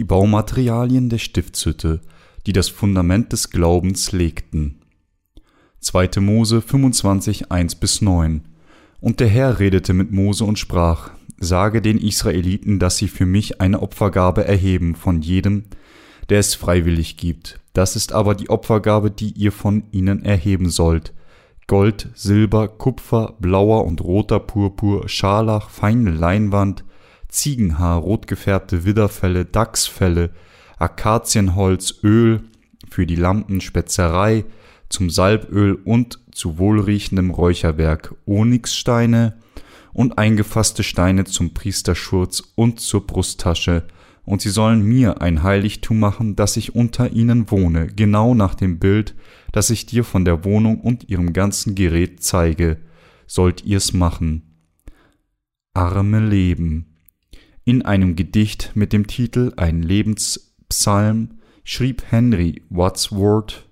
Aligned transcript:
die 0.00 0.04
Baumaterialien 0.04 1.10
der 1.10 1.18
Stiftshütte, 1.18 2.00
die 2.46 2.54
das 2.54 2.70
Fundament 2.70 3.34
des 3.34 3.50
Glaubens 3.50 4.12
legten. 4.12 4.80
2. 5.80 6.20
Mose 6.20 6.62
25, 6.62 7.52
1 7.52 7.74
bis 7.74 8.00
9 8.00 8.48
Und 9.02 9.20
der 9.20 9.28
Herr 9.28 9.58
redete 9.58 9.92
mit 9.92 10.10
Mose 10.10 10.44
und 10.44 10.58
sprach, 10.58 11.10
Sage 11.38 11.82
den 11.82 11.98
Israeliten, 11.98 12.78
dass 12.78 12.96
sie 12.96 13.08
für 13.08 13.26
mich 13.26 13.60
eine 13.60 13.82
Opfergabe 13.82 14.42
erheben 14.46 14.94
von 14.94 15.20
jedem, 15.20 15.64
der 16.30 16.38
es 16.38 16.54
freiwillig 16.54 17.18
gibt. 17.18 17.60
Das 17.74 17.94
ist 17.94 18.14
aber 18.14 18.34
die 18.34 18.48
Opfergabe, 18.48 19.10
die 19.10 19.32
ihr 19.32 19.52
von 19.52 19.82
ihnen 19.90 20.24
erheben 20.24 20.70
sollt. 20.70 21.12
Gold, 21.66 22.08
Silber, 22.14 22.68
Kupfer, 22.68 23.34
blauer 23.38 23.84
und 23.84 24.00
roter 24.00 24.40
Purpur, 24.40 25.10
Scharlach, 25.10 25.68
feine 25.68 26.10
Leinwand, 26.10 26.84
Ziegenhaar, 27.30 27.98
rotgefärbte 28.00 28.84
Widderfelle, 28.84 29.44
Dachsfelle, 29.44 30.30
Akazienholz, 30.78 32.00
Öl 32.02 32.42
für 32.90 33.06
die 33.06 33.16
Lampen, 33.16 33.60
Spezerei, 33.60 34.44
zum 34.88 35.08
Salböl 35.08 35.74
und 35.74 36.18
zu 36.32 36.58
wohlriechendem 36.58 37.30
Räucherwerk, 37.30 38.14
Onyxsteine 38.26 39.38
und 39.92 40.18
eingefasste 40.18 40.82
Steine 40.82 41.24
zum 41.24 41.54
Priesterschurz 41.54 42.42
und 42.56 42.80
zur 42.80 43.06
Brusttasche, 43.06 43.86
und 44.24 44.42
sie 44.42 44.50
sollen 44.50 44.82
mir 44.82 45.22
ein 45.22 45.42
Heiligtum 45.42 45.98
machen, 45.98 46.36
dass 46.36 46.56
ich 46.56 46.74
unter 46.74 47.10
ihnen 47.10 47.50
wohne, 47.50 47.88
genau 47.88 48.34
nach 48.34 48.54
dem 48.54 48.78
Bild, 48.78 49.14
das 49.50 49.70
ich 49.70 49.86
dir 49.86 50.04
von 50.04 50.24
der 50.24 50.44
Wohnung 50.44 50.80
und 50.80 51.08
ihrem 51.08 51.32
ganzen 51.32 51.74
Gerät 51.74 52.22
zeige, 52.22 52.76
sollt 53.26 53.64
ihr's 53.64 53.92
machen. 53.92 54.68
Arme 55.74 56.20
Leben. 56.20 56.89
In 57.64 57.82
einem 57.82 58.16
Gedicht 58.16 58.72
mit 58.74 58.92
dem 58.92 59.06
Titel 59.06 59.52
Ein 59.56 59.82
Lebenspsalm 59.82 61.40
schrieb 61.62 62.04
Henry 62.08 62.62
Wadsworth 62.70 63.68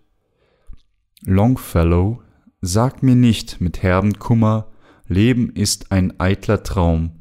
Longfellow, 1.24 2.20
sag 2.60 3.02
mir 3.02 3.16
nicht 3.16 3.60
mit 3.60 3.82
herben 3.82 4.18
Kummer, 4.18 4.68
Leben 5.06 5.50
ist 5.50 5.90
ein 5.90 6.20
eitler 6.20 6.62
Traum. 6.62 7.12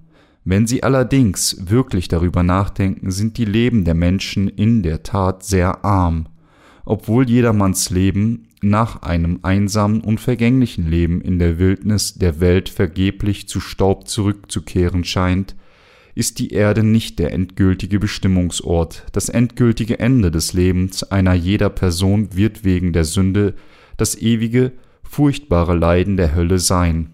Wenn 0.44 0.68
Sie 0.68 0.84
allerdings 0.84 1.70
wirklich 1.70 2.10
darüber 2.10 2.44
nachdenken, 2.44 3.12
sind 3.12 3.38
die 3.38 3.46
Leben 3.46 3.86
der 3.86 3.96
Menschen 3.96 4.50
in 4.50 4.84
der 4.84 5.04
Tat 5.04 5.44
sehr 5.44 5.86
arm. 5.86 6.28
Obwohl 6.86 7.30
jedermanns 7.30 7.90
Leben 7.90 8.50
nach 8.62 9.02
einem 9.02 9.40
einsamen 9.44 10.02
und 10.02 10.20
vergänglichen 10.20 10.90
Leben 10.90 11.22
in 11.22 11.40
der 11.40 11.60
Wildnis 11.60 12.16
der 12.16 12.42
Welt 12.42 12.68
vergeblich 12.70 13.48
zu 13.48 13.62
Staub 13.62 14.08
zurückzukehren 14.08 15.06
scheint, 15.06 15.56
ist 16.18 16.40
die 16.40 16.50
Erde 16.50 16.84
nicht 16.84 17.20
der 17.20 17.32
endgültige 17.32 18.00
Bestimmungsort. 18.00 19.06
Das 19.12 19.30
endgültige 19.30 20.00
Ende 20.00 20.32
des 20.32 20.54
Lebens 20.54 21.04
einer 21.04 21.36
jeder 21.36 21.70
Person 21.70 22.36
wird 22.36 22.64
wegen 22.66 22.92
der 22.92 23.06
Sünde 23.06 23.54
das 23.98 24.20
ewige, 24.20 24.74
furchtbare 25.04 25.76
Leiden 25.76 26.18
der 26.18 26.34
Hölle 26.34 26.58
sein. 26.58 27.12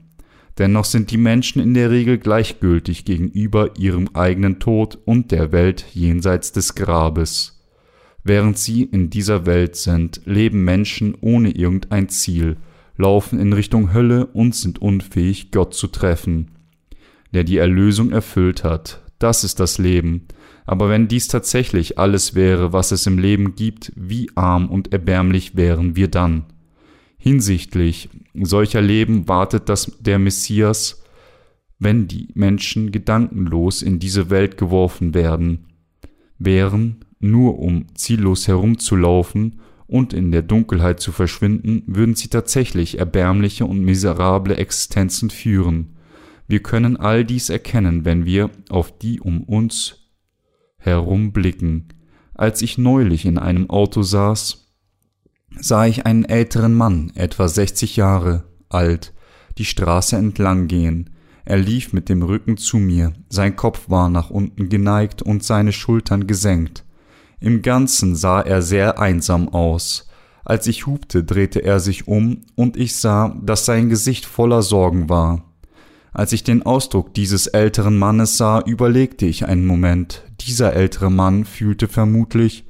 Dennoch 0.57 0.85
sind 0.85 1.11
die 1.11 1.17
Menschen 1.17 1.61
in 1.61 1.73
der 1.73 1.91
Regel 1.91 2.17
gleichgültig 2.17 3.03
gegenüber 3.03 3.71
ihrem 3.77 4.09
eigenen 4.13 4.59
Tod 4.59 4.97
und 5.03 5.31
der 5.31 5.51
Welt 5.51 5.85
jenseits 5.93 6.53
des 6.53 6.73
Grabes. 6.73 7.61
Während 8.23 8.57
sie 8.57 8.83
in 8.83 9.09
dieser 9.09 9.45
Welt 9.45 9.75
sind, 9.75 10.21
leben 10.23 10.63
Menschen 10.63 11.13
ohne 11.19 11.51
irgendein 11.51 12.07
Ziel, 12.07 12.55
laufen 12.95 13.39
in 13.39 13.51
Richtung 13.51 13.93
Hölle 13.93 14.27
und 14.27 14.55
sind 14.55 14.81
unfähig, 14.81 15.51
Gott 15.51 15.73
zu 15.73 15.87
treffen 15.87 16.51
der 17.33 17.43
die 17.43 17.57
Erlösung 17.57 18.11
erfüllt 18.11 18.63
hat. 18.63 19.03
Das 19.19 19.43
ist 19.43 19.59
das 19.59 19.77
Leben. 19.77 20.27
Aber 20.65 20.89
wenn 20.89 21.07
dies 21.07 21.27
tatsächlich 21.27 21.97
alles 21.99 22.35
wäre, 22.35 22.73
was 22.73 22.91
es 22.91 23.05
im 23.05 23.17
Leben 23.17 23.55
gibt, 23.55 23.91
wie 23.95 24.29
arm 24.35 24.69
und 24.69 24.93
erbärmlich 24.93 25.55
wären 25.55 25.95
wir 25.95 26.07
dann? 26.07 26.45
Hinsichtlich 27.17 28.09
solcher 28.33 28.81
Leben 28.81 29.27
wartet 29.27 29.69
das 29.69 29.91
der 29.99 30.19
Messias, 30.19 31.03
wenn 31.79 32.07
die 32.07 32.29
Menschen 32.33 32.91
gedankenlos 32.91 33.81
in 33.81 33.99
diese 33.99 34.29
Welt 34.29 34.57
geworfen 34.57 35.13
werden, 35.13 35.67
wären, 36.37 37.05
nur 37.19 37.59
um 37.59 37.87
ziellos 37.95 38.47
herumzulaufen 38.47 39.61
und 39.87 40.13
in 40.13 40.31
der 40.31 40.41
Dunkelheit 40.41 40.99
zu 40.99 41.11
verschwinden, 41.11 41.83
würden 41.87 42.15
sie 42.15 42.27
tatsächlich 42.27 42.99
erbärmliche 42.99 43.65
und 43.65 43.81
miserable 43.81 44.55
Existenzen 44.57 45.29
führen. 45.29 45.92
Wir 46.47 46.61
können 46.61 46.97
all 46.97 47.25
dies 47.25 47.49
erkennen, 47.49 48.05
wenn 48.05 48.25
wir 48.25 48.49
auf 48.69 48.97
die 48.97 49.19
um 49.19 49.43
uns 49.43 50.09
herum 50.77 51.31
blicken. 51.31 51.87
Als 52.33 52.61
ich 52.61 52.77
neulich 52.77 53.25
in 53.25 53.37
einem 53.37 53.69
Auto 53.69 54.01
saß, 54.01 54.73
sah 55.59 55.85
ich 55.85 56.05
einen 56.05 56.25
älteren 56.25 56.73
Mann, 56.73 57.11
etwa 57.15 57.47
60 57.47 57.95
Jahre 57.95 58.43
alt, 58.69 59.13
die 59.57 59.65
Straße 59.65 60.17
entlang 60.17 60.67
gehen. 60.67 61.11
Er 61.45 61.57
lief 61.57 61.93
mit 61.93 62.09
dem 62.09 62.23
Rücken 62.23 62.57
zu 62.57 62.77
mir, 62.77 63.13
sein 63.29 63.55
Kopf 63.55 63.89
war 63.89 64.09
nach 64.09 64.29
unten 64.29 64.69
geneigt 64.69 65.21
und 65.21 65.43
seine 65.43 65.71
Schultern 65.71 66.27
gesenkt. 66.27 66.85
Im 67.39 67.61
Ganzen 67.61 68.15
sah 68.15 68.41
er 68.41 68.61
sehr 68.61 68.99
einsam 68.99 69.49
aus. 69.49 70.07
Als 70.45 70.67
ich 70.67 70.87
hubte, 70.87 71.23
drehte 71.23 71.61
er 71.63 71.79
sich 71.79 72.07
um, 72.07 72.41
und 72.55 72.77
ich 72.77 72.95
sah, 72.95 73.37
dass 73.43 73.65
sein 73.65 73.89
Gesicht 73.89 74.25
voller 74.25 74.61
Sorgen 74.61 75.09
war. 75.09 75.52
Als 76.13 76.31
ich 76.31 76.43
den 76.43 76.63
Ausdruck 76.63 77.13
dieses 77.15 77.47
älteren 77.47 77.97
Mannes 77.97 78.37
sah, 78.37 78.61
überlegte 78.61 79.25
ich 79.25 79.47
einen 79.47 79.65
Moment. 79.65 80.23
Dieser 80.41 80.73
ältere 80.73 81.09
Mann 81.09 81.43
fühlte 81.43 81.87
vermutlich, 81.87 82.65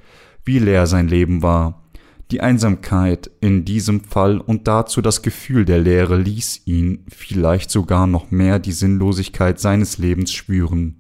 wie 0.45 0.59
leer 0.59 0.87
sein 0.87 1.09
Leben 1.09 1.41
war. 1.41 1.83
Die 2.31 2.39
Einsamkeit 2.39 3.29
in 3.41 3.65
diesem 3.65 4.01
Fall 4.05 4.39
und 4.39 4.67
dazu 4.67 5.01
das 5.01 5.21
Gefühl 5.21 5.65
der 5.65 5.79
Leere 5.79 6.17
ließ 6.17 6.61
ihn 6.65 7.05
vielleicht 7.09 7.69
sogar 7.69 8.07
noch 8.07 8.31
mehr 8.31 8.59
die 8.59 8.71
Sinnlosigkeit 8.71 9.59
seines 9.59 9.97
Lebens 9.97 10.31
spüren. 10.31 10.99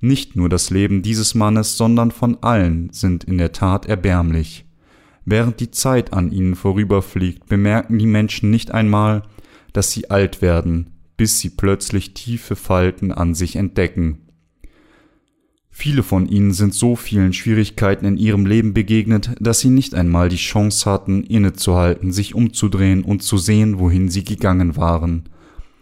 Nicht 0.00 0.34
nur 0.34 0.48
das 0.48 0.70
Leben 0.70 1.02
dieses 1.02 1.34
Mannes, 1.34 1.76
sondern 1.76 2.10
von 2.10 2.38
allen 2.42 2.92
sind 2.92 3.24
in 3.24 3.38
der 3.38 3.52
Tat 3.52 3.86
erbärmlich. 3.86 4.66
Während 5.24 5.60
die 5.60 5.70
Zeit 5.70 6.12
an 6.12 6.32
ihnen 6.32 6.56
vorüberfliegt, 6.56 7.46
bemerken 7.46 7.98
die 7.98 8.06
Menschen 8.06 8.50
nicht 8.50 8.72
einmal, 8.72 9.22
dass 9.72 9.92
sie 9.92 10.10
alt 10.10 10.42
werden, 10.42 10.97
bis 11.18 11.40
sie 11.40 11.50
plötzlich 11.50 12.14
tiefe 12.14 12.56
Falten 12.56 13.12
an 13.12 13.34
sich 13.34 13.56
entdecken. 13.56 14.20
Viele 15.68 16.02
von 16.02 16.26
ihnen 16.26 16.52
sind 16.52 16.74
so 16.74 16.96
vielen 16.96 17.32
Schwierigkeiten 17.32 18.06
in 18.06 18.16
ihrem 18.16 18.46
Leben 18.46 18.72
begegnet, 18.72 19.30
dass 19.38 19.60
sie 19.60 19.68
nicht 19.68 19.94
einmal 19.94 20.28
die 20.28 20.36
Chance 20.36 20.90
hatten, 20.90 21.22
innezuhalten, 21.22 22.10
sich 22.10 22.34
umzudrehen 22.34 23.04
und 23.04 23.22
zu 23.22 23.36
sehen, 23.36 23.78
wohin 23.78 24.08
sie 24.08 24.24
gegangen 24.24 24.76
waren. 24.76 25.28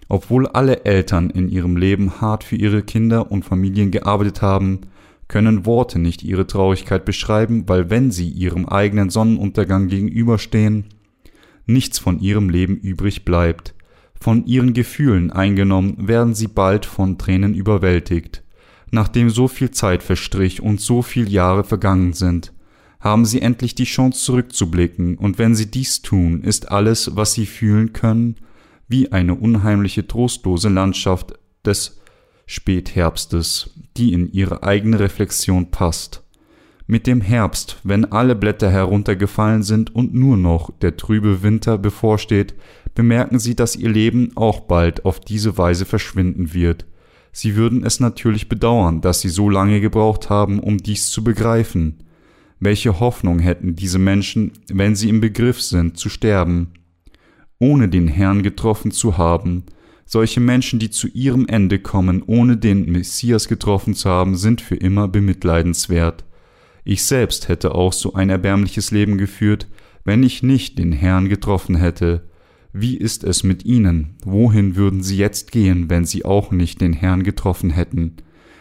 Obwohl 0.08 0.46
alle 0.48 0.84
Eltern 0.84 1.30
in 1.30 1.48
ihrem 1.48 1.76
Leben 1.76 2.20
hart 2.20 2.44
für 2.44 2.56
ihre 2.56 2.82
Kinder 2.82 3.30
und 3.30 3.44
Familien 3.44 3.90
gearbeitet 3.90 4.42
haben, 4.42 4.80
können 5.28 5.66
Worte 5.66 5.98
nicht 5.98 6.22
ihre 6.22 6.46
Traurigkeit 6.46 7.04
beschreiben, 7.04 7.64
weil 7.66 7.90
wenn 7.90 8.10
sie 8.10 8.28
ihrem 8.28 8.66
eigenen 8.66 9.10
Sonnenuntergang 9.10 9.88
gegenüberstehen, 9.88 10.84
nichts 11.66 11.98
von 11.98 12.20
ihrem 12.20 12.48
Leben 12.48 12.76
übrig 12.76 13.24
bleibt, 13.24 13.74
von 14.20 14.46
ihren 14.46 14.72
Gefühlen 14.72 15.30
eingenommen, 15.30 16.08
werden 16.08 16.34
sie 16.34 16.48
bald 16.48 16.86
von 16.86 17.18
Tränen 17.18 17.54
überwältigt. 17.54 18.42
Nachdem 18.90 19.30
so 19.30 19.48
viel 19.48 19.70
Zeit 19.70 20.02
verstrich 20.02 20.62
und 20.62 20.80
so 20.80 21.02
viel 21.02 21.28
Jahre 21.28 21.64
vergangen 21.64 22.12
sind, 22.12 22.52
haben 23.00 23.24
sie 23.24 23.42
endlich 23.42 23.74
die 23.74 23.84
Chance 23.84 24.24
zurückzublicken, 24.24 25.16
und 25.16 25.38
wenn 25.38 25.54
sie 25.54 25.70
dies 25.70 26.02
tun, 26.02 26.42
ist 26.42 26.70
alles, 26.70 27.14
was 27.14 27.34
sie 27.34 27.46
fühlen 27.46 27.92
können, 27.92 28.36
wie 28.88 29.12
eine 29.12 29.34
unheimliche 29.34 30.06
trostlose 30.06 30.68
Landschaft 30.68 31.34
des 31.64 32.00
Spätherbstes, 32.46 33.70
die 33.96 34.12
in 34.12 34.32
ihre 34.32 34.62
eigene 34.62 35.00
Reflexion 35.00 35.70
passt. 35.70 36.22
Mit 36.86 37.08
dem 37.08 37.20
Herbst, 37.20 37.80
wenn 37.82 38.04
alle 38.04 38.36
Blätter 38.36 38.70
heruntergefallen 38.70 39.64
sind 39.64 39.92
und 39.94 40.14
nur 40.14 40.36
noch 40.36 40.70
der 40.78 40.96
trübe 40.96 41.42
Winter 41.42 41.78
bevorsteht, 41.78 42.54
bemerken 42.96 43.38
sie, 43.38 43.54
dass 43.54 43.76
ihr 43.76 43.88
Leben 43.88 44.32
auch 44.34 44.60
bald 44.60 45.04
auf 45.04 45.20
diese 45.20 45.56
Weise 45.56 45.84
verschwinden 45.84 46.52
wird. 46.52 46.86
Sie 47.30 47.54
würden 47.54 47.84
es 47.84 48.00
natürlich 48.00 48.48
bedauern, 48.48 49.02
dass 49.02 49.20
sie 49.20 49.28
so 49.28 49.48
lange 49.48 49.80
gebraucht 49.80 50.30
haben, 50.30 50.58
um 50.58 50.78
dies 50.78 51.10
zu 51.10 51.22
begreifen. 51.22 51.98
Welche 52.58 52.98
Hoffnung 52.98 53.38
hätten 53.38 53.76
diese 53.76 53.98
Menschen, 53.98 54.52
wenn 54.68 54.96
sie 54.96 55.10
im 55.10 55.20
Begriff 55.20 55.60
sind, 55.60 55.98
zu 55.98 56.08
sterben, 56.08 56.72
ohne 57.58 57.88
den 57.88 58.08
Herrn 58.08 58.42
getroffen 58.42 58.90
zu 58.90 59.18
haben? 59.18 59.64
Solche 60.06 60.40
Menschen, 60.40 60.78
die 60.78 60.90
zu 60.90 61.08
ihrem 61.08 61.46
Ende 61.46 61.78
kommen, 61.78 62.22
ohne 62.26 62.56
den 62.56 62.90
Messias 62.90 63.48
getroffen 63.48 63.94
zu 63.94 64.08
haben, 64.08 64.36
sind 64.36 64.62
für 64.62 64.76
immer 64.76 65.06
bemitleidenswert. 65.06 66.24
Ich 66.84 67.04
selbst 67.04 67.48
hätte 67.48 67.74
auch 67.74 67.92
so 67.92 68.14
ein 68.14 68.30
erbärmliches 68.30 68.92
Leben 68.92 69.18
geführt, 69.18 69.66
wenn 70.04 70.22
ich 70.22 70.42
nicht 70.42 70.78
den 70.78 70.92
Herrn 70.92 71.28
getroffen 71.28 71.76
hätte. 71.76 72.22
Wie 72.78 72.98
ist 72.98 73.24
es 73.24 73.42
mit 73.42 73.64
ihnen? 73.64 74.16
Wohin 74.22 74.76
würden 74.76 75.02
sie 75.02 75.16
jetzt 75.16 75.50
gehen, 75.50 75.88
wenn 75.88 76.04
sie 76.04 76.26
auch 76.26 76.50
nicht 76.50 76.82
den 76.82 76.92
Herrn 76.92 77.22
getroffen 77.22 77.70
hätten? 77.70 78.16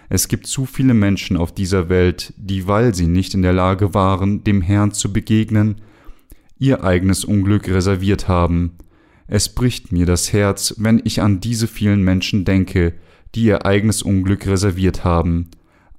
Es 0.08 0.30
gibt 0.30 0.48
zu 0.48 0.66
viele 0.66 0.94
Menschen 0.94 1.36
auf 1.36 1.54
dieser 1.54 1.90
Welt, 1.90 2.34
die, 2.38 2.66
weil 2.66 2.96
sie 2.96 3.08
nicht 3.08 3.34
in 3.34 3.42
der 3.42 3.52
Lage 3.52 3.94
waren, 3.94 4.42
dem 4.46 4.62
Herrn 4.62 4.94
zu 4.94 5.12
begegnen, 5.12 5.82
ihr 6.58 6.86
eigenes 6.86 7.26
Unglück 7.26 7.68
reserviert 7.68 8.30
haben. 8.30 8.78
Es 9.28 9.54
bricht 9.54 9.92
mir 9.92 10.06
das 10.06 10.32
Herz, 10.32 10.76
wenn 10.78 11.02
ich 11.04 11.22
an 11.22 11.42
diese 11.42 11.68
vielen 11.68 12.02
Menschen 12.02 12.46
denke, 12.46 12.94
die 13.36 13.44
ihr 13.44 13.66
eigenes 13.66 14.02
Unglück 14.02 14.48
reserviert 14.48 15.04
haben. 15.04 15.50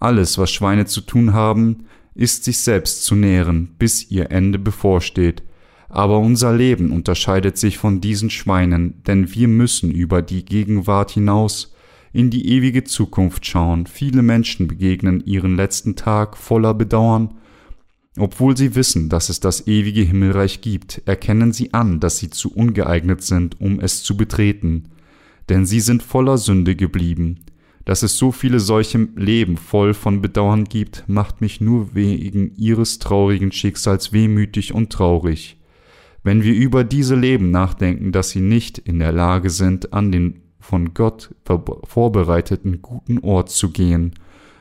Alles, 0.01 0.39
was 0.39 0.51
Schweine 0.51 0.87
zu 0.87 1.03
tun 1.03 1.35
haben, 1.35 1.85
ist 2.15 2.45
sich 2.45 2.57
selbst 2.61 3.05
zu 3.05 3.15
nähren, 3.15 3.75
bis 3.79 4.11
ihr 4.11 4.31
Ende 4.31 4.59
bevorsteht. 4.59 5.43
Aber 5.89 6.19
unser 6.19 6.55
Leben 6.55 6.91
unterscheidet 6.91 7.59
sich 7.59 7.79
von 7.79 8.01
diesen 8.01 8.31
Schweinen, 8.31 9.03
denn 9.05 9.33
wir 9.35 9.49
müssen 9.49 9.91
über 9.91 10.23
die 10.23 10.45
Gegenwart 10.45 11.13
hinaus 11.13 11.73
in 12.13 12.31
die 12.31 12.49
ewige 12.49 12.85
Zukunft 12.85 13.47
schauen. 13.47 13.87
Viele 13.87 14.23
Menschen 14.23 14.69
begegnen 14.69 15.23
ihren 15.27 15.55
letzten 15.55 15.97
Tag 15.97 16.37
voller 16.37 16.75
Bedauern. 16.75 17.35
Obwohl 18.19 18.57
sie 18.57 18.75
wissen, 18.75 19.11
dass 19.11 19.29
es 19.29 19.41
das 19.41 19.67
ewige 19.67 20.01
Himmelreich 20.01 20.63
gibt, 20.63 21.03
erkennen 21.05 21.53
sie 21.53 21.75
an, 21.75 22.01
dass 22.01 22.19
sie 22.19 22.31
zu 22.31 22.55
ungeeignet 22.55 23.23
sind, 23.23 23.61
um 23.61 23.79
es 23.81 24.03
zu 24.03 24.17
betreten. 24.17 24.85
Denn 25.51 25.67
sie 25.67 25.81
sind 25.81 26.03
voller 26.03 26.39
Sünde 26.39 26.75
geblieben. 26.75 27.41
Dass 27.85 28.03
es 28.03 28.17
so 28.17 28.33
viele 28.33 28.59
solche 28.59 29.09
Leben 29.15 29.59
voll 29.59 29.95
von 29.95 30.23
Bedauern 30.23 30.65
gibt, 30.65 31.05
macht 31.07 31.41
mich 31.41 31.61
nur 31.61 31.95
wegen 31.95 32.57
ihres 32.57 32.99
traurigen 32.99 33.53
Schicksals 33.53 34.13
wehmütig 34.13 34.75
und 34.75 34.91
traurig. 34.91 35.57
Wenn 36.27 36.43
wir 36.43 36.55
über 36.55 36.83
diese 36.83 37.15
Leben 37.15 37.53
nachdenken, 37.53 38.11
dass 38.11 38.31
sie 38.31 38.41
nicht 38.41 38.79
in 38.79 38.99
der 38.99 39.13
Lage 39.13 39.49
sind, 39.49 39.93
an 39.93 40.11
den 40.11 40.41
von 40.59 40.93
Gott 40.93 41.33
vorbereiteten 41.45 42.83
guten 42.83 43.21
Ort 43.21 43.49
zu 43.51 43.71
gehen, 43.71 44.11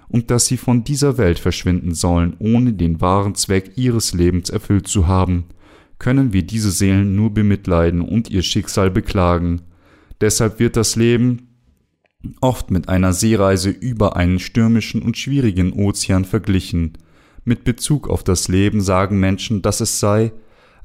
und 0.07 0.29
dass 0.29 0.45
sie 0.45 0.57
von 0.57 0.83
dieser 0.83 1.17
Welt 1.17 1.39
verschwinden 1.39 1.95
sollen, 1.95 2.35
ohne 2.37 2.73
den 2.73 3.01
wahren 3.01 3.33
Zweck 3.33 3.71
ihres 3.77 4.13
Lebens 4.13 4.51
erfüllt 4.51 4.87
zu 4.87 5.07
haben, 5.07 5.45
können 5.97 6.33
wir 6.33 6.43
diese 6.43 6.69
Seelen 6.69 7.15
nur 7.15 7.33
bemitleiden 7.33 8.01
und 8.01 8.29
ihr 8.29 8.43
Schicksal 8.43 8.91
beklagen. 8.91 9.63
Deshalb 10.21 10.59
wird 10.59 10.75
das 10.75 10.95
Leben 10.95 11.47
oft 12.41 12.69
mit 12.69 12.89
einer 12.89 13.11
Seereise 13.11 13.71
über 13.71 14.15
einen 14.15 14.37
stürmischen 14.37 15.01
und 15.01 15.17
schwierigen 15.17 15.73
Ozean 15.73 16.25
verglichen. 16.25 16.93
Mit 17.43 17.63
Bezug 17.63 18.07
auf 18.07 18.23
das 18.23 18.49
Leben 18.49 18.81
sagen 18.81 19.19
Menschen, 19.19 19.63
dass 19.63 19.81
es 19.81 19.99
sei, 19.99 20.31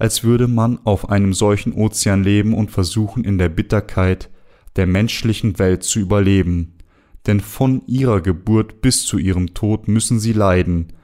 als 0.00 0.24
würde 0.24 0.48
man 0.48 0.78
auf 0.84 1.10
einem 1.10 1.34
solchen 1.34 1.74
Ozean 1.74 2.24
leben 2.24 2.54
und 2.54 2.70
versuchen 2.70 3.22
in 3.22 3.36
der 3.36 3.50
Bitterkeit 3.50 4.30
der 4.76 4.86
menschlichen 4.86 5.58
Welt 5.58 5.82
zu 5.82 6.00
überleben. 6.00 6.78
Denn 7.26 7.40
von 7.40 7.82
ihrer 7.86 8.22
Geburt 8.22 8.80
bis 8.80 9.04
zu 9.04 9.18
ihrem 9.18 9.52
Tod 9.52 9.88
müssen 9.88 10.18
sie 10.18 10.32
leiden, 10.32 10.94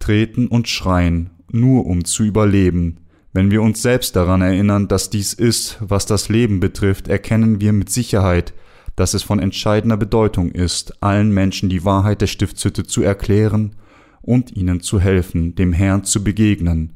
treten 0.00 0.48
und 0.48 0.66
schreien, 0.66 1.30
nur 1.52 1.86
um 1.86 2.04
zu 2.04 2.24
überleben. 2.24 2.96
Wenn 3.32 3.52
wir 3.52 3.62
uns 3.62 3.80
selbst 3.80 4.16
daran 4.16 4.42
erinnern, 4.42 4.88
dass 4.88 5.08
dies 5.08 5.34
ist, 5.34 5.78
was 5.80 6.04
das 6.06 6.28
Leben 6.28 6.58
betrifft, 6.58 7.06
erkennen 7.06 7.60
wir 7.60 7.72
mit 7.72 7.90
Sicherheit, 7.90 8.54
dass 8.96 9.14
es 9.14 9.22
von 9.22 9.38
entscheidender 9.38 9.96
Bedeutung 9.96 10.50
ist, 10.50 11.00
allen 11.00 11.30
Menschen 11.32 11.68
die 11.68 11.84
Wahrheit 11.84 12.20
der 12.20 12.26
Stiftshütte 12.26 12.84
zu 12.84 13.02
erklären 13.02 13.76
und 14.20 14.56
ihnen 14.56 14.80
zu 14.80 14.98
helfen, 14.98 15.54
dem 15.54 15.72
Herrn 15.72 16.02
zu 16.02 16.24
begegnen. 16.24 16.94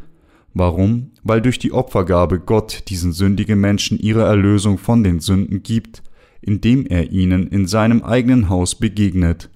Warum? 0.59 1.11
Weil 1.23 1.43
durch 1.43 1.59
die 1.59 1.73
Opfergabe 1.73 2.41
Gott 2.41 2.85
diesen 2.89 3.13
sündigen 3.13 3.61
Menschen 3.61 3.99
ihre 3.99 4.23
Erlösung 4.23 4.79
von 4.79 5.05
den 5.05 5.21
Sünden 5.21 5.63
gibt, 5.63 6.03
indem 6.41 6.87
er 6.87 7.11
ihnen 7.11 7.49
in 7.49 7.67
seinem 7.67 8.03
eigenen 8.03 8.49
Haus 8.49 8.75
begegnet. 8.75 9.51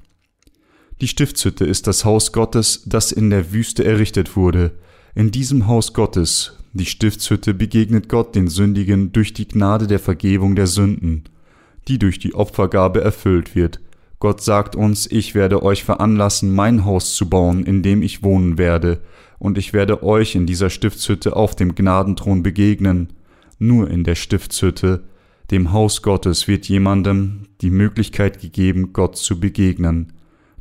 Die 1.01 1.09
Stiftshütte 1.09 1.65
ist 1.65 1.87
das 1.87 2.05
Haus 2.05 2.33
Gottes, 2.33 2.83
das 2.85 3.13
in 3.13 3.31
der 3.31 3.53
Wüste 3.53 3.85
errichtet 3.85 4.37
wurde. 4.37 4.73
In 5.15 5.31
diesem 5.31 5.67
Haus 5.67 5.95
Gottes, 5.95 6.59
die 6.75 6.87
Stiftshütte, 6.87 7.55
begegnet 7.55 8.09
Gott 8.09 8.35
den 8.35 8.49
Sündigen 8.49 9.13
durch 9.13 9.33
die 9.33 9.49
Gnade 9.49 9.87
der 9.87 10.01
Vergebung 10.01 10.55
der 10.55 10.67
Sünden 10.67 11.25
die 11.89 11.99
durch 11.99 12.19
die 12.19 12.35
Opfergabe 12.35 13.01
erfüllt 13.01 13.55
wird. 13.55 13.81
Gott 14.19 14.43
sagt 14.43 14.77
uns, 14.77 15.11
ich 15.11 15.35
werde 15.35 15.63
euch 15.63 15.83
veranlassen, 15.83 16.55
mein 16.55 16.85
Haus 16.85 17.15
zu 17.15 17.29
bauen, 17.29 17.65
in 17.65 17.83
dem 17.83 18.03
ich 18.03 18.23
wohnen 18.23 18.59
werde, 18.59 19.01
und 19.41 19.59
ich 19.59 19.73
werde 19.73 20.05
euch 20.05 20.37
in 20.37 20.47
dieser 20.47 20.71
Stiftshütte 20.71 21.35
auf 21.35 21.57
dem 21.57 21.75
Gnadenthron 21.75 22.45
begegnen. 22.45 23.09
Nur 23.59 23.91
in 23.91 24.05
der 24.05 24.15
Stiftshütte, 24.15 25.03
dem 25.51 25.73
Haus 25.73 26.03
Gottes, 26.03 26.47
wird 26.47 26.69
jemandem 26.69 27.49
die 27.63 27.71
Möglichkeit 27.71 28.41
gegeben, 28.41 28.93
Gott 28.93 29.17
zu 29.17 29.41
begegnen. 29.41 30.13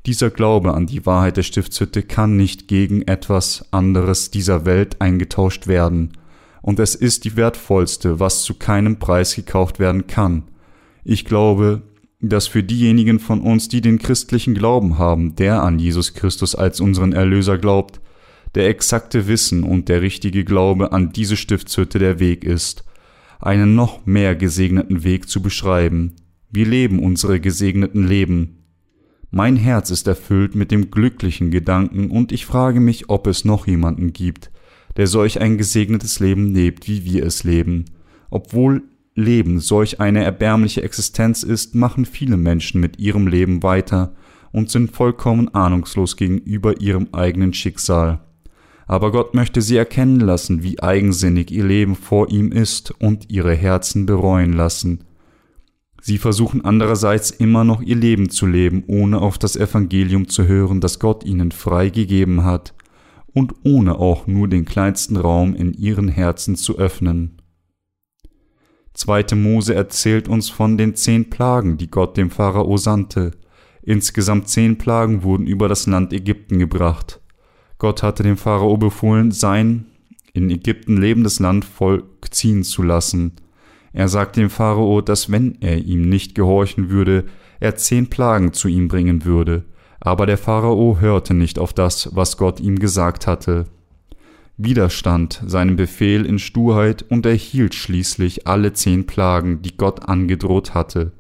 Dieser 0.06 0.30
Glaube 0.30 0.74
an 0.74 0.88
die 0.88 1.06
Wahrheit 1.06 1.36
der 1.36 1.44
Stiftshütte 1.44 2.04
kann 2.04 2.38
nicht 2.38 2.70
gegen 2.70 3.02
etwas 3.02 3.66
anderes 3.72 4.31
dieser 4.31 4.66
Welt 4.66 5.00
eingetauscht 5.00 5.68
werden, 5.68 6.14
und 6.62 6.80
es 6.80 6.96
ist 6.96 7.26
die 7.26 7.36
wertvollste, 7.36 8.20
was 8.20 8.44
zu 8.44 8.54
keinem 8.54 9.00
Preis 9.00 9.36
gekauft 9.36 9.80
werden 9.80 10.08
kann. 10.08 10.44
Ich 11.04 11.26
glaube, 11.26 11.81
dass 12.22 12.48
für 12.48 12.64
diejenigen 12.64 13.20
von 13.20 13.42
uns, 13.42 13.70
die 13.70 13.81
den 13.81 13.98
christlichen 13.98 14.54
Glauben 14.54 14.98
haben, 14.98 15.36
der 15.36 15.64
an 15.64 15.80
Jesus 15.80 16.14
Christus 16.14 16.56
als 16.56 16.81
unseren 16.81 17.14
Erlöser 17.14 17.58
glaubt, 17.58 18.02
der 18.56 18.68
exakte 18.68 19.28
Wissen 19.28 19.63
und 19.63 19.90
der 19.90 20.01
richtige 20.01 20.44
Glaube 20.44 20.92
an 20.92 21.12
diese 21.12 21.38
Stiftshütte 21.38 22.00
der 22.00 22.19
Weg 22.19 22.44
ist, 22.44 22.84
einen 23.40 23.75
noch 23.75 24.06
mehr 24.06 24.36
gesegneten 24.36 25.04
Weg 25.04 25.30
zu 25.30 25.42
beschreiben. 25.42 26.16
Wir 26.50 26.66
leben 26.66 27.00
unsere 27.00 27.40
gesegneten 27.40 28.07
Leben. 28.07 28.66
Mein 29.31 29.56
Herz 29.56 29.92
ist 29.92 30.07
erfüllt 30.07 30.56
mit 30.56 30.72
dem 30.72 30.90
glücklichen 30.90 31.51
Gedanken 31.51 32.10
und 32.10 32.31
ich 32.31 32.46
frage 32.46 32.80
mich, 32.80 33.10
ob 33.10 33.28
es 33.28 33.46
noch 33.46 33.68
jemanden 33.68 34.12
gibt, 34.12 34.52
der 34.98 35.06
solch 35.07 35.40
ein 35.40 35.57
gesegnetes 35.57 36.19
Leben 36.19 36.54
lebt, 36.54 36.88
wie 36.88 37.06
wir 37.06 37.25
es 37.25 37.44
leben, 37.44 37.86
obwohl 38.31 38.84
Leben 39.16 39.60
solch 39.60 40.00
eine 40.00 40.24
erbärmliche 40.24 40.81
Existenz 40.81 41.44
ist, 41.44 41.75
machen 41.75 42.06
viele 42.06 42.38
Menschen 42.38 42.81
mit 42.81 43.00
ihrem 43.00 43.28
Leben 43.28 43.62
weiter 43.63 44.16
und 44.52 44.72
sind 44.72 44.92
vollkommen 44.92 45.54
ahnungslos 45.54 46.16
gegenüber 46.16 46.81
ihrem 46.81 47.10
eigenen 47.12 47.54
Schicksal. 47.54 48.22
Aber 48.90 49.12
Gott 49.12 49.36
möchte 49.36 49.62
sie 49.62 49.78
erkennen 49.78 50.20
lassen, 50.20 50.64
wie 50.64 50.82
eigensinnig 50.82 51.52
ihr 51.52 51.64
Leben 51.64 51.96
vor 51.96 52.32
ihm 52.32 52.52
ist 52.52 52.90
und 53.00 53.30
ihre 53.30 53.54
Herzen 53.54 54.08
bereuen 54.08 54.52
lassen. 54.52 55.04
Sie 56.02 56.18
versuchen 56.18 56.66
andererseits 56.66 57.30
immer 57.30 57.64
noch 57.64 57.84
ihr 57.84 57.96
Leben 57.96 58.31
zu 58.31 58.48
leben, 58.48 58.84
ohne 58.88 59.22
auf 59.22 59.38
das 59.38 59.56
Evangelium 59.56 60.28
zu 60.28 60.48
hören, 60.48 60.81
das 60.81 60.98
Gott 60.98 61.24
ihnen 61.24 61.52
frei 61.52 61.90
gegeben 61.90 62.44
hat, 62.44 62.74
und 63.31 63.54
ohne 63.64 64.00
auch 64.00 64.26
nur 64.26 64.48
den 64.48 64.66
kleinsten 64.66 65.18
Raum 65.18 65.54
in 65.54 65.72
ihren 65.72 66.08
Herzen 66.08 66.56
zu 66.56 66.80
öffnen. 66.80 67.44
Zweite 68.96 69.36
Mose 69.36 69.76
erzählt 69.76 70.28
uns 70.28 70.50
von 70.50 70.80
den 70.80 70.96
zehn 70.96 71.30
Plagen, 71.30 71.78
die 71.78 71.92
Gott 71.92 72.18
dem 72.18 72.31
Pharao 72.31 72.76
sandte. 72.78 73.34
Insgesamt 73.84 74.48
zehn 74.48 74.80
Plagen 74.80 75.22
wurden 75.22 75.46
über 75.46 75.69
das 75.69 75.86
Land 75.86 76.12
Ägypten 76.12 76.58
gebracht. 76.58 77.19
Gott 77.80 78.04
hatte 78.04 78.21
dem 78.21 78.38
Pharao 78.38 78.78
befohlen, 78.78 79.31
sein 79.31 79.86
in 80.33 80.52
Ägypten 80.52 80.98
lebendes 80.98 81.40
Landvolk 81.40 82.06
ziehen 82.30 82.64
zu 82.64 82.83
lassen. 82.83 83.33
Er 83.92 84.07
sagte 84.07 84.42
dem 84.42 84.52
Pharao, 84.52 85.02
dass 85.02 85.31
wenn 85.31 85.57
er 85.62 85.80
ihm 85.80 86.07
nicht 86.07 86.36
gehorchen 86.36 86.92
würde, 86.92 87.26
er 87.59 87.76
zehn 87.76 88.07
Plagen 88.12 88.54
zu 88.54 88.68
ihm 88.68 88.88
bringen 88.88 89.26
würde. 89.26 89.66
Aber 90.00 90.28
der 90.28 90.38
Pharao 90.38 91.00
hörte 91.00 91.33
nicht 91.33 91.57
auf 91.57 91.74
das, 91.74 92.16
was 92.16 92.38
Gott 92.38 92.59
ihm 92.59 92.78
gesagt 92.78 93.26
hatte 93.26 93.66
widerstand 94.59 95.42
seinem 95.45 95.78
Befehl 95.78 96.26
in 96.26 96.38
Sturheit 96.38 97.06
und 97.07 97.26
erhielt 97.26 97.74
schließlich 97.74 98.45
alle 98.45 98.74
zehn 98.74 99.07
Plagen, 99.07 99.62
die 99.62 99.78
Gott 99.78 100.07
angedroht 100.07 100.74
hatte. 100.74 101.14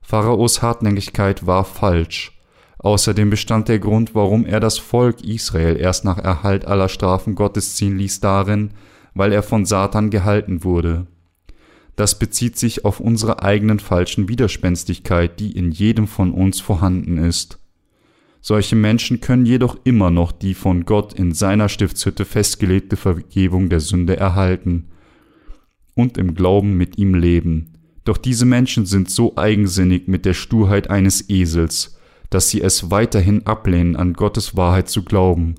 Pharaos 0.00 0.62
Hartnäckigkeit 0.62 1.46
war 1.46 1.64
falsch. 1.64 2.35
Außerdem 2.78 3.30
bestand 3.30 3.68
der 3.68 3.78
Grund, 3.78 4.14
warum 4.14 4.44
er 4.44 4.60
das 4.60 4.78
Volk 4.78 5.22
Israel 5.24 5.76
erst 5.76 6.04
nach 6.04 6.18
Erhalt 6.18 6.66
aller 6.66 6.88
Strafen 6.88 7.34
Gottes 7.34 7.74
ziehen 7.74 7.96
ließ, 7.96 8.20
darin, 8.20 8.72
weil 9.14 9.32
er 9.32 9.42
von 9.42 9.64
Satan 9.64 10.10
gehalten 10.10 10.62
wurde. 10.62 11.06
Das 11.96 12.18
bezieht 12.18 12.58
sich 12.58 12.84
auf 12.84 13.00
unsere 13.00 13.42
eigenen 13.42 13.80
falschen 13.80 14.28
Widerspenstigkeit, 14.28 15.40
die 15.40 15.52
in 15.52 15.72
jedem 15.72 16.06
von 16.06 16.32
uns 16.32 16.60
vorhanden 16.60 17.16
ist. 17.16 17.58
Solche 18.42 18.76
Menschen 18.76 19.20
können 19.20 19.46
jedoch 19.46 19.78
immer 19.84 20.10
noch 20.10 20.30
die 20.30 20.54
von 20.54 20.84
Gott 20.84 21.14
in 21.14 21.32
seiner 21.32 21.68
Stiftshütte 21.68 22.24
festgelegte 22.24 22.96
Vergebung 22.96 23.70
der 23.70 23.80
Sünde 23.80 24.16
erhalten 24.16 24.90
und 25.94 26.18
im 26.18 26.34
Glauben 26.34 26.76
mit 26.76 26.98
ihm 26.98 27.14
leben. 27.14 27.72
Doch 28.04 28.18
diese 28.18 28.44
Menschen 28.44 28.86
sind 28.86 29.10
so 29.10 29.36
eigensinnig 29.36 30.06
mit 30.06 30.24
der 30.26 30.34
Sturheit 30.34 30.90
eines 30.90 31.28
Esels, 31.28 31.95
dass 32.30 32.50
sie 32.50 32.60
es 32.60 32.90
weiterhin 32.90 33.46
ablehnen, 33.46 33.96
an 33.96 34.14
Gottes 34.14 34.56
Wahrheit 34.56 34.88
zu 34.88 35.04
glauben. 35.04 35.54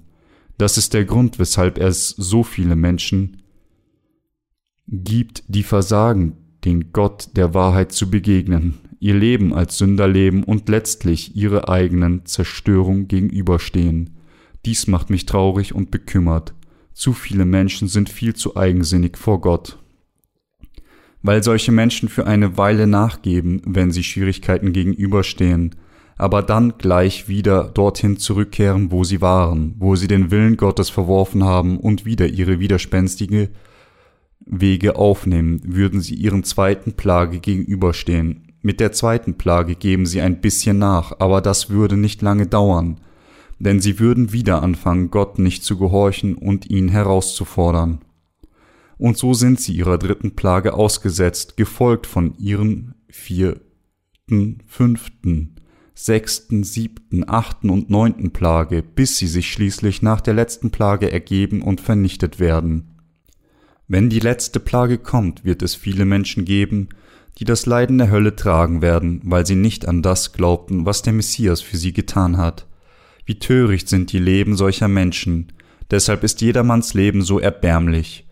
Das 0.57 0.77
ist 0.77 0.93
der 0.93 1.05
Grund, 1.05 1.39
weshalb 1.39 1.77
es 1.77 2.09
so 2.09 2.43
viele 2.43 2.75
Menschen 2.75 3.43
gibt, 4.87 5.43
die 5.47 5.63
versagen, 5.63 6.37
den 6.65 6.91
Gott 6.91 7.29
der 7.35 7.53
Wahrheit 7.53 7.91
zu 7.91 8.09
begegnen. 8.09 8.75
ihr 8.99 9.13
Leben 9.13 9.53
als 9.53 9.77
Sünder 9.77 10.07
leben 10.07 10.43
und 10.43 10.69
letztlich 10.69 11.35
ihre 11.35 11.69
eigenen 11.69 12.25
Zerstörung 12.25 13.07
gegenüberstehen. 13.07 14.17
Dies 14.65 14.87
macht 14.87 15.11
mich 15.11 15.27
traurig 15.27 15.75
und 15.75 15.91
bekümmert. 15.91 16.55
Zu 16.93 17.13
viele 17.13 17.45
Menschen 17.45 17.87
sind 17.87 18.09
viel 18.09 18.33
zu 18.33 18.57
eigensinnig 18.57 19.15
vor 19.15 19.39
Gott. 19.39 19.77
Weil 21.21 21.43
solche 21.43 21.71
Menschen 21.71 22.09
für 22.09 22.25
eine 22.25 22.57
Weile 22.57 22.87
nachgeben, 22.87 23.61
wenn 23.65 23.91
sie 23.91 24.03
Schwierigkeiten 24.03 24.73
gegenüberstehen, 24.73 25.75
aber 26.17 26.41
dann 26.41 26.77
gleich 26.77 27.27
wieder 27.27 27.65
dorthin 27.65 28.17
zurückkehren, 28.17 28.91
wo 28.91 29.03
sie 29.03 29.21
waren, 29.21 29.75
wo 29.77 29.95
sie 29.95 30.07
den 30.07 30.31
Willen 30.31 30.57
Gottes 30.57 30.89
verworfen 30.89 31.43
haben 31.43 31.77
und 31.77 32.05
wieder 32.05 32.27
ihre 32.27 32.59
widerspenstige 32.59 33.49
Wege 34.39 34.95
aufnehmen, 34.95 35.61
würden 35.63 36.01
sie 36.01 36.15
ihren 36.15 36.43
zweiten 36.43 36.93
Plage 36.93 37.39
gegenüberstehen. 37.39 38.53
Mit 38.61 38.79
der 38.79 38.91
zweiten 38.91 39.37
Plage 39.37 39.75
geben 39.75 40.05
sie 40.05 40.21
ein 40.21 40.41
bisschen 40.41 40.79
nach, 40.79 41.13
aber 41.19 41.41
das 41.41 41.69
würde 41.69 41.97
nicht 41.97 42.21
lange 42.21 42.47
dauern, 42.47 42.99
denn 43.59 43.79
sie 43.79 43.99
würden 43.99 44.33
wieder 44.33 44.63
anfangen, 44.63 45.11
Gott 45.11 45.37
nicht 45.37 45.63
zu 45.63 45.77
gehorchen 45.77 46.35
und 46.35 46.69
ihn 46.69 46.89
herauszufordern. 46.89 47.99
Und 48.97 49.17
so 49.17 49.35
sind 49.35 49.59
sie 49.59 49.73
ihrer 49.73 49.99
dritten 49.99 50.35
Plage 50.35 50.73
ausgesetzt, 50.73 51.55
gefolgt 51.55 52.07
von 52.07 52.33
ihren 52.39 52.95
vierten, 53.09 54.63
fünften, 54.65 55.55
sechsten, 55.97 56.63
siebten, 56.63 57.27
achten 57.27 57.71
und 57.71 57.89
neunten 57.89 58.31
Plage, 58.31 58.83
bis 58.83 59.17
sie 59.17 59.25
sich 59.25 59.51
schließlich 59.51 60.03
nach 60.03 60.21
der 60.21 60.35
letzten 60.35 60.69
Plage 60.69 61.11
ergeben 61.11 61.63
und 61.63 61.81
vernichtet 61.81 62.39
werden. 62.39 62.99
Wenn 63.87 64.07
die 64.07 64.19
letzte 64.19 64.59
Plage 64.59 64.99
kommt, 64.99 65.43
wird 65.43 65.63
es 65.63 65.73
viele 65.73 66.05
Menschen 66.05 66.45
geben, 66.45 66.89
die 67.39 67.45
das 67.45 67.65
Leiden 67.65 67.97
der 67.97 68.11
Hölle 68.11 68.35
tragen 68.35 68.83
werden, 68.83 69.21
weil 69.23 69.47
sie 69.47 69.55
nicht 69.55 69.87
an 69.87 70.03
das 70.03 70.33
glaubten, 70.33 70.85
was 70.85 71.01
der 71.01 71.13
Messias 71.13 71.61
für 71.61 71.77
sie 71.77 71.93
getan 71.93 72.37
hat. 72.37 72.67
Wie 73.25 73.39
töricht 73.39 73.89
sind 73.89 74.11
die 74.11 74.19
Leben 74.19 74.55
solcher 74.55 74.87
Menschen, 74.87 75.51
deshalb 75.89 76.23
ist 76.23 76.41
jedermanns 76.41 76.93
Leben 76.93 77.23
so 77.23 77.39
erbärmlich. 77.39 78.27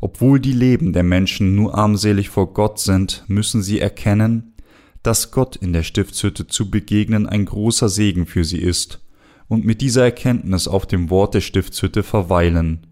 Obwohl 0.00 0.38
die 0.38 0.52
Leben 0.52 0.92
der 0.92 1.02
Menschen 1.02 1.56
nur 1.56 1.76
armselig 1.76 2.28
vor 2.28 2.54
Gott 2.54 2.78
sind, 2.78 3.24
müssen 3.26 3.60
sie 3.60 3.80
erkennen, 3.80 4.54
dass 5.02 5.30
Gott 5.30 5.56
in 5.56 5.72
der 5.72 5.82
Stiftshütte 5.82 6.46
zu 6.46 6.70
begegnen 6.70 7.26
ein 7.26 7.44
großer 7.44 7.88
Segen 7.88 8.26
für 8.26 8.44
sie 8.44 8.60
ist, 8.60 9.00
und 9.48 9.64
mit 9.64 9.80
dieser 9.80 10.04
Erkenntnis 10.04 10.68
auf 10.68 10.84
dem 10.86 11.08
Wort 11.08 11.34
der 11.34 11.40
Stiftshütte 11.40 12.02
verweilen 12.02 12.86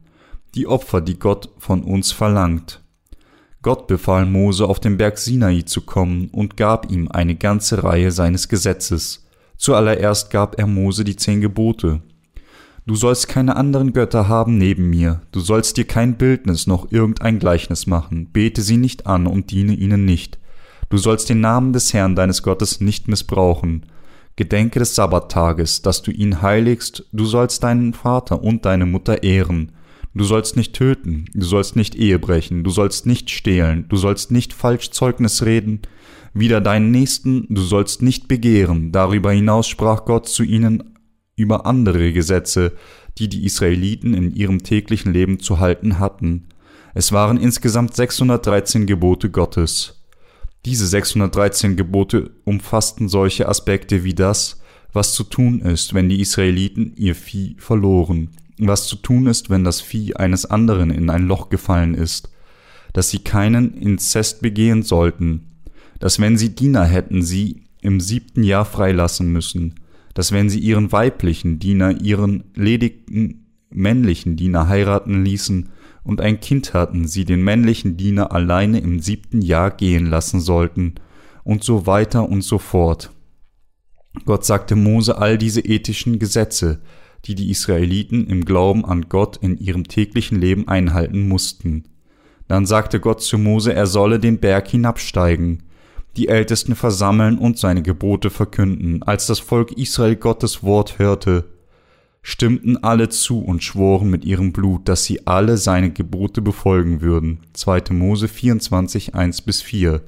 die 0.57 0.67
Opfer, 0.67 1.01
die 1.01 1.19
Gott 1.19 1.51
von 1.59 1.83
uns 1.83 2.13
verlangt. 2.13 2.83
Gott 3.63 3.87
befahl 3.87 4.27
Mose 4.27 4.67
auf 4.67 4.81
den 4.81 4.97
Berg 4.97 5.19
Sinai 5.19 5.63
zu 5.63 5.83
kommen 5.83 6.29
und 6.33 6.57
gab 6.57 6.91
ihm 6.91 7.09
eine 7.09 7.35
ganze 7.35 7.85
Reihe 7.85 8.11
seines 8.11 8.49
Gesetzes. 8.49 9.27
Zuallererst 9.59 10.31
gab 10.31 10.59
er 10.59 10.67
Mose 10.67 11.05
die 11.05 11.17
zehn 11.17 11.41
Gebote. 11.41 12.01
Du 12.87 12.95
sollst 12.95 13.29
keine 13.29 13.57
anderen 13.57 13.93
Götter 13.93 14.29
haben 14.29 14.59
neben 14.59 14.89
mir, 14.89 15.21
du 15.33 15.41
sollst 15.41 15.77
dir 15.77 15.87
kein 15.87 16.17
Bildnis 16.17 16.69
noch 16.69 16.93
irgendein 16.93 17.41
Gleichnis 17.41 17.87
machen, 17.87 18.31
bete 18.33 18.63
sie 18.63 18.77
nicht 18.77 19.07
an 19.07 19.27
und 19.27 19.51
diene 19.51 19.75
ihnen 19.75 20.05
nicht. 20.05 20.39
Du 20.89 20.99
sollst 20.99 21.29
den 21.29 21.41
Namen 21.41 21.73
des 21.73 21.93
Herrn 21.93 22.15
deines 22.15 22.43
Gottes 22.43 22.81
nicht 22.81 23.09
missbrauchen. 23.09 23.87
Gedenke 24.37 24.79
des 24.79 24.95
Sabbattages, 24.95 25.83
dass 25.83 26.03
du 26.03 26.11
ihn 26.11 26.43
heiligst, 26.43 27.07
du 27.13 27.25
sollst 27.25 27.63
deinen 27.63 27.95
Vater 27.95 28.43
und 28.43 28.65
deine 28.65 28.87
Mutter 28.87 29.23
ehren. 29.23 29.73
Du 30.15 30.25
sollst 30.25 30.57
nicht 30.57 30.75
töten, 30.75 31.27
du 31.35 31.45
sollst 31.45 31.77
nicht 31.77 31.95
Ehe 31.95 32.19
brechen, 32.19 32.65
du 32.65 32.71
sollst 32.71 33.07
nicht 33.07 33.31
stehlen, 33.31 33.87
du 33.89 33.97
sollst 33.97 34.31
nicht 34.31 34.53
falsch 34.53 34.91
Zeugnis 34.91 35.45
reden, 35.45 35.81
wieder 36.33 36.61
deinen 36.61 36.91
Nächsten, 36.91 37.47
du 37.49 37.63
sollst 37.63 38.03
nicht 38.03 38.29
begehren. 38.29 38.93
Darüber 38.93 39.33
hinaus 39.33 39.69
sprach 39.69 40.05
Gott 40.05 40.29
zu 40.29 40.43
ihnen 40.43 40.97
über 41.35 41.67
andere 41.67 42.13
Gesetze, 42.13 42.73
die 43.19 43.29
die 43.29 43.45
Israeliten 43.45 44.15
in 44.15 44.35
ihrem 44.35 44.63
täglichen 44.63 45.13
Leben 45.13 45.41
zu 45.41 45.61
halten 45.61 45.99
hatten. 45.99 46.49
Es 46.95 47.13
waren 47.13 47.39
insgesamt 47.39 47.95
613 47.95 48.87
Gebote 48.87 49.31
Gottes. 49.31 50.06
Diese 50.67 50.89
613 50.89 51.77
Gebote 51.77 52.33
umfassten 52.43 53.09
solche 53.09 53.49
Aspekte 53.49 54.03
wie 54.03 54.15
das, 54.15 54.61
was 54.93 55.15
zu 55.15 55.23
tun 55.23 55.61
ist, 55.61 55.95
wenn 55.95 56.09
die 56.09 56.21
Israeliten 56.21 56.93
ihr 56.97 57.15
Vieh 57.15 57.55
verloren, 57.57 58.31
was 58.59 58.89
zu 58.89 58.97
tun 58.97 59.29
ist, 59.29 59.49
wenn 59.49 59.63
das 59.63 59.81
Vieh 59.81 60.17
eines 60.17 60.45
anderen 60.45 60.91
in 60.91 61.09
ein 61.09 61.29
Loch 61.29 61.51
gefallen 61.51 61.95
ist, 61.95 62.33
dass 62.93 63.11
sie 63.11 63.21
keinen 63.21 63.75
Inzest 63.75 64.43
begehen 64.43 64.83
sollten, 64.83 65.53
dass 66.01 66.19
wenn 66.19 66.37
sie 66.37 66.57
Diener 66.57 66.85
hätten, 66.85 67.23
sie 67.23 67.63
im 67.81 68.01
siebten 68.01 68.43
Jahr 68.43 68.65
freilassen 68.65 69.33
müssen, 69.33 69.77
dass 70.15 70.33
wenn 70.33 70.51
sie 70.51 70.59
ihren 70.59 70.91
weiblichen 70.91 71.61
Diener 71.61 72.01
ihren 72.01 72.43
ledigen 72.57 73.47
männlichen 73.71 74.35
Diener 74.35 74.67
heiraten 74.67 75.25
ließen 75.25 75.69
und 76.07 76.21
ein 76.21 76.41
Kind 76.41 76.73
hatten, 76.73 77.09
sie 77.09 77.25
den 77.25 77.43
männlichen 77.43 77.97
Diener 77.97 78.33
alleine 78.33 78.79
im 78.79 79.01
siebten 79.01 79.43
Jahr 79.43 79.71
gehen 79.71 80.07
lassen 80.07 80.41
sollten, 80.41 80.95
und 81.43 81.63
so 81.63 81.87
weiter 81.87 82.29
und 82.29 82.43
so 82.43 82.59
fort. 82.59 83.13
Gott 84.25 84.45
sagte 84.45 84.75
Mose 84.75 85.19
all 85.19 85.39
diese 85.39 85.61
ethischen 85.61 86.19
Gesetze, 86.19 86.81
die 87.25 87.35
die 87.35 87.51
Israeliten 87.51 88.27
im 88.27 88.45
Glauben 88.45 88.85
an 88.85 89.09
Gott 89.09 89.37
in 89.37 89.57
ihrem 89.59 89.87
täglichen 89.87 90.41
Leben 90.41 90.67
einhalten 90.69 91.29
mussten. 91.29 91.85
Dann 92.49 92.67
sagte 92.67 93.01
Gott 93.01 93.23
zu 93.23 93.39
Mose, 93.39 93.75
er 93.75 93.87
solle 93.87 94.19
den 94.19 94.39
Berg 94.39 94.69
hinabsteigen, 94.69 95.65
die 96.17 96.29
Ältesten 96.29 96.75
versammeln 96.75 97.39
und 97.39 97.59
seine 97.59 97.83
Gebote 97.83 98.31
verkünden. 98.31 99.03
Als 99.03 99.27
das 99.27 99.39
Volk 99.39 99.73
Israel 99.73 100.17
Gottes 100.17 100.63
Wort 100.63 100.99
hörte, 100.99 101.45
stimmten 102.29 102.83
alle 102.83 103.09
zu 103.09 103.39
und 103.39 103.63
schworen 103.63 104.11
mit 104.11 104.25
ihrem 104.25 104.51
Blut, 104.51 104.89
dass 104.89 105.05
sie 105.05 105.29
alle 105.29 105.57
seine 105.57 105.93
Gebote 105.93 106.43
befolgen 106.43 107.01
würden. 107.01 107.39
2. 107.53 107.93
Mose 107.93 108.27
24, 108.27 109.15
1 109.15 109.43
bis 109.43 109.63
4. 109.63 110.03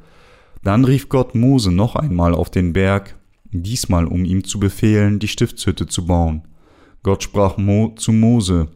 Dann 0.65 0.85
rief 0.85 1.09
Gott 1.09 1.37
Mose 1.37 1.71
noch 1.71 1.95
einmal 1.95 2.35
auf 2.35 2.51
den 2.51 2.73
Berg, 2.73 3.17
diesmal 3.53 4.05
um 4.05 4.25
ihm 4.25 4.43
zu 4.43 4.59
befehlen, 4.59 5.21
die 5.21 5.29
Stiftshütte 5.29 5.87
zu 5.87 6.07
bauen. 6.07 6.43
Gott 7.05 7.23
sprach 7.23 7.57
Mo 7.57 7.95
zu 7.97 8.11
Mose, 8.11 8.67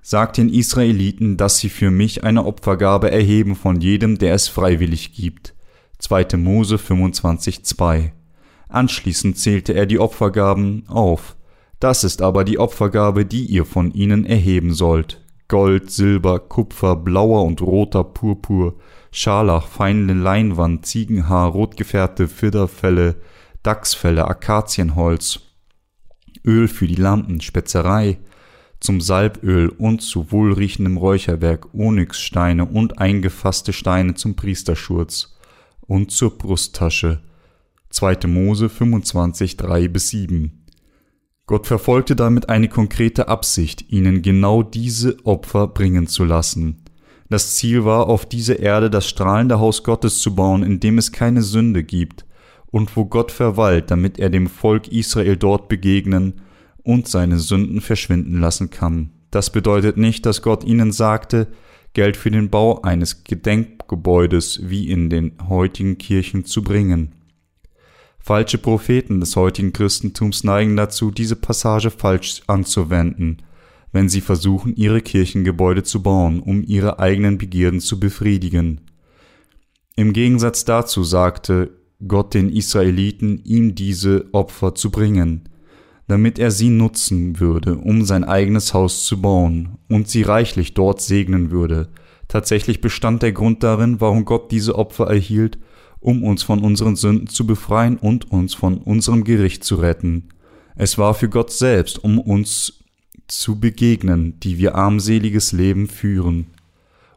Sag 0.00 0.34
den 0.34 0.48
Israeliten, 0.48 1.36
dass 1.36 1.58
sie 1.58 1.70
für 1.70 1.90
mich 1.90 2.22
eine 2.22 2.46
Opfergabe 2.46 3.10
erheben 3.10 3.56
von 3.56 3.80
jedem, 3.80 4.18
der 4.18 4.34
es 4.34 4.46
freiwillig 4.46 5.12
gibt. 5.12 5.56
2. 5.98 6.36
Mose 6.36 6.76
25,2 6.76 8.12
Anschließend 8.68 9.36
zählte 9.38 9.72
er 9.72 9.86
die 9.86 9.98
Opfergaben 9.98 10.84
auf. 10.86 11.34
Das 11.82 12.04
ist 12.04 12.22
aber 12.22 12.44
die 12.44 12.60
Opfergabe, 12.60 13.26
die 13.26 13.44
ihr 13.44 13.64
von 13.64 13.90
ihnen 13.90 14.24
erheben 14.24 14.72
sollt. 14.72 15.20
Gold, 15.48 15.90
Silber, 15.90 16.38
Kupfer, 16.38 16.94
blauer 16.94 17.42
und 17.42 17.60
roter 17.60 18.04
Purpur, 18.04 18.76
Scharlach, 19.10 19.66
feine 19.66 20.14
Leinwand, 20.14 20.86
Ziegenhaar, 20.86 21.48
rotgefärbte 21.48 22.28
Fidderfelle, 22.28 23.16
Dachsfelle, 23.64 24.28
Akazienholz, 24.28 25.40
Öl 26.46 26.68
für 26.68 26.86
die 26.86 26.94
Lampen, 26.94 27.40
Spezerei, 27.40 28.20
zum 28.78 29.00
Salböl 29.00 29.68
und 29.68 30.02
zu 30.02 30.30
wohlriechendem 30.30 30.98
Räucherwerk, 30.98 31.74
Onyxsteine 31.74 32.64
und 32.64 33.00
eingefasste 33.00 33.72
Steine 33.72 34.14
zum 34.14 34.36
Priesterschurz 34.36 35.36
und 35.80 36.12
zur 36.12 36.38
Brusttasche. 36.38 37.22
2. 37.90 38.28
Mose 38.28 38.68
25, 38.68 39.56
3 39.56 39.88
bis 39.88 40.10
7. 40.10 40.61
Gott 41.52 41.66
verfolgte 41.66 42.16
damit 42.16 42.48
eine 42.48 42.70
konkrete 42.70 43.28
Absicht, 43.28 43.92
ihnen 43.92 44.22
genau 44.22 44.62
diese 44.62 45.18
Opfer 45.26 45.66
bringen 45.66 46.06
zu 46.06 46.24
lassen. 46.24 46.82
Das 47.28 47.56
Ziel 47.56 47.84
war, 47.84 48.06
auf 48.08 48.24
diese 48.24 48.54
Erde 48.54 48.88
das 48.88 49.06
strahlende 49.06 49.60
Haus 49.60 49.84
Gottes 49.84 50.20
zu 50.20 50.34
bauen, 50.34 50.62
in 50.62 50.80
dem 50.80 50.96
es 50.96 51.12
keine 51.12 51.42
Sünde 51.42 51.84
gibt, 51.84 52.24
und 52.70 52.96
wo 52.96 53.04
Gott 53.04 53.30
verweilt, 53.30 53.90
damit 53.90 54.18
er 54.18 54.30
dem 54.30 54.46
Volk 54.46 54.88
Israel 54.88 55.36
dort 55.36 55.68
begegnen 55.68 56.40
und 56.84 57.06
seine 57.06 57.38
Sünden 57.38 57.82
verschwinden 57.82 58.40
lassen 58.40 58.70
kann. 58.70 59.10
Das 59.30 59.52
bedeutet 59.52 59.98
nicht, 59.98 60.24
dass 60.24 60.40
Gott 60.40 60.64
ihnen 60.64 60.90
sagte, 60.90 61.48
Geld 61.92 62.16
für 62.16 62.30
den 62.30 62.48
Bau 62.48 62.80
eines 62.80 63.24
Gedenkgebäudes 63.24 64.70
wie 64.70 64.90
in 64.90 65.10
den 65.10 65.32
heutigen 65.50 65.98
Kirchen 65.98 66.46
zu 66.46 66.62
bringen. 66.64 67.14
Falsche 68.24 68.58
Propheten 68.58 69.18
des 69.18 69.34
heutigen 69.34 69.72
Christentums 69.72 70.44
neigen 70.44 70.76
dazu, 70.76 71.10
diese 71.10 71.34
Passage 71.34 71.90
falsch 71.90 72.42
anzuwenden, 72.46 73.38
wenn 73.90 74.08
sie 74.08 74.20
versuchen, 74.20 74.76
ihre 74.76 75.00
Kirchengebäude 75.00 75.82
zu 75.82 76.04
bauen, 76.04 76.38
um 76.38 76.62
ihre 76.62 77.00
eigenen 77.00 77.36
Begierden 77.36 77.80
zu 77.80 77.98
befriedigen. 77.98 78.82
Im 79.96 80.12
Gegensatz 80.12 80.64
dazu 80.64 81.02
sagte 81.02 81.72
Gott 82.06 82.34
den 82.34 82.48
Israeliten, 82.48 83.40
ihm 83.44 83.74
diese 83.74 84.26
Opfer 84.32 84.76
zu 84.76 84.92
bringen, 84.92 85.48
damit 86.06 86.38
er 86.38 86.52
sie 86.52 86.70
nutzen 86.70 87.40
würde, 87.40 87.76
um 87.76 88.04
sein 88.04 88.22
eigenes 88.22 88.72
Haus 88.72 89.04
zu 89.04 89.20
bauen 89.20 89.78
und 89.88 90.08
sie 90.08 90.22
reichlich 90.22 90.74
dort 90.74 91.00
segnen 91.00 91.50
würde. 91.50 91.88
Tatsächlich 92.28 92.80
bestand 92.80 93.22
der 93.22 93.32
Grund 93.32 93.64
darin, 93.64 94.00
warum 94.00 94.24
Gott 94.24 94.52
diese 94.52 94.76
Opfer 94.76 95.08
erhielt, 95.08 95.58
um 96.02 96.24
uns 96.24 96.42
von 96.42 96.60
unseren 96.60 96.96
Sünden 96.96 97.28
zu 97.28 97.46
befreien 97.46 97.96
und 97.96 98.30
uns 98.30 98.54
von 98.54 98.78
unserem 98.78 99.24
Gericht 99.24 99.64
zu 99.64 99.76
retten. 99.76 100.28
Es 100.74 100.98
war 100.98 101.14
für 101.14 101.28
Gott 101.28 101.52
selbst, 101.52 102.02
um 102.02 102.18
uns 102.18 102.84
zu 103.28 103.60
begegnen, 103.60 104.38
die 104.40 104.58
wir 104.58 104.74
armseliges 104.74 105.52
Leben 105.52 105.88
führen, 105.88 106.48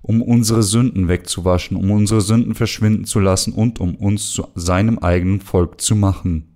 um 0.01 0.21
unsere 0.21 0.61
Sünden 0.61 1.07
wegzuwaschen, 1.07 1.75
um 1.75 1.91
unsere 1.91 2.21
Sünden 2.21 2.53
verschwinden 2.53 3.05
zu 3.05 3.19
lassen 3.19 3.53
und 3.53 3.79
um 3.79 3.95
uns 3.95 4.31
zu 4.31 4.47
seinem 4.55 4.99
eigenen 4.99 5.41
Volk 5.41 5.81
zu 5.81 5.95
machen. 5.95 6.51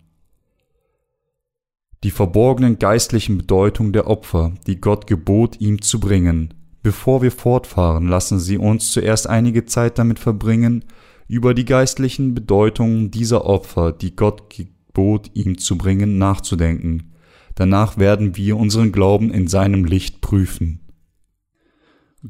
Die 2.03 2.11
verborgenen 2.11 2.79
geistlichen 2.79 3.37
Bedeutung 3.37 3.91
der 3.91 4.07
Opfer, 4.07 4.53
die 4.67 4.79
Gott 4.79 5.07
gebot, 5.07 5.59
ihm 5.59 5.81
zu 5.81 5.99
bringen. 5.99 6.53
Bevor 6.81 7.21
wir 7.21 7.31
fortfahren, 7.31 8.07
lassen 8.07 8.39
Sie 8.39 8.57
uns 8.57 8.91
zuerst 8.91 9.27
einige 9.27 9.65
Zeit 9.65 9.99
damit 9.99 10.17
verbringen, 10.17 10.85
über 11.29 11.53
die 11.53 11.63
geistlichen 11.63 12.33
Bedeutungen 12.33 13.11
dieser 13.11 13.45
Opfer, 13.45 13.93
die 13.93 14.15
Gott 14.15 14.49
gebot, 14.49 15.29
ihm 15.35 15.59
zu 15.59 15.77
bringen, 15.77 16.17
nachzudenken. 16.17 17.13
Danach 17.53 17.97
werden 17.97 18.35
wir 18.35 18.57
unseren 18.57 18.91
Glauben 18.91 19.31
in 19.31 19.47
seinem 19.47 19.85
Licht 19.85 20.21
prüfen. 20.21 20.79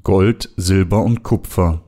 Gold, 0.03 0.49
Silber 0.57 1.01
und 1.01 1.23
Kupfer. 1.23 1.85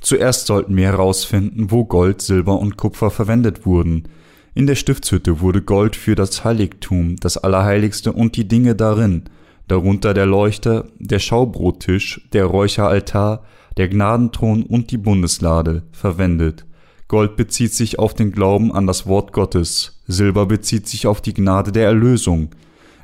Zuerst 0.00 0.46
sollten 0.46 0.74
wir 0.76 0.86
herausfinden, 0.86 1.70
wo 1.70 1.84
Gold, 1.84 2.22
Silber 2.22 2.58
und 2.58 2.78
Kupfer 2.78 3.10
verwendet 3.10 3.66
wurden. 3.66 4.08
In 4.54 4.66
der 4.66 4.76
Stiftshütte 4.76 5.40
wurde 5.40 5.60
Gold 5.60 5.94
für 5.94 6.14
das 6.14 6.42
Heiligtum, 6.42 7.16
das 7.16 7.36
Allerheiligste 7.36 8.12
und 8.12 8.36
die 8.36 8.48
Dinge 8.48 8.74
darin, 8.74 9.24
darunter 9.68 10.14
der 10.14 10.26
Leuchter, 10.26 10.86
der 10.98 11.18
Schaubrottisch, 11.18 12.28
der 12.32 12.46
Räucheraltar, 12.46 13.44
der 13.76 13.88
Gnadenthron 13.88 14.62
und 14.62 14.90
die 14.90 14.98
Bundeslade 14.98 15.82
verwendet. 15.92 16.64
Gold 17.08 17.36
bezieht 17.36 17.74
sich 17.74 17.98
auf 17.98 18.14
den 18.14 18.32
Glauben 18.32 18.72
an 18.72 18.86
das 18.86 19.06
Wort 19.06 19.32
Gottes, 19.32 20.00
Silber 20.06 20.46
bezieht 20.46 20.88
sich 20.88 21.06
auf 21.06 21.20
die 21.20 21.34
Gnade 21.34 21.72
der 21.72 21.86
Erlösung. 21.86 22.50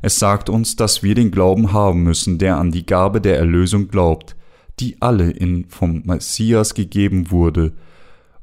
Es 0.02 0.18
sagt 0.18 0.48
uns, 0.48 0.76
dass 0.76 1.02
wir 1.02 1.14
den 1.14 1.30
Glauben 1.30 1.72
haben 1.72 2.02
müssen, 2.02 2.38
der 2.38 2.56
an 2.56 2.70
die 2.70 2.86
Gabe 2.86 3.20
der 3.20 3.36
Erlösung 3.36 3.88
glaubt, 3.88 4.36
die 4.78 4.96
alle 5.00 5.30
in 5.30 5.66
vom 5.68 6.02
Messias 6.04 6.74
gegeben 6.74 7.30
wurde, 7.30 7.72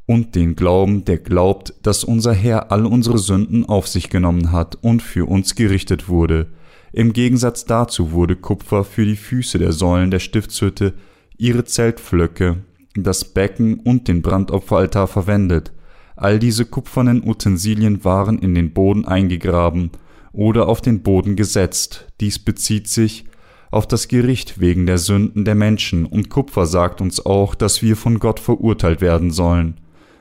und 0.07 0.35
den 0.35 0.55
Glauben, 0.55 1.03
der 1.03 1.17
glaubt, 1.17 1.73
dass 1.83 2.05
unser 2.05 2.33
Herr 2.33 2.71
alle 2.71 2.87
unsere 2.87 3.17
Sünden 3.17 3.65
auf 3.65 3.87
sich 3.87 4.09
genommen 4.09 4.53
hat 4.53 4.77
und 4.81 5.01
für 5.01 5.27
uns 5.27 5.53
gerichtet 5.55 6.07
wurde. 6.07 6.47
Im 6.93 7.11
Gegensatz 7.11 7.65
dazu 7.65 8.11
wurde 8.13 8.37
Kupfer 8.37 8.85
für 8.85 9.05
die 9.05 9.17
Füße 9.17 9.57
der 9.57 9.73
Säulen 9.73 10.09
der 10.09 10.19
Stiftshütte 10.19 10.93
ihre 11.37 11.65
Zeltflöcke, 11.65 12.57
das 12.95 13.25
Becken 13.25 13.79
und 13.79 14.07
den 14.07 14.21
Brandopferaltar 14.21 15.07
verwendet. 15.07 15.71
All 16.15 16.39
diese 16.39 16.65
kupfernen 16.65 17.23
Utensilien 17.23 18.03
waren 18.03 18.39
in 18.39 18.55
den 18.55 18.73
Boden 18.73 19.05
eingegraben 19.05 19.91
oder 20.33 20.67
auf 20.67 20.81
den 20.81 21.03
Boden 21.03 21.35
gesetzt. 21.35 22.07
Dies 22.19 22.39
bezieht 22.39 22.87
sich 22.87 23.25
auf 23.69 23.87
das 23.87 24.07
Gericht 24.07 24.59
wegen 24.59 24.85
der 24.85 24.97
Sünden 24.97 25.45
der 25.45 25.55
Menschen, 25.55 26.05
und 26.05 26.29
Kupfer 26.29 26.65
sagt 26.65 27.01
uns 27.01 27.25
auch, 27.25 27.53
dass 27.53 27.81
wir 27.81 27.95
von 27.97 28.19
Gott 28.19 28.39
verurteilt 28.39 29.01
werden 29.01 29.31
sollen, 29.31 29.75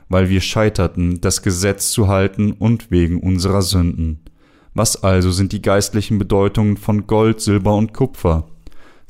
weil 0.09 0.29
wir 0.29 0.41
scheiterten, 0.41 1.21
das 1.21 1.41
Gesetz 1.41 1.91
zu 1.91 2.07
halten 2.07 2.51
und 2.51 2.91
wegen 2.91 3.19
unserer 3.21 3.61
Sünden. 3.61 4.19
Was 4.73 5.01
also 5.01 5.31
sind 5.31 5.53
die 5.53 5.61
geistlichen 5.61 6.19
Bedeutungen 6.19 6.77
von 6.77 7.07
Gold, 7.07 7.41
Silber 7.41 7.75
und 7.75 7.93
Kupfer? 7.93 8.47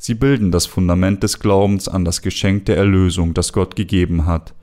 Sie 0.00 0.14
bilden 0.14 0.52
das 0.52 0.66
Fundament 0.66 1.24
des 1.24 1.40
Glaubens 1.40 1.88
an 1.88 2.04
das 2.04 2.22
Geschenk 2.22 2.66
der 2.66 2.76
Erlösung, 2.76 3.34
das 3.34 3.52
Gott 3.52 3.74
gegeben 3.74 4.26
hat. 4.26 4.54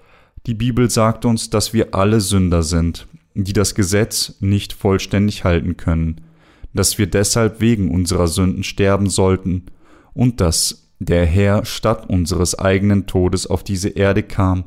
Die 0.47 0.53
Bibel 0.53 0.89
sagt 0.89 1.25
uns, 1.25 1.49
dass 1.49 1.73
wir 1.73 1.93
alle 1.93 2.21
Sünder 2.21 2.63
sind, 2.63 3.07
die 3.33 3.51
das 3.53 3.75
Gesetz 3.75 4.35
nicht 4.39 4.71
vollständig 4.71 5.43
halten 5.43 5.75
können, 5.75 6.21
dass 6.73 6.97
wir 6.97 7.07
deshalb 7.07 7.59
wegen 7.59 7.91
unserer 7.91 8.27
Sünden 8.27 8.63
sterben 8.63 9.09
sollten 9.09 9.63
und 10.13 10.39
dass 10.39 10.89
der 10.99 11.25
Herr 11.25 11.65
statt 11.65 12.09
unseres 12.09 12.57
eigenen 12.57 13.05
Todes 13.05 13.45
auf 13.45 13.63
diese 13.63 13.89
Erde 13.89 14.23
kam 14.23 14.63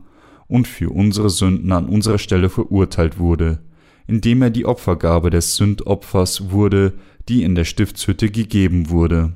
und 0.48 0.68
für 0.68 0.90
unsere 0.90 1.30
Sünden 1.30 1.72
an 1.72 1.86
unserer 1.86 2.18
Stelle 2.18 2.50
verurteilt 2.50 3.18
wurde, 3.18 3.60
indem 4.06 4.42
er 4.42 4.50
die 4.50 4.66
Opfergabe 4.66 5.30
des 5.30 5.56
Sündopfers 5.56 6.50
wurde, 6.50 6.92
die 7.28 7.42
in 7.42 7.54
der 7.54 7.64
Stiftshütte 7.64 8.30
gegeben 8.30 8.90
wurde. 8.90 9.32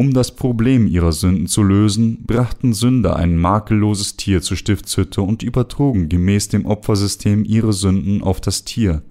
Um 0.00 0.12
das 0.14 0.30
Problem 0.36 0.86
ihrer 0.86 1.10
Sünden 1.10 1.48
zu 1.48 1.64
lösen, 1.64 2.22
brachten 2.24 2.72
Sünder 2.72 3.16
ein 3.16 3.36
makelloses 3.36 4.16
Tier 4.16 4.40
zur 4.40 4.56
Stiftshütte 4.56 5.22
und 5.22 5.42
übertrugen 5.42 6.08
gemäß 6.08 6.46
dem 6.46 6.66
Opfersystem 6.66 7.44
ihre 7.44 7.72
Sünden 7.72 8.22
auf 8.22 8.40
das 8.40 8.62
Tier, 8.62 9.02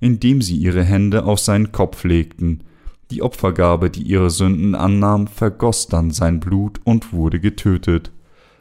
indem 0.00 0.42
sie 0.42 0.56
ihre 0.56 0.82
Hände 0.82 1.26
auf 1.26 1.38
seinen 1.38 1.70
Kopf 1.70 2.02
legten. 2.02 2.64
Die 3.12 3.22
Opfergabe, 3.22 3.88
die 3.88 4.02
ihre 4.02 4.30
Sünden 4.30 4.74
annahm, 4.74 5.28
vergoss 5.28 5.86
dann 5.86 6.10
sein 6.10 6.40
Blut 6.40 6.80
und 6.82 7.12
wurde 7.12 7.38
getötet. 7.38 8.10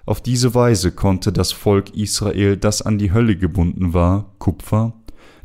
Auf 0.06 0.22
diese 0.22 0.54
Weise 0.54 0.92
konnte 0.92 1.34
das 1.34 1.52
Volk 1.52 1.96
Israel, 1.96 2.58
das 2.58 2.84
an 2.84 3.00
die 3.00 3.12
Hölle 3.12 3.38
gebunden 3.38 3.96
war, 3.96 4.36
Kupfer, 4.38 4.94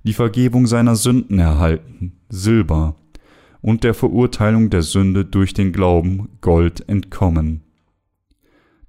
die 0.03 0.13
Vergebung 0.13 0.67
seiner 0.67 0.97
Sünden 0.97 1.39
erhalten, 1.39 2.13
Silber, 2.29 2.95
und 3.67 3.83
der 3.83 3.95
Verurteilung 3.95 4.71
der 4.71 4.83
Sünde 4.83 5.25
durch 5.25 5.53
den 5.53 5.73
Glauben 5.73 6.29
Gold 6.41 6.89
entkommen. 6.89 7.65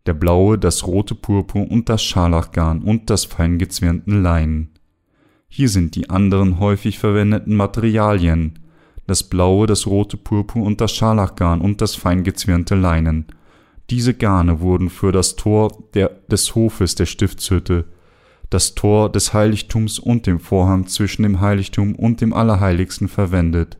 Der 0.06 0.14
blaue, 0.14 0.60
das 0.60 0.86
rote 0.86 1.16
Purpur 1.16 1.72
und 1.72 1.90
das 1.90 2.04
Scharlachgarn 2.04 2.84
und 2.84 3.10
das 3.10 3.26
feingezwirnten 3.26 4.22
Leinen. 4.22 4.70
Hier 5.48 5.68
sind 5.68 5.96
die 5.96 6.12
anderen 6.12 6.60
häufig 6.60 7.00
verwendeten 7.00 7.56
Materialien, 7.56 8.60
das 9.08 9.24
blaue, 9.24 9.66
das 9.66 9.88
rote 9.88 10.16
Purpur 10.16 10.62
und 10.62 10.80
das 10.80 10.92
Scharlachgarn 10.92 11.60
und 11.60 11.82
das 11.82 11.96
feingezwirnte 11.96 12.76
Leinen. 12.76 13.26
Diese 13.90 14.14
Garne 14.14 14.60
wurden 14.60 14.92
für 14.92 15.12
das 15.12 15.38
Tor 15.38 15.86
der, 15.96 16.10
des 16.30 16.54
Hofes 16.54 16.94
der 16.94 17.08
Stiftshütte, 17.08 17.86
das 18.52 18.76
Tor 18.76 19.12
des 19.12 19.34
Heiligtums 19.34 19.98
und 19.98 20.28
dem 20.28 20.40
Vorhang 20.40 20.86
zwischen 20.86 21.24
dem 21.24 21.42
Heiligtum 21.42 21.96
und 21.96 22.22
dem 22.22 22.32
Allerheiligsten 22.32 23.08
verwendet. 23.08 23.80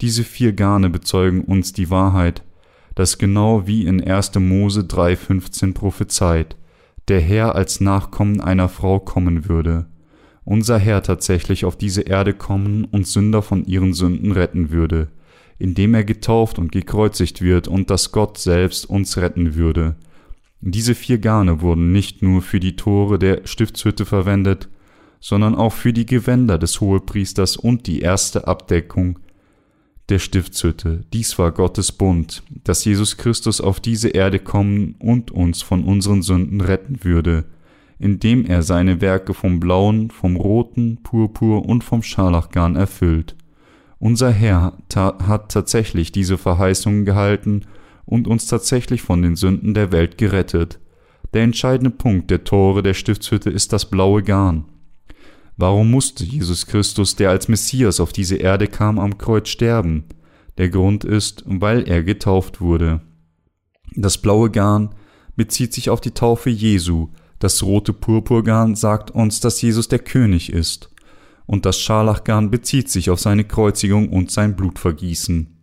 Diese 0.00 0.22
vier 0.22 0.52
Garne 0.52 0.90
bezeugen 0.90 1.42
uns 1.42 1.72
die 1.72 1.90
Wahrheit, 1.90 2.44
dass 2.94 3.18
genau 3.18 3.66
wie 3.66 3.86
in 3.86 4.02
1. 4.02 4.34
Mose 4.36 4.82
3,15 4.82 5.74
prophezeit, 5.74 6.56
der 7.08 7.20
Herr 7.20 7.54
als 7.54 7.80
Nachkommen 7.80 8.40
einer 8.40 8.68
Frau 8.68 9.00
kommen 9.00 9.48
würde, 9.48 9.86
unser 10.44 10.78
Herr 10.78 11.02
tatsächlich 11.02 11.64
auf 11.64 11.76
diese 11.76 12.02
Erde 12.02 12.32
kommen 12.32 12.84
und 12.84 13.06
Sünder 13.06 13.42
von 13.42 13.64
ihren 13.64 13.92
Sünden 13.92 14.32
retten 14.32 14.70
würde, 14.70 15.08
indem 15.58 15.94
er 15.94 16.04
getauft 16.04 16.58
und 16.58 16.72
gekreuzigt 16.72 17.42
wird 17.42 17.68
und 17.68 17.90
dass 17.90 18.12
Gott 18.12 18.38
selbst 18.38 18.88
uns 18.88 19.16
retten 19.16 19.56
würde. 19.56 19.96
Diese 20.60 20.94
vier 20.94 21.18
Garne 21.18 21.60
wurden 21.60 21.92
nicht 21.92 22.22
nur 22.22 22.42
für 22.42 22.60
die 22.60 22.76
Tore 22.76 23.18
der 23.18 23.42
Stiftshütte 23.46 24.04
verwendet, 24.04 24.68
sondern 25.20 25.54
auch 25.54 25.72
für 25.72 25.92
die 25.92 26.06
Gewänder 26.06 26.58
des 26.58 26.80
Hohepriesters 26.80 27.56
und 27.56 27.86
die 27.86 28.00
erste 28.00 28.46
Abdeckung 28.46 29.18
der 30.08 30.18
Stiftshütte. 30.18 31.04
Dies 31.12 31.38
war 31.38 31.52
Gottes 31.52 31.92
Bund, 31.92 32.42
dass 32.64 32.84
Jesus 32.84 33.16
Christus 33.16 33.60
auf 33.60 33.80
diese 33.80 34.08
Erde 34.08 34.38
kommen 34.38 34.94
und 34.98 35.30
uns 35.30 35.62
von 35.62 35.84
unseren 35.84 36.22
Sünden 36.22 36.60
retten 36.60 37.04
würde, 37.04 37.44
indem 37.98 38.46
er 38.46 38.62
seine 38.62 39.00
Werke 39.00 39.34
vom 39.34 39.60
blauen, 39.60 40.10
vom 40.10 40.36
roten, 40.36 40.98
purpur 41.02 41.66
und 41.66 41.84
vom 41.84 42.02
Scharlachgarn 42.02 42.76
erfüllt. 42.76 43.36
Unser 43.98 44.30
Herr 44.30 44.78
ta 44.88 45.18
hat 45.26 45.50
tatsächlich 45.50 46.12
diese 46.12 46.38
Verheißungen 46.38 47.04
gehalten 47.04 47.62
und 48.04 48.28
uns 48.28 48.46
tatsächlich 48.46 49.02
von 49.02 49.22
den 49.22 49.36
Sünden 49.36 49.74
der 49.74 49.92
Welt 49.92 50.16
gerettet. 50.16 50.78
Der 51.34 51.42
entscheidende 51.42 51.90
Punkt 51.90 52.30
der 52.30 52.44
Tore 52.44 52.82
der 52.82 52.94
Stiftshütte 52.94 53.50
ist 53.50 53.72
das 53.72 53.90
blaue 53.90 54.22
Garn. 54.22 54.64
Warum 55.58 55.90
musste 55.90 56.24
Jesus 56.24 56.66
Christus, 56.66 57.16
der 57.16 57.30
als 57.30 57.48
Messias 57.48 57.98
auf 57.98 58.12
diese 58.12 58.36
Erde 58.36 58.68
kam, 58.68 59.00
am 59.00 59.18
Kreuz 59.18 59.48
sterben? 59.48 60.04
Der 60.56 60.68
Grund 60.68 61.04
ist, 61.04 61.42
weil 61.46 61.82
er 61.88 62.04
getauft 62.04 62.60
wurde. 62.60 63.00
Das 63.96 64.18
blaue 64.18 64.50
Garn 64.50 64.94
bezieht 65.34 65.74
sich 65.74 65.90
auf 65.90 66.00
die 66.00 66.12
Taufe 66.12 66.48
Jesu, 66.48 67.08
das 67.40 67.64
rote 67.64 67.92
Purpurgarn 67.92 68.76
sagt 68.76 69.10
uns, 69.10 69.40
dass 69.40 69.60
Jesus 69.60 69.88
der 69.88 69.98
König 69.98 70.52
ist, 70.52 70.90
und 71.46 71.66
das 71.66 71.80
Scharlachgarn 71.80 72.50
bezieht 72.50 72.88
sich 72.88 73.10
auf 73.10 73.18
seine 73.18 73.44
Kreuzigung 73.44 74.10
und 74.10 74.30
sein 74.30 74.54
Blutvergießen. 74.54 75.56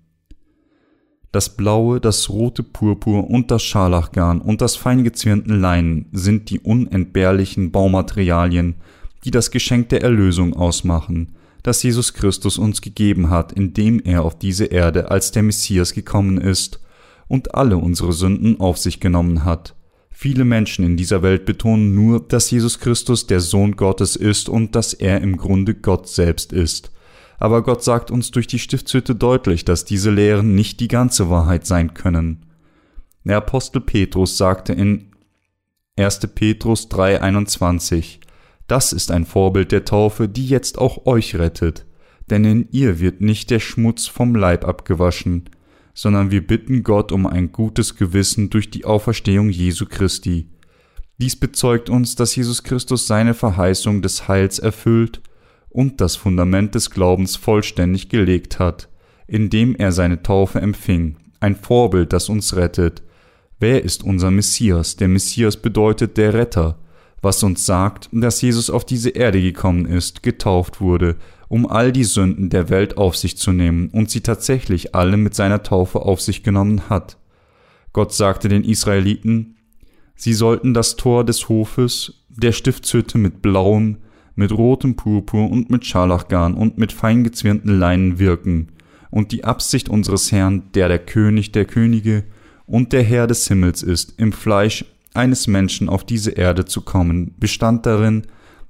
Das 1.31 1.55
blaue, 1.55 2.01
das 2.01 2.29
rote 2.29 2.63
Purpur 2.63 3.29
und 3.29 3.49
das 3.49 3.63
Scharlachgarn 3.63 4.41
und 4.41 4.59
das 4.61 4.75
feingezwirnten 4.75 5.59
Leinen 5.59 6.07
sind 6.11 6.49
die 6.49 6.59
unentbehrlichen 6.59 7.71
Baumaterialien, 7.71 8.75
die 9.25 9.31
das 9.31 9.51
Geschenk 9.51 9.89
der 9.89 10.03
Erlösung 10.03 10.53
ausmachen, 10.53 11.35
das 11.63 11.81
Jesus 11.81 12.13
Christus 12.13 12.59
uns 12.59 12.81
gegeben 12.81 13.31
hat, 13.31 13.51
indem 13.51 13.99
er 13.99 14.23
auf 14.23 14.37
diese 14.37 14.65
Erde 14.65 15.09
als 15.09 15.31
der 15.31 15.41
Messias 15.41 15.93
gekommen 15.93 16.37
ist 16.37 16.79
und 17.27 17.55
alle 17.55 17.77
unsere 17.77 18.13
Sünden 18.13 18.59
auf 18.59 18.77
sich 18.77 18.99
genommen 18.99 19.43
hat. 19.43 19.75
Viele 20.11 20.45
Menschen 20.45 20.85
in 20.85 20.95
dieser 20.95 21.23
Welt 21.23 21.45
betonen 21.45 21.95
nur, 21.95 22.19
dass 22.19 22.51
Jesus 22.51 22.79
Christus 22.79 23.25
der 23.25 23.41
Sohn 23.41 23.75
Gottes 23.75 24.15
ist 24.15 24.47
und 24.47 24.75
dass 24.75 24.93
er 24.93 25.21
im 25.21 25.37
Grunde 25.37 25.73
Gott 25.73 26.07
selbst 26.07 26.53
ist. 26.53 26.91
Aber 27.37 27.63
Gott 27.63 27.83
sagt 27.83 28.11
uns 28.11 28.31
durch 28.31 28.47
die 28.47 28.59
Stiftshütte 28.59 29.15
deutlich, 29.15 29.65
dass 29.65 29.85
diese 29.85 30.11
Lehren 30.11 30.55
nicht 30.55 30.79
die 30.79 30.87
ganze 30.87 31.29
Wahrheit 31.29 31.65
sein 31.65 31.93
können. 31.93 32.45
Der 33.23 33.37
Apostel 33.37 33.81
Petrus 33.81 34.37
sagte 34.37 34.71
in 34.71 35.11
1. 35.97 36.19
Petrus 36.35 36.89
3,21 36.91 38.19
Das 38.67 38.93
ist 38.93 39.11
ein 39.11 39.25
Vorbild 39.25 39.71
der 39.71 39.85
Taufe, 39.85 40.27
die 40.27 40.47
jetzt 40.47 40.77
auch 40.77 41.05
euch 41.05 41.35
rettet, 41.35 41.85
denn 42.29 42.43
in 42.45 42.67
ihr 42.71 42.99
wird 42.99 43.21
nicht 43.21 43.51
der 43.51 43.59
Schmutz 43.59 44.07
vom 44.07 44.35
Leib 44.35 44.65
abgewaschen, 44.65 45.49
sondern 45.93 46.31
wir 46.31 46.45
bitten 46.45 46.83
Gott 46.83 47.11
um 47.11 47.27
ein 47.27 47.51
gutes 47.51 47.95
Gewissen 47.95 48.49
durch 48.49 48.69
die 48.69 48.85
Auferstehung 48.85 49.49
Jesu 49.49 49.85
Christi. 49.85 50.49
Dies 51.17 51.35
bezeugt 51.35 51.89
uns, 51.89 52.15
dass 52.15 52.35
Jesus 52.35 52.63
Christus 52.63 53.07
seine 53.07 53.33
Verheißung 53.33 54.01
des 54.01 54.27
Heils 54.27 54.59
erfüllt 54.59 55.21
und 55.69 56.01
das 56.01 56.15
Fundament 56.15 56.75
des 56.75 56.89
Glaubens 56.89 57.35
vollständig 57.35 58.09
gelegt 58.09 58.59
hat, 58.59 58.89
indem 59.27 59.75
er 59.75 59.91
seine 59.91 60.23
Taufe 60.23 60.59
empfing, 60.59 61.17
ein 61.39 61.55
Vorbild, 61.55 62.11
das 62.11 62.27
uns 62.27 62.55
rettet. 62.55 63.03
Wer 63.59 63.83
ist 63.85 64.03
unser 64.03 64.31
Messias? 64.31 64.97
Der 64.97 65.07
Messias 65.07 65.55
bedeutet 65.57 66.17
der 66.17 66.33
Retter, 66.33 66.79
was 67.25 67.43
uns 67.43 67.65
sagt, 67.65 68.07
dass 68.13 68.41
Jesus 68.41 68.69
auf 68.69 68.85
diese 68.85 69.09
Erde 69.09 69.41
gekommen 69.41 69.85
ist, 69.85 70.23
getauft 70.23 70.79
wurde 70.79 71.17
um 71.47 71.67
all 71.67 71.91
die 71.91 72.03
Sünden 72.03 72.49
der 72.49 72.69
Welt 72.69 72.97
auf 72.97 73.15
sich 73.15 73.37
zu 73.37 73.51
nehmen 73.51 73.89
und 73.89 74.09
sie 74.09 74.21
tatsächlich 74.21 74.95
alle 74.95 75.17
mit 75.17 75.35
seiner 75.35 75.63
Taufe 75.63 76.01
auf 76.01 76.21
sich 76.21 76.43
genommen 76.43 76.89
hat. 76.89 77.17
Gott 77.93 78.13
sagte 78.13 78.49
den 78.49 78.63
Israeliten, 78.63 79.55
sie 80.15 80.33
sollten 80.33 80.73
das 80.73 80.95
Tor 80.95 81.23
des 81.23 81.47
Hofes, 81.47 82.25
der 82.29 82.51
Stiftshütte 82.51 83.17
mit 83.17 83.41
blauem, 83.41 83.97
mit 84.35 84.51
rotem 84.51 84.95
Purpur 84.95 85.49
und 85.49 85.69
mit 85.69 85.85
Scharlachgarn 85.85 86.55
und 86.55 86.77
mit 86.77 86.91
feingezwirnten 86.91 87.79
Leinen 87.79 88.19
wirken, 88.19 88.69
und 89.11 89.31
die 89.31 89.45
Absicht 89.45 89.87
unseres 89.87 90.33
Herrn, 90.33 90.63
der 90.73 90.89
der 90.89 90.99
König 90.99 91.53
der 91.53 91.63
Könige 91.63 92.25
und 92.65 92.91
der 92.91 93.03
Herr 93.03 93.27
des 93.27 93.47
Himmels 93.47 93.81
ist, 93.81 94.19
im 94.19 94.33
Fleisch 94.33 94.83
eines 95.15 95.47
Menschen 95.47 95.89
auf 95.89 96.03
diese 96.03 96.31
Erde 96.31 96.65
zu 96.65 96.81
kommen, 96.81 97.33
bestand 97.37 97.85
darin, 97.85 98.23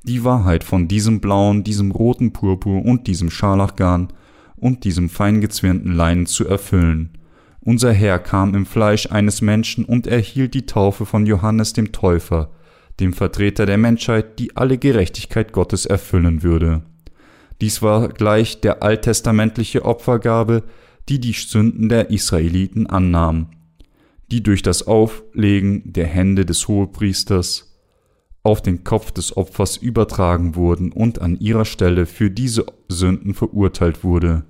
die 0.04 0.24
Wahrheit 0.24 0.64
von 0.64 0.88
diesem 0.88 1.20
blauen, 1.20 1.64
diesem 1.64 1.92
roten 1.92 2.32
Purpur 2.32 2.86
und 2.86 3.08
diesem 3.08 3.32
Scharlachgarn 3.32 4.10
und 4.56 4.84
diesem 4.84 5.10
feingezwirnten 5.10 5.94
Leinen 5.94 6.26
zu 6.26 6.48
erfüllen. 6.48 7.18
Unser 7.62 7.92
Herr 7.92 8.20
kam 8.20 8.54
im 8.54 8.68
Fleisch 8.68 9.12
eines 9.12 9.42
Menschen 9.42 9.86
und 9.86 10.06
erhielt 10.06 10.54
die 10.54 10.68
Taufe 10.68 11.06
von 11.06 11.26
Johannes 11.26 11.74
dem 11.74 11.92
Täufer, 11.92 12.52
dem 13.00 13.12
Vertreter 13.12 13.66
der 13.66 13.80
Menschheit, 13.80 14.38
die 14.40 14.56
alle 14.56 14.78
Gerechtigkeit 14.78 15.52
Gottes 15.52 15.86
erfüllen 15.86 16.44
würde. 16.44 16.84
Dies 17.62 17.82
war 17.82 18.10
gleich 18.10 18.62
der 18.62 18.84
alttestamentliche 18.84 19.84
Opfergabe, 19.84 20.64
die 21.10 21.20
die 21.20 21.34
Sünden 21.34 21.90
der 21.90 22.12
Israeliten 22.12 22.88
annahm, 22.88 23.48
die 24.36 24.44
durch 24.44 24.62
das 24.62 24.86
Auflegen 24.86 25.94
der 25.94 26.08
Hände 26.08 26.46
des 26.46 26.68
Hohepriesters 26.68 27.74
auf 28.44 28.62
den 28.62 28.84
Kopf 28.84 29.12
des 29.12 29.38
Opfers 29.38 29.78
übertragen 29.78 30.56
wurden 30.56 30.92
und 30.92 31.22
an 31.22 31.40
ihrer 31.40 31.64
Stelle 31.64 32.06
für 32.06 32.30
diese 32.30 32.66
Sünden 32.90 33.34
verurteilt 33.34 34.04
wurde. 34.04 34.44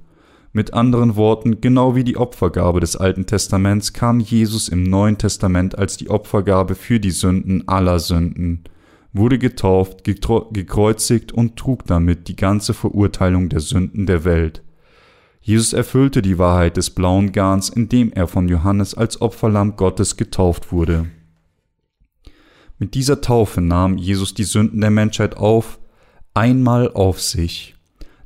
Mit 0.53 0.73
anderen 0.73 1.15
Worten, 1.15 1.61
genau 1.61 1.95
wie 1.95 2.03
die 2.03 2.17
Opfergabe 2.17 2.79
des 2.79 2.95
Alten 2.95 3.27
Testaments 3.27 3.93
kam 3.93 4.19
Jesus 4.19 4.69
im 4.69 4.81
Neuen 4.81 5.19
Testament 5.19 5.77
als 5.77 5.97
die 5.97 6.09
Opfergabe 6.09 6.73
für 6.73 6.99
die 6.99 7.11
Sünden 7.11 7.67
aller 7.67 7.99
Sünden, 7.99 8.63
wurde 9.13 9.37
getauft, 9.37 10.03
gekreuzigt 10.03 11.31
und 11.31 11.57
trug 11.57 11.85
damit 11.85 12.27
die 12.27 12.35
ganze 12.35 12.73
Verurteilung 12.73 13.49
der 13.49 13.59
Sünden 13.59 14.07
der 14.07 14.25
Welt. 14.25 14.63
Jesus 15.47 15.73
erfüllte 15.73 16.23
die 16.23 16.39
Wahrheit 16.39 16.75
des 16.75 16.89
blauen 16.89 17.31
Garns, 17.31 17.69
indem 17.69 18.11
er 18.11 18.25
von 18.27 18.49
Johannes 18.49 18.95
als 18.95 19.21
Opferlamm 19.21 19.75
Gottes 19.75 20.17
getauft 20.17 20.71
wurde. 20.71 21.05
Mit 22.79 22.95
dieser 22.95 23.21
Taufe 23.21 23.61
nahm 23.61 23.95
Jesus 23.99 24.33
die 24.33 24.43
Sünden 24.43 24.81
der 24.81 24.89
Menschheit 24.89 25.37
auf, 25.37 25.77
einmal 26.33 26.91
auf 26.91 27.21
sich. 27.21 27.75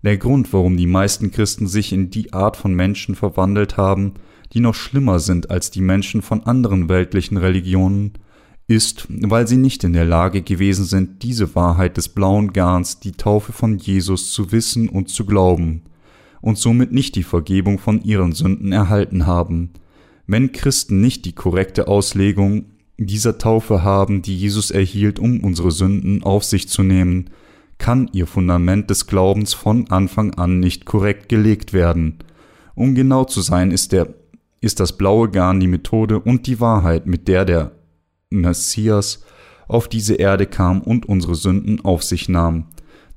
Der 0.02 0.18
Grund, 0.18 0.54
warum 0.54 0.78
die 0.78 0.88
meisten 0.88 1.30
Christen 1.32 1.68
sich 1.68 1.92
in 1.92 2.10
die 2.10 2.32
Art 2.32 2.56
von 2.56 2.74
Menschen 2.74 3.16
verwandelt 3.16 3.76
haben, 3.76 4.14
die 4.54 4.62
noch 4.62 4.76
schlimmer 4.76 5.20
sind 5.20 5.52
als 5.52 5.72
die 5.72 5.82
Menschen 5.82 6.22
von 6.22 6.46
anderen 6.46 6.88
weltlichen 6.88 7.36
Religionen, 7.36 8.14
ist, 8.68 9.08
weil 9.10 9.46
sie 9.46 9.58
nicht 9.58 9.84
in 9.84 9.92
der 9.92 10.06
Lage 10.06 10.42
gewesen 10.42 10.86
sind, 10.86 11.22
diese 11.22 11.54
Wahrheit 11.54 11.98
des 11.98 12.08
blauen 12.08 12.54
Garns, 12.54 13.02
die 13.02 13.12
Taufe 13.12 13.52
von 13.52 13.78
Jesus, 13.78 14.32
zu 14.32 14.54
wissen 14.54 14.88
und 14.88 15.10
zu 15.10 15.26
glauben, 15.26 15.82
und 16.42 16.58
somit 16.58 16.92
nicht 16.92 17.16
die 17.16 17.24
Vergebung 17.24 17.80
von 17.80 18.02
ihren 18.04 18.32
Sünden 18.32 18.72
erhalten 18.72 19.26
haben. 19.26 19.72
Wenn 20.28 20.52
Christen 20.52 21.02
nicht 21.02 21.26
die 21.26 21.34
korrekte 21.34 21.88
Auslegung 21.88 22.66
dieser 22.98 23.38
Taufe 23.38 23.84
haben, 23.84 24.22
die 24.22 24.38
Jesus 24.38 24.72
erhielt, 24.72 25.20
um 25.20 25.40
unsere 25.42 25.72
Sünden 25.72 26.24
auf 26.24 26.44
sich 26.44 26.68
zu 26.68 26.84
nehmen, 26.84 27.30
kann 27.78 28.10
ihr 28.12 28.28
Fundament 28.28 28.90
des 28.90 29.08
Glaubens 29.08 29.54
von 29.54 29.90
Anfang 29.90 30.34
an 30.36 30.60
nicht 30.60 30.86
korrekt 30.86 31.30
gelegt 31.30 31.74
werden. 31.74 32.20
Um 32.76 32.94
genau 32.94 33.24
zu 33.24 33.42
sein, 33.42 33.72
ist, 33.72 33.94
der, 33.94 34.14
ist 34.62 34.80
das 34.80 34.98
blaue 34.98 35.30
Garn 35.30 35.60
die 35.60 35.68
Methode 35.68 36.20
und 36.20 36.46
die 36.46 36.60
Wahrheit, 36.60 37.08
mit 37.08 37.28
der 37.28 37.46
der 37.46 37.72
Messias 38.30 39.24
auf 39.68 39.88
diese 39.88 40.16
Erde 40.16 40.46
kam 40.46 40.82
und 40.82 41.08
unsere 41.08 41.36
Sünden 41.36 41.84
auf 41.84 42.04
sich 42.04 42.28
nahm. 42.28 42.66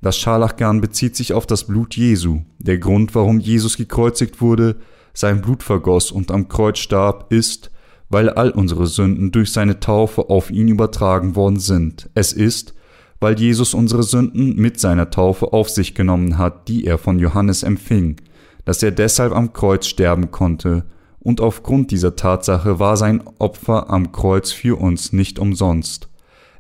Das 0.02 0.18
Scharlachgarn 0.18 0.80
bezieht 0.80 1.14
sich 1.14 1.32
auf 1.32 1.46
das 1.46 1.64
Blut 1.64 1.96
Jesu. 1.96 2.40
Der 2.58 2.78
Grund, 2.78 3.14
warum 3.14 3.38
Jesus 3.38 3.76
gekreuzigt 3.76 4.40
wurde, 4.40 4.76
sein 5.14 5.40
Blut 5.40 5.62
vergoss 5.62 6.10
und 6.10 6.32
am 6.32 6.48
Kreuz 6.48 6.80
starb, 6.80 7.32
ist, 7.32 7.70
weil 8.08 8.28
all 8.28 8.50
unsere 8.50 8.88
Sünden 8.88 9.30
durch 9.30 9.52
seine 9.52 9.78
Taufe 9.78 10.28
auf 10.28 10.50
ihn 10.50 10.66
übertragen 10.66 11.36
worden 11.36 11.60
sind. 11.60 12.10
Es 12.14 12.32
ist, 12.32 12.74
weil 13.20 13.38
Jesus 13.38 13.74
unsere 13.74 14.02
Sünden 14.02 14.56
mit 14.56 14.80
seiner 14.80 15.08
Taufe 15.08 15.52
auf 15.52 15.70
sich 15.70 15.94
genommen 15.94 16.36
hat, 16.36 16.66
die 16.66 16.84
er 16.84 16.98
von 16.98 17.20
Johannes 17.20 17.62
empfing, 17.62 18.16
dass 18.64 18.82
er 18.82 18.90
deshalb 18.90 19.32
am 19.32 19.52
Kreuz 19.52 19.86
sterben 19.86 20.32
konnte, 20.32 20.84
und 21.20 21.40
aufgrund 21.40 21.92
dieser 21.92 22.16
Tatsache 22.16 22.80
war 22.80 22.96
sein 22.96 23.22
Opfer 23.38 23.88
am 23.90 24.10
Kreuz 24.10 24.50
für 24.50 24.80
uns 24.80 25.12
nicht 25.12 25.38
umsonst. 25.38 26.08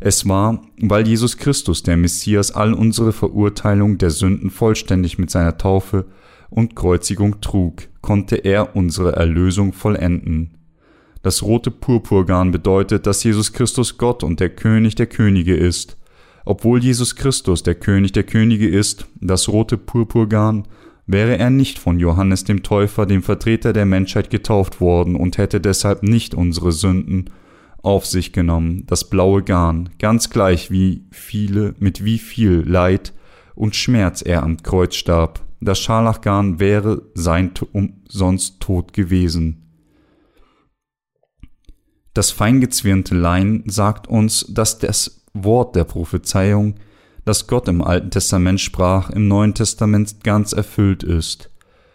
Es 0.04 0.28
war, 0.28 0.60
weil 0.80 1.06
Jesus 1.06 1.36
Christus, 1.36 1.84
der 1.84 1.96
Messias, 1.96 2.50
all 2.50 2.74
unsere 2.74 3.12
Verurteilung 3.12 3.98
der 3.98 4.10
Sünden 4.10 4.50
vollständig 4.50 5.16
mit 5.16 5.30
seiner 5.30 5.58
Taufe 5.58 6.06
und 6.50 6.74
Kreuzigung 6.74 7.40
trug, 7.40 7.82
konnte 8.00 8.34
er 8.34 8.74
unsere 8.74 9.12
Erlösung 9.12 9.72
vollenden. 9.72 10.58
Das 11.22 11.44
rote 11.44 11.70
Purpurgarn 11.70 12.50
bedeutet, 12.50 13.06
dass 13.06 13.22
Jesus 13.22 13.52
Christus 13.52 13.96
Gott 13.96 14.24
und 14.24 14.40
der 14.40 14.50
König 14.50 14.96
der 14.96 15.06
Könige 15.06 15.54
ist. 15.54 15.96
Obwohl 16.44 16.82
Jesus 16.82 17.14
Christus 17.14 17.62
der 17.62 17.76
König 17.76 18.10
der 18.10 18.24
Könige 18.24 18.68
ist, 18.68 19.06
das 19.20 19.48
rote 19.48 19.78
Purpurgarn, 19.78 20.66
wäre 21.06 21.38
er 21.38 21.50
nicht 21.50 21.78
von 21.78 22.00
Johannes 22.00 22.42
dem 22.42 22.64
Täufer, 22.64 23.06
dem 23.06 23.22
Vertreter 23.22 23.72
der 23.72 23.86
Menschheit, 23.86 24.30
getauft 24.30 24.80
worden 24.80 25.14
und 25.14 25.38
hätte 25.38 25.60
deshalb 25.60 26.02
nicht 26.02 26.34
unsere 26.34 26.72
Sünden 26.72 27.30
auf 27.82 28.06
sich 28.06 28.32
genommen, 28.32 28.84
das 28.86 29.10
blaue 29.10 29.42
Garn, 29.42 29.90
ganz 29.98 30.30
gleich 30.30 30.70
wie 30.70 31.04
viele, 31.10 31.74
mit 31.78 32.04
wie 32.04 32.18
viel 32.18 32.64
Leid 32.66 33.12
und 33.54 33.76
Schmerz 33.76 34.22
er 34.22 34.42
am 34.42 34.62
Kreuz 34.62 34.94
starb. 34.94 35.44
Das 35.60 35.78
Scharlachgarn 35.78 36.58
wäre 36.58 37.02
sein 37.14 37.52
umsonst 37.72 38.60
tot 38.60 38.92
gewesen. 38.92 39.62
Das 42.14 42.30
feingezwirnte 42.30 43.14
Lein 43.14 43.64
sagt 43.66 44.06
uns, 44.06 44.46
dass 44.48 44.78
das 44.78 45.24
Wort 45.32 45.76
der 45.76 45.84
Prophezeiung, 45.84 46.74
das 47.24 47.46
Gott 47.46 47.68
im 47.68 47.80
Alten 47.80 48.10
Testament 48.10 48.60
sprach, 48.60 49.10
im 49.10 49.28
Neuen 49.28 49.54
Testament 49.54 50.22
ganz 50.22 50.52
erfüllt 50.52 51.02
ist. 51.02 51.50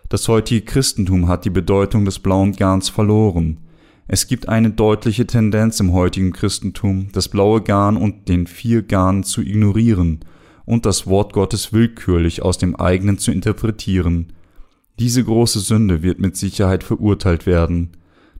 Das 0.10 0.28
heutige 0.28 0.62
Christentum 0.66 1.28
hat 1.28 1.46
die 1.46 1.50
Bedeutung 1.50 2.06
des 2.06 2.20
blauen 2.20 2.54
Garns 2.54 2.90
verloren. 2.90 3.60
Es 4.08 4.28
gibt 4.28 4.48
eine 4.48 4.70
deutliche 4.70 5.28
Tendenz 5.28 5.80
im 5.80 5.94
heutigen 5.94 6.32
Christentum, 6.32 7.10
das 7.12 7.28
blaue 7.28 7.62
Garn 7.62 7.98
und 7.98 8.30
den 8.30 8.48
vier 8.48 8.82
Garn 8.82 9.24
zu 9.24 9.42
ignorieren 9.42 10.22
und 10.66 10.86
das 10.86 11.08
Wort 11.08 11.34
Gottes 11.34 11.74
willkürlich 11.74 12.42
aus 12.42 12.58
dem 12.58 12.76
eigenen 12.76 13.18
zu 13.18 13.32
interpretieren. 13.32 14.34
Diese 15.00 15.24
große 15.24 15.60
Sünde 15.60 16.04
wird 16.04 16.20
mit 16.20 16.38
Sicherheit 16.38 16.84
verurteilt 16.84 17.46
werden 17.46 17.92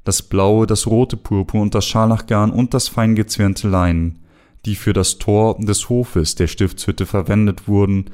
das 0.08 0.22
blaue, 0.22 0.66
das 0.66 0.88
rote 0.88 1.18
Purpur 1.18 1.62
und 1.62 1.76
das 1.76 1.86
Scharlachgarn 1.86 2.52
und 2.52 2.74
das 2.74 2.88
feingezwirnte 2.88 3.68
Leinen, 3.68 4.20
die 4.66 4.76
für 4.76 4.94
das 4.94 5.18
Tor 5.18 5.58
des 5.60 5.90
Hofes 5.90 6.36
der 6.36 6.48
Stiftshütte 6.48 7.06
verwendet 7.06 7.68
wurden, 7.68 8.06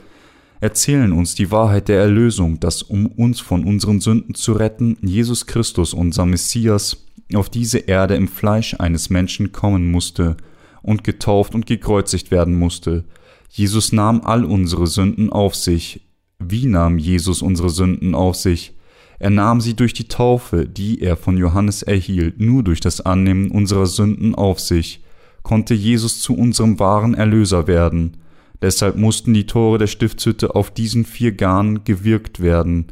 erzählen 0.60 1.12
uns 1.12 1.36
die 1.36 1.52
Wahrheit 1.52 1.90
der 1.90 2.00
Erlösung, 2.00 2.60
dass 2.60 2.82
um 2.82 3.06
uns 3.06 3.42
von 3.42 3.64
unseren 3.64 4.00
Sünden 4.00 4.34
zu 4.34 4.54
retten, 4.54 4.98
Jesus 5.02 5.46
Christus, 5.46 5.94
unser 5.94 6.26
Messias, 6.26 7.06
auf 7.36 7.50
diese 7.50 7.80
Erde 7.80 8.16
im 8.16 8.28
Fleisch 8.28 8.76
eines 8.80 9.10
Menschen 9.10 9.52
kommen 9.52 9.92
musste 9.92 10.38
und 10.82 11.04
getauft 11.04 11.56
und 11.56 11.66
gekreuzigt 11.66 12.32
werden 12.32 12.58
musste. 12.58 13.06
Jesus 13.50 13.92
nahm 13.92 14.22
all 14.22 14.46
unsere 14.46 14.88
Sünden 14.88 15.32
auf 15.32 15.56
sich. 15.56 16.08
Wie 16.40 16.66
nahm 16.66 16.98
Jesus 16.98 17.42
unsere 17.42 17.70
Sünden 17.70 18.16
auf 18.16 18.36
sich? 18.36 18.74
Er 19.20 19.30
nahm 19.30 19.62
sie 19.62 19.76
durch 19.76 19.94
die 19.94 20.08
Taufe, 20.08 20.66
die 20.66 21.02
er 21.02 21.16
von 21.16 21.38
Johannes 21.38 21.82
erhielt, 21.82 22.42
nur 22.42 22.64
durch 22.64 22.82
das 22.82 23.00
Annehmen 23.00 23.52
unserer 23.52 23.86
Sünden 23.86 24.36
auf 24.36 24.60
sich, 24.60 25.04
konnte 25.44 25.74
Jesus 25.74 26.20
zu 26.20 26.36
unserem 26.36 26.80
wahren 26.80 27.14
Erlöser 27.14 27.68
werden. 27.68 28.18
Deshalb 28.62 28.98
mussten 28.98 29.34
die 29.34 29.46
Tore 29.46 29.78
der 29.78 29.88
Stiftshütte 29.88 30.56
auf 30.56 30.72
diesen 30.72 31.06
vier 31.06 31.32
Garn 31.32 31.84
gewirkt 31.84 32.42
werden, 32.42 32.88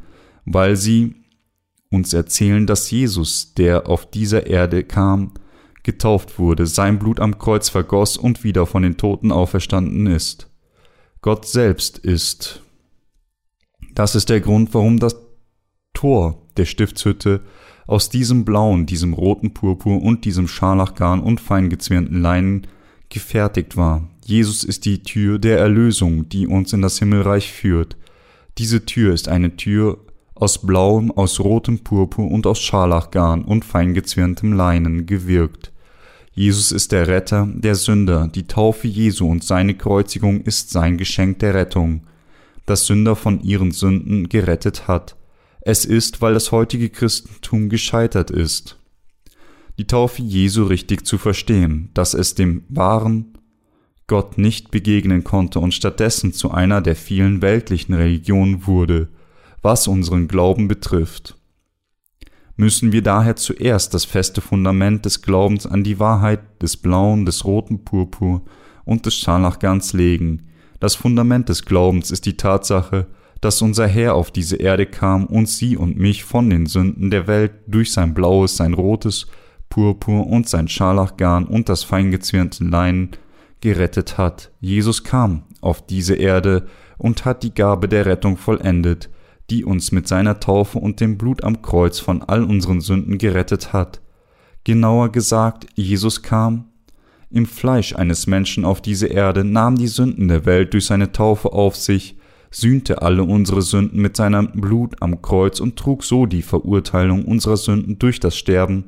weil 0.46 0.76
sie 0.76 1.16
uns 1.92 2.14
erzählen, 2.14 2.66
dass 2.66 2.90
Jesus, 2.90 3.54
der 3.54 3.88
auf 3.88 4.10
dieser 4.10 4.48
Erde 4.48 4.84
kam, 4.84 5.34
getauft 5.84 6.40
wurde, 6.40 6.66
sein 6.66 6.98
Blut 6.98 7.20
am 7.20 7.38
Kreuz 7.38 7.70
vergoss 7.70 8.18
und 8.18 8.44
wieder 8.44 8.66
von 8.66 8.82
den 8.82 8.98
Toten 8.98 9.32
auferstanden 9.32 10.08
ist. 10.08 10.50
Gott 11.22 11.46
selbst 11.48 12.00
ist. 12.00 12.62
Das 13.94 14.16
ist 14.16 14.30
der 14.30 14.42
Grund, 14.42 14.74
warum 14.74 15.00
das 15.00 15.16
Tor 15.94 16.42
der 16.58 16.66
Stiftshütte 16.66 17.42
aus 17.86 18.10
diesem 18.10 18.46
blauen, 18.46 18.86
diesem 18.86 19.14
roten 19.14 19.54
Purpur 19.54 20.02
und 20.02 20.24
diesem 20.24 20.48
Scharlachgarn 20.48 21.20
und 21.20 21.42
feingezwirnten 21.42 22.22
Leinen 22.22 22.68
gefertigt 23.10 23.76
war. 23.76 24.08
Jesus 24.24 24.64
ist 24.64 24.86
die 24.86 25.04
Tür 25.04 25.40
der 25.40 25.60
Erlösung, 25.60 26.30
die 26.30 26.48
uns 26.48 26.72
in 26.72 26.82
das 26.82 27.00
Himmelreich 27.00 27.52
führt. 27.52 27.98
Diese 28.58 28.86
Tür 28.86 29.14
ist 29.14 29.28
eine 29.28 29.58
Tür 29.58 30.00
aus 30.42 30.58
blauem, 30.58 31.12
aus 31.12 31.40
rotem 31.40 31.80
Purpur 31.80 32.32
und 32.32 32.48
aus 32.48 32.60
Scharlachgarn 32.60 33.44
und 33.44 33.64
feingezwirntem 33.64 34.54
Leinen 34.54 35.06
gewirkt. 35.06 35.72
Jesus 36.34 36.72
ist 36.72 36.92
der 36.92 37.08
Retter 37.08 37.48
der 37.54 37.76
Sünder, 37.76 38.28
die 38.28 38.48
Taufe 38.48 38.88
Jesu 38.88 39.30
und 39.30 39.44
seine 39.44 39.76
Kreuzigung 39.76 40.42
ist 40.42 40.72
sein 40.72 40.98
Geschenk 40.98 41.38
der 41.40 41.54
Rettung, 41.54 42.08
das 42.66 42.88
Sünder 42.88 43.16
von 43.16 43.42
ihren 43.42 43.70
Sünden 43.70 44.30
gerettet 44.30 44.88
hat. 44.88 45.16
Es 45.62 45.86
ist, 45.86 46.22
weil 46.22 46.34
das 46.34 46.52
heutige 46.52 46.90
Christentum 46.90 47.70
gescheitert 47.70 48.32
ist. 48.32 48.80
Die 49.78 49.86
Taufe 49.86 50.24
Jesu 50.24 50.64
richtig 50.64 51.06
zu 51.06 51.20
verstehen, 51.20 51.92
dass 51.94 52.16
es 52.16 52.34
dem 52.34 52.64
wahren 52.68 53.38
Gott 54.08 54.40
nicht 54.40 54.72
begegnen 54.72 55.24
konnte 55.24 55.60
und 55.60 55.76
stattdessen 55.76 56.34
zu 56.34 56.50
einer 56.50 56.82
der 56.82 56.96
vielen 56.96 57.44
weltlichen 57.44 57.94
Religionen 57.94 58.66
wurde, 58.66 59.08
was 59.62 59.88
unseren 59.88 60.28
Glauben 60.28 60.68
betrifft. 60.68 61.38
Müssen 62.56 62.92
wir 62.92 63.02
daher 63.02 63.36
zuerst 63.36 63.94
das 63.94 64.06
feste 64.06 64.42
Fundament 64.42 65.06
des 65.06 65.22
Glaubens 65.22 65.66
an 65.66 65.84
die 65.84 66.00
Wahrheit 66.00 66.42
des 66.62 66.78
blauen, 66.78 67.26
des 67.26 67.46
roten 67.46 67.84
Purpur 67.84 68.44
und 68.86 69.06
des 69.06 69.16
Scharlachgarns 69.16 69.94
legen. 69.94 70.48
Das 70.80 70.96
Fundament 70.96 71.50
des 71.50 71.66
Glaubens 71.66 72.12
ist 72.12 72.26
die 72.26 72.38
Tatsache, 72.38 73.08
dass 73.40 73.62
unser 73.62 73.88
Herr 73.88 74.16
auf 74.16 74.32
diese 74.32 74.58
Erde 74.58 74.86
kam 74.86 75.26
und 75.26 75.50
sie 75.50 75.76
und 75.76 75.98
mich 75.98 76.24
von 76.24 76.50
den 76.50 76.68
Sünden 76.68 77.10
der 77.10 77.28
Welt 77.28 77.54
durch 77.68 77.92
sein 77.92 78.14
blaues, 78.14 78.58
sein 78.58 78.74
rotes 78.74 79.28
Purpur 79.70 80.28
und 80.28 80.48
sein 80.48 80.68
Scharlachgarn 80.68 81.46
und 81.46 81.70
das 81.70 81.84
feingezwirnte 81.84 82.64
Leinen 82.64 83.12
gerettet 83.62 84.18
hat. 84.18 84.52
Jesus 84.60 85.04
kam 85.04 85.44
auf 85.62 85.86
diese 85.86 86.16
Erde 86.16 86.68
und 86.98 87.26
hat 87.26 87.42
die 87.44 87.54
Gabe 87.54 87.88
der 87.88 88.06
Rettung 88.06 88.38
vollendet, 88.38 89.10
die 89.52 89.66
uns 89.66 89.92
mit 89.92 90.08
seiner 90.08 90.40
Taufe 90.40 90.80
und 90.80 91.02
dem 91.02 91.18
Blut 91.18 91.44
am 91.44 91.62
Kreuz 91.62 92.00
von 92.00 92.24
all 92.24 92.44
unseren 92.44 92.80
Sünden 92.80 93.18
gerettet 93.18 93.74
hat. 93.74 94.02
Genauer 94.64 95.12
gesagt, 95.12 95.68
Jesus 95.76 96.24
kam 96.24 96.66
im 97.30 97.46
Fleisch 97.46 97.94
eines 97.96 98.28
Menschen 98.28 98.64
auf 98.64 98.82
diese 98.82 99.08
Erde, 99.08 99.44
nahm 99.44 99.76
die 99.76 99.88
Sünden 99.88 100.30
der 100.30 100.46
Welt 100.46 100.74
durch 100.74 100.86
seine 100.86 101.12
Taufe 101.12 101.52
auf 101.52 101.76
sich, 101.76 102.18
sühnte 102.50 103.02
alle 103.02 103.24
unsere 103.24 103.62
Sünden 103.62 104.02
mit 104.02 104.16
seinem 104.16 104.52
Blut 104.54 105.02
am 105.02 105.22
Kreuz 105.22 105.60
und 105.60 105.78
trug 105.78 106.04
so 106.04 106.26
die 106.26 106.42
Verurteilung 106.42 107.26
unserer 107.26 107.58
Sünden 107.58 108.00
durch 108.00 108.20
das 108.20 108.38
Sterben 108.38 108.86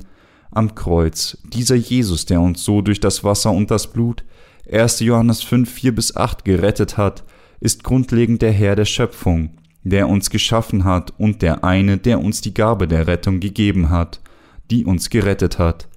am 0.51 0.75
Kreuz. 0.75 1.37
Dieser 1.45 1.75
Jesus, 1.75 2.25
der 2.25 2.41
uns 2.41 2.63
so 2.63 2.81
durch 2.81 2.99
das 2.99 3.23
Wasser 3.23 3.51
und 3.51 3.69
das 3.69 3.91
Blut 3.91 4.23
1. 4.71 5.01
Johannes 5.01 5.43
5, 5.43 5.69
4 5.69 5.95
bis 5.95 6.15
8 6.15 6.45
gerettet 6.45 6.97
hat, 6.97 7.23
ist 7.59 7.83
grundlegend 7.83 8.41
der 8.41 8.51
Herr 8.51 8.75
der 8.75 8.85
Schöpfung, 8.85 9.51
der 9.83 10.07
uns 10.09 10.29
geschaffen 10.29 10.83
hat 10.83 11.13
und 11.17 11.41
der 11.41 11.63
eine, 11.63 11.97
der 11.97 12.21
uns 12.21 12.41
die 12.41 12.53
Gabe 12.53 12.87
der 12.87 13.07
Rettung 13.07 13.39
gegeben 13.39 13.89
hat, 13.89 14.21
die 14.71 14.85
uns 14.85 15.09
gerettet 15.09 15.59
hat. 15.59 15.89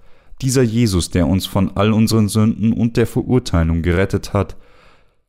Dieser 0.42 0.62
Jesus, 0.62 1.10
der 1.10 1.26
uns 1.26 1.46
von 1.46 1.76
all 1.76 1.92
unseren 1.92 2.28
Sünden 2.28 2.72
und 2.72 2.96
der 2.96 3.06
Verurteilung 3.06 3.82
gerettet 3.82 4.32
hat, 4.32 4.56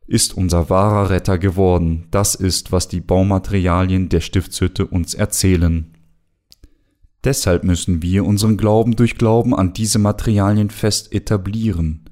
ist 0.08 0.36
unser 0.36 0.70
wahrer 0.70 1.10
Retter 1.10 1.38
geworden. 1.38 2.08
Das 2.12 2.36
ist, 2.36 2.72
was 2.72 2.88
die 2.88 3.02
Baumaterialien 3.02 4.10
der 4.10 4.22
Stiftshütte 4.22 4.86
uns 4.86 5.14
erzählen. 5.14 5.94
Deshalb 7.24 7.64
müssen 7.64 8.02
wir 8.02 8.26
unseren 8.26 8.58
Glauben 8.58 8.96
durch 8.96 9.18
Glauben 9.18 9.54
an 9.54 9.74
diese 9.74 10.00
Materialien 10.00 10.70
fest 10.70 11.14
etablieren. 11.14 12.07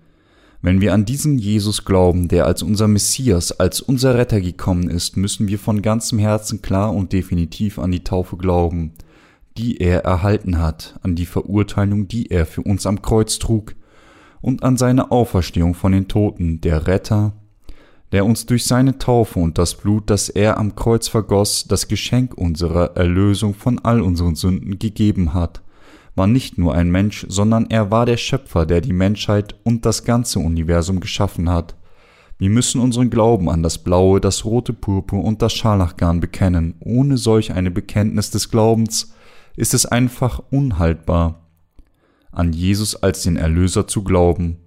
Wenn 0.65 0.81
wir 0.81 0.95
an 0.95 1.05
diesen 1.05 1.37
Jesus 1.37 1.85
glauben, 1.85 2.27
der 2.27 2.47
als 2.47 2.63
unser 2.63 2.87
Messias, 2.87 3.51
als 3.51 3.81
unser 3.81 4.15
Retter 4.15 4.41
gekommen 4.41 4.89
ist, 4.89 5.15
müssen 5.15 5.47
wir 5.47 5.59
von 5.59 5.83
ganzem 5.83 6.17
Herzen 6.17 6.63
klar 6.63 6.91
und 6.91 7.13
definitiv 7.13 7.77
an 7.77 7.91
die 7.91 8.03
Taufe 8.03 8.35
glauben, 8.35 8.93
die 9.57 9.77
er 9.77 10.05
erhalten 10.05 10.57
hat, 10.57 10.99
an 11.03 11.13
die 11.15 11.27
Verurteilung, 11.27 12.07
die 12.07 12.31
er 12.31 12.47
für 12.47 12.63
uns 12.63 12.87
am 12.87 13.03
Kreuz 13.03 13.37
trug, 13.37 13.75
und 14.41 14.63
an 14.63 14.75
seine 14.75 15.11
Auferstehung 15.11 15.75
von 15.75 15.91
den 15.91 16.07
Toten, 16.07 16.61
der 16.61 16.87
Retter, 16.87 17.33
der 18.11 18.25
uns 18.25 18.47
durch 18.47 18.65
seine 18.65 18.97
Taufe 18.97 19.37
und 19.37 19.59
das 19.59 19.75
Blut, 19.75 20.09
das 20.09 20.29
er 20.29 20.57
am 20.57 20.73
Kreuz 20.73 21.07
vergoss, 21.07 21.67
das 21.67 21.87
Geschenk 21.87 22.33
unserer 22.33 22.97
Erlösung 22.97 23.53
von 23.53 23.77
all 23.77 24.01
unseren 24.01 24.33
Sünden 24.33 24.79
gegeben 24.79 25.35
hat 25.35 25.61
war 26.15 26.27
nicht 26.27 26.57
nur 26.57 26.73
ein 26.73 26.89
Mensch, 26.89 27.25
sondern 27.29 27.69
er 27.69 27.91
war 27.91 28.05
der 28.05 28.17
Schöpfer, 28.17 28.65
der 28.65 28.81
die 28.81 28.93
Menschheit 28.93 29.55
und 29.63 29.85
das 29.85 30.05
ganze 30.05 30.39
Universum 30.39 31.01
geschaffen 31.01 31.49
hat. 31.49 31.75
Wir 32.37 32.49
müssen 32.49 32.81
unseren 32.81 33.09
Glauben 33.09 33.49
an 33.49 33.63
das 33.63 33.77
blaue, 33.77 34.19
das 34.19 34.43
rote 34.43 34.73
Purpur 34.73 35.23
und 35.23 35.41
das 35.41 35.53
Scharlachgarn 35.53 36.19
bekennen. 36.19 36.75
Ohne 36.79 37.17
solch 37.17 37.53
eine 37.53 37.71
Bekenntnis 37.71 38.31
des 38.31 38.49
Glaubens 38.49 39.13
ist 39.55 39.73
es 39.73 39.85
einfach 39.85 40.41
unhaltbar, 40.49 41.47
an 42.31 42.51
Jesus 42.51 42.95
als 42.95 43.23
den 43.23 43.37
Erlöser 43.37 43.87
zu 43.87 44.03
glauben. 44.03 44.57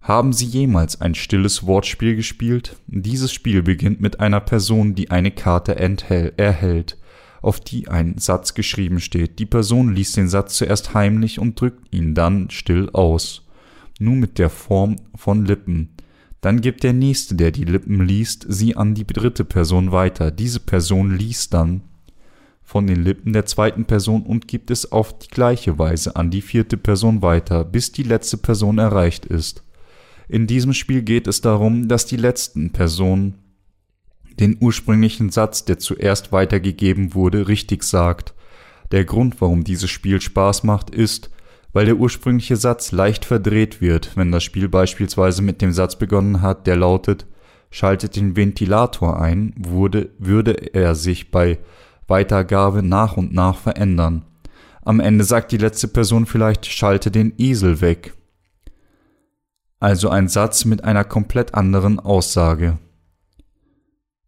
Haben 0.00 0.32
Sie 0.32 0.44
jemals 0.44 1.00
ein 1.00 1.14
stilles 1.14 1.66
Wortspiel 1.66 2.14
gespielt? 2.14 2.76
Dieses 2.86 3.32
Spiel 3.32 3.62
beginnt 3.62 4.00
mit 4.00 4.20
einer 4.20 4.40
Person, 4.40 4.94
die 4.94 5.10
eine 5.10 5.30
Karte 5.30 5.76
erhält 5.76 6.98
auf 7.44 7.60
die 7.60 7.88
ein 7.88 8.18
Satz 8.18 8.54
geschrieben 8.54 9.00
steht. 9.00 9.38
Die 9.38 9.46
Person 9.46 9.94
liest 9.94 10.16
den 10.16 10.28
Satz 10.28 10.56
zuerst 10.56 10.94
heimlich 10.94 11.38
und 11.38 11.60
drückt 11.60 11.94
ihn 11.94 12.14
dann 12.14 12.50
still 12.50 12.90
aus. 12.92 13.46
Nur 13.98 14.16
mit 14.16 14.38
der 14.38 14.50
Form 14.50 14.96
von 15.14 15.44
Lippen. 15.44 15.90
Dann 16.40 16.60
gibt 16.60 16.82
der 16.82 16.92
Nächste, 16.92 17.36
der 17.36 17.52
die 17.52 17.64
Lippen 17.64 18.04
liest, 18.04 18.44
sie 18.48 18.76
an 18.76 18.94
die 18.94 19.06
dritte 19.06 19.44
Person 19.44 19.92
weiter. 19.92 20.30
Diese 20.30 20.60
Person 20.60 21.16
liest 21.16 21.54
dann 21.54 21.82
von 22.62 22.86
den 22.86 23.04
Lippen 23.04 23.32
der 23.32 23.46
zweiten 23.46 23.84
Person 23.84 24.22
und 24.22 24.48
gibt 24.48 24.70
es 24.70 24.90
auf 24.90 25.18
die 25.18 25.28
gleiche 25.28 25.78
Weise 25.78 26.16
an 26.16 26.30
die 26.30 26.42
vierte 26.42 26.76
Person 26.76 27.22
weiter, 27.22 27.64
bis 27.64 27.92
die 27.92 28.02
letzte 28.02 28.38
Person 28.38 28.78
erreicht 28.78 29.26
ist. 29.26 29.62
In 30.28 30.46
diesem 30.46 30.72
Spiel 30.72 31.02
geht 31.02 31.26
es 31.26 31.42
darum, 31.42 31.88
dass 31.88 32.06
die 32.06 32.16
letzten 32.16 32.70
Personen 32.70 33.34
den 34.40 34.56
ursprünglichen 34.60 35.30
Satz, 35.30 35.64
der 35.64 35.78
zuerst 35.78 36.32
weitergegeben 36.32 37.14
wurde, 37.14 37.48
richtig 37.48 37.82
sagt. 37.82 38.34
Der 38.92 39.04
Grund, 39.04 39.40
warum 39.40 39.64
dieses 39.64 39.90
Spiel 39.90 40.20
Spaß 40.20 40.64
macht, 40.64 40.90
ist, 40.90 41.30
weil 41.72 41.86
der 41.86 41.96
ursprüngliche 41.96 42.56
Satz 42.56 42.92
leicht 42.92 43.24
verdreht 43.24 43.80
wird, 43.80 44.16
wenn 44.16 44.30
das 44.30 44.44
Spiel 44.44 44.68
beispielsweise 44.68 45.42
mit 45.42 45.60
dem 45.60 45.72
Satz 45.72 45.96
begonnen 45.96 46.42
hat, 46.42 46.66
der 46.66 46.76
lautet 46.76 47.26
Schaltet 47.70 48.14
den 48.14 48.36
Ventilator 48.36 49.20
ein, 49.20 49.52
wurde, 49.56 50.10
würde 50.18 50.74
er 50.74 50.94
sich 50.94 51.32
bei 51.32 51.58
Weitergabe 52.06 52.84
nach 52.84 53.16
und 53.16 53.34
nach 53.34 53.58
verändern. 53.58 54.24
Am 54.82 55.00
Ende 55.00 55.24
sagt 55.24 55.50
die 55.50 55.56
letzte 55.56 55.88
Person 55.88 56.26
vielleicht 56.26 56.66
Schalte 56.66 57.10
den 57.10 57.34
Esel 57.36 57.80
weg. 57.80 58.14
Also 59.80 60.08
ein 60.08 60.28
Satz 60.28 60.64
mit 60.64 60.84
einer 60.84 61.02
komplett 61.02 61.54
anderen 61.54 61.98
Aussage 61.98 62.78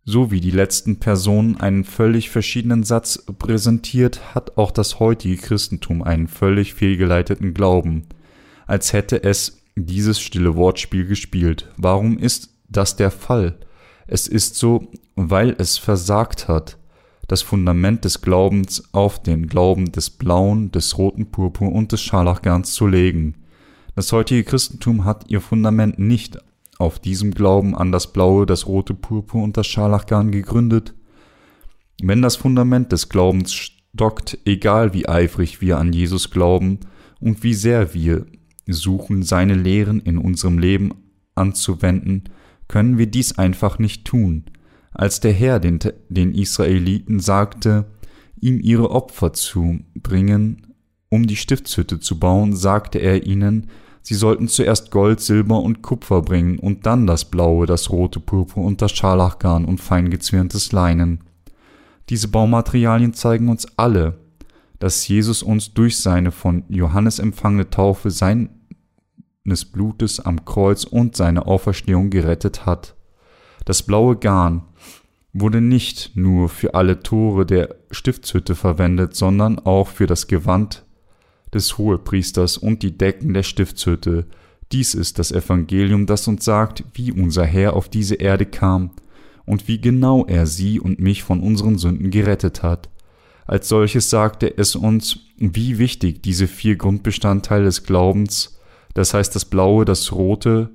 so 0.08 0.30
wie 0.30 0.40
die 0.40 0.52
letzten 0.52 1.00
Personen 1.00 1.60
einen 1.60 1.82
völlig 1.82 2.30
verschiedenen 2.30 2.84
Satz 2.84 3.24
präsentiert, 3.38 4.36
hat 4.36 4.56
auch 4.56 4.70
das 4.70 5.00
heutige 5.00 5.36
Christentum 5.36 6.00
einen 6.02 6.28
völlig 6.28 6.74
fehlgeleiteten 6.74 7.52
Glauben, 7.52 8.04
als 8.68 8.92
hätte 8.92 9.24
es 9.24 9.58
dieses 9.74 10.20
stille 10.20 10.54
Wortspiel 10.54 11.06
gespielt. 11.06 11.68
Warum 11.76 12.18
ist 12.18 12.50
das 12.68 12.94
der 12.94 13.10
Fall? 13.10 13.58
Es 14.06 14.28
ist 14.28 14.54
so, 14.54 14.86
weil 15.16 15.56
es 15.58 15.76
versagt 15.76 16.48
hat. 16.48 16.78
das 17.28 17.42
Fundament 17.42 18.04
des 18.04 18.22
Glaubens 18.22 18.84
auf 18.92 19.20
den 19.20 19.48
Glauben 19.48 19.90
des 19.90 20.10
blauen, 20.10 20.70
des 20.70 20.96
roten 20.96 21.32
Purpur 21.32 21.72
und 21.72 21.90
des 21.90 22.00
Scharlachgarns 22.00 22.72
zu 22.72 22.86
legen. 22.86 23.34
Das 23.96 24.12
heutige 24.12 24.44
Christentum 24.44 25.04
hat 25.04 25.24
ihr 25.26 25.40
Fundament 25.40 25.98
nicht 25.98 26.38
auf 26.78 26.98
diesem 26.98 27.32
Glauben 27.32 27.74
an 27.74 27.92
das 27.92 28.12
blaue, 28.12 28.46
das 28.46 28.66
rote 28.66 28.94
Purpur 28.94 29.42
und 29.42 29.56
das 29.56 29.66
Scharlachgarn 29.66 30.30
gegründet. 30.30 30.94
Wenn 32.02 32.22
das 32.22 32.36
Fundament 32.36 32.92
des 32.92 33.08
Glaubens 33.08 33.54
stockt, 33.54 34.38
egal 34.44 34.92
wie 34.92 35.08
eifrig 35.08 35.60
wir 35.60 35.78
an 35.78 35.92
Jesus 35.92 36.30
glauben 36.30 36.80
und 37.20 37.42
wie 37.42 37.54
sehr 37.54 37.94
wir 37.94 38.26
suchen, 38.66 39.22
seine 39.22 39.54
Lehren 39.54 40.00
in 40.00 40.18
unserem 40.18 40.58
Leben 40.58 40.92
anzuwenden, 41.34 42.24
können 42.68 42.98
wir 42.98 43.06
dies 43.06 43.38
einfach 43.38 43.78
nicht 43.78 44.04
tun. 44.04 44.44
Als 44.92 45.20
der 45.20 45.32
Herr 45.32 45.60
den, 45.60 45.78
den 46.08 46.32
Israeliten 46.34 47.20
sagte, 47.20 47.86
ihm 48.40 48.60
ihre 48.60 48.90
Opfer 48.90 49.32
zu 49.32 49.80
bringen, 49.94 50.74
um 51.08 51.26
die 51.26 51.36
Stiftshütte 51.36 52.00
zu 52.00 52.18
bauen, 52.18 52.54
sagte 52.54 52.98
er 52.98 53.26
ihnen, 53.26 53.68
sie 54.06 54.14
sollten 54.14 54.46
zuerst 54.46 54.92
Gold, 54.92 55.20
Silber 55.20 55.60
und 55.60 55.82
Kupfer 55.82 56.22
bringen 56.22 56.60
und 56.60 56.86
dann 56.86 57.08
das 57.08 57.24
blaue, 57.24 57.66
das 57.66 57.90
rote 57.90 58.20
Purpur 58.20 58.64
und 58.64 58.80
das 58.80 58.92
Scharlachgarn 58.92 59.64
und 59.64 59.80
feingezwirntes 59.80 60.70
Leinen. 60.70 61.24
Diese 62.08 62.28
Baumaterialien 62.28 63.14
zeigen 63.14 63.48
uns 63.48 63.66
alle, 63.76 64.20
dass 64.78 65.08
Jesus 65.08 65.42
uns 65.42 65.74
durch 65.74 65.98
seine 65.98 66.30
von 66.30 66.62
Johannes 66.68 67.18
empfangene 67.18 67.68
Taufe 67.68 68.12
seines 68.12 69.64
Blutes 69.72 70.20
am 70.20 70.44
Kreuz 70.44 70.84
und 70.84 71.16
seine 71.16 71.46
Auferstehung 71.46 72.08
gerettet 72.10 72.64
hat. 72.64 72.94
Das 73.64 73.82
blaue 73.82 74.14
Garn 74.14 74.62
wurde 75.32 75.60
nicht 75.60 76.12
nur 76.14 76.48
für 76.48 76.74
alle 76.74 77.00
Tore 77.00 77.44
der 77.44 77.74
Stiftshütte 77.90 78.54
verwendet, 78.54 79.16
sondern 79.16 79.58
auch 79.58 79.88
für 79.88 80.06
das 80.06 80.28
Gewand 80.28 80.85
des 81.54 81.78
Hohepriesters 81.78 82.58
und 82.58 82.82
die 82.82 82.96
Decken 82.96 83.34
der 83.34 83.42
Stiftshütte. 83.42 84.26
Dies 84.72 84.94
ist 84.94 85.18
das 85.18 85.32
Evangelium, 85.32 86.06
das 86.06 86.26
uns 86.26 86.44
sagt, 86.44 86.84
wie 86.94 87.12
unser 87.12 87.44
Herr 87.44 87.74
auf 87.74 87.88
diese 87.88 88.16
Erde 88.16 88.46
kam 88.46 88.90
und 89.44 89.68
wie 89.68 89.80
genau 89.80 90.26
er 90.26 90.46
sie 90.46 90.80
und 90.80 90.98
mich 90.98 91.22
von 91.22 91.40
unseren 91.40 91.78
Sünden 91.78 92.10
gerettet 92.10 92.62
hat. 92.62 92.88
Als 93.46 93.68
solches 93.68 94.10
sagte 94.10 94.58
es 94.58 94.74
uns, 94.74 95.20
wie 95.36 95.78
wichtig 95.78 96.22
diese 96.22 96.48
vier 96.48 96.76
Grundbestandteile 96.76 97.64
des 97.64 97.84
Glaubens, 97.84 98.58
das 98.94 99.14
heißt 99.14 99.34
das 99.34 99.44
Blaue, 99.44 99.84
das 99.84 100.10
Rote, 100.10 100.70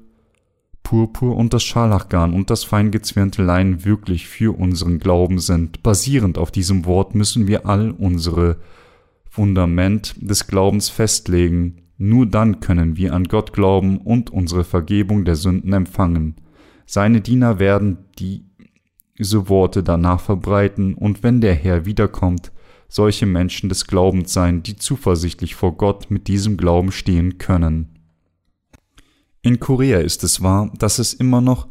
Purpur 0.83 1.35
und 1.35 1.53
das 1.53 1.63
Scharlachgarn 1.63 2.33
und 2.33 2.49
das 2.49 2.63
feingezwirnte 2.63 3.43
Lein 3.43 3.83
wirklich 3.85 4.27
für 4.27 4.57
unseren 4.57 4.99
Glauben 4.99 5.39
sind. 5.39 5.83
Basierend 5.83 6.37
auf 6.37 6.51
diesem 6.51 6.85
Wort 6.85 7.13
müssen 7.13 7.47
wir 7.47 7.65
all 7.65 7.91
unsere 7.91 8.57
Fundament 9.31 10.13
des 10.17 10.45
Glaubens 10.47 10.89
festlegen. 10.89 11.83
Nur 11.97 12.25
dann 12.25 12.59
können 12.59 12.97
wir 12.97 13.13
an 13.13 13.23
Gott 13.23 13.53
glauben 13.53 13.99
und 13.99 14.29
unsere 14.29 14.65
Vergebung 14.65 15.23
der 15.23 15.37
Sünden 15.37 15.71
empfangen. 15.71 16.35
Seine 16.85 17.21
Diener 17.21 17.57
werden 17.57 17.99
diese 18.19 19.47
Worte 19.47 19.83
danach 19.83 20.19
verbreiten, 20.19 20.95
und 20.95 21.23
wenn 21.23 21.39
der 21.39 21.55
Herr 21.55 21.85
wiederkommt, 21.85 22.51
solche 22.89 23.25
Menschen 23.25 23.69
des 23.69 23.87
Glaubens 23.87 24.33
sein, 24.33 24.63
die 24.63 24.75
zuversichtlich 24.75 25.55
vor 25.55 25.77
Gott 25.77 26.11
mit 26.11 26.27
diesem 26.27 26.57
Glauben 26.57 26.91
stehen 26.91 27.37
können. 27.37 27.87
In 29.41 29.61
Korea 29.61 29.99
ist 29.99 30.25
es 30.25 30.43
wahr, 30.43 30.73
dass 30.77 30.99
es 30.99 31.13
immer 31.13 31.39
noch 31.39 31.69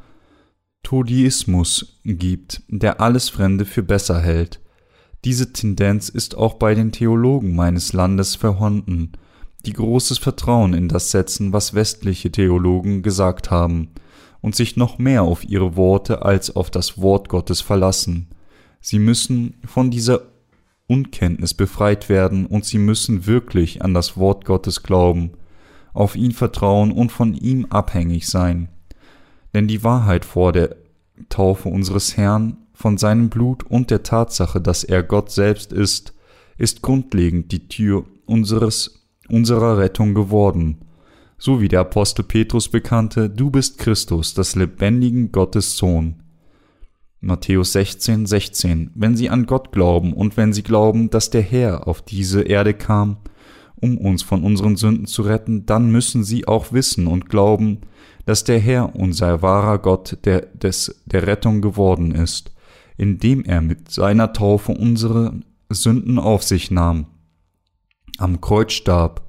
Todiismus 0.82 2.00
gibt, 2.04 2.62
der 2.68 3.02
alles 3.02 3.28
Fremde 3.28 3.66
für 3.66 3.82
besser 3.82 4.18
hält. 4.18 4.59
Diese 5.24 5.52
Tendenz 5.52 6.08
ist 6.08 6.36
auch 6.36 6.54
bei 6.54 6.74
den 6.74 6.92
Theologen 6.92 7.54
meines 7.54 7.92
Landes 7.92 8.36
vorhanden, 8.36 9.12
die 9.66 9.74
großes 9.74 10.18
Vertrauen 10.18 10.72
in 10.72 10.88
das 10.88 11.10
setzen, 11.10 11.52
was 11.52 11.74
westliche 11.74 12.32
Theologen 12.32 13.02
gesagt 13.02 13.50
haben, 13.50 13.90
und 14.40 14.56
sich 14.56 14.76
noch 14.76 14.98
mehr 14.98 15.22
auf 15.22 15.44
ihre 15.44 15.76
Worte 15.76 16.22
als 16.22 16.56
auf 16.56 16.70
das 16.70 16.98
Wort 16.98 17.28
Gottes 17.28 17.60
verlassen. 17.60 18.28
Sie 18.80 18.98
müssen 18.98 19.56
von 19.66 19.90
dieser 19.90 20.22
Unkenntnis 20.86 21.52
befreit 21.52 22.08
werden 22.08 22.46
und 22.46 22.64
sie 22.64 22.78
müssen 22.78 23.26
wirklich 23.26 23.82
an 23.82 23.92
das 23.92 24.16
Wort 24.16 24.46
Gottes 24.46 24.82
glauben, 24.82 25.32
auf 25.92 26.16
ihn 26.16 26.32
vertrauen 26.32 26.90
und 26.90 27.12
von 27.12 27.34
ihm 27.34 27.66
abhängig 27.66 28.26
sein. 28.26 28.70
Denn 29.52 29.68
die 29.68 29.84
Wahrheit 29.84 30.24
vor 30.24 30.52
der 30.52 30.76
Taufe 31.28 31.68
unseres 31.68 32.16
Herrn, 32.16 32.56
von 32.80 32.96
seinem 32.96 33.28
Blut 33.28 33.62
und 33.62 33.90
der 33.90 34.02
Tatsache, 34.02 34.58
dass 34.58 34.84
er 34.84 35.02
Gott 35.02 35.30
selbst 35.30 35.70
ist, 35.70 36.14
ist 36.56 36.80
grundlegend 36.80 37.52
die 37.52 37.68
Tür 37.68 38.06
unseres, 38.24 39.06
unserer 39.28 39.76
Rettung 39.76 40.14
geworden. 40.14 40.78
So 41.36 41.60
wie 41.60 41.68
der 41.68 41.80
Apostel 41.80 42.22
Petrus 42.22 42.68
bekannte, 42.68 43.28
du 43.28 43.50
bist 43.50 43.76
Christus, 43.76 44.32
das 44.32 44.56
lebendigen 44.56 45.30
Gottes 45.30 45.76
Sohn. 45.76 46.22
Matthäus 47.20 47.72
16, 47.72 48.24
16. 48.24 48.92
Wenn 48.94 49.14
sie 49.14 49.28
an 49.28 49.44
Gott 49.44 49.72
glauben 49.72 50.14
und 50.14 50.38
wenn 50.38 50.54
sie 50.54 50.62
glauben, 50.62 51.10
dass 51.10 51.28
der 51.28 51.42
Herr 51.42 51.86
auf 51.86 52.00
diese 52.00 52.40
Erde 52.40 52.72
kam, 52.72 53.18
um 53.76 53.98
uns 53.98 54.22
von 54.22 54.42
unseren 54.42 54.76
Sünden 54.76 55.06
zu 55.06 55.20
retten, 55.20 55.66
dann 55.66 55.90
müssen 55.90 56.24
sie 56.24 56.48
auch 56.48 56.72
wissen 56.72 57.06
und 57.06 57.28
glauben, 57.28 57.82
dass 58.24 58.44
der 58.44 58.58
Herr 58.58 58.96
unser 58.96 59.42
wahrer 59.42 59.78
Gott 59.78 60.16
der, 60.24 60.46
des, 60.46 61.02
der 61.04 61.26
Rettung 61.26 61.60
geworden 61.60 62.12
ist, 62.12 62.52
indem 63.00 63.44
er 63.44 63.62
mit 63.62 63.90
seiner 63.90 64.34
Taufe 64.34 64.72
unsere 64.72 65.32
Sünden 65.70 66.18
auf 66.18 66.42
sich 66.42 66.70
nahm, 66.70 67.06
am 68.18 68.42
Kreuz 68.42 68.74
starb 68.74 69.26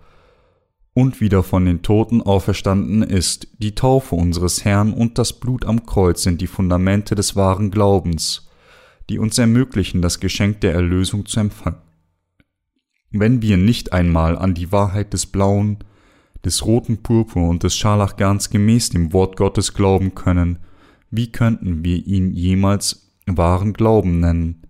und 0.93 1.21
wieder 1.21 1.41
von 1.41 1.63
den 1.63 1.81
Toten 1.81 2.21
auferstanden 2.21 3.01
ist. 3.01 3.47
Die 3.59 3.73
Taufe 3.73 4.15
unseres 4.15 4.65
Herrn 4.65 4.91
und 4.91 5.17
das 5.17 5.39
Blut 5.39 5.63
am 5.63 5.85
Kreuz 5.85 6.23
sind 6.23 6.41
die 6.41 6.47
Fundamente 6.47 7.15
des 7.15 7.37
wahren 7.37 7.71
Glaubens, 7.71 8.49
die 9.09 9.19
uns 9.19 9.37
ermöglichen, 9.37 10.01
das 10.01 10.19
Geschenk 10.19 10.59
der 10.59 10.73
Erlösung 10.73 11.25
zu 11.25 11.39
empfangen. 11.39 11.79
Wenn 13.09 13.41
wir 13.41 13.55
nicht 13.55 13.93
einmal 13.93 14.37
an 14.37 14.53
die 14.53 14.73
Wahrheit 14.73 15.13
des 15.13 15.27
blauen, 15.27 15.77
des 16.43 16.65
roten 16.65 17.03
Purpur 17.03 17.47
und 17.47 17.63
des 17.63 17.77
Scharlachgarns 17.77 18.49
gemäß 18.49 18.89
dem 18.89 19.13
Wort 19.13 19.37
Gottes 19.37 19.73
glauben 19.73 20.13
können, 20.13 20.59
wie 21.09 21.31
könnten 21.31 21.85
wir 21.85 22.05
ihn 22.05 22.33
jemals 22.33 23.10
wahren 23.37 23.73
Glauben 23.73 24.19
nennen? 24.19 24.61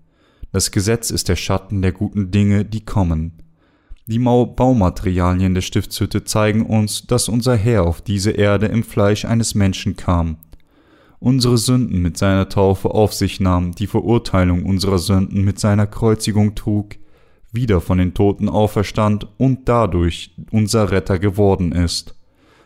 Das 0.52 0.72
Gesetz 0.72 1.12
ist 1.12 1.30
der 1.30 1.36
Schatten 1.36 1.82
der 1.82 1.92
guten 1.92 2.32
Dinge, 2.32 2.66
die 2.66 2.84
kommen. 2.84 3.42
Die 4.08 4.20
Baumaterialien 4.20 5.54
der 5.54 5.62
Stiftshütte 5.62 6.26
zeigen 6.26 6.66
uns, 6.66 7.08
dass 7.08 7.30
unser 7.30 7.56
Herr 7.56 7.84
auf 7.84 8.02
diese 8.02 8.32
Erde 8.32 8.66
im 8.66 8.84
Fleisch 8.84 9.24
eines 9.24 9.56
Menschen 9.56 9.96
kam, 9.96 10.38
unsere 11.20 11.58
Sünden 11.58 12.02
mit 12.02 12.18
seiner 12.18 12.50
Taufe 12.50 12.92
auf 12.92 13.14
sich 13.14 13.40
nahm, 13.40 13.74
die 13.74 13.88
Verurteilung 13.88 14.66
unserer 14.66 14.98
Sünden 14.98 15.46
mit 15.46 15.60
seiner 15.60 15.88
Kreuzigung 15.88 16.56
trug, 16.56 16.96
wieder 17.54 17.80
von 17.80 18.00
den 18.00 18.14
Toten 18.14 18.50
auferstand 18.50 19.28
und 19.38 19.70
dadurch 19.70 20.36
unser 20.52 20.92
Retter 20.92 21.20
geworden 21.20 21.72
ist. 21.72 22.16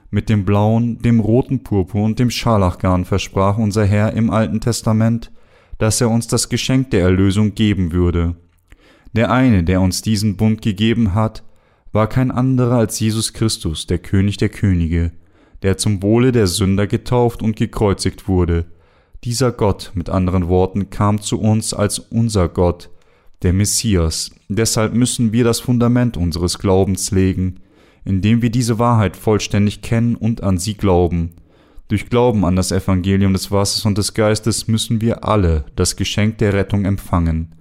Mit 0.10 0.30
dem 0.30 0.46
blauen, 0.46 1.00
dem 1.00 1.20
roten 1.20 1.64
Purpur 1.64 2.04
und 2.04 2.18
dem 2.18 2.30
Scharlachgarn 2.30 3.06
versprach 3.06 3.58
unser 3.58 3.86
Herr 3.86 4.14
im 4.14 4.30
Alten 4.30 4.62
Testament, 4.62 5.32
dass 5.78 6.02
er 6.02 6.10
uns 6.10 6.28
das 6.28 6.50
Geschenk 6.50 6.92
der 6.92 7.02
Erlösung 7.02 7.56
geben 7.56 7.92
würde. 7.92 8.36
Der 9.14 9.32
eine, 9.32 9.64
der 9.64 9.82
uns 9.82 10.02
diesen 10.02 10.38
Bund 10.38 10.62
gegeben 10.62 11.14
hat, 11.14 11.44
war 11.92 12.08
kein 12.08 12.32
anderer 12.32 12.78
als 12.78 13.00
Jesus 13.00 13.34
Christus, 13.34 13.88
der 13.88 14.00
König 14.00 14.38
der 14.38 14.50
Könige, 14.50 15.12
der 15.64 15.78
zum 15.78 16.04
Wohle 16.04 16.32
der 16.32 16.48
Sünder 16.48 16.88
getauft 16.88 17.42
und 17.42 17.56
gekreuzigt 17.56 18.28
wurde. 18.28 18.66
Dieser 19.24 19.52
Gott, 19.52 19.92
mit 19.96 20.10
anderen 20.10 20.50
Worten, 20.50 20.90
kam 20.90 21.22
zu 21.22 21.40
uns 21.40 21.74
als 21.74 22.00
unser 22.00 22.50
Gott, 22.50 22.90
der 23.42 23.54
Messias. 23.54 24.32
Deshalb 24.50 24.94
müssen 24.94 25.32
wir 25.32 25.44
das 25.44 25.60
Fundament 25.60 26.18
unseres 26.18 26.60
Glaubens 26.60 27.12
legen, 27.12 27.62
indem 28.04 28.42
wir 28.42 28.50
diese 28.50 28.78
Wahrheit 28.80 29.16
vollständig 29.16 29.82
kennen 29.82 30.16
und 30.16 30.44
an 30.44 30.58
sie 30.58 30.76
glauben. 30.76 31.34
Durch 31.88 32.10
Glauben 32.10 32.46
an 32.46 32.56
das 32.56 32.72
Evangelium 32.72 33.34
des 33.34 33.52
Wassers 33.52 33.86
und 33.86 33.98
des 33.98 34.16
Geistes 34.16 34.68
müssen 34.68 35.02
wir 35.02 35.24
alle 35.24 35.66
das 35.76 35.96
Geschenk 35.96 36.40
der 36.40 36.54
Rettung 36.54 36.84
empfangen. 36.86 37.54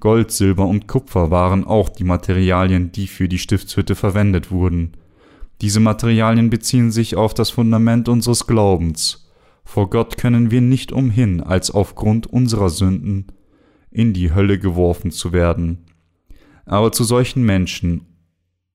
Gold, 0.00 0.30
Silber 0.30 0.66
und 0.66 0.86
Kupfer 0.86 1.30
waren 1.30 1.64
auch 1.64 1.88
die 1.88 2.04
Materialien, 2.04 2.92
die 2.92 3.08
für 3.08 3.28
die 3.28 3.38
Stiftshütte 3.38 3.94
verwendet 3.94 4.50
wurden. 4.50 4.92
Diese 5.60 5.80
Materialien 5.80 6.50
beziehen 6.50 6.92
sich 6.92 7.16
auf 7.16 7.34
das 7.34 7.50
Fundament 7.50 8.08
unseres 8.08 8.46
Glaubens. 8.46 9.28
Vor 9.64 9.90
Gott 9.90 10.16
können 10.16 10.50
wir 10.50 10.60
nicht 10.60 10.92
umhin, 10.92 11.42
als 11.42 11.70
aufgrund 11.70 12.26
unserer 12.26 12.70
Sünden 12.70 13.26
in 13.90 14.14
die 14.14 14.32
Hölle 14.32 14.58
geworfen 14.58 15.10
zu 15.10 15.32
werden. 15.32 15.84
Aber 16.64 16.92
zu 16.92 17.04
solchen 17.04 17.44
Menschen 17.44 18.06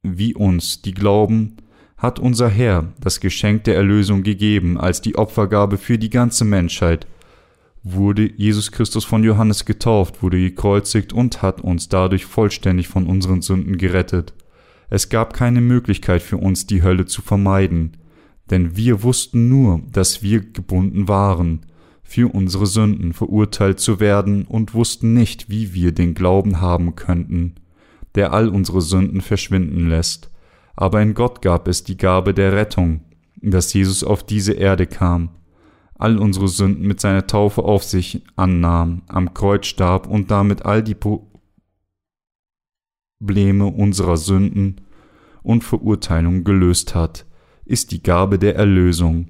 wie 0.03 0.35
uns, 0.35 0.81
die 0.81 0.93
glauben, 0.93 1.55
hat 2.03 2.19
unser 2.19 2.49
Herr 2.49 2.91
das 2.99 3.21
Geschenk 3.21 3.63
der 3.63 3.75
Erlösung 3.75 4.23
gegeben 4.23 4.77
als 4.77 4.99
die 4.99 5.15
Opfergabe 5.15 5.77
für 5.77 5.97
die 5.97 6.09
ganze 6.09 6.43
Menschheit 6.43 7.07
wurde 7.81 8.29
Jesus 8.35 8.73
Christus 8.73 9.05
von 9.05 9.23
Johannes 9.23 9.63
getauft, 9.63 10.21
wurde 10.21 10.37
gekreuzigt 10.37 11.13
und 11.13 11.41
hat 11.41 11.61
uns 11.61 11.87
dadurch 11.87 12.25
vollständig 12.25 12.89
von 12.89 13.07
unseren 13.07 13.41
Sünden 13.41 13.77
gerettet. 13.77 14.33
Es 14.89 15.07
gab 15.07 15.33
keine 15.33 15.61
Möglichkeit 15.61 16.21
für 16.21 16.37
uns, 16.37 16.67
die 16.67 16.83
Hölle 16.83 17.05
zu 17.05 17.21
vermeiden, 17.21 17.95
denn 18.49 18.75
wir 18.75 19.03
wussten 19.03 19.47
nur, 19.47 19.81
dass 19.89 20.21
wir 20.21 20.41
gebunden 20.41 21.07
waren, 21.07 21.65
für 22.03 22.33
unsere 22.33 22.65
Sünden 22.67 23.13
verurteilt 23.13 23.79
zu 23.79 24.01
werden 24.01 24.43
und 24.43 24.73
wussten 24.73 25.13
nicht, 25.13 25.49
wie 25.49 25.73
wir 25.73 25.93
den 25.93 26.15
Glauben 26.15 26.59
haben 26.59 26.95
könnten, 26.95 27.55
der 28.15 28.33
all 28.33 28.49
unsere 28.49 28.81
Sünden 28.81 29.21
verschwinden 29.21 29.87
lässt. 29.87 30.29
Aber 30.75 31.01
in 31.01 31.13
Gott 31.13 31.41
gab 31.41 31.67
es 31.67 31.83
die 31.83 31.97
Gabe 31.97 32.33
der 32.33 32.53
Rettung, 32.53 33.01
dass 33.41 33.73
Jesus 33.73 34.03
auf 34.03 34.23
diese 34.23 34.53
Erde 34.53 34.87
kam, 34.87 35.29
all 35.95 36.17
unsere 36.17 36.47
Sünden 36.47 36.87
mit 36.87 36.99
seiner 36.99 37.27
Taufe 37.27 37.63
auf 37.63 37.83
sich 37.83 38.23
annahm, 38.35 39.03
am 39.07 39.33
Kreuz 39.33 39.67
starb 39.67 40.07
und 40.07 40.31
damit 40.31 40.65
all 40.65 40.81
die 40.81 40.95
Probleme 43.19 43.65
unserer 43.67 44.17
Sünden 44.17 44.81
und 45.43 45.63
Verurteilung 45.63 46.43
gelöst 46.43 46.95
hat, 46.95 47.25
ist 47.65 47.91
die 47.91 48.01
Gabe 48.01 48.39
der 48.39 48.55
Erlösung. 48.55 49.29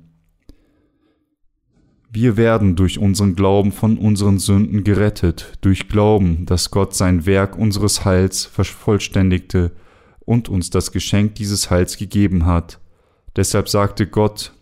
Wir 2.10 2.38
werden 2.38 2.76
durch 2.76 3.00
unseren 3.00 3.36
Glauben 3.36 3.72
von 3.72 3.98
unseren 3.98 4.38
Sünden 4.38 4.84
gerettet, 4.84 5.58
durch 5.62 5.89
Glauben, 5.89 6.46
dass 6.46 6.70
Gott 6.70 6.94
sein 6.96 7.26
Werk 7.26 7.58
unseres 7.58 8.06
Heils 8.06 8.46
vervollständigte 8.46 9.72
und 10.26 10.50
uns 10.50 10.70
das 10.70 10.92
Geschenk 10.92 11.36
dieses 11.36 11.70
Heils 11.70 11.98
gegeben 11.98 12.46
hat. 12.46 12.80
Deshalb 13.36 13.70
sagte 13.70 14.08
Gott, 14.08 14.54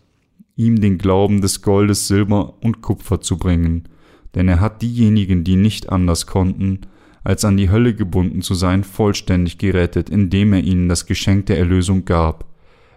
ihm 0.56 0.80
den 0.80 0.98
Glauben 0.98 1.40
des 1.40 1.62
Goldes, 1.62 2.08
Silber 2.08 2.54
und 2.62 2.82
Kupfer 2.82 3.20
zu 3.20 3.38
bringen, 3.38 3.88
denn 4.34 4.48
er 4.48 4.60
hat 4.60 4.82
diejenigen, 4.82 5.44
die 5.44 5.56
nicht 5.56 5.90
anders 5.90 6.26
konnten, 6.26 6.80
als 7.24 7.44
an 7.44 7.56
die 7.56 7.70
Hölle 7.70 7.94
gebunden 7.94 8.42
zu 8.42 8.54
sein, 8.54 8.84
vollständig 8.84 9.58
gerettet, 9.58 10.10
indem 10.10 10.52
er 10.52 10.62
ihnen 10.62 10.88
das 10.88 11.06
Geschenk 11.06 11.46
der 11.46 11.58
Erlösung 11.58 12.04
gab. 12.04 12.46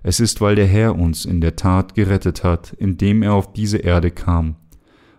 Es 0.02 0.20
ist, 0.20 0.42
weil 0.42 0.56
der 0.56 0.68
Herr 0.68 0.96
uns 0.96 1.26
in 1.26 1.42
der 1.42 1.56
Tat 1.56 1.96
gerettet 1.96 2.44
hat, 2.44 2.74
indem 2.74 3.24
er 3.24 3.34
auf 3.34 3.54
diese 3.54 3.78
Erde 3.78 4.12
kam, 4.12 4.56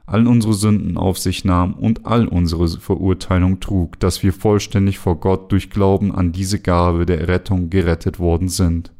all 0.06 0.28
unsere 0.28 0.54
Sünden 0.54 0.96
auf 0.96 1.18
sich 1.18 1.44
nahm 1.44 1.74
und 1.74 2.06
all 2.06 2.28
unsere 2.28 2.68
Verurteilung 2.68 3.58
trug, 3.58 3.98
dass 3.98 4.22
wir 4.22 4.32
vollständig 4.32 4.98
vor 4.98 5.18
Gott 5.18 5.50
durch 5.50 5.68
Glauben 5.68 6.14
an 6.14 6.30
diese 6.30 6.60
Gabe 6.60 7.06
der 7.06 7.26
Rettung 7.26 7.70
gerettet 7.70 8.20
worden 8.20 8.48
sind. 8.48 8.92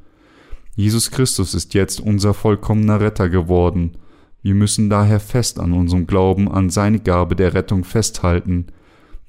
Jesus 0.75 1.11
Christus 1.11 1.55
ist 1.55 1.75
jetzt 1.75 2.01
unser 2.01 2.35
vollkommener 2.35 3.01
Retter 3.01 3.29
geworden. 3.29 3.93
Wir 4.43 4.55
müssen 4.55 4.91
daher 4.91 5.21
fest 5.21 5.61
an 5.61 5.73
unserem 5.73 6.07
Glauben 6.07 6.51
an 6.51 6.71
seine 6.71 6.99
Gabe 6.99 7.37
der 7.37 7.55
Rettung 7.55 7.85
festhalten, 7.85 8.67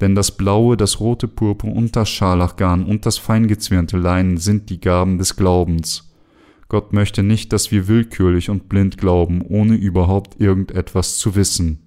denn 0.02 0.14
das 0.14 0.36
blaue, 0.36 0.78
das 0.78 1.00
rote 1.00 1.28
Purpur 1.28 1.72
und 1.74 1.96
das 1.96 2.10
Scharlachgarn 2.10 2.86
und 2.86 3.06
das 3.06 3.18
feingezwirnte 3.18 3.98
Leinen 3.98 4.38
sind 4.38 4.70
die 4.70 4.80
Gaben 4.80 5.18
des 5.18 5.36
Glaubens. 5.36 6.07
Gott 6.70 6.94
möchte 6.94 7.24
nicht, 7.24 7.54
dass 7.54 7.72
wir 7.72 7.88
willkürlich 7.88 8.50
und 8.50 8.68
blind 8.70 8.98
glauben, 8.98 9.42
ohne 9.42 9.76
überhaupt 9.76 10.40
irgendetwas 10.40 11.18
zu 11.18 11.36
wissen. 11.36 11.84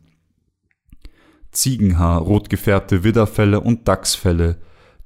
Ziegenhaar, 1.52 2.20
rot 2.20 2.48
gefärbte 2.48 3.04
Widderfelle 3.04 3.60
und 3.60 3.88
Dachsfelle, 3.88 4.58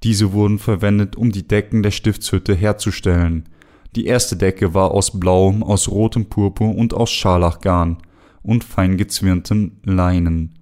diese 0.03 0.33
wurden 0.33 0.59
verwendet, 0.59 1.16
um 1.16 1.33
die 1.33 1.49
Decken 1.49 1.83
der 1.83 1.91
Stiftshütte 1.91 2.55
herzustellen. 2.55 3.49
Die 3.97 4.07
erste 4.07 4.37
Decke 4.37 4.75
war 4.75 4.91
aus 4.91 5.18
blauem, 5.18 5.62
aus 5.62 5.89
rotem 5.89 6.27
Purpur 6.27 6.75
und 6.75 6.93
aus 6.93 7.11
Scharlachgarn 7.11 7.99
und 8.43 8.64
fein 8.64 8.99
gezwirntem 8.99 9.79
Leinen 9.85 10.59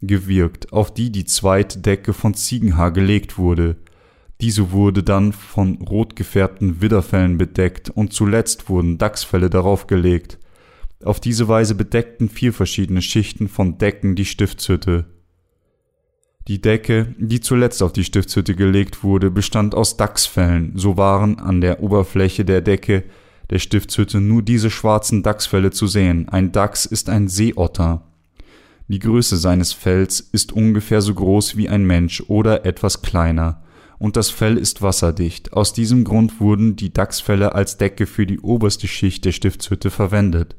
gewirkt, 0.00 0.72
auf 0.72 0.92
die 0.92 1.10
die 1.10 1.24
zweite 1.24 1.80
Decke 1.80 2.12
von 2.12 2.34
Ziegenhaar 2.34 2.92
gelegt 2.92 3.38
wurde. 3.38 3.76
Diese 4.40 4.70
wurde 4.72 5.02
dann 5.02 5.32
von 5.32 5.76
rot 5.82 6.14
gefärbten 6.14 6.80
Widderfellen 6.80 7.38
bedeckt 7.38 7.90
und 7.90 8.12
zuletzt 8.12 8.68
wurden 8.68 8.98
Dachsfelle 8.98 9.48
darauf 9.48 9.86
gelegt. 9.86 10.38
Auf 11.02 11.20
diese 11.20 11.48
Weise 11.48 11.74
bedeckten 11.74 12.28
vier 12.28 12.52
verschiedene 12.52 13.02
Schichten 13.02 13.48
von 13.48 13.78
Decken 13.78 14.14
die 14.14 14.24
Stiftshütte. 14.24 15.06
Die 16.48 16.60
Decke, 16.60 17.14
die 17.18 17.40
zuletzt 17.40 17.82
auf 17.82 17.92
die 17.92 18.04
Stiftshütte 18.04 18.54
gelegt 18.54 19.02
wurde, 19.02 19.30
bestand 19.30 19.74
aus 19.74 19.96
Dachsfellen, 19.96 20.72
so 20.76 20.96
waren 20.96 21.38
an 21.38 21.60
der 21.60 21.82
Oberfläche 21.82 22.44
der 22.44 22.60
Decke 22.60 23.04
der 23.50 23.58
Stiftshütte 23.58 24.20
nur 24.20 24.42
diese 24.42 24.70
schwarzen 24.70 25.22
Dachsfelle 25.22 25.70
zu 25.70 25.86
sehen. 25.86 26.28
Ein 26.28 26.52
Dachs 26.52 26.84
ist 26.84 27.08
ein 27.08 27.28
Seeotter. 27.28 28.02
Die 28.88 28.98
Größe 28.98 29.36
seines 29.36 29.72
Fells 29.72 30.20
ist 30.20 30.52
ungefähr 30.52 31.00
so 31.00 31.14
groß 31.14 31.56
wie 31.56 31.68
ein 31.68 31.84
Mensch 31.84 32.22
oder 32.28 32.64
etwas 32.64 33.02
kleiner, 33.02 33.62
und 33.98 34.16
das 34.16 34.30
Fell 34.30 34.58
ist 34.58 34.82
wasserdicht. 34.82 35.52
Aus 35.52 35.72
diesem 35.72 36.04
Grund 36.04 36.40
wurden 36.40 36.76
die 36.76 36.92
Dachsfelle 36.92 37.54
als 37.54 37.78
Decke 37.78 38.06
für 38.06 38.26
die 38.26 38.40
oberste 38.40 38.88
Schicht 38.88 39.24
der 39.24 39.32
Stiftshütte 39.32 39.90
verwendet. 39.90 40.56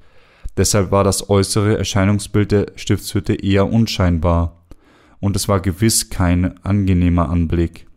Deshalb 0.57 0.91
war 0.91 1.03
das 1.03 1.29
äußere 1.29 1.77
Erscheinungsbild 1.77 2.51
der 2.51 2.65
Stiftshütte 2.75 3.35
eher 3.35 3.71
unscheinbar 3.71 4.65
und 5.19 5.35
es 5.35 5.47
war 5.47 5.59
gewiss 5.59 6.09
kein 6.09 6.57
angenehmer 6.63 7.29
Anblick. 7.29 7.87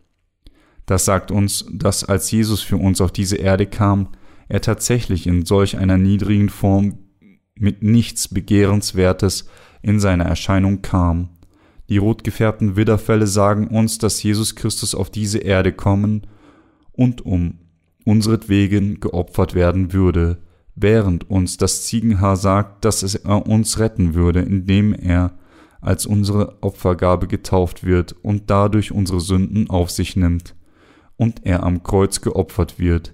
Das 0.85 1.05
sagt 1.05 1.31
uns, 1.31 1.65
dass 1.71 2.03
als 2.03 2.29
Jesus 2.31 2.61
für 2.61 2.77
uns 2.77 3.01
auf 3.01 3.11
diese 3.11 3.37
Erde 3.37 3.65
kam, 3.65 4.09
er 4.47 4.61
tatsächlich 4.61 5.27
in 5.27 5.45
solch 5.45 5.77
einer 5.77 5.97
niedrigen 5.97 6.49
Form 6.49 6.97
mit 7.55 7.83
nichts 7.83 8.27
Begehrenswertes 8.27 9.47
in 9.81 9.99
seiner 9.99 10.25
Erscheinung 10.25 10.81
kam. 10.81 11.29
Die 11.91 11.97
rot 11.97 12.23
gefärbten 12.23 12.77
Widderfälle 12.77 13.27
sagen 13.27 13.67
uns, 13.67 13.97
dass 13.97 14.23
Jesus 14.23 14.55
Christus 14.55 14.95
auf 14.95 15.09
diese 15.09 15.39
Erde 15.39 15.73
kommen 15.73 16.25
und 16.93 17.25
um 17.25 17.59
unseretwegen 18.05 19.01
geopfert 19.01 19.55
werden 19.55 19.91
würde, 19.91 20.37
während 20.73 21.29
uns 21.29 21.57
das 21.57 21.83
Ziegenhaar 21.83 22.37
sagt, 22.37 22.85
dass 22.85 23.03
er 23.13 23.45
uns 23.45 23.77
retten 23.77 24.13
würde, 24.13 24.39
indem 24.39 24.93
er 24.93 25.33
als 25.81 26.05
unsere 26.05 26.63
Opfergabe 26.63 27.27
getauft 27.27 27.83
wird 27.83 28.15
und 28.21 28.49
dadurch 28.49 28.93
unsere 28.93 29.19
Sünden 29.19 29.69
auf 29.69 29.91
sich 29.91 30.15
nimmt 30.15 30.55
und 31.17 31.45
er 31.45 31.63
am 31.63 31.83
Kreuz 31.83 32.21
geopfert 32.21 32.79
wird. 32.79 33.13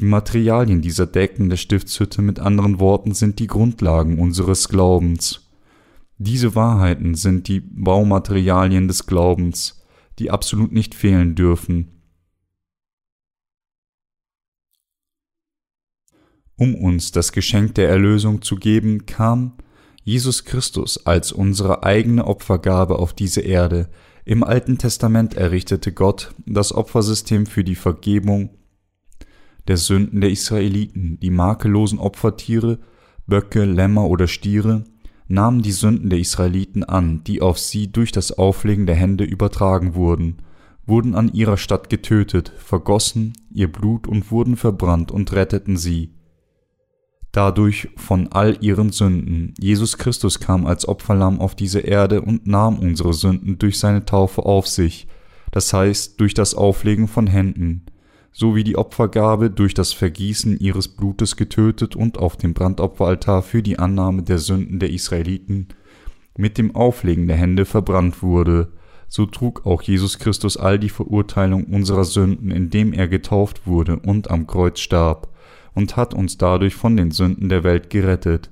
Die 0.00 0.04
Materialien 0.04 0.82
dieser 0.82 1.06
Decken 1.06 1.48
der 1.48 1.58
Stiftshütte 1.58 2.22
mit 2.22 2.40
anderen 2.40 2.80
Worten 2.80 3.14
sind 3.14 3.38
die 3.38 3.46
Grundlagen 3.46 4.18
unseres 4.18 4.68
Glaubens. 4.68 5.45
Diese 6.18 6.54
Wahrheiten 6.54 7.14
sind 7.14 7.48
die 7.48 7.60
Baumaterialien 7.60 8.88
des 8.88 9.06
Glaubens, 9.06 9.84
die 10.18 10.30
absolut 10.30 10.72
nicht 10.72 10.94
fehlen 10.94 11.34
dürfen. 11.34 11.96
Um 16.58 16.74
uns 16.74 17.12
das 17.12 17.32
Geschenk 17.32 17.74
der 17.74 17.90
Erlösung 17.90 18.40
zu 18.40 18.56
geben, 18.56 19.04
kam 19.04 19.58
Jesus 20.04 20.44
Christus 20.44 21.04
als 21.04 21.32
unsere 21.32 21.82
eigene 21.82 22.26
Opfergabe 22.26 22.98
auf 22.98 23.12
diese 23.12 23.42
Erde. 23.42 23.90
Im 24.24 24.42
Alten 24.42 24.78
Testament 24.78 25.34
errichtete 25.34 25.92
Gott 25.92 26.34
das 26.46 26.72
Opfersystem 26.72 27.44
für 27.44 27.62
die 27.62 27.74
Vergebung 27.74 28.50
der 29.68 29.76
Sünden 29.76 30.22
der 30.22 30.30
Israeliten. 30.30 31.20
Die 31.20 31.30
makellosen 31.30 31.98
Opfertiere, 31.98 32.78
Böcke, 33.26 33.64
Lämmer 33.64 34.08
oder 34.08 34.26
Stiere, 34.26 34.84
nahmen 35.28 35.62
die 35.62 35.72
Sünden 35.72 36.10
der 36.10 36.18
Israeliten 36.18 36.84
an, 36.84 37.22
die 37.24 37.42
auf 37.42 37.58
sie 37.58 37.90
durch 37.90 38.12
das 38.12 38.32
Auflegen 38.32 38.86
der 38.86 38.96
Hände 38.96 39.24
übertragen 39.24 39.94
wurden, 39.94 40.38
wurden 40.86 41.14
an 41.14 41.32
ihrer 41.32 41.56
Stadt 41.56 41.90
getötet, 41.90 42.52
vergossen 42.58 43.32
ihr 43.52 43.70
Blut 43.70 44.06
und 44.06 44.30
wurden 44.30 44.56
verbrannt 44.56 45.10
und 45.10 45.32
retteten 45.32 45.76
sie 45.76 46.16
dadurch 47.36 47.88
von 47.96 48.32
all 48.32 48.56
ihren 48.62 48.92
Sünden. 48.92 49.52
Jesus 49.58 49.98
Christus 49.98 50.40
kam 50.40 50.66
als 50.66 50.88
Opferlamm 50.88 51.38
auf 51.40 51.54
diese 51.54 51.80
Erde 51.80 52.22
und 52.22 52.46
nahm 52.46 52.78
unsere 52.78 53.12
Sünden 53.12 53.58
durch 53.58 53.78
seine 53.78 54.06
Taufe 54.06 54.46
auf 54.46 54.66
sich, 54.66 55.06
das 55.52 55.70
heißt 55.72 56.18
durch 56.18 56.32
das 56.32 56.54
Auflegen 56.54 57.08
von 57.08 57.26
Händen, 57.26 57.84
so 58.38 58.54
wie 58.54 58.64
die 58.64 58.76
Opfergabe 58.76 59.48
durch 59.48 59.72
das 59.72 59.94
Vergießen 59.94 60.60
ihres 60.60 60.88
Blutes 60.88 61.36
getötet 61.36 61.96
und 61.96 62.18
auf 62.18 62.36
dem 62.36 62.52
Brandopferaltar 62.52 63.40
für 63.40 63.62
die 63.62 63.78
Annahme 63.78 64.24
der 64.24 64.36
Sünden 64.36 64.78
der 64.78 64.90
Israeliten 64.90 65.68
mit 66.36 66.58
dem 66.58 66.76
Auflegen 66.76 67.28
der 67.28 67.38
Hände 67.38 67.64
verbrannt 67.64 68.22
wurde, 68.22 68.68
so 69.08 69.24
trug 69.24 69.64
auch 69.64 69.80
Jesus 69.80 70.18
Christus 70.18 70.58
all 70.58 70.78
die 70.78 70.90
Verurteilung 70.90 71.64
unserer 71.64 72.04
Sünden, 72.04 72.50
indem 72.50 72.92
er 72.92 73.08
getauft 73.08 73.66
wurde 73.66 73.96
und 74.00 74.30
am 74.30 74.46
Kreuz 74.46 74.80
starb 74.80 75.32
und 75.74 75.96
hat 75.96 76.12
uns 76.12 76.36
dadurch 76.36 76.74
von 76.74 76.94
den 76.94 77.12
Sünden 77.12 77.48
der 77.48 77.64
Welt 77.64 77.88
gerettet, 77.88 78.50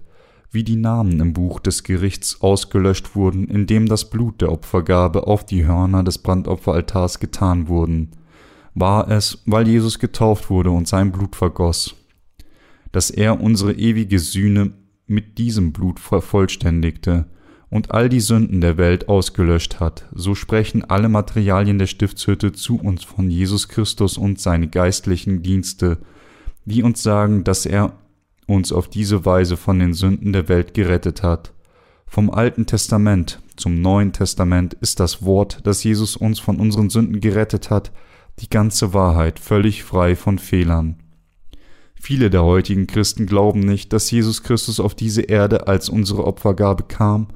wie 0.50 0.64
die 0.64 0.76
Namen 0.76 1.20
im 1.20 1.34
Buch 1.34 1.60
des 1.60 1.82
Gerichts 1.82 2.40
ausgelöscht 2.40 3.14
wurden, 3.14 3.48
indem 3.48 3.86
das 3.86 4.08
Blut 4.08 4.40
der 4.40 4.50
Opfergabe 4.50 5.26
auf 5.26 5.44
die 5.44 5.66
Hörner 5.66 6.02
des 6.02 6.16
Brandopferaltars 6.16 7.20
getan 7.20 7.68
wurden, 7.68 8.12
war 8.74 9.10
es, 9.10 9.42
weil 9.46 9.68
Jesus 9.68 9.98
getauft 9.98 10.50
wurde 10.50 10.70
und 10.70 10.88
sein 10.88 11.12
Blut 11.12 11.36
vergoss, 11.36 11.94
dass 12.92 13.10
er 13.10 13.40
unsere 13.40 13.72
ewige 13.72 14.18
Sühne 14.18 14.72
mit 15.06 15.38
diesem 15.38 15.72
Blut 15.72 16.00
vervollständigte 16.00 17.26
und 17.70 17.90
all 17.90 18.08
die 18.08 18.20
Sünden 18.20 18.60
der 18.60 18.76
Welt 18.76 19.08
ausgelöscht 19.08 19.80
hat, 19.80 20.06
so 20.14 20.34
sprechen 20.34 20.84
alle 20.84 21.08
Materialien 21.08 21.78
der 21.78 21.86
Stiftshütte 21.86 22.52
zu 22.52 22.78
uns 22.78 23.04
von 23.04 23.30
Jesus 23.30 23.68
Christus 23.68 24.16
und 24.16 24.40
seine 24.40 24.68
geistlichen 24.68 25.42
Dienste, 25.42 25.98
die 26.64 26.82
uns 26.82 27.02
sagen, 27.02 27.44
dass 27.44 27.66
er 27.66 27.92
uns 28.46 28.72
auf 28.72 28.88
diese 28.88 29.24
Weise 29.24 29.56
von 29.56 29.78
den 29.78 29.94
Sünden 29.94 30.32
der 30.32 30.48
Welt 30.48 30.74
gerettet 30.74 31.22
hat. 31.22 31.52
Vom 32.06 32.30
Alten 32.30 32.66
Testament 32.66 33.40
zum 33.56 33.80
Neuen 33.80 34.12
Testament 34.12 34.74
ist 34.74 35.00
das 35.00 35.24
Wort, 35.24 35.66
dass 35.66 35.82
Jesus 35.84 36.16
uns 36.16 36.38
von 36.38 36.56
unseren 36.60 36.90
Sünden 36.90 37.20
gerettet 37.20 37.70
hat, 37.70 37.92
die 38.40 38.50
ganze 38.50 38.92
Wahrheit, 38.94 39.38
völlig 39.38 39.84
frei 39.84 40.16
von 40.16 40.38
Fehlern. 40.38 40.96
Viele 41.94 42.28
der 42.28 42.44
heutigen 42.44 42.86
Christen 42.86 43.26
glauben 43.26 43.60
nicht, 43.60 43.92
dass 43.92 44.10
Jesus 44.10 44.42
Christus 44.42 44.80
auf 44.80 44.94
diese 44.94 45.22
Erde 45.22 45.68
als 45.68 45.88
unsere 45.88 46.26
Opfergabe 46.26 46.84
kam 46.84 47.28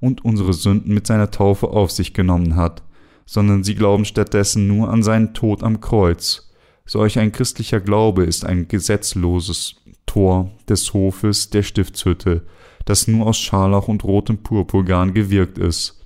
und 0.00 0.24
unsere 0.24 0.52
Sünden 0.52 0.92
mit 0.92 1.06
seiner 1.06 1.30
Taufe 1.30 1.68
auf 1.68 1.90
sich 1.90 2.12
genommen 2.12 2.56
hat, 2.56 2.82
sondern 3.24 3.62
sie 3.62 3.74
glauben 3.74 4.04
stattdessen 4.04 4.66
nur 4.66 4.90
an 4.90 5.02
seinen 5.02 5.34
Tod 5.34 5.62
am 5.62 5.80
Kreuz. 5.80 6.50
Solch 6.86 7.18
ein 7.18 7.32
christlicher 7.32 7.80
Glaube 7.80 8.24
ist 8.24 8.44
ein 8.44 8.68
gesetzloses 8.68 9.76
Tor 10.06 10.52
des 10.68 10.92
Hofes 10.94 11.50
der 11.50 11.62
Stiftshütte, 11.62 12.46
das 12.84 13.08
nur 13.08 13.26
aus 13.26 13.38
Scharlach 13.38 13.88
und 13.88 14.04
rotem 14.04 14.38
Purpurgarn 14.38 15.12
gewirkt 15.12 15.58
ist. 15.58 16.04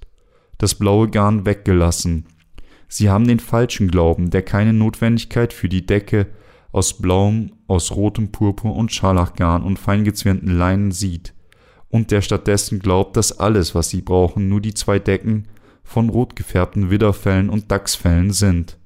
Das 0.59 0.75
blaue 0.75 1.09
Garn 1.09 1.47
weggelassen. 1.47 2.27
Sie 2.93 3.09
haben 3.09 3.29
den 3.29 3.39
falschen 3.39 3.89
Glauben, 3.89 4.31
der 4.31 4.43
keine 4.43 4.73
Notwendigkeit 4.73 5.53
für 5.53 5.69
die 5.69 5.87
Decke 5.87 6.27
aus 6.73 6.99
blauem, 6.99 7.53
aus 7.69 7.93
rotem 7.93 8.33
Purpur 8.33 8.75
und 8.75 8.93
Scharlachgarn 8.93 9.63
und 9.63 9.79
feingezwirnten 9.79 10.51
Leinen 10.51 10.91
sieht 10.91 11.33
und 11.89 12.11
der 12.11 12.21
stattdessen 12.21 12.81
glaubt, 12.81 13.17
dass 13.17 13.39
alles, 13.39 13.77
was 13.77 13.91
sie 13.91 14.01
brauchen, 14.01 14.49
nur 14.49 14.61
die 14.61 14.75
zwei 14.75 14.99
Decken 14.99 15.47
von 15.85 16.09
rot 16.09 16.35
gefärbten 16.35 16.91
Widderfellen 16.91 17.49
und 17.49 17.71
Dachsfellen 17.71 18.33
sind. 18.33 18.77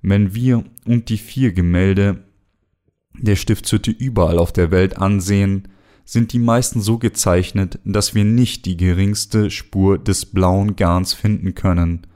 Wenn 0.00 0.34
wir 0.34 0.64
und 0.86 1.10
die 1.10 1.18
vier 1.18 1.52
Gemälde 1.52 2.24
der 3.18 3.36
Stiftshütte 3.36 3.90
überall 3.90 4.38
auf 4.38 4.52
der 4.52 4.70
Welt 4.70 4.96
ansehen, 4.96 5.68
sind 6.06 6.32
die 6.32 6.38
meisten 6.38 6.80
so 6.80 6.98
gezeichnet, 6.98 7.78
dass 7.84 8.14
wir 8.14 8.24
nicht 8.24 8.64
die 8.64 8.78
geringste 8.78 9.50
Spur 9.50 9.98
des 9.98 10.24
blauen 10.26 10.74
Garns 10.76 11.12
finden 11.12 11.54
können, 11.54 12.06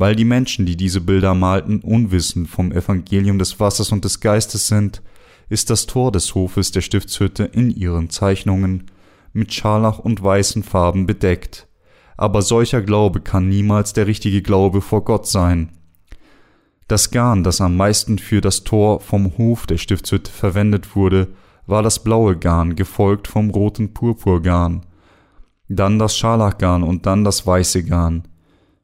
weil 0.00 0.16
die 0.16 0.24
Menschen, 0.24 0.64
die 0.64 0.78
diese 0.78 1.02
Bilder 1.02 1.34
malten, 1.34 1.80
unwissend 1.80 2.48
vom 2.48 2.72
Evangelium 2.72 3.38
des 3.38 3.60
Wassers 3.60 3.92
und 3.92 4.02
des 4.02 4.20
Geistes 4.20 4.66
sind, 4.66 5.02
ist 5.50 5.68
das 5.68 5.84
Tor 5.84 6.10
des 6.10 6.34
Hofes 6.34 6.72
der 6.72 6.80
Stiftshütte 6.80 7.44
in 7.44 7.70
ihren 7.70 8.08
Zeichnungen 8.08 8.90
mit 9.34 9.52
Scharlach 9.52 9.98
und 9.98 10.22
weißen 10.22 10.62
Farben 10.62 11.04
bedeckt. 11.04 11.68
Aber 12.16 12.40
solcher 12.40 12.80
Glaube 12.80 13.20
kann 13.20 13.50
niemals 13.50 13.92
der 13.92 14.06
richtige 14.06 14.40
Glaube 14.40 14.80
vor 14.80 15.04
Gott 15.04 15.26
sein. 15.26 15.68
Das 16.88 17.10
Garn, 17.10 17.44
das 17.44 17.60
am 17.60 17.76
meisten 17.76 18.18
für 18.18 18.40
das 18.40 18.64
Tor 18.64 19.00
vom 19.00 19.36
Hof 19.36 19.66
der 19.66 19.76
Stiftshütte 19.76 20.32
verwendet 20.32 20.96
wurde, 20.96 21.28
war 21.66 21.82
das 21.82 22.02
blaue 22.02 22.38
Garn, 22.38 22.74
gefolgt 22.74 23.28
vom 23.28 23.50
roten 23.50 23.92
Purpurgarn, 23.92 24.86
dann 25.68 25.98
das 25.98 26.16
Scharlachgarn 26.16 26.84
und 26.84 27.04
dann 27.04 27.22
das 27.22 27.46
weiße 27.46 27.84
Garn. 27.84 28.22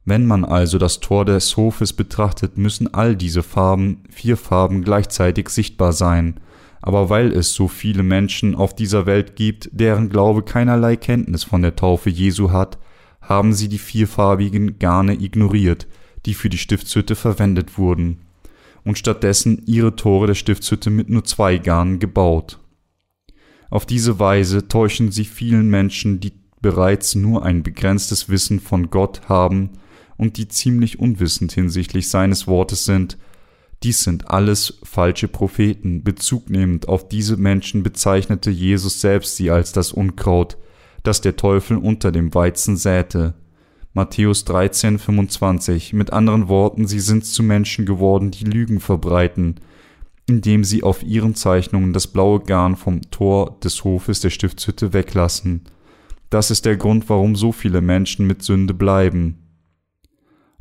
Wenn 0.08 0.24
man 0.24 0.44
also 0.44 0.78
das 0.78 1.00
Tor 1.00 1.24
des 1.24 1.56
Hofes 1.56 1.92
betrachtet, 1.92 2.56
müssen 2.56 2.94
all 2.94 3.16
diese 3.16 3.42
Farben, 3.42 4.04
vier 4.08 4.36
Farben 4.36 4.84
gleichzeitig 4.84 5.48
sichtbar 5.48 5.92
sein, 5.92 6.38
aber 6.80 7.10
weil 7.10 7.32
es 7.32 7.54
so 7.54 7.66
viele 7.66 8.04
Menschen 8.04 8.54
auf 8.54 8.72
dieser 8.72 9.04
Welt 9.06 9.34
gibt, 9.34 9.68
deren 9.72 10.08
Glaube 10.08 10.44
keinerlei 10.44 10.94
Kenntnis 10.94 11.42
von 11.42 11.60
der 11.60 11.74
Taufe 11.74 12.08
Jesu 12.08 12.52
hat, 12.52 12.78
haben 13.20 13.52
sie 13.52 13.68
die 13.68 13.78
vierfarbigen 13.78 14.78
Garne 14.78 15.14
ignoriert, 15.14 15.88
die 16.24 16.34
für 16.34 16.50
die 16.50 16.58
Stiftshütte 16.58 17.16
verwendet 17.16 17.76
wurden, 17.76 18.20
und 18.84 18.98
stattdessen 18.98 19.60
ihre 19.66 19.96
Tore 19.96 20.28
der 20.28 20.34
Stiftshütte 20.34 20.88
mit 20.88 21.10
nur 21.10 21.24
zwei 21.24 21.58
Garnen 21.58 21.98
gebaut. 21.98 22.60
Auf 23.70 23.84
diese 23.84 24.20
Weise 24.20 24.68
täuschen 24.68 25.10
sie 25.10 25.24
vielen 25.24 25.68
Menschen, 25.68 26.20
die 26.20 26.32
bereits 26.62 27.16
nur 27.16 27.44
ein 27.44 27.64
begrenztes 27.64 28.28
Wissen 28.28 28.60
von 28.60 28.90
Gott 28.90 29.22
haben 29.28 29.70
und 30.16 30.36
die 30.36 30.48
ziemlich 30.48 30.98
unwissend 30.98 31.52
hinsichtlich 31.52 32.08
seines 32.08 32.46
Wortes 32.46 32.84
sind, 32.84 33.18
dies 33.82 34.02
sind 34.02 34.30
alles 34.30 34.78
falsche 34.82 35.28
Propheten. 35.28 36.02
Bezugnehmend 36.02 36.88
auf 36.88 37.08
diese 37.08 37.36
Menschen 37.36 37.82
bezeichnete 37.82 38.50
Jesus 38.50 39.00
selbst 39.00 39.36
sie 39.36 39.50
als 39.50 39.72
das 39.72 39.92
Unkraut, 39.92 40.56
das 41.02 41.20
der 41.20 41.36
Teufel 41.36 41.76
unter 41.76 42.10
dem 42.10 42.34
Weizen 42.34 42.76
säte. 42.76 43.34
Matthäus 43.92 44.44
13, 44.44 44.98
25. 44.98 45.92
Mit 45.92 46.12
anderen 46.12 46.48
Worten, 46.48 46.86
sie 46.86 47.00
sind 47.00 47.24
zu 47.24 47.42
Menschen 47.42 47.86
geworden, 47.86 48.30
die 48.30 48.44
Lügen 48.44 48.80
verbreiten, 48.80 49.56
indem 50.26 50.64
sie 50.64 50.82
auf 50.82 51.02
ihren 51.02 51.34
Zeichnungen 51.34 51.92
das 51.92 52.06
blaue 52.06 52.40
Garn 52.40 52.76
vom 52.76 53.02
Tor 53.10 53.58
des 53.62 53.84
Hofes 53.84 54.20
der 54.20 54.30
Stiftshütte 54.30 54.92
weglassen. 54.92 55.62
Das 56.28 56.50
ist 56.50 56.64
der 56.66 56.76
Grund, 56.76 57.08
warum 57.08 57.36
so 57.36 57.52
viele 57.52 57.80
Menschen 57.80 58.26
mit 58.26 58.42
Sünde 58.42 58.74
bleiben. 58.74 59.45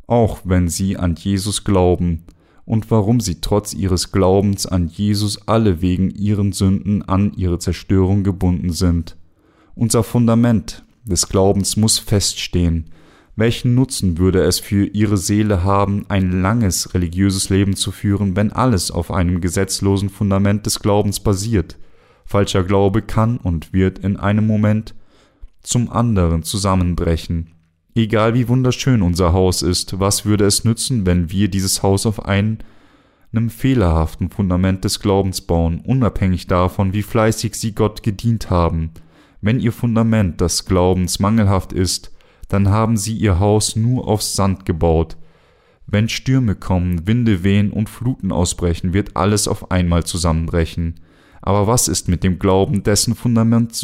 Auch 0.06 0.40
wenn 0.44 0.68
sie 0.68 0.96
an 0.96 1.16
Jesus 1.16 1.64
glauben, 1.64 2.24
und 2.66 2.90
warum 2.90 3.20
sie 3.20 3.40
trotz 3.40 3.72
ihres 3.72 4.12
Glaubens 4.12 4.66
an 4.66 4.88
Jesus 4.88 5.46
alle 5.46 5.80
wegen 5.80 6.10
ihren 6.10 6.52
Sünden 6.52 7.02
an 7.02 7.32
ihre 7.34 7.58
Zerstörung 7.58 8.24
gebunden 8.24 8.72
sind. 8.72 9.16
Unser 9.74 10.02
Fundament 10.02 10.84
des 11.04 11.28
Glaubens 11.28 11.76
muss 11.76 11.98
feststehen. 11.98 12.90
Welchen 13.36 13.74
Nutzen 13.74 14.18
würde 14.18 14.42
es 14.42 14.58
für 14.58 14.86
ihre 14.86 15.16
Seele 15.16 15.62
haben, 15.62 16.06
ein 16.08 16.42
langes 16.42 16.92
religiöses 16.94 17.50
Leben 17.50 17.76
zu 17.76 17.92
führen, 17.92 18.34
wenn 18.34 18.52
alles 18.52 18.90
auf 18.90 19.12
einem 19.12 19.40
gesetzlosen 19.40 20.08
Fundament 20.08 20.66
des 20.66 20.80
Glaubens 20.80 21.20
basiert? 21.20 21.76
Falscher 22.24 22.64
Glaube 22.64 23.02
kann 23.02 23.36
und 23.36 23.72
wird 23.72 24.00
in 24.00 24.16
einem 24.16 24.46
Moment 24.46 24.94
zum 25.62 25.92
anderen 25.92 26.42
zusammenbrechen. 26.42 27.52
Egal 27.96 28.34
wie 28.34 28.46
wunderschön 28.46 29.00
unser 29.00 29.32
Haus 29.32 29.62
ist, 29.62 29.98
was 29.98 30.26
würde 30.26 30.44
es 30.44 30.64
nützen, 30.64 31.06
wenn 31.06 31.30
wir 31.30 31.48
dieses 31.48 31.82
Haus 31.82 32.04
auf 32.04 32.26
einem 32.26 32.58
fehlerhaften 33.48 34.28
Fundament 34.28 34.84
des 34.84 35.00
Glaubens 35.00 35.40
bauen, 35.40 35.80
unabhängig 35.80 36.46
davon, 36.46 36.92
wie 36.92 37.02
fleißig 37.02 37.54
sie 37.54 37.74
Gott 37.74 38.02
gedient 38.02 38.50
haben. 38.50 38.90
Wenn 39.40 39.60
ihr 39.60 39.72
Fundament 39.72 40.42
des 40.42 40.66
Glaubens 40.66 41.20
mangelhaft 41.20 41.72
ist, 41.72 42.12
dann 42.50 42.68
haben 42.68 42.98
sie 42.98 43.16
ihr 43.16 43.40
Haus 43.40 43.76
nur 43.76 44.06
auf 44.08 44.22
Sand 44.22 44.66
gebaut. 44.66 45.16
Wenn 45.86 46.10
Stürme 46.10 46.54
kommen, 46.54 47.06
Winde 47.06 47.44
wehen 47.44 47.70
und 47.70 47.88
Fluten 47.88 48.30
ausbrechen, 48.30 48.92
wird 48.92 49.16
alles 49.16 49.48
auf 49.48 49.70
einmal 49.70 50.04
zusammenbrechen. 50.04 50.96
Aber 51.40 51.66
was 51.66 51.88
ist 51.88 52.08
mit 52.08 52.24
dem 52.24 52.38
Glauben, 52.38 52.82
dessen 52.82 53.14
Fundament 53.14 53.74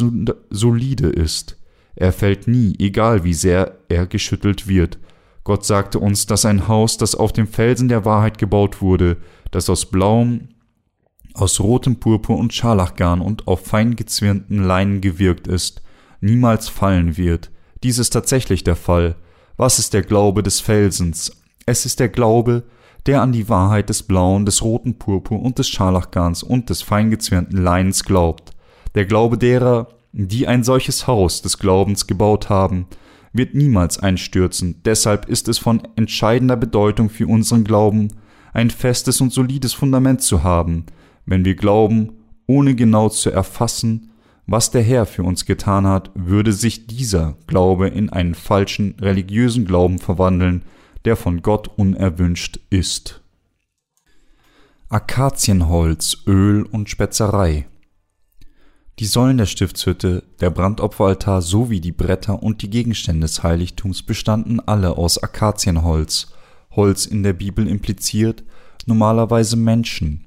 solide 0.51 1.07
ist? 1.07 1.57
Er 1.95 2.11
fällt 2.11 2.47
nie, 2.47 2.75
egal 2.79 3.23
wie 3.23 3.33
sehr 3.33 3.79
er 3.89 4.07
geschüttelt 4.07 4.67
wird. 4.67 4.99
Gott 5.43 5.65
sagte 5.65 5.99
uns, 5.99 6.25
dass 6.25 6.45
ein 6.45 6.67
Haus, 6.67 6.97
das 6.97 7.15
auf 7.15 7.33
dem 7.33 7.47
Felsen 7.47 7.89
der 7.89 8.05
Wahrheit 8.05 8.37
gebaut 8.37 8.81
wurde, 8.81 9.17
das 9.51 9.69
aus 9.69 9.85
blauem, 9.85 10.49
aus 11.33 11.59
rotem 11.59 11.99
Purpur 11.99 12.37
und 12.37 12.53
Scharlachgarn 12.53 13.21
und 13.21 13.47
auf 13.47 13.65
fein 13.65 13.95
gezwirnten 13.95 14.63
Leinen 14.63 15.01
gewirkt 15.01 15.47
ist, 15.47 15.81
niemals 16.21 16.69
fallen 16.69 17.17
wird. 17.17 17.51
Dies 17.83 17.97
ist 17.97 18.11
tatsächlich 18.11 18.63
der 18.63 18.75
Fall. 18.75 19.15
Was 19.57 19.79
ist 19.79 19.93
der 19.93 20.03
Glaube 20.03 20.41
des 20.43 20.61
Felsens? 20.61 21.43
Es 21.65 21.85
ist 21.85 21.99
der 21.99 22.09
Glaube, 22.09 22.63
der 23.05 23.21
an 23.21 23.33
die 23.33 23.49
Wahrheit 23.49 23.89
des 23.89 24.03
blauen, 24.03 24.45
des 24.45 24.63
roten 24.63 24.97
Purpur 24.97 25.41
und 25.41 25.59
des 25.59 25.67
Scharlachgarns 25.67 26.43
und 26.43 26.69
des 26.69 26.81
feingezwirnten 26.81 27.61
Leinens 27.61 28.03
glaubt. 28.05 28.51
Der 28.95 29.05
Glaube 29.05 29.37
derer, 29.37 29.89
die 30.13 30.47
ein 30.47 30.63
solches 30.63 31.07
Haus 31.07 31.41
des 31.41 31.57
Glaubens 31.57 32.07
gebaut 32.07 32.49
haben, 32.49 32.85
wird 33.33 33.55
niemals 33.55 33.97
einstürzen. 33.97 34.81
Deshalb 34.85 35.27
ist 35.27 35.47
es 35.47 35.57
von 35.57 35.81
entscheidender 35.95 36.55
Bedeutung 36.55 37.09
für 37.09 37.27
unseren 37.27 37.63
Glauben, 37.63 38.09
ein 38.53 38.69
festes 38.69 39.19
und 39.19 39.33
solides 39.33 39.73
Fundament 39.73 40.21
zu 40.21 40.43
haben, 40.43 40.85
wenn 41.25 41.43
wir 41.43 41.55
glauben, 41.55 42.13
ohne 42.45 42.75
genau 42.75 43.09
zu 43.09 43.31
erfassen, 43.31 44.11
was 44.45 44.71
der 44.71 44.83
Herr 44.83 45.05
für 45.05 45.23
uns 45.23 45.45
getan 45.45 45.87
hat, 45.87 46.11
würde 46.13 46.53
sich 46.53 46.85
dieser 46.85 47.35
Glaube 47.47 47.87
in 47.87 48.09
einen 48.09 48.35
falschen 48.35 48.95
religiösen 48.99 49.65
Glauben 49.65 49.99
verwandeln, 49.99 50.63
der 51.05 51.15
von 51.15 51.41
Gott 51.41 51.69
unerwünscht 51.77 52.59
ist. 52.69 53.21
Akazienholz, 54.89 56.23
Öl 56.27 56.63
und 56.63 56.89
Spezerei 56.89 57.65
die 58.99 59.05
Säulen 59.05 59.37
der 59.37 59.47
Stiftshütte, 59.47 60.23
der 60.39 60.51
Brandopferaltar 60.51 61.41
sowie 61.41 61.81
die 61.81 61.91
Bretter 61.91 62.43
und 62.43 62.61
die 62.61 62.69
Gegenstände 62.69 63.21
des 63.21 63.41
Heiligtums 63.41 64.03
bestanden 64.03 64.59
alle 64.59 64.97
aus 64.97 65.17
Akazienholz. 65.17 66.27
Holz 66.75 67.07
in 67.07 67.23
der 67.23 67.33
Bibel 67.33 67.67
impliziert 67.67 68.43
normalerweise 68.85 69.55
Menschen. 69.55 70.25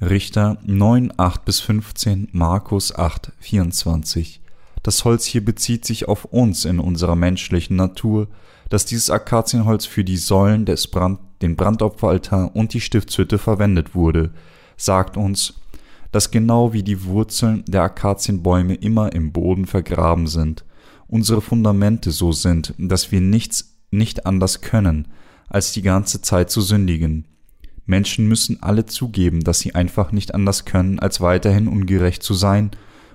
Richter 0.00 0.58
9, 0.64 1.12
8 1.16 1.44
bis 1.44 1.60
15, 1.60 2.28
Markus 2.32 2.94
8, 2.94 3.32
24. 3.40 4.40
Das 4.82 5.04
Holz 5.04 5.26
hier 5.26 5.44
bezieht 5.44 5.84
sich 5.84 6.08
auf 6.08 6.24
uns 6.24 6.64
in 6.64 6.78
unserer 6.78 7.16
menschlichen 7.16 7.76
Natur, 7.76 8.28
dass 8.70 8.86
dieses 8.86 9.10
Akazienholz 9.10 9.84
für 9.84 10.04
die 10.04 10.16
Säulen 10.16 10.64
des 10.64 10.86
Brand, 10.86 11.18
den 11.42 11.56
Brandopferaltar 11.56 12.54
und 12.54 12.72
die 12.72 12.80
Stiftshütte 12.80 13.38
verwendet 13.38 13.94
wurde, 13.94 14.30
sagt 14.76 15.16
uns, 15.16 15.54
dass 16.12 16.30
genau 16.30 16.72
wie 16.72 16.82
die 16.82 17.04
Wurzeln 17.04 17.64
der 17.66 17.82
Akazienbäume 17.82 18.74
immer 18.74 19.12
im 19.12 19.32
Boden 19.32 19.66
vergraben 19.66 20.26
sind, 20.26 20.64
unsere 21.06 21.40
Fundamente 21.40 22.10
so 22.10 22.32
sind, 22.32 22.74
dass 22.78 23.12
wir 23.12 23.20
nichts 23.20 23.76
nicht 23.90 24.26
anders 24.26 24.60
können, 24.60 25.08
als 25.48 25.72
die 25.72 25.82
ganze 25.82 26.20
Zeit 26.20 26.50
zu 26.50 26.60
sündigen. 26.60 27.26
Menschen 27.86 28.28
müssen 28.28 28.62
alle 28.62 28.84
zugeben, 28.84 29.42
dass 29.42 29.60
sie 29.60 29.74
einfach 29.74 30.12
nicht 30.12 30.34
anders 30.34 30.66
können, 30.66 30.98
als 30.98 31.22
weiterhin 31.22 31.68
ungerecht 31.68 32.22
zu 32.22 32.34
sein 32.34 32.70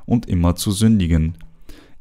und 0.05 0.27
immer 0.27 0.55
zu 0.55 0.71
sündigen. 0.71 1.37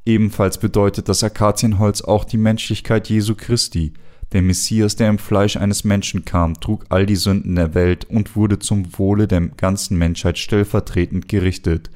Ebenfalls 0.07 0.59
bedeutet 0.59 1.09
das 1.09 1.23
Akazienholz 1.23 2.01
auch 2.01 2.25
die 2.25 2.39
Menschlichkeit 2.39 3.09
Jesu 3.09 3.35
Christi. 3.37 3.93
Der 4.33 4.43
Messias, 4.43 4.97
der 4.97 5.11
im 5.11 5.19
Fleisch 5.19 5.57
eines 5.57 5.85
Menschen 5.85 6.25
kam, 6.25 6.59
trug 6.59 6.87
all 6.89 7.05
die 7.05 7.17
Sünden 7.17 7.55
der 7.55 7.75
Welt 7.75 8.07
und 8.07 8.35
wurde 8.35 8.59
zum 8.59 8.99
Wohle 8.99 9.29
der 9.29 9.41
ganzen 9.41 9.99
Menschheit 9.99 10.39
stellvertretend 10.39 11.29
gerichtet. 11.29 11.91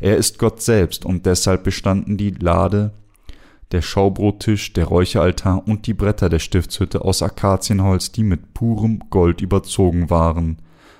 Er 0.00 0.16
ist 0.16 0.38
Gott 0.38 0.62
selbst 0.62 1.04
und 1.04 1.26
deshalb 1.26 1.64
bestanden 1.64 2.16
die 2.16 2.30
Lade 2.30 2.92
der 3.72 3.82
Schaubrottisch, 3.82 4.72
der 4.74 4.84
Räucheraltar 4.84 5.66
und 5.66 5.86
die 5.86 5.94
Bretter 5.94 6.28
der 6.28 6.38
Stiftshütte 6.38 7.02
aus 7.02 7.22
Akazienholz, 7.22 8.12
die 8.12 8.22
mit 8.22 8.54
purem 8.54 9.00
Gold 9.10 9.40
überzogen 9.40 10.10
waren. 10.10 10.58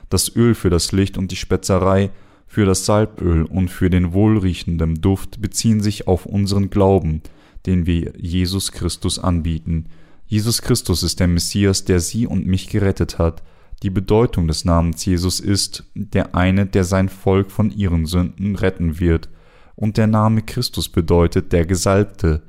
Das 0.09 0.35
Öl 0.35 0.55
für 0.55 0.71
das 0.71 0.93
Licht 0.93 1.19
und 1.19 1.31
die 1.31 1.37
Spezerei, 1.37 2.11
für 2.47 2.65
das 2.67 2.85
Salböl 2.85 3.45
und 3.45 3.69
für 3.69 3.89
den 3.89 4.13
wohlriechenden 4.13 5.01
Duft 5.01 5.41
beziehen 5.41 5.81
sich 5.81 6.07
auf 6.07 6.27
unseren 6.27 6.71
Glauben, 6.71 7.23
den 7.67 7.87
wir 7.87 8.13
Jesus 8.19 8.73
Christus 8.73 9.19
anbieten. 9.19 9.87
Jesus 10.33 10.63
Christus 10.63 11.03
ist 11.03 11.21
der 11.21 11.29
Messias, 11.29 11.85
der 11.85 12.01
sie 12.01 12.27
und 12.27 12.47
mich 12.47 12.71
gerettet 12.71 13.19
hat. 13.19 13.43
Die 13.83 13.91
Bedeutung 13.91 14.49
des 14.49 14.65
Namens 14.65 15.05
Jesus 15.05 15.41
ist 15.41 15.85
der 15.95 16.35
eine, 16.35 16.65
der 16.65 16.85
sein 16.85 17.11
Volk 17.11 17.51
von 17.51 17.71
ihren 17.71 18.07
Sünden 18.07 18.57
retten 18.57 18.99
wird. 18.99 19.29
Und 19.77 19.99
der 19.99 20.07
Name 20.07 20.41
Christus 20.41 20.89
bedeutet 20.89 21.53
der 21.53 21.67
Gesalbte, 21.67 22.41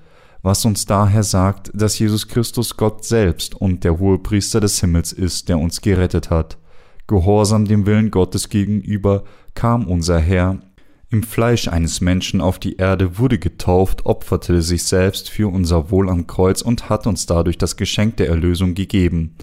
was 0.41 0.63
uns 0.63 0.85
daher 0.85 1.23
sagt, 1.23 1.71
dass 1.73 1.99
Jesus 1.99 2.29
Christus 2.29 2.77
Gott 2.77 3.03
selbst 3.03 3.53
und 3.53 3.83
der 3.83 3.99
Hohepriester 3.99 4.61
des 4.61 4.79
Himmels 4.79 5.11
ist, 5.11 5.49
der 5.49 5.59
uns 5.59 5.81
gerettet 5.81 6.29
hat. 6.29 6.57
Gehorsam 7.07 7.65
dem 7.65 7.85
Willen 7.85 8.11
Gottes 8.11 8.47
gegenüber 8.47 9.25
kam 9.55 9.87
unser 9.87 10.19
Herr 10.19 10.61
im 11.13 11.21
Fleisch 11.21 11.67
eines 11.67 12.01
Menschen 12.01 12.41
auf 12.41 12.57
die 12.57 12.77
Erde, 12.77 13.19
wurde 13.19 13.37
getauft, 13.37 14.07
opferte 14.07 14.63
sich 14.63 14.83
selbst 14.83 15.29
für 15.29 15.47
unser 15.47 15.91
Wohl 15.91 16.09
am 16.09 16.25
Kreuz 16.25 16.63
und 16.63 16.89
hat 16.89 17.05
uns 17.05 17.27
dadurch 17.27 17.59
das 17.59 17.77
Geschenk 17.77 18.17
der 18.17 18.29
Erlösung 18.29 18.73
gegeben. 18.73 19.35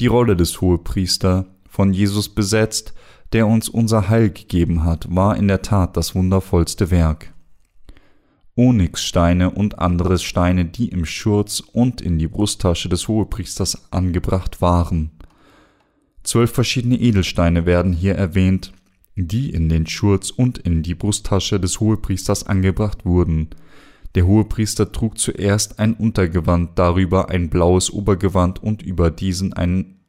Die 0.00 0.08
Rolle 0.08 0.36
des 0.36 0.60
Hohepriester, 0.60 1.46
von 1.68 1.92
Jesus 1.92 2.28
besetzt, 2.28 2.92
der 3.32 3.46
uns 3.46 3.68
unser 3.68 4.08
Heil 4.08 4.30
gegeben 4.30 4.82
hat, 4.82 5.06
war 5.14 5.36
in 5.36 5.46
der 5.46 5.62
Tat 5.62 5.96
das 5.96 6.14
wundervollste 6.16 6.90
Werk. 6.90 7.32
Onyxsteine 8.56 9.52
und 9.52 9.78
andere 9.78 10.18
Steine, 10.18 10.64
die 10.64 10.88
im 10.88 11.06
Schurz 11.06 11.60
und 11.60 12.00
in 12.00 12.18
die 12.18 12.28
Brusttasche 12.28 12.88
des 12.88 13.06
Hohepriesters 13.06 13.92
angebracht 13.92 14.60
waren. 14.60 15.12
Zwölf 16.24 16.52
verschiedene 16.52 17.00
Edelsteine 17.00 17.64
werden 17.64 17.92
hier 17.92 18.16
erwähnt, 18.16 18.72
die 19.16 19.50
in 19.50 19.68
den 19.68 19.86
Schurz 19.86 20.30
und 20.30 20.58
in 20.58 20.82
die 20.82 20.94
Brusttasche 20.94 21.60
des 21.60 21.80
Hohepriesters 21.80 22.46
angebracht 22.46 23.04
wurden. 23.04 23.50
Der 24.14 24.26
Hohepriester 24.26 24.92
trug 24.92 25.18
zuerst 25.18 25.78
ein 25.78 25.94
Untergewand, 25.94 26.78
darüber 26.78 27.30
ein 27.30 27.48
blaues 27.48 27.90
Obergewand 27.90 28.62
und 28.62 28.82
über 28.82 29.10
diesen 29.10 29.52
einen 29.52 30.00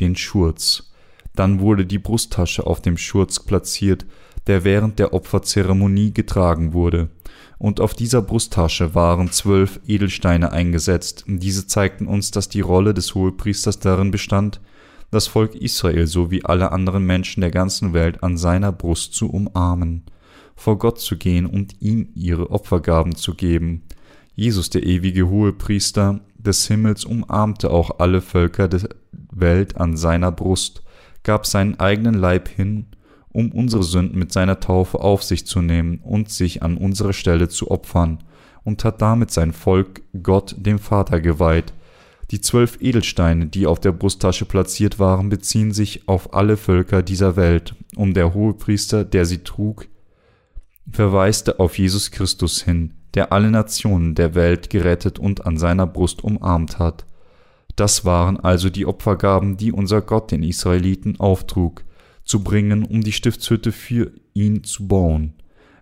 den 0.00 0.16
Schurz. 0.16 0.92
Dann 1.34 1.60
wurde 1.60 1.86
die 1.86 1.98
Brusttasche 1.98 2.66
auf 2.66 2.80
dem 2.80 2.96
Schurz 2.96 3.40
platziert, 3.40 4.06
der 4.46 4.64
während 4.64 4.98
der 4.98 5.14
Opferzeremonie 5.14 6.12
getragen 6.12 6.72
wurde, 6.72 7.10
und 7.58 7.80
auf 7.80 7.94
dieser 7.94 8.20
Brusttasche 8.20 8.94
waren 8.94 9.30
zwölf 9.30 9.80
Edelsteine 9.86 10.52
eingesetzt. 10.52 11.24
Diese 11.26 11.66
zeigten 11.66 12.06
uns, 12.06 12.30
dass 12.30 12.48
die 12.48 12.60
Rolle 12.60 12.92
des 12.92 13.14
Hohepriesters 13.14 13.78
darin 13.78 14.10
bestand, 14.10 14.60
das 15.10 15.26
Volk 15.26 15.54
Israel 15.54 16.06
sowie 16.06 16.42
alle 16.44 16.72
anderen 16.72 17.04
Menschen 17.04 17.40
der 17.40 17.50
ganzen 17.50 17.92
Welt 17.92 18.22
an 18.22 18.36
seiner 18.36 18.72
Brust 18.72 19.14
zu 19.14 19.30
umarmen, 19.30 20.04
vor 20.56 20.78
Gott 20.78 21.00
zu 21.00 21.16
gehen 21.16 21.46
und 21.46 21.80
ihm 21.80 22.08
ihre 22.14 22.50
Opfergaben 22.50 23.14
zu 23.14 23.34
geben. 23.34 23.82
Jesus, 24.34 24.70
der 24.70 24.84
ewige 24.84 25.28
Hohepriester 25.28 26.20
des 26.36 26.66
Himmels, 26.66 27.04
umarmte 27.04 27.70
auch 27.70 27.98
alle 27.98 28.20
Völker 28.20 28.68
der 28.68 28.88
Welt 29.30 29.76
an 29.76 29.96
seiner 29.96 30.32
Brust, 30.32 30.82
gab 31.22 31.46
seinen 31.46 31.78
eigenen 31.78 32.14
Leib 32.14 32.48
hin 32.48 32.86
um 33.34 33.50
unsere 33.50 33.82
Sünden 33.82 34.16
mit 34.16 34.32
seiner 34.32 34.60
Taufe 34.60 35.00
auf 35.00 35.24
sich 35.24 35.44
zu 35.44 35.60
nehmen 35.60 35.98
und 35.98 36.30
sich 36.30 36.62
an 36.62 36.78
unsere 36.78 37.12
Stelle 37.12 37.48
zu 37.48 37.70
opfern, 37.70 38.18
und 38.62 38.82
hat 38.84 39.02
damit 39.02 39.30
sein 39.30 39.52
Volk 39.52 40.00
Gott 40.22 40.54
dem 40.56 40.78
Vater 40.78 41.20
geweiht. 41.20 41.74
Die 42.30 42.40
zwölf 42.40 42.78
Edelsteine, 42.80 43.46
die 43.46 43.66
auf 43.66 43.80
der 43.80 43.92
Brusttasche 43.92 44.44
platziert 44.44 44.98
waren, 44.98 45.28
beziehen 45.28 45.72
sich 45.72 46.08
auf 46.08 46.34
alle 46.34 46.56
Völker 46.56 47.02
dieser 47.02 47.36
Welt, 47.36 47.74
um 47.96 48.14
der 48.14 48.34
Hohepriester, 48.34 49.04
der 49.04 49.26
sie 49.26 49.44
trug, 49.44 49.88
verweiste 50.90 51.60
auf 51.60 51.78
Jesus 51.78 52.10
Christus 52.10 52.62
hin, 52.62 52.94
der 53.14 53.32
alle 53.32 53.50
Nationen 53.50 54.14
der 54.14 54.34
Welt 54.34 54.70
gerettet 54.70 55.18
und 55.18 55.46
an 55.46 55.58
seiner 55.58 55.86
Brust 55.86 56.24
umarmt 56.24 56.78
hat. 56.78 57.04
Das 57.76 58.04
waren 58.04 58.38
also 58.38 58.70
die 58.70 58.86
Opfergaben, 58.86 59.56
die 59.56 59.72
unser 59.72 60.00
Gott 60.00 60.30
den 60.30 60.42
Israeliten 60.42 61.18
auftrug, 61.18 61.84
zu 62.24 62.42
bringen, 62.42 62.84
um 62.84 63.02
die 63.02 63.12
Stiftshütte 63.12 63.72
für 63.72 64.12
ihn 64.32 64.64
zu 64.64 64.86
bauen. 64.88 65.34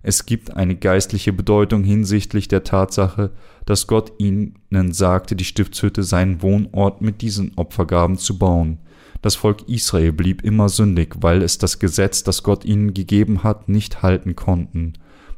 Es 0.03 0.27
gibt 0.27 0.57
eine 0.57 0.75
geistliche 0.75 1.33
Bedeutung 1.33 1.85
hinsichtlich 1.85 2.49
der 2.49 2.65
Tatsache, 2.65 3.31
dass 3.67 3.87
Gott 3.87 4.13
ihnen 4.19 4.57
sagte, 4.93 5.37
die 5.37 5.45
Stiftshütte 5.45 6.03
seinen 6.03 6.43
Wohnort 6.43 7.01
mit 7.03 7.23
diesen 7.23 7.53
Opfergaben 7.57 8.19
zu 8.19 8.39
bauen. 8.39 8.79
Das 9.21 9.37
Volk 9.37 9.69
Israel 9.69 10.13
blieb 10.13 10.43
immer 10.43 10.69
sündig, 10.69 11.15
weil 11.21 11.43
es 11.43 11.59
das 11.59 11.79
Gesetz, 11.79 12.25
das 12.25 12.43
Gott 12.43 12.65
ihnen 12.65 12.93
gegeben 12.93 13.45
hat, 13.45 13.69
nicht 13.69 14.03
halten 14.03 14.35
konnten. 14.35 14.95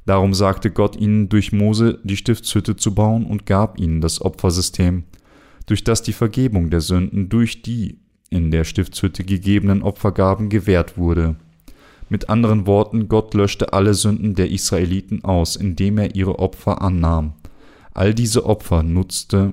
Darum 0.07 0.33
sagte 0.33 0.71
Gott 0.71 0.97
ihnen 0.97 1.29
durch 1.29 1.53
Mose 1.53 2.01
die 2.03 2.17
Stiftshütte 2.17 2.77
zu 2.77 2.95
bauen 2.95 3.27
und 3.27 3.45
gab 3.45 3.79
ihnen 3.79 4.01
das 4.01 4.23
Opfersystem, 4.23 5.05
durch 5.67 5.85
das 5.85 6.03
die 6.03 6.13
Vergebung 6.13 6.71
der 6.71 6.81
Sünden 6.81 7.29
durch 7.29 7.63
die 7.63 7.99
in 8.31 8.51
der 8.51 8.65
Stiftshütte 8.65 9.25
gegebenen 9.25 9.83
Opfergaben 9.83 10.49
gewährt 10.49 10.97
wurde. 10.97 11.37
Mit 12.15 12.29
anderen 12.29 12.69
Worten, 12.69 13.09
Gott 13.09 13.35
löschte 13.35 13.73
alle 13.73 13.93
Sünden 13.93 14.37
der 14.37 14.49
Israeliten 14.49 15.25
aus, 15.25 15.57
indem 15.57 15.99
er 15.99 16.15
ihre 16.15 16.39
Opfer 16.39 16.81
annahm. 16.81 17.35
All 17.93 18.15
diese 18.15 18.47
Opfer 18.47 18.85
nutzte, 18.85 19.53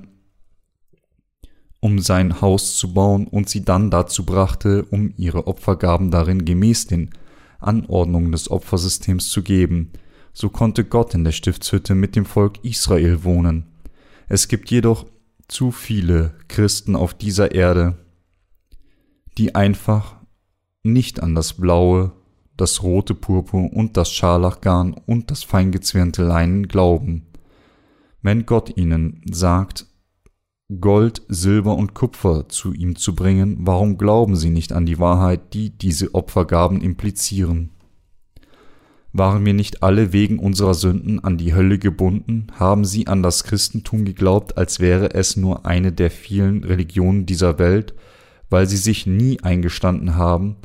um 1.80 1.98
sein 1.98 2.40
Haus 2.40 2.78
zu 2.78 2.94
bauen 2.94 3.26
und 3.26 3.50
sie 3.50 3.66
dann 3.66 3.90
dazu 3.90 4.28
brachte, 4.28 4.84
um 4.92 5.12
ihre 5.18 5.48
Opfergaben 5.48 6.12
darin 6.12 6.46
gemäß 6.46 6.86
den 6.86 7.10
Anordnungen 7.58 8.32
des 8.32 8.52
Opfersystems 8.52 9.30
zu 9.30 9.42
geben. 9.42 9.94
So 10.32 10.50
konnte 10.50 10.86
Gott 10.86 11.16
in 11.16 11.24
der 11.24 11.32
Stiftshütte 11.32 11.96
mit 11.96 12.16
dem 12.16 12.26
Volk 12.26 12.64
Israel 12.64 13.24
wohnen. 13.24 13.72
Es 14.28 14.48
gibt 14.48 14.70
jedoch 14.70 15.08
zu 15.48 15.72
viele 15.72 16.36
Christen 16.48 16.96
auf 16.96 17.16
dieser 17.16 17.56
Erde, 17.56 17.98
die 19.40 19.56
einfach 19.56 20.18
nicht 20.84 21.24
an 21.24 21.34
das 21.34 21.54
blaue, 21.54 22.12
das 22.62 22.84
rote 22.84 23.16
Purpur 23.16 23.74
und 23.74 23.98
das 23.98 24.12
Scharlachgarn 24.12 24.94
und 25.08 25.32
das 25.32 25.44
feingezwirnte 25.44 26.24
Leinen 26.24 26.68
glauben. 26.68 27.26
Wenn 28.22 28.46
Gott 28.46 28.78
ihnen 28.78 29.24
sagt, 29.30 29.88
Gold, 30.80 31.24
Silber 31.28 31.76
und 31.76 31.96
Kupfer 31.96 32.48
zu 32.50 32.72
ihm 32.72 32.96
zu 32.96 33.16
bringen, 33.16 33.58
warum 33.62 33.98
glauben 33.98 34.36
sie 34.36 34.52
nicht 34.52 34.74
an 34.74 34.86
die 34.86 35.00
Wahrheit, 35.00 35.56
die 35.56 35.76
diese 35.76 36.14
Opfergaben 36.14 36.82
implizieren? 36.82 37.72
Waren 39.12 39.44
wir 39.44 39.54
nicht 39.54 39.82
alle 39.82 40.14
wegen 40.14 40.38
unserer 40.38 40.76
Sünden 40.76 41.22
an 41.22 41.38
die 41.38 41.56
Hölle 41.56 41.80
gebunden? 41.80 42.48
Haben 42.60 42.86
sie 42.86 43.08
an 43.08 43.24
das 43.24 43.44
Christentum 43.44 44.06
geglaubt, 44.06 44.58
als 44.58 44.80
wäre 44.80 45.16
es 45.16 45.36
nur 45.36 45.66
eine 45.66 45.92
der 45.92 46.12
vielen 46.12 46.64
Religionen 46.64 47.26
dieser 47.26 47.58
Welt, 47.58 47.96
weil 48.52 48.68
sie 48.68 48.78
sich 48.78 49.08
nie 49.08 49.42
eingestanden 49.42 50.16
haben, 50.16 50.58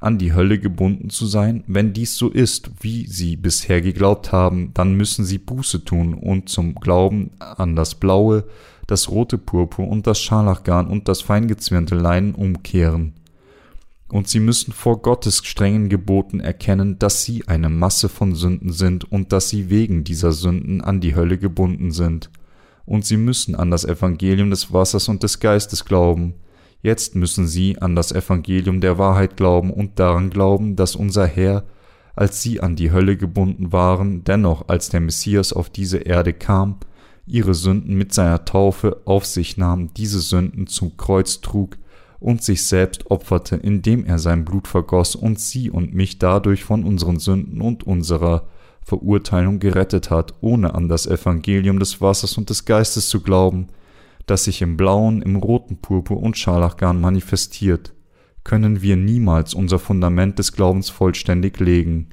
an 0.00 0.18
die 0.18 0.32
Hölle 0.32 0.58
gebunden 0.58 1.10
zu 1.10 1.26
sein? 1.26 1.64
Wenn 1.66 1.92
dies 1.92 2.16
so 2.16 2.28
ist, 2.28 2.70
wie 2.80 3.06
sie 3.06 3.36
bisher 3.36 3.80
geglaubt 3.80 4.32
haben, 4.32 4.72
dann 4.74 4.94
müssen 4.94 5.24
sie 5.24 5.38
Buße 5.38 5.84
tun 5.84 6.14
und 6.14 6.48
zum 6.48 6.74
Glauben 6.74 7.30
an 7.38 7.76
das 7.76 7.94
blaue, 7.94 8.44
das 8.86 9.10
rote 9.10 9.38
Purpur 9.38 9.88
und 9.88 10.06
das 10.06 10.20
Scharlachgarn 10.20 10.86
und 10.86 11.08
das 11.08 11.20
feingezwirnte 11.22 11.94
Leinen 11.94 12.34
umkehren. 12.34 13.12
und 14.10 14.26
sie 14.26 14.40
müssen 14.40 14.72
vor 14.72 15.02
Gottes 15.02 15.42
strengen 15.44 15.88
Geboten 15.88 16.40
erkennen, 16.40 16.98
dass 16.98 17.24
sie 17.24 17.46
eine 17.46 17.68
Masse 17.68 18.08
von 18.08 18.34
Sünden 18.34 18.72
sind 18.72 19.10
und 19.12 19.32
dass 19.32 19.50
sie 19.50 19.68
wegen 19.68 20.02
dieser 20.04 20.32
Sünden 20.32 20.80
an 20.80 21.00
die 21.00 21.14
Hölle 21.14 21.38
gebunden 21.38 21.90
sind. 21.90 22.30
Und 22.86 23.04
sie 23.04 23.18
müssen 23.18 23.54
an 23.54 23.70
das 23.70 23.84
Evangelium 23.84 24.48
des 24.48 24.72
Wassers 24.72 25.08
und 25.08 25.22
des 25.22 25.40
Geistes 25.40 25.84
glauben. 25.84 26.34
Jetzt 26.80 27.16
müssen 27.16 27.46
sie 27.46 27.78
an 27.78 27.96
das 27.96 28.12
Evangelium 28.12 28.80
der 28.80 28.98
Wahrheit 28.98 29.36
glauben 29.36 29.72
und 29.72 29.98
daran 29.98 30.30
glauben, 30.30 30.76
dass 30.76 30.94
unser 30.94 31.26
Herr, 31.26 31.64
als 32.14 32.42
sie 32.42 32.60
an 32.60 32.76
die 32.76 32.92
Hölle 32.92 33.16
gebunden 33.16 33.72
waren, 33.72 34.24
dennoch 34.24 34.68
als 34.68 34.88
der 34.88 35.00
Messias 35.00 35.52
auf 35.52 35.70
diese 35.70 35.98
Erde 35.98 36.32
kam, 36.32 36.78
ihre 37.26 37.54
Sünden 37.54 37.96
mit 37.96 38.14
seiner 38.14 38.44
Taufe 38.44 39.02
auf 39.04 39.26
sich 39.26 39.56
nahm, 39.56 39.92
diese 39.94 40.20
Sünden 40.20 40.66
zum 40.66 40.96
Kreuz 40.96 41.40
trug, 41.40 41.76
und 42.20 42.42
sich 42.42 42.66
selbst 42.66 43.10
opferte, 43.10 43.56
indem 43.56 44.04
er 44.04 44.18
sein 44.18 44.44
Blut 44.44 44.66
vergoss 44.66 45.14
und 45.14 45.38
sie 45.38 45.70
und 45.70 45.94
mich 45.94 46.18
dadurch 46.18 46.64
von 46.64 46.84
unseren 46.84 47.18
Sünden 47.18 47.60
und 47.60 47.86
unserer 47.86 48.48
Verurteilung 48.82 49.60
gerettet 49.60 50.10
hat, 50.10 50.34
ohne 50.40 50.74
an 50.74 50.88
das 50.88 51.06
Evangelium 51.06 51.78
des 51.78 52.00
Wassers 52.00 52.36
und 52.38 52.50
des 52.50 52.64
Geistes 52.64 53.08
zu 53.08 53.20
glauben, 53.20 53.68
das 54.30 54.44
sich 54.44 54.62
im 54.62 54.76
blauen, 54.76 55.22
im 55.22 55.36
roten 55.36 55.78
Purpur 55.78 56.22
und 56.22 56.36
Scharlachgarn 56.36 57.00
manifestiert, 57.00 57.94
können 58.44 58.82
wir 58.82 58.96
niemals 58.96 59.54
unser 59.54 59.78
Fundament 59.78 60.38
des 60.38 60.52
Glaubens 60.52 60.90
vollständig 60.90 61.58
legen. 61.60 62.10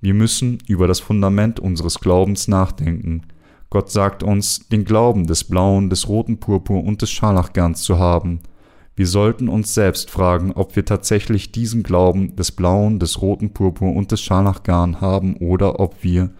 Wir 0.00 0.14
müssen 0.14 0.58
über 0.66 0.86
das 0.86 1.00
Fundament 1.00 1.60
unseres 1.60 2.00
Glaubens 2.00 2.48
nachdenken. 2.48 3.22
Gott 3.70 3.90
sagt 3.90 4.22
uns, 4.22 4.68
den 4.68 4.84
Glauben 4.84 5.26
des 5.26 5.44
blauen, 5.44 5.90
des 5.90 6.08
roten 6.08 6.38
Purpur 6.38 6.84
und 6.84 7.02
des 7.02 7.10
Scharlachgarns 7.10 7.82
zu 7.82 7.98
haben– 7.98 8.40
wir 8.96 9.06
sollten 9.06 9.50
uns 9.50 9.74
selbst 9.74 10.10
fragen, 10.10 10.52
ob 10.52 10.74
wir 10.74 10.86
tatsächlich 10.86 11.52
diesen 11.52 11.82
Glauben 11.82 12.34
des 12.34 12.50
blauen, 12.50 12.98
des 12.98 13.20
roten 13.20 13.50
Purpur 13.50 13.94
und 13.94 14.10
des 14.10 14.22
Scharlachgarn 14.22 15.02
haben 15.02 15.36
oder 15.36 15.80
ob 15.80 16.02
wir 16.02 16.30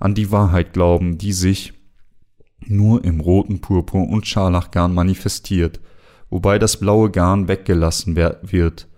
an 0.00 0.14
die 0.14 0.32
Wahrheit 0.32 0.72
glauben, 0.72 1.18
die 1.18 1.34
sich 1.34 1.74
nur 2.66 3.04
im 3.04 3.20
roten 3.20 3.60
Purpur 3.60 4.08
und 4.08 4.26
Scharlachgarn 4.26 4.94
manifestiert, 4.94 5.80
wobei 6.30 6.58
das 6.58 6.78
blaue 6.78 7.10
Garn 7.10 7.48
weggelassen 7.48 8.16
wird. 8.16 8.88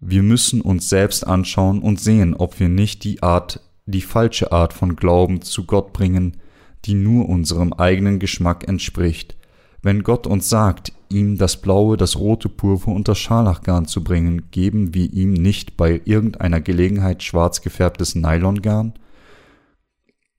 Wir 0.00 0.22
müssen 0.22 0.60
uns 0.60 0.88
selbst 0.88 1.26
anschauen 1.26 1.82
und 1.82 2.00
sehen, 2.00 2.34
ob 2.34 2.60
wir 2.60 2.68
nicht 2.68 3.04
die 3.04 3.22
Art, 3.22 3.60
die 3.86 4.02
falsche 4.02 4.52
Art 4.52 4.72
von 4.72 4.96
Glauben 4.96 5.42
zu 5.42 5.64
Gott 5.64 5.92
bringen, 5.92 6.36
die 6.84 6.94
nur 6.94 7.28
unserem 7.28 7.72
eigenen 7.72 8.18
Geschmack 8.18 8.68
entspricht. 8.68 9.36
Wenn 9.82 10.02
Gott 10.02 10.26
uns 10.26 10.48
sagt, 10.48 10.92
ihm 11.08 11.38
das 11.38 11.60
blaue, 11.60 11.96
das 11.96 12.16
rote 12.16 12.48
Purpur 12.48 12.94
und 12.94 13.08
das 13.08 13.18
Scharlachgarn 13.18 13.86
zu 13.86 14.04
bringen, 14.04 14.50
geben 14.50 14.94
wir 14.94 15.12
ihm 15.12 15.32
nicht 15.32 15.76
bei 15.76 16.00
irgendeiner 16.04 16.60
Gelegenheit 16.60 17.22
schwarz 17.22 17.60
gefärbtes 17.60 18.14
Nylongarn? 18.14 18.94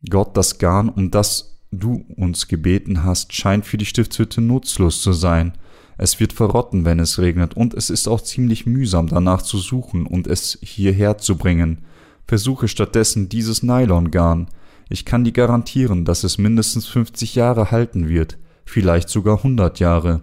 Gott, 0.09 0.37
das 0.37 0.59
Garn, 0.59 0.89
um 0.89 1.11
das 1.11 1.58
du 1.71 2.05
uns 2.15 2.47
gebeten 2.47 3.03
hast, 3.03 3.33
scheint 3.33 3.65
für 3.65 3.77
die 3.77 3.85
Stiftshütte 3.85 4.41
nutzlos 4.41 5.01
zu 5.01 5.13
sein. 5.13 5.53
Es 5.97 6.19
wird 6.19 6.33
verrotten, 6.33 6.85
wenn 6.85 6.99
es 6.99 7.19
regnet, 7.19 7.55
und 7.55 7.73
es 7.73 7.89
ist 7.89 8.07
auch 8.07 8.21
ziemlich 8.21 8.65
mühsam 8.65 9.07
danach 9.07 9.41
zu 9.41 9.57
suchen 9.57 10.05
und 10.05 10.27
es 10.27 10.57
hierher 10.61 11.17
zu 11.17 11.37
bringen. 11.37 11.79
Versuche 12.27 12.67
stattdessen 12.67 13.29
dieses 13.29 13.63
Nylongarn. 13.63 14.47
Ich 14.89 15.05
kann 15.05 15.23
dir 15.23 15.33
garantieren, 15.33 16.05
dass 16.05 16.23
es 16.23 16.37
mindestens 16.37 16.87
50 16.87 17.35
Jahre 17.35 17.71
halten 17.71 18.07
wird, 18.07 18.37
vielleicht 18.65 19.09
sogar 19.09 19.37
100 19.37 19.79
Jahre 19.79 20.21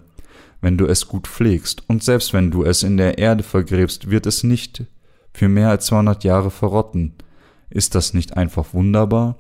wenn 0.61 0.79
du 0.79 0.87
es 0.87 1.07
gut 1.07 1.29
pflegst, 1.29 1.85
und 1.89 2.03
selbst 2.03 2.33
wenn 2.33 2.51
du 2.51 2.65
es 2.65 2.83
in 2.83 2.97
der 2.97 3.19
Erde 3.19 3.43
vergräbst, 3.43 4.11
wird 4.11 4.27
es 4.27 4.43
nicht 4.43 4.85
für 5.33 5.49
mehr 5.49 5.69
als 5.69 5.87
200 5.87 6.25
Jahre 6.25 6.51
verrotten. 6.51 7.13
Ist 7.69 7.95
das 7.95 8.15
nicht 8.15 8.37
einfach 8.37 8.73
wunderbar? 8.73 9.37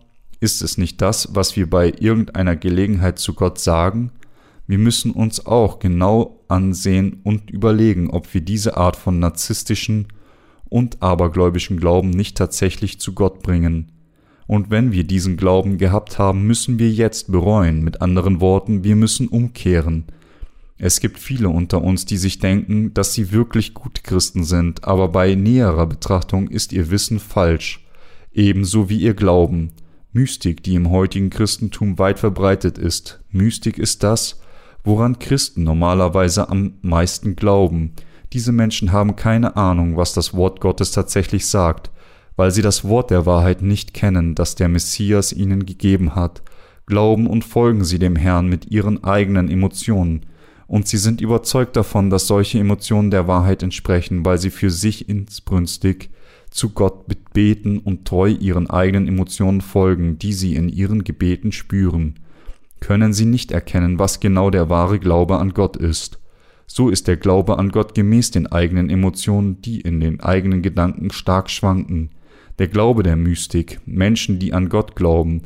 Ist 0.46 0.62
es 0.62 0.78
nicht 0.78 1.02
das, 1.02 1.34
was 1.34 1.56
wir 1.56 1.68
bei 1.68 1.92
irgendeiner 1.98 2.54
Gelegenheit 2.54 3.18
zu 3.18 3.34
Gott 3.34 3.58
sagen? 3.58 4.12
Wir 4.68 4.78
müssen 4.78 5.10
uns 5.10 5.44
auch 5.44 5.80
genau 5.80 6.38
ansehen 6.46 7.18
und 7.24 7.50
überlegen, 7.50 8.10
ob 8.10 8.32
wir 8.32 8.42
diese 8.42 8.76
Art 8.76 8.94
von 8.94 9.18
narzisstischen 9.18 10.06
und 10.68 11.02
abergläubischen 11.02 11.80
Glauben 11.80 12.10
nicht 12.10 12.36
tatsächlich 12.36 13.00
zu 13.00 13.12
Gott 13.12 13.42
bringen. 13.42 13.90
Und 14.46 14.70
wenn 14.70 14.92
wir 14.92 15.02
diesen 15.02 15.36
Glauben 15.36 15.78
gehabt 15.78 16.16
haben, 16.20 16.46
müssen 16.46 16.78
wir 16.78 16.92
jetzt 16.92 17.32
bereuen. 17.32 17.82
Mit 17.82 18.00
anderen 18.00 18.40
Worten, 18.40 18.84
wir 18.84 18.94
müssen 18.94 19.26
umkehren. 19.26 20.04
Es 20.78 21.00
gibt 21.00 21.18
viele 21.18 21.48
unter 21.48 21.82
uns, 21.82 22.04
die 22.04 22.18
sich 22.18 22.38
denken, 22.38 22.94
dass 22.94 23.14
sie 23.14 23.32
wirklich 23.32 23.74
gute 23.74 24.02
Christen 24.02 24.44
sind, 24.44 24.84
aber 24.84 25.08
bei 25.08 25.34
näherer 25.34 25.86
Betrachtung 25.86 26.46
ist 26.46 26.72
ihr 26.72 26.92
Wissen 26.92 27.18
falsch, 27.18 27.84
ebenso 28.32 28.88
wie 28.88 29.00
ihr 29.00 29.14
Glauben. 29.14 29.72
Mystik, 30.16 30.62
die 30.62 30.74
im 30.74 30.90
heutigen 30.90 31.28
Christentum 31.28 31.98
weit 31.98 32.18
verbreitet 32.18 32.78
ist. 32.78 33.20
Mystik 33.30 33.78
ist 33.78 34.02
das, 34.02 34.40
woran 34.82 35.18
Christen 35.18 35.62
normalerweise 35.62 36.48
am 36.48 36.72
meisten 36.80 37.36
glauben. 37.36 37.92
Diese 38.32 38.50
Menschen 38.50 38.92
haben 38.92 39.14
keine 39.14 39.56
Ahnung, 39.56 39.98
was 39.98 40.14
das 40.14 40.32
Wort 40.32 40.62
Gottes 40.62 40.90
tatsächlich 40.90 41.46
sagt, 41.46 41.90
weil 42.34 42.50
sie 42.50 42.62
das 42.62 42.84
Wort 42.84 43.10
der 43.10 43.26
Wahrheit 43.26 43.60
nicht 43.60 43.92
kennen, 43.92 44.34
das 44.34 44.54
der 44.54 44.70
Messias 44.70 45.34
ihnen 45.34 45.66
gegeben 45.66 46.14
hat. 46.14 46.42
Glauben 46.86 47.26
und 47.26 47.44
folgen 47.44 47.84
sie 47.84 47.98
dem 47.98 48.16
Herrn 48.16 48.48
mit 48.48 48.70
ihren 48.70 49.04
eigenen 49.04 49.50
Emotionen 49.50 50.24
und 50.66 50.88
sie 50.88 50.96
sind 50.96 51.20
überzeugt 51.20 51.76
davon, 51.76 52.10
dass 52.10 52.26
solche 52.26 52.58
Emotionen 52.58 53.10
der 53.10 53.28
Wahrheit 53.28 53.62
entsprechen, 53.62 54.24
weil 54.24 54.38
sie 54.38 54.50
für 54.50 54.70
sich 54.70 55.08
insbrünstig 55.10 56.10
zu 56.56 56.70
Gott 56.70 57.04
beten 57.34 57.78
und 57.78 58.06
treu 58.06 58.28
ihren 58.28 58.70
eigenen 58.70 59.06
Emotionen 59.06 59.60
folgen, 59.60 60.18
die 60.18 60.32
sie 60.32 60.54
in 60.54 60.70
ihren 60.70 61.04
Gebeten 61.04 61.52
spüren. 61.52 62.14
Können 62.80 63.12
sie 63.12 63.26
nicht 63.26 63.52
erkennen, 63.52 63.98
was 63.98 64.20
genau 64.20 64.48
der 64.50 64.70
wahre 64.70 64.98
Glaube 64.98 65.36
an 65.36 65.52
Gott 65.52 65.76
ist. 65.76 66.18
So 66.66 66.88
ist 66.88 67.08
der 67.08 67.18
Glaube 67.18 67.58
an 67.58 67.68
Gott 67.68 67.94
gemäß 67.94 68.30
den 68.30 68.46
eigenen 68.46 68.88
Emotionen, 68.88 69.60
die 69.60 69.82
in 69.82 70.00
den 70.00 70.20
eigenen 70.20 70.62
Gedanken 70.62 71.10
stark 71.10 71.50
schwanken. 71.50 72.10
Der 72.58 72.68
Glaube 72.68 73.02
der 73.02 73.16
Mystik, 73.16 73.80
Menschen, 73.84 74.38
die 74.38 74.54
an 74.54 74.70
Gott 74.70 74.96
glauben, 74.96 75.42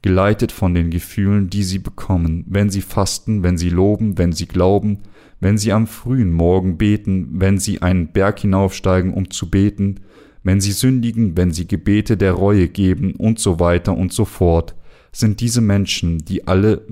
geleitet 0.00 0.50
von 0.50 0.74
den 0.74 0.90
Gefühlen, 0.90 1.50
die 1.50 1.62
sie 1.62 1.78
bekommen, 1.78 2.44
wenn 2.48 2.70
sie 2.70 2.80
fasten, 2.80 3.42
wenn 3.42 3.58
sie 3.58 3.70
loben, 3.70 4.16
wenn 4.16 4.32
sie 4.32 4.46
glauben, 4.46 5.00
wenn 5.40 5.58
sie 5.58 5.72
am 5.72 5.86
frühen 5.86 6.32
Morgen 6.32 6.78
beten, 6.78 7.28
wenn 7.32 7.58
sie 7.58 7.82
einen 7.82 8.08
Berg 8.08 8.40
hinaufsteigen, 8.40 9.12
um 9.12 9.30
zu 9.30 9.50
beten, 9.50 10.00
wenn 10.44 10.60
sie 10.60 10.72
sündigen, 10.72 11.36
wenn 11.36 11.50
sie 11.50 11.66
Gebete 11.66 12.16
der 12.16 12.32
Reue 12.32 12.68
geben 12.68 13.14
und 13.16 13.40
so 13.40 13.58
weiter 13.58 13.96
und 13.96 14.12
so 14.12 14.24
fort, 14.24 14.76
sind 15.10 15.40
diese 15.40 15.60
Menschen, 15.60 16.18
die 16.24 16.46
alle 16.46 16.86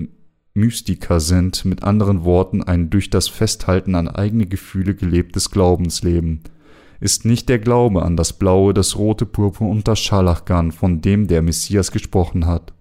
Mystiker 0.55 1.19
sind, 1.19 1.63
mit 1.63 1.83
anderen 1.83 2.23
Worten 2.25 2.63
ein 2.63 2.89
durch 2.89 3.09
das 3.09 3.27
Festhalten 3.27 3.95
an 3.95 4.07
eigene 4.07 4.47
Gefühle 4.47 4.95
gelebtes 4.95 5.51
Glaubensleben. 5.51 6.41
Ist 6.99 7.25
nicht 7.25 7.49
der 7.49 7.59
Glaube 7.59 8.03
an 8.03 8.17
das 8.17 8.33
blaue, 8.33 8.73
das 8.73 8.97
rote 8.97 9.25
Purpur 9.25 9.69
und 9.69 9.87
das 9.87 9.99
Scharlachgarn, 9.99 10.71
von 10.71 11.01
dem 11.01 11.27
der 11.27 11.41
Messias 11.41 11.91
gesprochen 11.91 12.45
hat. 12.45 12.73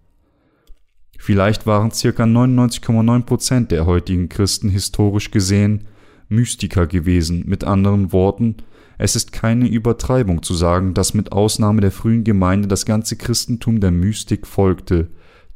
Vielleicht 1.18 1.66
waren 1.66 1.90
circa 1.90 2.24
99,9 2.24 3.22
Prozent 3.22 3.70
der 3.70 3.86
heutigen 3.86 4.28
Christen 4.28 4.68
historisch 4.68 5.30
gesehen 5.30 5.84
Mystiker 6.28 6.86
gewesen. 6.86 7.44
Mit 7.46 7.64
anderen 7.64 8.12
Worten, 8.12 8.56
es 9.02 9.16
ist 9.16 9.32
keine 9.32 9.66
Übertreibung 9.66 10.44
zu 10.44 10.54
sagen, 10.54 10.94
dass 10.94 11.12
mit 11.12 11.32
Ausnahme 11.32 11.80
der 11.80 11.90
frühen 11.90 12.22
Gemeinde 12.22 12.68
das 12.68 12.86
ganze 12.86 13.16
Christentum 13.16 13.80
der 13.80 13.90
Mystik 13.90 14.46
folgte. 14.46 15.08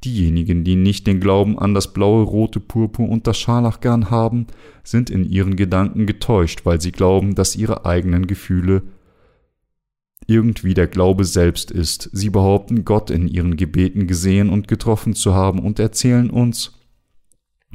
Diejenigen, 0.03 0.65
die 0.65 0.75
nicht 0.75 1.07
den 1.07 1.21
Glauben 1.21 1.57
an 1.57 1.73
das 1.73 1.93
blaue, 1.93 2.25
rote 2.25 2.59
Purpur 2.59 3.09
und 3.09 3.29
das 3.29 3.39
Scharlachgarn 3.39 4.11
haben, 4.11 4.49
sind 4.83 5.11
in 5.11 5.31
ihren 5.31 5.55
Gedanken 5.55 6.07
getäuscht, 6.07 6.63
weil 6.65 6.81
sie 6.81 6.91
glauben, 6.91 7.37
dass 7.37 7.55
ihre 7.55 7.87
eigenen 7.87 8.27
Gefühle 8.27 8.83
irgendwie 10.27 10.75
der 10.75 10.89
Glaube 10.89 11.25
selbst 11.25 11.71
ist. 11.71 12.11
Sie 12.13 12.31
behaupten, 12.31 12.85
Gott 12.85 13.11
in 13.11 13.29
ihren 13.29 13.57
Gebeten 13.57 14.09
gesehen 14.09 14.51
und 14.51 14.67
getroffen 14.67 15.15
zu 15.15 15.35
haben 15.35 15.61
und 15.61 15.79
erzählen 15.79 16.31
uns, 16.31 16.73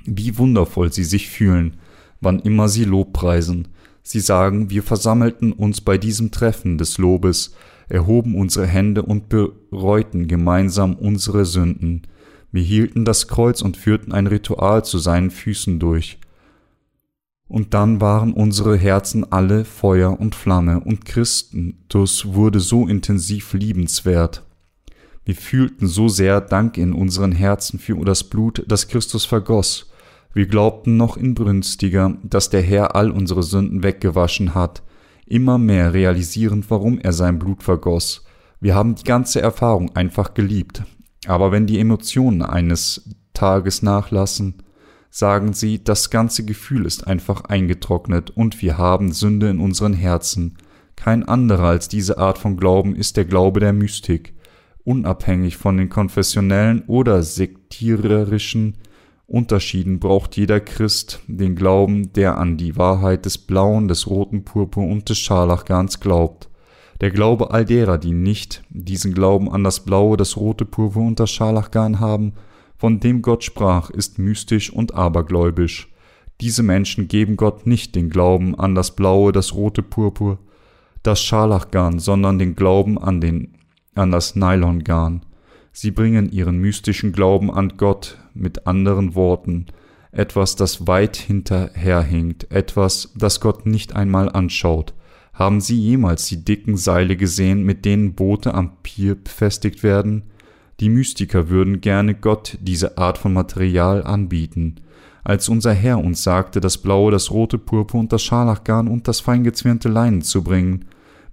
wie 0.04 0.38
wundervoll 0.38 0.92
sie 0.92 1.06
sich 1.06 1.30
fühlen, 1.30 1.78
wann 2.20 2.40
immer 2.40 2.68
sie 2.68 2.84
Lob 2.84 3.14
preisen. 3.14 3.70
Sie 4.04 4.20
sagen, 4.20 4.70
wir 4.70 4.84
versammelten 4.84 5.52
uns 5.54 5.82
bei 5.82 5.98
diesem 5.98 6.32
Treffen 6.32 6.78
des 6.78 6.98
Lobes, 6.98 7.54
erhoben 7.90 8.36
unsere 8.36 8.68
Hände 8.68 9.04
und 9.04 9.30
bereuten 9.30 10.28
gemeinsam 10.28 10.96
unsere 10.96 11.46
Sünden. 11.46 12.04
Wir 12.52 12.64
hielten 12.64 13.06
das 13.06 13.28
Kreuz 13.28 13.62
und 13.62 13.78
führten 13.78 14.12
ein 14.12 14.28
Ritual 14.28 14.84
zu 14.84 14.98
seinen 14.98 15.32
Füßen 15.32 15.80
durch 15.80 16.20
und 17.52 17.74
dann 17.74 18.00
waren 18.00 18.32
unsere 18.32 18.78
Herzen 18.78 19.30
alle 19.30 19.66
Feuer 19.66 20.18
und 20.18 20.36
Flamme, 20.36 20.80
und 20.80 21.04
Christus 21.04 22.34
wurde 22.34 22.62
so 22.62 22.88
intensiv 22.88 23.52
liebenswert. 23.52 24.44
Wir 25.26 25.36
fühlten 25.36 25.88
so 25.88 26.08
sehr 26.08 26.40
Dank 26.40 26.78
in 26.78 26.94
unseren 26.94 27.34
Herzen 27.34 27.78
für 27.78 27.98
das 28.06 28.24
Blut, 28.24 28.64
das 28.68 28.88
Christus 28.88 29.26
vergoss. 29.26 29.91
Wir 30.34 30.48
glaubten 30.48 30.96
noch 30.98 31.18
inbrünstiger, 31.18 32.18
dass 32.24 32.50
der 32.50 32.62
Herr 32.62 32.96
all 32.96 33.12
unsere 33.12 33.44
Sünden 33.44 33.84
weggewaschen 33.84 34.56
hat. 34.56 34.84
immer 35.26 35.58
mehr 35.58 35.94
realisierend, 35.94 36.70
warum 36.70 37.00
er 37.00 37.14
sein 37.14 37.40
Blut 37.40 37.64
vergoss. 37.64 38.26
Wir 38.60 38.76
haben 38.76 38.96
die 38.96 39.06
ganze 39.06 39.42
Erfahrung 39.42 39.96
einfach 39.96 40.34
geliebt. 40.34 40.84
Aber 41.26 41.54
wenn 41.54 41.68
die 41.68 41.80
Emotionen 41.80 42.42
eines 42.42 43.10
Tages 43.34 43.82
nachlassen, 43.82 44.64
sagen 45.10 45.54
sie, 45.54 45.84
das 45.84 46.10
ganze 46.10 46.44
Gefühl 46.44 46.86
ist 46.86 47.08
einfach 47.08 47.46
eingetrocknet 47.46 48.30
und 48.32 48.62
wir 48.62 48.78
haben 48.78 49.12
Sünde 49.12 49.50
in 49.50 49.60
unseren 49.60 49.94
Herzen. 49.94 50.58
Kein 50.96 51.24
anderer 51.24 51.70
als 51.70 51.88
diese 51.88 52.18
Art 52.18 52.38
von 52.38 52.58
Glauben 52.58 52.96
ist 52.96 53.18
der 53.18 53.26
Glaube 53.26 53.60
der 53.60 53.74
Mystik, 53.74 54.34
unabhängig 54.84 55.58
von 55.58 55.78
den 55.78 55.90
konfessionellen 55.90 56.84
oder 56.88 57.24
sektiererischen 57.24 58.78
Unterschieden 59.32 60.02
braucht 60.02 60.36
jeder 60.36 60.60
Christ 60.60 61.22
den 61.26 61.56
Glauben, 61.56 62.12
der 62.12 62.38
an 62.38 62.58
die 62.58 62.76
Wahrheit 62.76 63.24
des 63.24 63.38
blauen, 63.38 63.88
des 63.88 64.08
roten 64.08 64.44
Purpur 64.44 64.86
und 64.86 65.08
des 65.08 65.20
Scharlachgarns 65.20 66.02
glaubt. 66.02 66.50
Der 67.00 67.12
Glaube 67.12 67.52
all 67.52 67.64
derer, 67.64 67.98
die 67.98 68.12
nicht 68.12 68.62
diesen 68.70 69.14
Glauben 69.14 69.50
an 69.50 69.64
das 69.64 69.86
blaue, 69.86 70.18
das 70.18 70.36
rote 70.36 70.66
Purpur 70.66 71.04
und 71.04 71.18
das 71.18 71.32
Scharlachgarn 71.32 72.02
haben, 72.02 72.34
von 72.76 73.00
dem 73.00 73.22
Gott 73.22 73.46
sprach, 73.46 73.90
ist 73.90 74.20
mystisch 74.20 74.70
und 74.70 74.96
abergläubisch. 74.96 75.90
Diese 76.42 76.62
Menschen 76.62 77.08
geben 77.08 77.38
Gott 77.38 77.66
nicht 77.66 77.96
den 77.96 78.10
Glauben 78.10 78.60
an 78.60 78.76
das 78.76 78.98
blaue, 78.98 79.32
das 79.32 79.54
rote 79.54 79.82
Purpur, 79.82 80.40
das 81.04 81.24
Scharlachgarn, 81.24 82.00
sondern 82.00 82.38
den 82.38 82.58
Glauben 82.58 82.98
an, 82.98 83.22
den, 83.22 83.54
an 83.96 84.12
das 84.12 84.36
Nylongarn. 84.36 85.26
Sie 85.72 85.92
bringen 85.92 86.30
ihren 86.34 86.58
mystischen 86.58 87.14
Glauben 87.14 87.50
an 87.50 87.78
Gott 87.78 88.18
mit 88.34 88.68
anderen 88.68 89.16
Worten, 89.16 89.68
etwas, 90.12 90.56
das 90.56 90.88
weit 90.88 91.16
hinterherhinkt, 91.16 92.52
etwas, 92.52 93.14
das 93.16 93.40
Gott 93.40 93.66
nicht 93.66 93.96
einmal 93.96 94.30
anschaut. 94.30 94.94
Haben 95.34 95.62
Sie 95.62 95.80
jemals 95.80 96.28
die 96.28 96.44
dicken 96.44 96.78
Seile 96.78 97.16
gesehen, 97.16 97.64
mit 97.64 97.86
denen 97.86 98.14
Boote 98.14 98.54
am 98.54 98.78
Pier 98.84 99.16
befestigt 99.16 99.84
werden? 99.84 100.24
Die 100.80 100.90
Mystiker 100.90 101.50
würden 101.50 101.80
gerne 101.80 102.16
Gott 102.16 102.58
diese 102.62 102.98
Art 102.98 103.18
von 103.18 103.34
Material 103.34 104.04
anbieten. 104.04 104.76
Als 105.24 105.48
unser 105.48 105.74
Herr 105.74 106.00
uns 106.00 106.24
sagte, 106.24 106.60
das 106.60 106.80
blaue, 106.80 107.12
das 107.12 107.32
rote 107.32 107.58
Purpur 107.58 108.00
und 108.00 108.12
das 108.12 108.24
Scharlachgarn 108.24 108.88
und 108.88 109.08
das 109.08 109.20
feingezwirnte 109.20 109.88
Leinen 109.88 110.24
zu 110.24 110.44
bringen, 110.44 110.86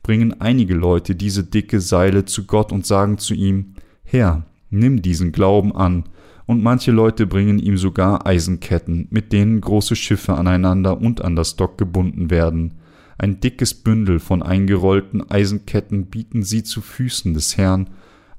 bringen 0.02 0.40
einige 0.40 0.74
Leute 0.74 1.14
diese 1.14 1.44
dicke 1.44 1.80
Seile 1.80 2.24
zu 2.24 2.46
Gott 2.46 2.72
und 2.72 2.86
sagen 2.86 3.18
zu 3.18 3.34
ihm, 3.34 3.74
Herr, 4.04 4.44
nimm 4.70 5.02
diesen 5.02 5.32
Glauben 5.32 5.74
an, 5.74 6.04
und 6.48 6.62
manche 6.62 6.92
Leute 6.92 7.26
bringen 7.26 7.58
ihm 7.58 7.76
sogar 7.76 8.26
Eisenketten, 8.26 9.06
mit 9.10 9.34
denen 9.34 9.60
große 9.60 9.94
Schiffe 9.94 10.32
aneinander 10.34 10.98
und 10.98 11.22
an 11.22 11.36
das 11.36 11.56
Dock 11.56 11.76
gebunden 11.76 12.30
werden. 12.30 12.78
Ein 13.18 13.38
dickes 13.40 13.74
Bündel 13.74 14.18
von 14.18 14.42
eingerollten 14.42 15.30
Eisenketten 15.30 16.06
bieten 16.06 16.42
sie 16.42 16.62
zu 16.62 16.80
Füßen 16.80 17.34
des 17.34 17.58
Herrn, 17.58 17.90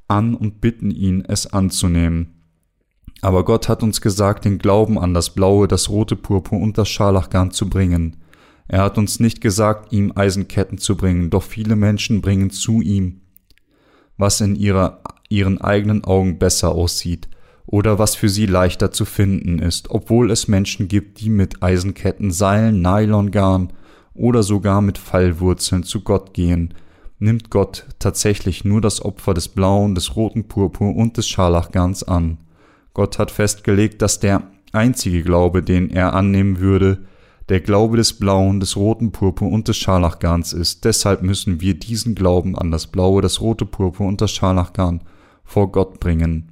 an 0.08 0.34
und 0.34 0.60
bitten 0.60 0.90
ihn, 0.90 1.24
es 1.24 1.54
anzunehmen. 1.54 2.42
Aber 3.22 3.46
Gott 3.46 3.70
hat 3.70 3.84
uns 3.84 4.02
gesagt, 4.02 4.44
den 4.44 4.58
Glauben 4.58 4.98
an 4.98 5.14
das 5.14 5.36
blaue, 5.36 5.68
das 5.68 5.92
rote 5.92 6.16
Purpur 6.16 6.60
und 6.60 6.80
das 6.80 6.90
Scharlachgarn 6.90 7.52
zu 7.52 7.70
bringen. 7.70 8.18
Er 8.68 8.82
hat 8.82 8.98
uns 8.98 9.20
nicht 9.20 9.40
gesagt, 9.40 9.94
ihm 9.94 10.14
Eisenketten 10.16 10.80
zu 10.80 10.98
bringen, 10.98 11.30
doch 11.30 11.44
viele 11.44 11.76
Menschen 11.76 12.22
bringen 12.22 12.50
zu 12.50 12.82
ihm, 12.82 13.22
was 14.18 14.42
in 14.42 14.56
ihrer, 14.56 15.04
ihren 15.30 15.62
eigenen 15.62 16.04
Augen 16.04 16.40
besser 16.40 16.70
aussieht 16.72 17.30
oder 17.72 18.00
was 18.00 18.16
für 18.16 18.30
sie 18.30 18.48
leichter 18.48 18.92
zu 18.92 19.06
finden 19.06 19.60
ist, 19.60 19.92
obwohl 19.92 20.32
es 20.32 20.48
Menschen 20.48 20.88
gibt, 20.88 21.22
die 21.22 21.30
mit 21.30 21.62
Eisenketten, 21.62 22.32
Seilen, 22.32 22.82
Nylongarn 22.82 23.74
oder 24.16 24.42
sogar 24.42 24.82
mit 24.82 24.98
Fallwurzeln 24.98 25.84
zu 25.84 26.02
Gott 26.02 26.34
gehen, 26.34 26.74
nimmt 27.20 27.52
Gott 27.52 27.86
tatsächlich 28.00 28.66
nur 28.66 28.82
das 28.82 29.06
Opfer 29.06 29.36
des 29.36 29.50
blauen, 29.50 29.94
des 29.94 30.16
roten 30.16 30.48
Purpur 30.48 30.96
und 30.96 31.18
des 31.18 31.28
Scharlachgarns 31.28 32.02
an. 32.04 32.40
Gott 32.96 33.20
hat 33.20 33.30
festgelegt, 33.30 34.02
dass 34.02 34.20
der 34.20 34.42
einzige 34.72 35.22
Glaube, 35.22 35.62
den 35.62 35.92
er 35.92 36.16
annehmen 36.16 36.60
würde, 36.60 37.06
der 37.50 37.60
Glaube 37.60 37.98
des 37.98 38.14
blauen, 38.14 38.60
des 38.60 38.78
roten 38.78 39.12
Purpur 39.12 39.52
und 39.52 39.68
des 39.68 39.78
Scharlachgarns 39.78 40.54
ist. 40.54 40.86
Deshalb 40.86 41.22
müssen 41.22 41.62
wir 41.62 41.76
diesen 41.76 42.16
Glauben 42.16 42.58
an 42.58 42.72
das 42.72 42.88
blaue, 42.88 43.22
das 43.22 43.42
rote 43.42 43.68
Purpur 43.68 44.08
und 44.08 44.22
das 44.22 44.32
Scharlachgarn 44.32 45.02
vor 45.44 45.72
Gott 45.72 46.00
bringen. 46.00 46.52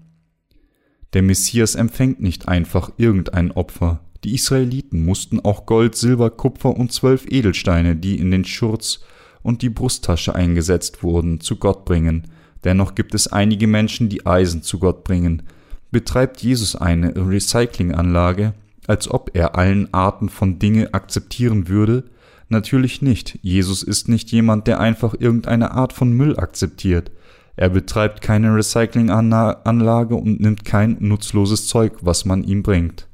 Der 1.18 1.24
Messias 1.24 1.74
empfängt 1.74 2.22
nicht 2.22 2.48
einfach 2.48 2.92
irgendein 2.98 3.52
Opfer. 3.52 4.02
Die 4.24 4.36
Israeliten 4.36 5.04
mussten 5.04 5.40
auch 5.40 5.66
Gold, 5.66 5.96
Silber, 5.96 6.30
Kupfer 6.30 6.78
und 6.78 6.92
zwölf 6.92 7.26
Edelsteine, 7.28 7.96
die 7.96 8.20
in 8.20 8.30
den 8.30 8.46
Schurz 8.46 9.00
und 9.42 9.64
die 9.64 9.72
Brusttasche 9.72 10.36
eingesetzt 10.36 11.02
wurden, 11.02 11.42
zu 11.42 11.56
Gott 11.56 11.86
bringen. 11.86 12.28
Dennoch 12.64 12.94
gibt 12.94 13.16
es 13.16 13.26
einige 13.26 13.66
Menschen, 13.66 14.10
die 14.10 14.28
Eisen 14.28 14.62
zu 14.62 14.78
Gott 14.78 15.04
bringen. 15.04 15.42
Betreibt 15.90 16.44
Jesus 16.44 16.76
eine 16.76 17.16
Recyclinganlage, 17.16 18.54
als 18.86 19.10
ob 19.10 19.32
er 19.34 19.56
allen 19.56 19.92
Arten 19.96 20.30
von 20.30 20.60
Dinge 20.60 20.94
akzeptieren 20.94 21.68
würde? 21.68 22.04
Natürlich 22.48 23.02
nicht. 23.02 23.40
Jesus 23.42 23.82
ist 23.82 24.08
nicht 24.08 24.32
jemand, 24.32 24.68
der 24.68 24.80
einfach 24.80 25.16
irgendeine 25.18 25.72
Art 25.72 25.94
von 25.94 26.12
Müll 26.12 26.38
akzeptiert. 26.38 27.10
Er 27.58 27.70
betreibt 27.70 28.22
keine 28.22 28.56
Recyclinganlage 28.56 30.16
und 30.16 30.40
nimmt 30.40 30.64
kein 30.64 30.98
nutzloses 31.00 31.68
Zeug, 31.68 31.94
was 32.02 32.24
man 32.24 32.44
ihm 32.44 32.62
bringt. 32.62 33.08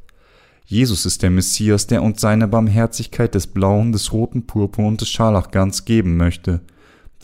Jesus 0.66 1.06
ist 1.06 1.24
der 1.24 1.30
Messias, 1.30 1.88
der 1.88 2.04
uns 2.04 2.20
seine 2.20 2.48
Barmherzigkeit 2.50 3.34
des 3.36 3.48
blauen, 3.48 3.94
des 3.94 4.12
roten 4.12 4.46
Purpur 4.46 4.86
und 4.86 5.00
des 5.00 5.10
Scharlachgarns 5.10 5.86
geben 5.86 6.18
möchte, 6.18 6.60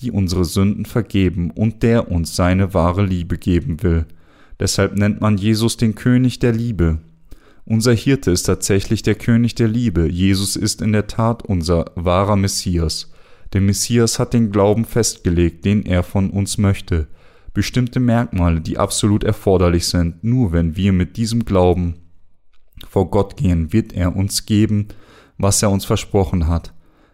die 0.01 0.11
unsere 0.11 0.45
Sünden 0.45 0.86
vergeben 0.86 1.51
und 1.51 1.84
der 1.84 2.09
uns 2.09 2.38
seine 2.38 2.74
wahre 2.74 3.05
Liebe 3.05 3.38
geben 3.38 3.84
will. 3.84 4.05
Deshalb 4.59 4.97
nennt 4.97 5.20
man 5.20 5.38
Jesus 5.38 5.76
den 5.76 5.95
König 5.95 6.39
der 6.39 6.53
Liebe. 6.53 6.99
Unser 7.65 7.93
Hirte 7.93 8.32
ist 8.32 8.43
tatsächlich 8.43 9.03
der 9.03 9.15
König 9.15 9.55
der 9.55 9.67
Liebe. 9.67 10.09
Jesus 10.09 10.55
ist 10.55 10.82
in 10.82 10.93
der 10.93 11.07
Tat 11.07 11.43
unser 11.43 11.86
wahrer 11.95 12.38
Messias. 12.38 13.11
Der 13.54 13.62
Messias 13.62 14.20
hat 14.20 14.34
den 14.34 14.52
Glauben 14.52 14.86
festgelegt, 14.86 15.66
den 15.66 15.86
er 15.86 16.04
von 16.04 16.30
uns 16.30 16.58
möchte. 16.58 17.08
Bestimmte 17.54 18.00
Merkmale, 18.00 18.62
die 18.62 18.78
absolut 18.78 19.24
erforderlich 19.24 19.88
sind. 19.88 20.24
Nur 20.24 20.52
wenn 20.52 20.76
wir 20.76 20.93
mit 20.93 21.18
diesem 21.18 21.45
Glauben 21.45 21.95
vor 22.88 23.10
Gott 23.10 23.38
gehen, 23.38 23.74
wird 23.74 23.93
er 23.93 24.16
uns 24.16 24.45
geben, 24.45 24.88
was 25.38 25.64
er 25.64 25.72
uns 25.72 25.86
versprochen 25.86 26.47
hat. 26.47 26.74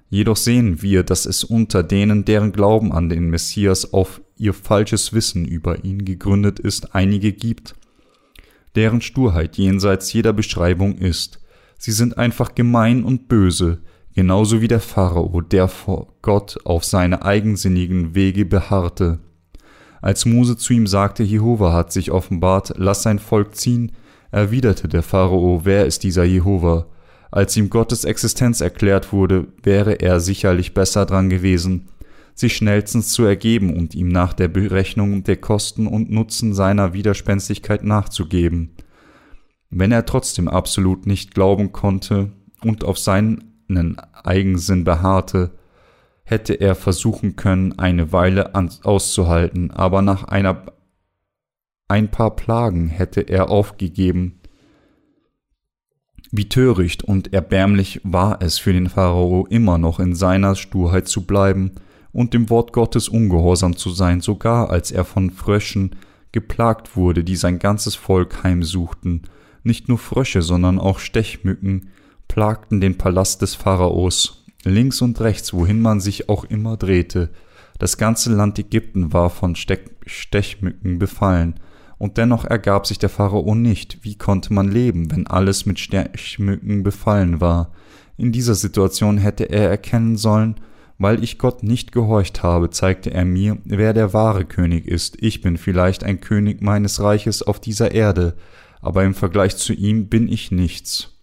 Jedoch 0.09 0.37
sehen 0.37 0.81
wir, 0.81 1.03
dass 1.03 1.25
es 1.25 1.43
unter 1.43 1.83
denen, 1.83 2.25
deren 2.25 2.51
Glauben 2.51 2.91
an 2.91 3.09
den 3.09 3.29
Messias 3.29 3.93
auf 3.93 4.21
ihr 4.37 4.53
falsches 4.53 5.13
Wissen 5.13 5.45
über 5.45 5.83
ihn 5.83 6.05
gegründet 6.05 6.59
ist, 6.59 6.93
einige 6.93 7.31
gibt, 7.31 7.75
deren 8.75 9.01
Sturheit 9.01 9.57
jenseits 9.57 10.11
jeder 10.13 10.33
Beschreibung 10.33 10.97
ist. 10.97 11.39
Sie 11.77 11.91
sind 11.91 12.17
einfach 12.17 12.55
gemein 12.55 13.03
und 13.03 13.27
böse, 13.27 13.81
genauso 14.15 14.61
wie 14.61 14.67
der 14.67 14.79
Pharao, 14.79 15.41
der 15.41 15.67
vor 15.67 16.07
Gott 16.21 16.57
auf 16.63 16.83
seine 16.83 17.23
eigensinnigen 17.23 18.15
Wege 18.15 18.45
beharrte. 18.45 19.19
Als 20.01 20.25
Mose 20.25 20.57
zu 20.57 20.73
ihm 20.73 20.87
sagte, 20.87 21.23
Jehova 21.23 21.73
hat 21.73 21.91
sich 21.91 22.11
offenbart, 22.11 22.73
lass 22.77 23.03
sein 23.03 23.19
Volk 23.19 23.55
ziehen, 23.55 23.91
erwiderte 24.31 24.87
der 24.87 25.03
Pharao, 25.03 25.61
wer 25.63 25.85
ist 25.85 26.03
dieser 26.03 26.23
Jehova? 26.23 26.87
Als 27.29 27.57
ihm 27.57 27.69
Gottes 27.69 28.05
Existenz 28.05 28.61
erklärt 28.61 29.11
wurde, 29.11 29.47
wäre 29.61 29.99
er 29.99 30.19
sicherlich 30.21 30.73
besser 30.73 31.05
dran 31.05 31.29
gewesen, 31.29 31.89
sich 32.33 32.55
schnellstens 32.55 33.09
zu 33.09 33.23
ergeben 33.23 33.75
und 33.75 33.95
ihm 33.95 34.07
nach 34.07 34.33
der 34.33 34.47
Berechnung 34.47 35.23
der 35.23 35.37
Kosten 35.37 35.87
und 35.87 36.09
Nutzen 36.09 36.53
seiner 36.53 36.93
Widerspenstigkeit 36.93 37.83
nachzugeben. 37.83 38.75
Wenn 39.69 39.91
er 39.91 40.05
trotzdem 40.05 40.47
absolut 40.47 41.05
nicht 41.05 41.33
glauben 41.33 41.73
konnte 41.73 42.31
und 42.63 42.85
auf 42.85 42.97
seinen 42.97 43.54
Eigensinn 44.23 44.83
beharrte, 44.83 45.51
hätte 46.23 46.53
er 46.53 46.75
versuchen 46.75 47.35
können, 47.35 47.77
eine 47.77 48.11
Weile 48.11 48.53
auszuhalten, 48.55 49.71
aber 49.71 50.01
nach 50.01 50.23
einer 50.25 50.63
ein 51.87 52.09
paar 52.09 52.35
Plagen 52.35 52.87
hätte 52.87 53.21
er 53.21 53.49
aufgegeben. 53.49 54.39
Wie 56.31 56.49
töricht 56.49 57.03
und 57.03 57.31
erbärmlich 57.31 58.01
war 58.03 58.41
es 58.41 58.57
für 58.57 58.73
den 58.73 58.89
Pharao 58.89 59.45
immer 59.47 59.77
noch 59.77 59.99
in 59.99 60.15
seiner 60.15 60.55
Sturheit 60.55 61.07
zu 61.07 61.25
bleiben 61.25 61.73
und 62.11 62.33
dem 62.33 62.49
Wort 62.49 62.73
Gottes 62.73 63.07
ungehorsam 63.07 63.75
zu 63.75 63.91
sein, 63.91 64.19
sogar 64.21 64.71
als 64.71 64.91
er 64.91 65.05
von 65.05 65.29
Fröschen 65.29 65.95
geplagt 66.31 66.95
wurde, 66.97 67.23
die 67.23 67.35
sein 67.35 67.59
ganzes 67.59 67.95
Volk 67.95 68.43
heimsuchten. 68.43 69.23
Nicht 69.63 69.87
nur 69.87 69.99
Frösche, 69.99 70.41
sondern 70.41 70.79
auch 70.79 70.99
Stechmücken 70.99 71.89
plagten 72.27 72.81
den 72.81 72.97
Palast 72.97 73.41
des 73.41 73.55
Pharaos, 73.55 74.45
links 74.63 75.01
und 75.01 75.19
rechts, 75.21 75.53
wohin 75.53 75.81
man 75.81 75.99
sich 75.99 76.29
auch 76.29 76.43
immer 76.43 76.77
drehte. 76.77 77.29
Das 77.79 77.97
ganze 77.97 78.33
Land 78.33 78.57
Ägypten 78.57 79.13
war 79.13 79.29
von 79.29 79.55
Stechmücken 79.55 80.99
befallen, 80.99 81.59
und 81.97 82.17
dennoch 82.17 82.43
ergab 82.43 82.87
sich 82.87 82.99
der 82.99 83.09
Pharao 83.09 83.55
nicht. 83.55 83.99
Wie 84.01 84.17
konnte 84.17 84.53
man 84.53 84.69
leben, 84.69 85.11
wenn 85.11 85.27
alles 85.27 85.65
mit 85.65 85.79
Stechmücken 85.79 86.83
befallen 86.83 87.39
war? 87.39 87.71
In 88.17 88.33
dieser 88.33 88.55
Situation 88.55 89.17
hätte 89.17 89.45
er 89.45 89.69
erkennen 89.69 90.17
sollen, 90.17 90.55
Weil 90.97 91.23
ich 91.23 91.37
Gott 91.37 91.61
nicht 91.63 91.91
gehorcht 91.91 92.41
habe, 92.41 92.69
zeigte 92.69 93.11
er 93.11 93.25
mir, 93.25 93.57
wer 93.65 93.93
der 93.93 94.13
wahre 94.13 94.45
König 94.45 94.87
ist. 94.87 95.21
Ich 95.21 95.41
bin 95.41 95.57
vielleicht 95.57 96.03
ein 96.03 96.21
König 96.21 96.61
meines 96.61 97.01
Reiches 97.01 97.43
auf 97.43 97.59
dieser 97.59 97.91
Erde, 97.91 98.35
aber 98.81 99.03
im 99.03 99.13
Vergleich 99.13 99.57
zu 99.57 99.73
ihm 99.73 100.07
bin 100.07 100.29
ich 100.29 100.51
nichts. 100.51 101.14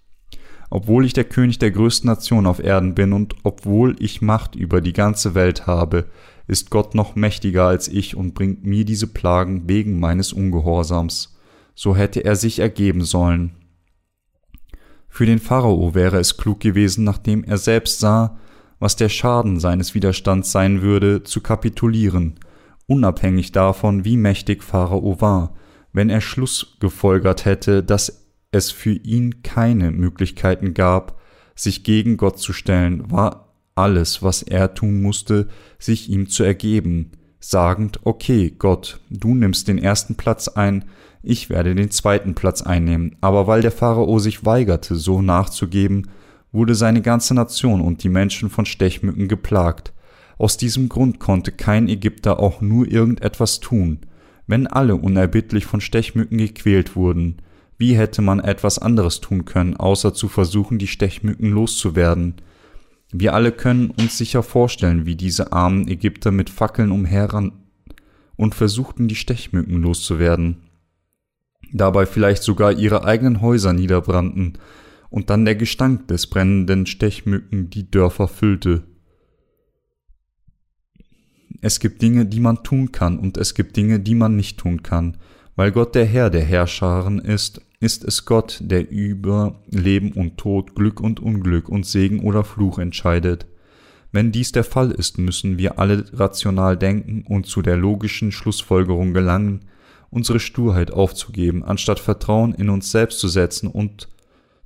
Obwohl 0.74 1.04
ich 1.04 1.12
der 1.12 1.24
König 1.24 1.58
der 1.58 1.70
größten 1.70 2.08
Nation 2.08 2.46
auf 2.46 2.58
Erden 2.58 2.94
bin 2.94 3.12
und 3.12 3.34
obwohl 3.42 3.94
ich 3.98 4.22
Macht 4.22 4.54
über 4.54 4.80
die 4.80 4.94
ganze 4.94 5.34
Welt 5.34 5.66
habe, 5.66 6.06
ist 6.46 6.70
Gott 6.70 6.94
noch 6.94 7.14
mächtiger 7.14 7.66
als 7.66 7.88
ich 7.88 8.16
und 8.16 8.32
bringt 8.32 8.64
mir 8.64 8.86
diese 8.86 9.06
Plagen 9.06 9.68
wegen 9.68 10.00
meines 10.00 10.32
Ungehorsams. 10.32 11.36
So 11.74 11.94
hätte 11.94 12.24
er 12.24 12.36
sich 12.36 12.58
ergeben 12.58 13.04
sollen. 13.04 13.52
Für 15.10 15.26
den 15.26 15.40
Pharao 15.40 15.94
wäre 15.94 16.18
es 16.18 16.38
klug 16.38 16.60
gewesen, 16.60 17.04
nachdem 17.04 17.44
er 17.44 17.58
selbst 17.58 18.00
sah, 18.00 18.38
was 18.78 18.96
der 18.96 19.10
Schaden 19.10 19.60
seines 19.60 19.94
Widerstands 19.94 20.52
sein 20.52 20.80
würde, 20.80 21.22
zu 21.22 21.42
kapitulieren, 21.42 22.40
unabhängig 22.86 23.52
davon, 23.52 24.06
wie 24.06 24.16
mächtig 24.16 24.62
Pharao 24.62 25.20
war, 25.20 25.52
wenn 25.92 26.08
er 26.08 26.22
Schluss 26.22 26.78
gefolgert 26.80 27.44
hätte, 27.44 27.82
dass 27.82 28.21
es 28.52 28.70
für 28.70 28.92
ihn 28.92 29.42
keine 29.42 29.90
Möglichkeiten 29.90 30.74
gab, 30.74 31.20
sich 31.56 31.82
gegen 31.82 32.16
Gott 32.16 32.38
zu 32.38 32.52
stellen, 32.52 33.10
war 33.10 33.48
alles, 33.74 34.22
was 34.22 34.42
er 34.42 34.74
tun 34.74 35.02
musste, 35.02 35.48
sich 35.78 36.10
ihm 36.10 36.28
zu 36.28 36.44
ergeben, 36.44 37.12
sagend, 37.40 38.00
okay, 38.04 38.54
Gott, 38.56 39.00
du 39.10 39.34
nimmst 39.34 39.68
den 39.68 39.78
ersten 39.78 40.14
Platz 40.14 40.48
ein, 40.48 40.84
ich 41.22 41.50
werde 41.50 41.74
den 41.74 41.90
zweiten 41.90 42.34
Platz 42.34 42.62
einnehmen, 42.62 43.16
aber 43.20 43.46
weil 43.46 43.62
der 43.62 43.72
Pharao 43.72 44.18
sich 44.18 44.44
weigerte, 44.44 44.96
so 44.96 45.22
nachzugeben, 45.22 46.08
wurde 46.52 46.74
seine 46.74 47.00
ganze 47.00 47.34
Nation 47.34 47.80
und 47.80 48.04
die 48.04 48.08
Menschen 48.08 48.50
von 48.50 48.66
Stechmücken 48.66 49.28
geplagt. 49.28 49.92
Aus 50.36 50.56
diesem 50.56 50.88
Grund 50.88 51.18
konnte 51.18 51.52
kein 51.52 51.88
Ägypter 51.88 52.38
auch 52.40 52.60
nur 52.60 52.86
irgendetwas 52.86 53.60
tun. 53.60 54.00
Wenn 54.46 54.66
alle 54.66 54.96
unerbittlich 54.96 55.64
von 55.64 55.80
Stechmücken 55.80 56.38
gequält 56.38 56.96
wurden, 56.96 57.36
wie 57.82 57.96
hätte 57.96 58.22
man 58.22 58.38
etwas 58.38 58.78
anderes 58.78 59.20
tun 59.20 59.44
können, 59.44 59.76
außer 59.76 60.14
zu 60.14 60.28
versuchen, 60.28 60.78
die 60.78 60.86
Stechmücken 60.86 61.50
loszuwerden? 61.50 62.36
Wir 63.10 63.34
alle 63.34 63.50
können 63.50 63.90
uns 63.90 64.16
sicher 64.16 64.44
vorstellen, 64.44 65.04
wie 65.04 65.16
diese 65.16 65.52
armen 65.52 65.88
Ägypter 65.88 66.30
mit 66.30 66.48
Fackeln 66.48 66.92
umherrannten 66.92 67.58
und 68.36 68.54
versuchten, 68.54 69.08
die 69.08 69.16
Stechmücken 69.16 69.82
loszuwerden. 69.82 70.58
Dabei 71.72 72.06
vielleicht 72.06 72.44
sogar 72.44 72.70
ihre 72.70 73.02
eigenen 73.02 73.40
Häuser 73.40 73.72
niederbrannten 73.72 74.58
und 75.10 75.28
dann 75.28 75.44
der 75.44 75.56
Gestank 75.56 76.06
des 76.06 76.28
brennenden 76.28 76.86
Stechmücken 76.86 77.68
die 77.68 77.90
Dörfer 77.90 78.28
füllte. 78.28 78.84
Es 81.60 81.80
gibt 81.80 82.00
Dinge, 82.00 82.26
die 82.26 82.38
man 82.38 82.62
tun 82.62 82.92
kann, 82.92 83.18
und 83.18 83.38
es 83.38 83.54
gibt 83.54 83.76
Dinge, 83.76 83.98
die 83.98 84.14
man 84.14 84.36
nicht 84.36 84.58
tun 84.58 84.84
kann. 84.84 85.16
Weil 85.56 85.72
Gott 85.72 85.96
der 85.96 86.06
Herr 86.06 86.30
der 86.30 86.44
Herrscharen 86.44 87.18
ist, 87.18 87.60
ist 87.82 88.04
es 88.04 88.24
Gott, 88.24 88.60
der 88.60 88.92
über 88.92 89.60
Leben 89.68 90.12
und 90.12 90.38
Tod, 90.38 90.76
Glück 90.76 91.00
und 91.00 91.18
Unglück 91.18 91.68
und 91.68 91.84
Segen 91.84 92.20
oder 92.20 92.44
Fluch 92.44 92.78
entscheidet. 92.78 93.46
Wenn 94.12 94.30
dies 94.30 94.52
der 94.52 94.62
Fall 94.62 94.92
ist, 94.92 95.18
müssen 95.18 95.58
wir 95.58 95.80
alle 95.80 96.04
rational 96.12 96.76
denken 96.76 97.24
und 97.28 97.46
zu 97.46 97.60
der 97.60 97.76
logischen 97.76 98.30
Schlussfolgerung 98.30 99.12
gelangen, 99.12 99.64
unsere 100.10 100.38
Sturheit 100.38 100.92
aufzugeben, 100.92 101.64
anstatt 101.64 101.98
Vertrauen 101.98 102.54
in 102.54 102.70
uns 102.70 102.92
selbst 102.92 103.18
zu 103.18 103.26
setzen 103.26 103.66
und 103.66 104.08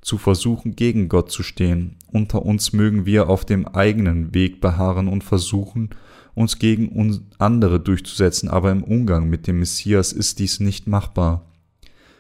zu 0.03 0.19
versuchen, 0.19 0.77
gegen 0.77 1.09
Gott 1.09 1.31
zu 1.33 1.43
stehen. 1.43 1.97
Unter 2.13 2.45
uns 2.45 2.75
mögen 2.75 3.07
wir 3.07 3.31
auf 3.31 3.47
dem 3.47 3.67
eigenen 3.67 4.35
Weg 4.35 4.61
beharren 4.61 5.09
und 5.09 5.25
versuchen, 5.25 5.89
uns 6.35 6.59
gegen 6.59 7.25
andere 7.39 7.81
durchzusetzen, 7.81 8.51
aber 8.51 8.73
im 8.73 8.85
Umgang 8.85 9.31
mit 9.31 9.47
dem 9.47 9.61
Messias 9.61 10.13
ist 10.13 10.39
dies 10.39 10.61
nicht 10.61 10.87
machbar. 10.87 11.47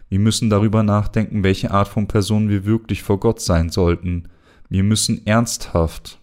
Wir 0.09 0.19
müssen 0.19 0.51
darüber 0.51 0.83
nachdenken, 0.83 1.43
welche 1.43 1.71
Art 1.71 1.89
von 1.89 2.07
Person 2.07 2.49
wir 2.49 2.65
wirklich 2.65 3.03
vor 3.03 3.19
Gott 3.19 3.41
sein 3.41 3.71
sollten. 3.71 4.29
Wir 4.69 4.85
müssen 4.85 5.27
ernsthaft 5.27 6.21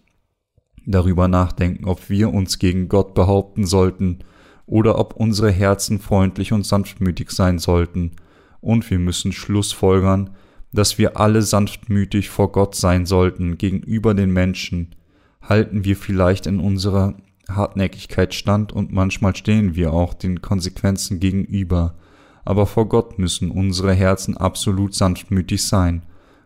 darüber 0.86 1.28
nachdenken, 1.28 1.86
ob 1.86 2.08
wir 2.08 2.32
uns 2.32 2.58
gegen 2.58 2.88
Gott 2.88 3.14
behaupten 3.14 3.66
sollten 3.66 4.20
oder 4.66 4.98
ob 4.98 5.14
unsere 5.14 5.50
Herzen 5.50 5.98
freundlich 5.98 6.52
und 6.52 6.64
sanftmütig 6.64 7.30
sein 7.30 7.58
sollten. 7.58 8.12
Und 8.60 8.90
wir 8.90 8.98
müssen 8.98 9.32
Schlussfolgern, 9.32 10.30
dass 10.72 10.98
wir 10.98 11.18
alle 11.18 11.42
sanftmütig 11.42 12.30
vor 12.30 12.50
Gott 12.50 12.74
sein 12.74 13.06
sollten 13.06 13.58
gegenüber 13.58 14.14
den 14.14 14.32
Menschen, 14.32 14.94
halten 15.42 15.84
wir 15.84 15.96
vielleicht 15.96 16.46
in 16.46 16.58
unserer 16.58 17.14
Hartnäckigkeit 17.48 18.34
stand 18.34 18.72
und 18.72 18.92
manchmal 18.92 19.36
stehen 19.36 19.74
wir 19.74 19.92
auch 19.92 20.14
den 20.14 20.40
Konsequenzen 20.40 21.20
gegenüber, 21.20 21.94
aber 22.44 22.66
vor 22.66 22.88
Gott 22.88 23.18
müssen 23.18 23.50
unsere 23.50 23.94
Herzen 23.94 24.36
absolut 24.36 24.94
sanftmütig 24.94 25.62
sein. 25.64 26.02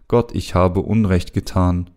Gott, 0.07 0.34
ich 0.34 0.55
habe 0.55 0.80
Unrecht 0.80 1.32
getan. 1.32 1.90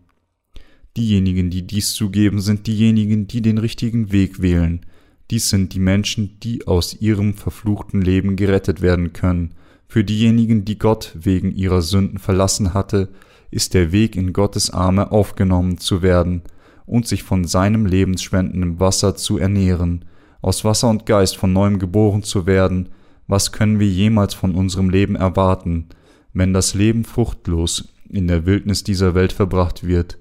Diejenigen, 0.96 1.50
die 1.50 1.66
dies 1.66 1.94
zugeben, 1.94 2.40
sind 2.40 2.66
diejenigen, 2.66 3.26
die 3.26 3.40
den 3.40 3.58
richtigen 3.58 4.12
Weg 4.12 4.42
wählen. 4.42 4.84
Dies 5.30 5.48
sind 5.48 5.72
die 5.72 5.80
Menschen, 5.80 6.38
die 6.42 6.66
aus 6.66 7.00
ihrem 7.00 7.34
verfluchten 7.34 8.02
Leben 8.02 8.36
gerettet 8.36 8.82
werden 8.82 9.12
können, 9.12 9.54
für 9.92 10.04
diejenigen, 10.04 10.64
die 10.64 10.78
Gott 10.78 11.12
wegen 11.14 11.54
ihrer 11.54 11.82
Sünden 11.82 12.18
verlassen 12.18 12.72
hatte, 12.72 13.10
ist 13.50 13.74
der 13.74 13.92
Weg 13.92 14.16
in 14.16 14.32
Gottes 14.32 14.70
Arme 14.70 15.12
aufgenommen 15.12 15.76
zu 15.76 16.00
werden 16.00 16.40
und 16.86 17.06
sich 17.06 17.22
von 17.22 17.44
seinem 17.44 17.84
lebensspendenden 17.84 18.80
Wasser 18.80 19.16
zu 19.16 19.36
ernähren, 19.36 20.06
aus 20.40 20.64
Wasser 20.64 20.88
und 20.88 21.04
Geist 21.04 21.36
von 21.36 21.52
neuem 21.52 21.78
geboren 21.78 22.22
zu 22.22 22.46
werden, 22.46 22.88
was 23.32 23.50
können 23.50 23.80
wir 23.80 23.88
jemals 23.88 24.34
von 24.34 24.54
unserem 24.54 24.90
Leben 24.90 25.16
erwarten, 25.16 25.86
wenn 26.34 26.52
das 26.52 26.74
Leben 26.74 27.02
fruchtlos 27.02 27.88
in 28.10 28.28
der 28.28 28.44
Wildnis 28.44 28.84
dieser 28.84 29.14
Welt 29.14 29.32
verbracht 29.32 29.86
wird, 29.86 30.18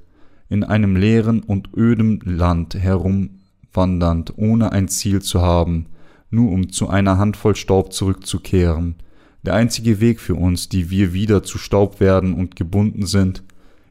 in 0.48 0.64
einem 0.64 0.96
leeren 0.96 1.42
und 1.42 1.72
ödem 1.76 2.22
Land 2.24 2.74
herumwandernd, 2.74 4.34
ohne 4.38 4.72
ein 4.72 4.88
Ziel 4.88 5.22
zu 5.22 5.42
haben, 5.42 5.88
nur 6.30 6.54
um 6.54 6.72
zu 6.72 6.88
einer 6.88 7.18
Handvoll 7.18 7.58
Staub 7.58 7.92
zurückzukehren, 7.92 8.96
der 9.44 9.56
einzige 9.56 10.00
Weg 10.00 10.22
für 10.22 10.36
uns, 10.36 10.70
die 10.70 10.90
wir 10.90 11.12
wieder 11.12 11.44
zu 11.44 11.58
Staub 11.58 12.00
werden 12.00 12.34
und 12.34 12.56
gebunden 12.56 13.06
sind, 13.06 13.44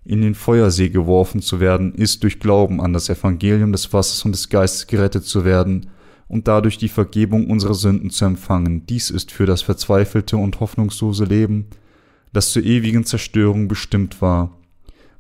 in 0.03 0.23
den 0.23 0.35
Feuersee 0.35 0.89
geworfen 0.89 1.43
zu 1.43 1.61
werden, 1.61 1.95
ist 1.95 2.23
durch 2.23 2.41
Glauben 2.41 2.81
an 2.81 2.95
das 2.95 3.11
Evangelium 3.11 3.73
des 3.73 3.93
Wassers 3.93 4.25
und 4.25 4.33
des 4.33 4.49
Geistes 4.49 4.87
gerettet 4.87 5.27
zu 5.27 5.45
werden 5.45 5.91
und 6.31 6.47
dadurch 6.47 6.79
die 6.79 6.89
Vergebung 6.89 7.51
unserer 7.51 7.75
Sünden 7.75 8.11
zu 8.11 8.25
empfangen. 8.25 8.87
Dies 8.87 9.11
ist 9.11 9.33
für 9.33 9.47
das 9.47 9.63
verzweifelte 9.63 10.37
und 10.37 10.61
hoffnungslose 10.61 11.25
Leben, 11.25 11.67
das 12.33 12.53
zur 12.53 12.63
ewigen 12.63 13.05
Zerstörung 13.05 13.67
bestimmt 13.67 14.23
war, 14.23 14.57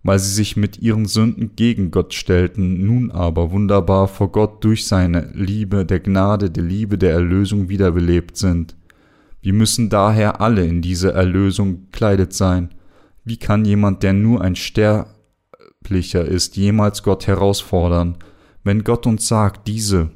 weil 0.04 0.20
sie 0.20 0.32
sich 0.32 0.56
mit 0.56 0.78
ihren 0.78 1.06
Sünden 1.06 1.56
gegen 1.56 1.90
Gott 1.90 2.14
stellten, 2.14 2.86
nun 2.86 3.10
aber 3.10 3.50
wunderbar 3.50 4.06
vor 4.06 4.30
Gott 4.30 4.62
durch 4.62 4.86
seine 4.86 5.32
Liebe, 5.34 5.84
der 5.84 5.98
Gnade, 5.98 6.48
der 6.48 6.62
Liebe, 6.62 6.96
der 6.96 7.10
Erlösung 7.10 7.68
wiederbelebt 7.68 8.36
sind. 8.36 8.76
Wir 9.42 9.52
müssen 9.52 9.90
daher 9.90 10.40
alle 10.40 10.64
in 10.64 10.80
diese 10.80 11.12
Erlösung 11.12 11.86
gekleidet 11.86 12.34
sein. 12.34 12.70
Wie 13.24 13.36
kann 13.36 13.64
jemand, 13.64 14.04
der 14.04 14.12
nur 14.12 14.42
ein 14.42 14.54
Sterblicher 14.54 16.24
ist, 16.24 16.56
jemals 16.56 17.02
Gott 17.02 17.26
herausfordern? 17.26 18.16
Wenn 18.62 18.84
Gott 18.84 19.08
uns 19.08 19.26
sagt, 19.26 19.66
diese 19.66 20.10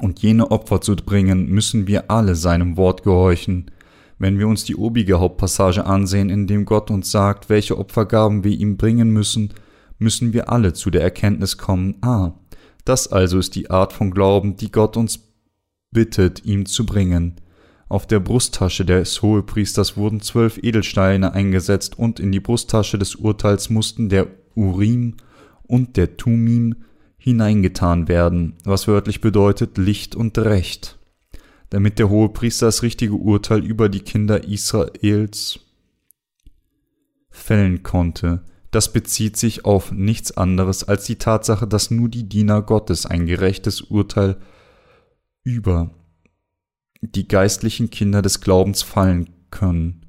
und 0.00 0.20
jene 0.20 0.50
Opfer 0.50 0.80
zu 0.80 0.96
bringen, 0.96 1.46
müssen 1.48 1.86
wir 1.86 2.10
alle 2.10 2.34
seinem 2.34 2.76
Wort 2.76 3.02
gehorchen. 3.02 3.70
Wenn 4.18 4.38
wir 4.38 4.48
uns 4.48 4.64
die 4.64 4.76
obige 4.76 5.20
Hauptpassage 5.20 5.86
ansehen, 5.86 6.28
in 6.30 6.46
dem 6.46 6.64
Gott 6.64 6.90
uns 6.90 7.10
sagt, 7.10 7.48
welche 7.48 7.78
Opfergaben 7.78 8.44
wir 8.44 8.52
ihm 8.52 8.76
bringen 8.76 9.10
müssen, 9.10 9.54
müssen 9.98 10.32
wir 10.32 10.50
alle 10.50 10.72
zu 10.72 10.90
der 10.90 11.02
Erkenntnis 11.02 11.58
kommen, 11.58 11.96
ah, 12.02 12.32
das 12.84 13.08
also 13.08 13.38
ist 13.38 13.54
die 13.54 13.70
Art 13.70 13.92
von 13.92 14.10
Glauben, 14.10 14.56
die 14.56 14.72
Gott 14.72 14.96
uns 14.96 15.20
bittet, 15.90 16.44
ihm 16.44 16.66
zu 16.66 16.86
bringen. 16.86 17.36
Auf 17.88 18.06
der 18.06 18.20
Brusttasche 18.20 18.84
des 18.84 19.20
Hohepriesters 19.20 19.96
wurden 19.96 20.20
zwölf 20.20 20.58
Edelsteine 20.62 21.32
eingesetzt 21.32 21.98
und 21.98 22.20
in 22.20 22.30
die 22.30 22.40
Brusttasche 22.40 22.98
des 22.98 23.16
Urteils 23.16 23.68
mussten 23.68 24.08
der 24.08 24.28
Urim 24.54 25.16
und 25.64 25.96
der 25.96 26.16
Tumim 26.16 26.76
hineingetan 27.20 28.08
werden, 28.08 28.54
was 28.64 28.88
wörtlich 28.88 29.20
bedeutet 29.20 29.76
Licht 29.76 30.16
und 30.16 30.38
Recht, 30.38 30.98
damit 31.68 31.98
der 31.98 32.08
Hohepriester 32.08 32.66
das 32.66 32.82
richtige 32.82 33.14
Urteil 33.14 33.64
über 33.64 33.90
die 33.90 34.00
Kinder 34.00 34.48
Israels 34.48 35.60
fällen 37.28 37.82
konnte. 37.82 38.42
Das 38.70 38.92
bezieht 38.92 39.36
sich 39.36 39.66
auf 39.66 39.92
nichts 39.92 40.36
anderes 40.36 40.84
als 40.84 41.04
die 41.04 41.16
Tatsache, 41.16 41.66
dass 41.66 41.90
nur 41.90 42.08
die 42.08 42.28
Diener 42.28 42.62
Gottes 42.62 43.04
ein 43.04 43.26
gerechtes 43.26 43.82
Urteil 43.82 44.36
über 45.44 45.90
die 47.02 47.28
geistlichen 47.28 47.90
Kinder 47.90 48.22
des 48.22 48.40
Glaubens 48.40 48.82
fallen 48.82 49.28
können, 49.50 50.06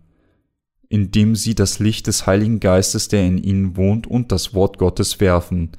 indem 0.88 1.36
sie 1.36 1.56
das 1.56 1.80
Licht 1.80 2.08
des 2.08 2.26
Heiligen 2.26 2.62
Geistes, 2.62 3.10
der 3.10 3.26
in 3.26 3.38
ihnen 3.38 3.76
wohnt, 3.76 4.08
und 4.08 4.32
das 4.32 4.54
Wort 4.54 4.78
Gottes 4.78 5.20
werfen. 5.20 5.72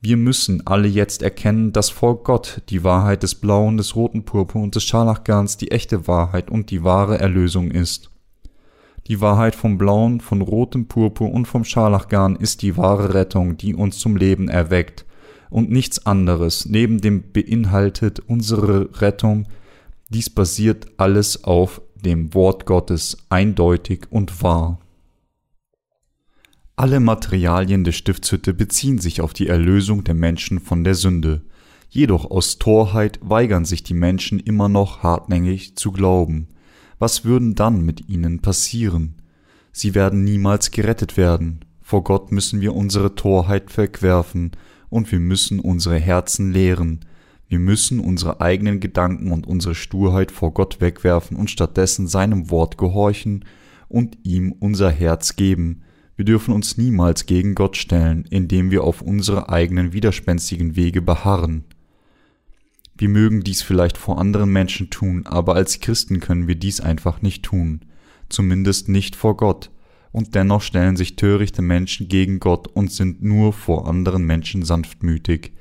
Wir 0.00 0.16
müssen 0.16 0.64
alle 0.64 0.86
jetzt 0.86 1.22
erkennen, 1.22 1.72
dass 1.72 1.90
vor 1.90 2.22
Gott 2.22 2.62
die 2.68 2.84
Wahrheit 2.84 3.24
des 3.24 3.34
blauen, 3.34 3.76
des 3.76 3.96
roten 3.96 4.24
Purpur 4.24 4.62
und 4.62 4.76
des 4.76 4.84
Scharlachgarns 4.84 5.56
die 5.56 5.72
echte 5.72 6.06
Wahrheit 6.06 6.50
und 6.50 6.70
die 6.70 6.84
wahre 6.84 7.18
Erlösung 7.18 7.72
ist. 7.72 8.10
Die 9.08 9.20
Wahrheit 9.20 9.56
vom 9.56 9.76
blauen, 9.76 10.20
von 10.20 10.40
rotem 10.40 10.86
Purpur 10.86 11.32
und 11.32 11.46
vom 11.46 11.64
Scharlachgarn 11.64 12.36
ist 12.36 12.62
die 12.62 12.76
wahre 12.76 13.14
Rettung, 13.14 13.56
die 13.56 13.74
uns 13.74 13.98
zum 13.98 14.16
Leben 14.16 14.48
erweckt, 14.48 15.04
und 15.50 15.70
nichts 15.70 16.06
anderes 16.06 16.66
neben 16.66 17.00
dem 17.00 17.32
beinhaltet 17.32 18.20
unsere 18.20 19.00
Rettung. 19.00 19.48
Dies 20.10 20.30
basiert 20.30 20.86
alles 20.98 21.42
auf 21.42 21.80
dem 21.96 22.34
Wort 22.34 22.66
Gottes 22.66 23.16
eindeutig 23.30 24.06
und 24.10 24.42
wahr. 24.42 24.78
Alle 26.78 27.00
Materialien 27.00 27.82
der 27.82 27.90
Stiftshütte 27.90 28.54
beziehen 28.54 29.00
sich 29.00 29.20
auf 29.20 29.32
die 29.32 29.48
Erlösung 29.48 30.04
der 30.04 30.14
Menschen 30.14 30.60
von 30.60 30.84
der 30.84 30.94
Sünde. 30.94 31.42
Jedoch 31.90 32.30
aus 32.30 32.60
Torheit 32.60 33.18
weigern 33.20 33.64
sich 33.64 33.82
die 33.82 33.94
Menschen 33.94 34.38
immer 34.38 34.68
noch 34.68 35.02
hartnäckig 35.02 35.74
zu 35.74 35.90
glauben. 35.90 36.46
Was 37.00 37.24
würden 37.24 37.56
dann 37.56 37.84
mit 37.84 38.08
ihnen 38.08 38.42
passieren? 38.42 39.16
Sie 39.72 39.96
werden 39.96 40.22
niemals 40.22 40.70
gerettet 40.70 41.16
werden. 41.16 41.64
Vor 41.82 42.04
Gott 42.04 42.30
müssen 42.30 42.60
wir 42.60 42.76
unsere 42.76 43.16
Torheit 43.16 43.72
verwerfen 43.72 44.52
und 44.88 45.10
wir 45.10 45.18
müssen 45.18 45.58
unsere 45.58 45.98
Herzen 45.98 46.52
leeren. 46.52 47.00
Wir 47.48 47.58
müssen 47.58 47.98
unsere 47.98 48.40
eigenen 48.40 48.78
Gedanken 48.78 49.32
und 49.32 49.48
unsere 49.48 49.74
Sturheit 49.74 50.30
vor 50.30 50.54
Gott 50.54 50.80
wegwerfen 50.80 51.36
und 51.36 51.50
stattdessen 51.50 52.06
seinem 52.06 52.52
Wort 52.52 52.78
gehorchen 52.78 53.44
und 53.88 54.16
ihm 54.22 54.52
unser 54.52 54.92
Herz 54.92 55.34
geben, 55.34 55.82
wir 56.18 56.24
dürfen 56.24 56.52
uns 56.52 56.76
niemals 56.76 57.26
gegen 57.26 57.54
Gott 57.54 57.76
stellen, 57.76 58.24
indem 58.28 58.72
wir 58.72 58.82
auf 58.82 59.02
unsere 59.02 59.50
eigenen 59.50 59.92
widerspenstigen 59.92 60.74
Wege 60.74 61.00
beharren. 61.00 61.62
Wir 62.96 63.08
mögen 63.08 63.44
dies 63.44 63.62
vielleicht 63.62 63.96
vor 63.96 64.18
anderen 64.18 64.50
Menschen 64.50 64.90
tun, 64.90 65.26
aber 65.26 65.54
als 65.54 65.78
Christen 65.78 66.18
können 66.18 66.48
wir 66.48 66.56
dies 66.56 66.80
einfach 66.80 67.22
nicht 67.22 67.44
tun, 67.44 67.82
zumindest 68.28 68.88
nicht 68.88 69.14
vor 69.14 69.36
Gott, 69.36 69.70
und 70.10 70.34
dennoch 70.34 70.62
stellen 70.62 70.96
sich 70.96 71.14
törichte 71.14 71.62
Menschen 71.62 72.08
gegen 72.08 72.40
Gott 72.40 72.66
und 72.66 72.90
sind 72.90 73.22
nur 73.22 73.52
vor 73.52 73.86
anderen 73.86 74.24
Menschen 74.26 74.64
sanftmütig. 74.64 75.52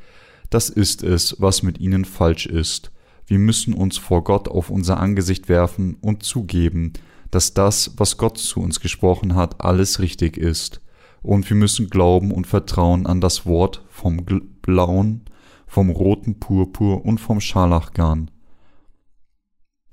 Das 0.50 0.72
ist 0.72 1.04
es, 1.04 1.36
was 1.38 1.62
mit 1.62 1.80
ihnen 1.80 2.04
falsch 2.04 2.48
ist. 2.48 2.92
Wir 3.28 3.38
müssen 3.38 3.76
uns 3.76 4.00
vor 4.00 4.24
Gott 4.24 4.48
auf 4.48 4.72
unser 4.72 5.00
Angesicht 5.00 5.50
werfen 5.50 5.98
und 6.02 6.24
zugeben, 6.24 6.94
dass 7.32 7.54
das, 7.54 7.94
was 7.98 8.18
Gott 8.18 8.38
zu 8.38 8.62
uns 8.62 8.80
gesprochen 8.80 9.36
hat, 9.36 9.62
alles 9.62 10.00
richtig 10.00 10.38
ist. 10.38 10.82
Und 11.22 11.50
wir 11.50 11.58
müssen 11.58 11.90
glauben 11.90 12.32
und 12.32 12.48
vertrauen 12.48 13.06
an 13.06 13.22
das 13.22 13.46
Wort 13.46 13.84
vom 13.90 14.26
blauen, 14.62 15.26
vom 15.66 15.90
roten 15.90 16.40
Purpur 16.40 17.06
und 17.06 17.20
vom 17.20 17.42
Scharlachgarn. 17.42 18.32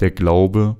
Der 0.01 0.11
Glaube 0.11 0.77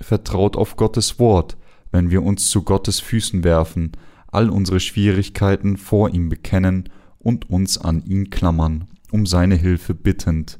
vertraut 0.00 0.56
auf 0.56 0.76
Gottes 0.76 1.18
Wort, 1.18 1.56
wenn 1.90 2.10
wir 2.10 2.22
uns 2.22 2.48
zu 2.50 2.62
Gottes 2.62 3.00
Füßen 3.00 3.44
werfen, 3.44 3.92
all 4.26 4.50
unsere 4.50 4.80
Schwierigkeiten 4.80 5.76
vor 5.76 6.10
ihm 6.10 6.28
bekennen 6.28 6.88
und 7.18 7.50
uns 7.50 7.78
an 7.78 8.04
ihn 8.04 8.30
klammern, 8.30 8.88
um 9.10 9.26
seine 9.26 9.56
Hilfe 9.56 9.94
bittend, 9.94 10.58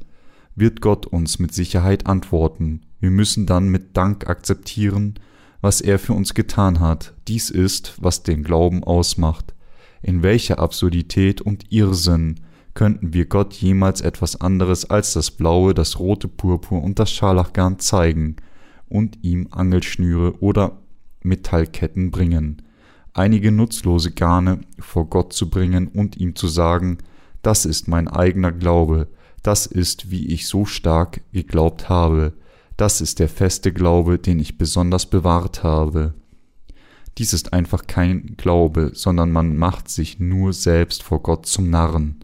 wird 0.55 0.81
Gott 0.81 1.05
uns 1.05 1.39
mit 1.39 1.53
Sicherheit 1.53 2.07
antworten. 2.07 2.81
Wir 2.99 3.11
müssen 3.11 3.45
dann 3.45 3.69
mit 3.69 3.95
Dank 3.95 4.27
akzeptieren, 4.27 5.15
was 5.61 5.81
er 5.81 5.99
für 5.99 6.13
uns 6.13 6.33
getan 6.33 6.79
hat. 6.79 7.13
Dies 7.27 7.49
ist, 7.49 7.95
was 7.99 8.23
den 8.23 8.43
Glauben 8.43 8.83
ausmacht. 8.83 9.53
In 10.01 10.23
welcher 10.23 10.59
Absurdität 10.59 11.41
und 11.41 11.71
Irrsinn 11.71 12.39
könnten 12.73 13.13
wir 13.13 13.25
Gott 13.25 13.53
jemals 13.55 13.99
etwas 13.99 14.39
anderes 14.39 14.89
als 14.89 15.13
das 15.13 15.31
blaue, 15.31 15.73
das 15.73 15.99
rote 15.99 16.27
Purpur 16.27 16.81
und 16.81 16.99
das 16.99 17.11
Scharlachgarn 17.11 17.79
zeigen 17.79 18.37
und 18.87 19.23
ihm 19.23 19.47
Angelschnüre 19.51 20.39
oder 20.39 20.79
Metallketten 21.21 22.11
bringen, 22.11 22.61
einige 23.13 23.51
nutzlose 23.51 24.11
Garne 24.11 24.61
vor 24.79 25.09
Gott 25.09 25.33
zu 25.33 25.49
bringen 25.49 25.87
und 25.87 26.17
ihm 26.17 26.35
zu 26.35 26.47
sagen, 26.47 26.99
das 27.41 27.65
ist 27.65 27.87
mein 27.87 28.07
eigener 28.07 28.51
Glaube, 28.53 29.07
das 29.43 29.65
ist, 29.65 30.11
wie 30.11 30.27
ich 30.27 30.47
so 30.47 30.65
stark 30.65 31.21
geglaubt 31.31 31.89
habe, 31.89 32.33
das 32.79 33.01
ist 33.01 33.19
der 33.19 33.27
feste 33.27 33.73
Glaube, 33.73 34.19
den 34.19 34.39
ich 34.39 34.57
besonders 34.57 35.05
bewahrt 35.05 35.63
habe. 35.63 36.13
Dies 37.17 37.33
ist 37.33 37.51
einfach 37.51 37.87
kein 37.87 38.37
Glaube, 38.37 38.91
sondern 38.93 39.31
man 39.31 39.57
macht 39.57 39.89
sich 39.89 40.19
nur 40.19 40.53
selbst 40.53 41.03
vor 41.03 41.21
Gott 41.21 41.45
zum 41.45 41.69
Narren. 41.69 42.21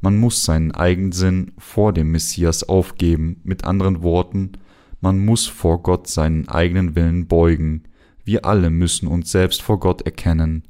Man 0.00 0.16
muss 0.16 0.44
seinen 0.44 0.70
Eigensinn 0.70 1.52
vor 1.58 1.92
dem 1.92 2.12
Messias 2.12 2.62
aufgeben, 2.62 3.40
mit 3.42 3.64
anderen 3.64 4.02
Worten, 4.02 4.52
man 5.00 5.24
muss 5.24 5.46
vor 5.46 5.82
Gott 5.82 6.06
seinen 6.06 6.48
eigenen 6.48 6.94
Willen 6.94 7.26
beugen. 7.26 7.82
Wir 8.24 8.44
alle 8.44 8.70
müssen 8.70 9.08
uns 9.08 9.32
selbst 9.32 9.60
vor 9.60 9.80
Gott 9.80 10.02
erkennen. 10.02 10.62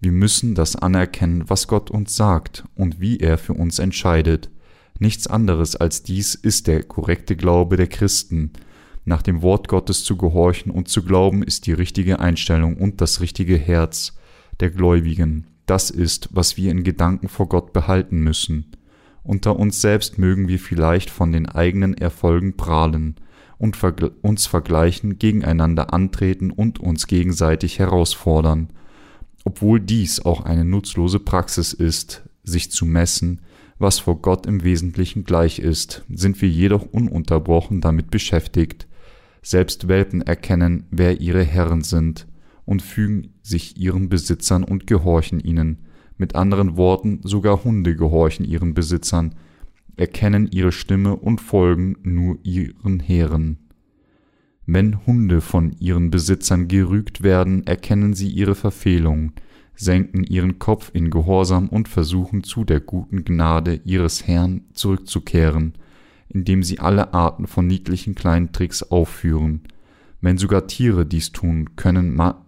Wir 0.00 0.12
müssen 0.12 0.54
das 0.54 0.76
anerkennen, 0.76 1.44
was 1.48 1.68
Gott 1.68 1.90
uns 1.90 2.16
sagt 2.16 2.64
und 2.74 3.00
wie 3.00 3.18
er 3.18 3.36
für 3.36 3.52
uns 3.52 3.78
entscheidet. 3.78 4.50
Nichts 4.98 5.26
anderes 5.26 5.76
als 5.76 6.02
dies 6.02 6.34
ist 6.34 6.66
der 6.66 6.82
korrekte 6.82 7.36
Glaube 7.36 7.76
der 7.76 7.86
Christen, 7.86 8.52
nach 9.10 9.22
dem 9.22 9.42
Wort 9.42 9.68
Gottes 9.68 10.04
zu 10.04 10.16
gehorchen 10.16 10.70
und 10.70 10.88
zu 10.88 11.02
glauben, 11.02 11.42
ist 11.42 11.66
die 11.66 11.72
richtige 11.72 12.20
Einstellung 12.20 12.76
und 12.76 13.00
das 13.00 13.20
richtige 13.20 13.58
Herz 13.58 14.16
der 14.60 14.70
Gläubigen. 14.70 15.48
Das 15.66 15.90
ist, 15.90 16.28
was 16.32 16.56
wir 16.56 16.70
in 16.70 16.84
Gedanken 16.84 17.28
vor 17.28 17.48
Gott 17.48 17.72
behalten 17.72 18.20
müssen. 18.20 18.72
Unter 19.24 19.58
uns 19.58 19.80
selbst 19.80 20.16
mögen 20.16 20.48
wir 20.48 20.60
vielleicht 20.60 21.10
von 21.10 21.32
den 21.32 21.46
eigenen 21.46 21.94
Erfolgen 21.94 22.56
prahlen 22.56 23.16
und 23.58 23.76
vergl 23.76 24.12
uns 24.22 24.46
vergleichen, 24.46 25.18
gegeneinander 25.18 25.92
antreten 25.92 26.52
und 26.52 26.78
uns 26.78 27.08
gegenseitig 27.08 27.80
herausfordern. 27.80 28.68
Obwohl 29.44 29.80
dies 29.80 30.24
auch 30.24 30.44
eine 30.44 30.64
nutzlose 30.64 31.18
Praxis 31.18 31.72
ist, 31.72 32.22
sich 32.44 32.70
zu 32.70 32.86
messen, 32.86 33.40
was 33.78 33.98
vor 33.98 34.22
Gott 34.22 34.46
im 34.46 34.62
Wesentlichen 34.62 35.24
gleich 35.24 35.58
ist, 35.58 36.04
sind 36.08 36.40
wir 36.40 36.48
jedoch 36.48 36.86
ununterbrochen 36.92 37.80
damit 37.80 38.10
beschäftigt, 38.10 38.86
selbst 39.42 39.88
Welpen 39.88 40.22
erkennen, 40.22 40.84
wer 40.90 41.20
ihre 41.20 41.42
Herren 41.42 41.82
sind, 41.82 42.26
und 42.64 42.82
fügen 42.82 43.34
sich 43.42 43.78
ihren 43.78 44.08
Besitzern 44.08 44.64
und 44.64 44.86
gehorchen 44.86 45.40
ihnen. 45.40 45.78
Mit 46.16 46.34
anderen 46.34 46.76
Worten, 46.76 47.20
sogar 47.22 47.64
Hunde 47.64 47.96
gehorchen 47.96 48.44
ihren 48.44 48.74
Besitzern, 48.74 49.34
erkennen 49.96 50.48
ihre 50.52 50.72
Stimme 50.72 51.16
und 51.16 51.40
folgen 51.40 51.96
nur 52.02 52.38
ihren 52.42 53.00
Herren. 53.00 53.58
Wenn 54.66 55.04
Hunde 55.06 55.40
von 55.40 55.72
ihren 55.80 56.10
Besitzern 56.10 56.68
gerügt 56.68 57.22
werden, 57.22 57.66
erkennen 57.66 58.14
sie 58.14 58.28
ihre 58.28 58.54
Verfehlung, 58.54 59.32
senken 59.74 60.22
ihren 60.22 60.58
Kopf 60.58 60.90
in 60.92 61.10
Gehorsam 61.10 61.68
und 61.68 61.88
versuchen 61.88 62.44
zu 62.44 62.64
der 62.64 62.80
guten 62.80 63.24
Gnade 63.24 63.80
ihres 63.84 64.26
Herrn 64.26 64.62
zurückzukehren, 64.74 65.74
indem 66.30 66.62
sie 66.62 66.78
alle 66.78 67.12
Arten 67.12 67.46
von 67.46 67.66
niedlichen 67.66 68.14
kleinen 68.14 68.52
Tricks 68.52 68.82
aufführen. 68.82 69.62
Wenn 70.20 70.38
sogar 70.38 70.66
Tiere 70.66 71.04
dies 71.04 71.32
tun, 71.32 71.76
können 71.76 72.14
ma 72.14 72.46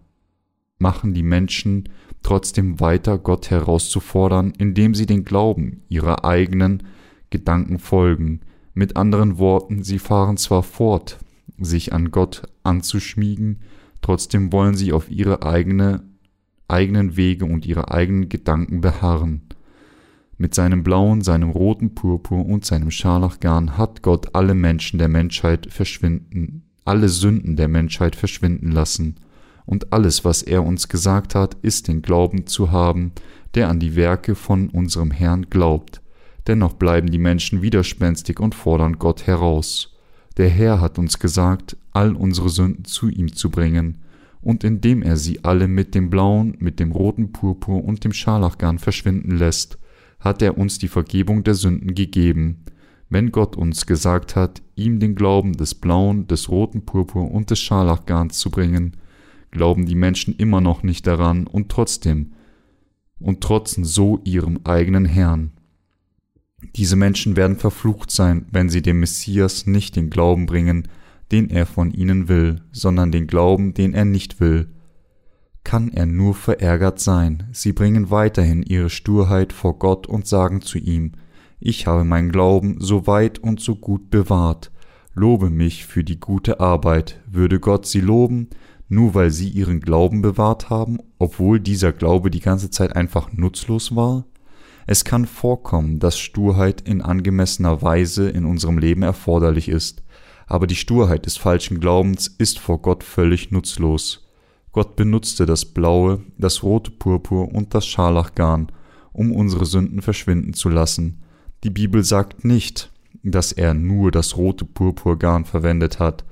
machen 0.79 1.15
die 1.15 1.23
Menschen 1.23 1.89
trotzdem 2.23 2.81
weiter, 2.81 3.19
Gott 3.19 3.51
herauszufordern, 3.51 4.53
indem 4.59 4.95
sie 4.95 5.07
den 5.07 5.25
Glauben 5.25 5.83
ihrer 5.89 6.25
eigenen 6.25 6.83
Gedanken 7.31 7.79
folgen. 7.79 8.41
Mit 8.75 8.97
anderen 8.97 9.39
Worten, 9.39 9.85
sie 9.85 9.99
fahren 9.99 10.37
zwar 10.37 10.63
fort, 10.63 11.19
sich 11.59 11.93
an 11.93 12.11
Gott 12.11 12.43
anzuschmiegen, 12.63 13.61
trotzdem 14.01 14.53
wollen 14.53 14.75
sie 14.75 14.93
auf 14.93 15.11
ihre 15.11 15.43
eigene, 15.43 16.03
eigenen 16.69 17.17
Wege 17.17 17.45
und 17.45 17.65
ihre 17.65 17.93
eigenen 17.93 18.29
Gedanken 18.29 18.81
beharren. 18.81 19.43
Mit 20.43 20.57
seinem 20.57 20.83
blauen, 20.83 21.21
seinem 21.21 21.51
roten 21.51 21.95
Purpur 21.95 22.45
und 22.45 22.65
seinem 22.65 22.91
Scharlachgarn 22.91 23.79
hat 23.79 24.03
Gott 24.03 24.35
alle 24.35 24.55
Menschen 24.55 24.99
der 24.99 25.07
Menschheit 25.07 25.69
verschwinden, 25.71 26.65
alle 26.85 27.09
Sünden 27.09 27.55
der 27.55 27.69
Menschheit 27.69 28.17
verschwinden 28.17 28.73
lassen. 28.73 29.21
Und 29.67 29.93
alles, 29.93 30.25
was 30.25 30.43
er 30.43 30.65
uns 30.65 30.89
gesagt 30.89 31.37
hat, 31.37 31.55
ist 31.63 31.87
den 31.87 32.03
Glauben 32.03 32.49
zu 32.49 32.73
haben, 32.73 33.13
der 33.55 33.69
an 33.69 33.79
die 33.79 33.95
Werke 33.95 34.35
von 34.35 34.69
unserem 34.69 35.13
Herrn 35.13 35.49
glaubt. 35.49 36.03
Dennoch 36.49 36.73
bleiben 36.73 37.13
die 37.13 37.19
Menschen 37.19 37.63
widerspenstig 37.63 38.41
und 38.41 38.57
fordern 38.57 38.99
Gott 38.99 39.29
heraus. 39.29 39.97
Der 40.39 40.49
Herr 40.49 40.81
hat 40.81 40.99
uns 40.99 41.21
gesagt, 41.21 41.77
all 41.93 42.17
unsere 42.17 42.49
Sünden 42.49 42.85
zu 42.85 43.09
ihm 43.09 43.33
zu 43.33 43.49
bringen, 43.49 43.99
und 44.41 44.65
indem 44.65 45.03
er 45.03 45.17
sie 45.17 45.45
alle 45.45 45.69
mit 45.69 45.95
dem 45.95 46.11
blauen, 46.11 46.57
mit 46.59 46.81
dem 46.81 46.91
roten 46.91 47.31
Purpur 47.31 47.85
und 47.85 48.03
dem 48.03 48.13
Scharlachgarn 48.13 48.81
verschwinden 48.81 49.39
lässt, 49.39 49.79
hat 50.23 50.41
er 50.41 50.57
uns 50.57 50.79
die 50.79 50.89
Vergebung 50.89 51.45
der 51.45 51.55
Sünden 51.55 51.95
gegeben. 51.95 52.65
Wenn 53.11 53.31
Gott 53.31 53.57
uns 53.57 53.87
gesagt 53.87 54.37
hat, 54.37 54.63
ihm 54.75 55.01
den 55.01 55.15
Glauben 55.15 55.53
des 55.53 55.75
blauen, 55.75 56.27
des 56.29 56.49
roten 56.49 56.87
Purpur 56.87 57.31
und 57.31 57.51
des 57.51 57.59
Scharlachgarns 57.59 58.39
zu 58.39 58.51
bringen, 58.51 58.97
glauben 59.51 59.85
die 59.85 59.97
Menschen 59.97 60.35
immer 60.37 60.61
noch 60.61 60.83
nicht 60.83 61.07
daran 61.07 61.47
und 61.47 61.69
trotzdem 61.69 62.33
und 63.19 63.43
trotzen 63.43 63.85
so 63.85 64.21
ihrem 64.25 64.61
eigenen 64.65 65.05
Herrn. 65.05 65.53
Diese 66.77 66.97
Menschen 66.97 67.37
werden 67.37 67.57
verflucht 67.57 68.11
sein, 68.11 68.47
wenn 68.51 68.71
sie 68.71 68.83
dem 68.83 69.01
Messias 69.01 69.67
nicht 69.67 69.97
den 69.97 70.09
Glauben 70.09 70.47
bringen, 70.47 70.89
den 71.33 71.51
er 71.51 71.67
von 71.67 71.91
ihnen 71.91 72.29
will, 72.29 72.63
sondern 72.73 73.11
den 73.11 73.27
Glauben, 73.27 73.75
den 73.75 73.95
er 73.95 74.05
nicht 74.05 74.41
will. 74.41 74.69
Kann 75.65 75.93
er 75.93 76.07
nur 76.07 76.35
verärgert 76.35 77.01
sein, 77.01 77.49
sie 77.53 77.73
bringen 77.73 78.11
weiterhin 78.11 78.63
ihre 78.63 78.91
Sturheit 78.91 79.53
vor 79.53 79.79
Gott 79.79 80.07
und 80.07 80.27
sagen 80.27 80.61
zu 80.61 80.79
ihm, 80.79 81.13
ich 81.61 81.87
habe 81.87 82.05
meinen 82.05 82.33
Glauben 82.33 82.77
so 82.81 83.07
weit 83.07 83.39
und 83.39 83.61
so 83.61 83.77
gut 83.77 84.11
bewahrt, 84.11 84.73
lobe 85.15 85.49
mich 85.49 85.87
für 85.87 86.03
die 86.03 86.19
gute 86.19 86.59
Arbeit, 86.59 87.21
würde 87.31 87.61
Gott 87.61 87.87
sie 87.87 88.01
loben, 88.01 88.49
nur 88.89 89.15
weil 89.15 89.31
sie 89.31 89.49
ihren 89.49 89.81
Glauben 89.81 90.23
bewahrt 90.23 90.69
haben, 90.71 90.99
obwohl 91.19 91.61
dieser 91.61 91.93
Glaube 91.93 92.31
die 92.31 92.41
ganze 92.41 92.71
Zeit 92.71 92.97
einfach 92.97 93.33
nutzlos 93.33 93.95
war? 93.95 94.27
Es 94.87 95.05
kann 95.05 95.27
vorkommen, 95.27 96.01
dass 96.01 96.19
Sturheit 96.19 96.81
in 96.83 97.01
angemessener 97.01 97.83
Weise 97.83 98.29
in 98.29 98.45
unserem 98.45 98.79
Leben 98.79 99.03
erforderlich 99.03 99.69
ist, 99.69 100.03
aber 100.47 100.67
die 100.67 100.77
Sturheit 100.77 101.27
des 101.27 101.37
falschen 101.37 101.81
Glaubens 101.81 102.27
ist 102.27 102.59
vor 102.59 102.83
Gott 102.83 103.05
völlig 103.05 103.53
nutzlos. 103.53 104.22
Gott 104.73 104.97
benutzte 104.97 105.45
das 105.45 105.67
blaue, 105.67 106.23
das 106.39 106.63
rote 106.63 106.91
Purpur 106.91 107.55
und 107.55 107.75
das 107.75 107.87
Scharlachgarn, 107.87 108.73
um 109.13 109.31
unsere 109.33 109.67
Sünden 109.67 110.01
verschwinden 110.01 110.55
zu 110.55 110.71
lassen. 110.71 111.23
Die 111.63 111.71
Bibel 111.71 112.03
sagt 112.03 112.45
nicht, 112.45 112.91
dass 113.23 113.53
er 113.53 113.75
nur 113.75 114.11
das 114.11 114.37
rote 114.37 114.65
Purpurgarn 114.65 115.45
verwendet 115.45 115.99
hat, 115.99 116.25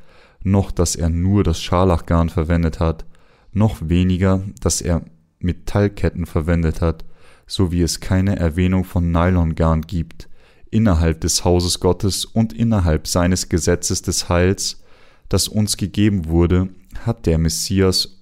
noch 0.43 0.71
dass 0.71 0.97
er 0.97 1.11
nur 1.11 1.45
das 1.45 1.61
Scharlachgarn 1.61 2.31
verwendet 2.31 2.81
hat, 2.81 3.05
noch 3.53 3.77
weniger, 3.81 4.43
dass 4.61 4.81
er 4.81 5.03
Metallketten 5.39 6.25
verwendet 6.25 6.81
hat, 6.81 7.05
so 7.47 7.73
wie 7.73 7.83
es 7.83 8.01
keine 8.01 8.37
Erwähnung 8.37 8.85
von 8.85 9.11
Nylongarn 9.11 9.83
gibt, 9.83 10.29
innerhalb 10.71 11.21
des 11.21 11.45
Hauses 11.45 11.81
Gottes 11.81 12.25
und 12.25 12.53
innerhalb 12.53 13.07
seines 13.07 13.49
Gesetzes 13.49 14.03
des 14.03 14.29
Heils, 14.29 14.83
das 15.29 15.49
uns 15.49 15.77
gegeben 15.77 16.27
wurde, 16.27 16.71
hat 17.05 17.27
der 17.27 17.39
Messias 17.39 18.20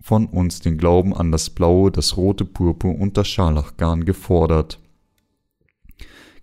von 0.00 0.26
uns 0.26 0.60
den 0.60 0.78
Glauben 0.78 1.14
an 1.14 1.32
das 1.32 1.50
blaue, 1.50 1.90
das 1.90 2.16
rote 2.16 2.44
Purpur 2.44 2.98
und 2.98 3.16
das 3.16 3.28
Scharlachgarn 3.28 4.04
gefordert. 4.04 4.80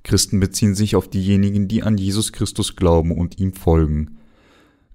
Christen 0.03 0.40
beziehen 0.40 0.76
sich 0.76 0.95
auf 0.95 1.10
diejenigen, 1.10 1.68
die 1.68 1.84
an 1.84 1.98
Jesus 1.98 2.32
Christus 2.32 2.76
glauben 2.76 3.11
und 3.11 3.40
ihm 3.40 3.53
folgen. 3.53 4.18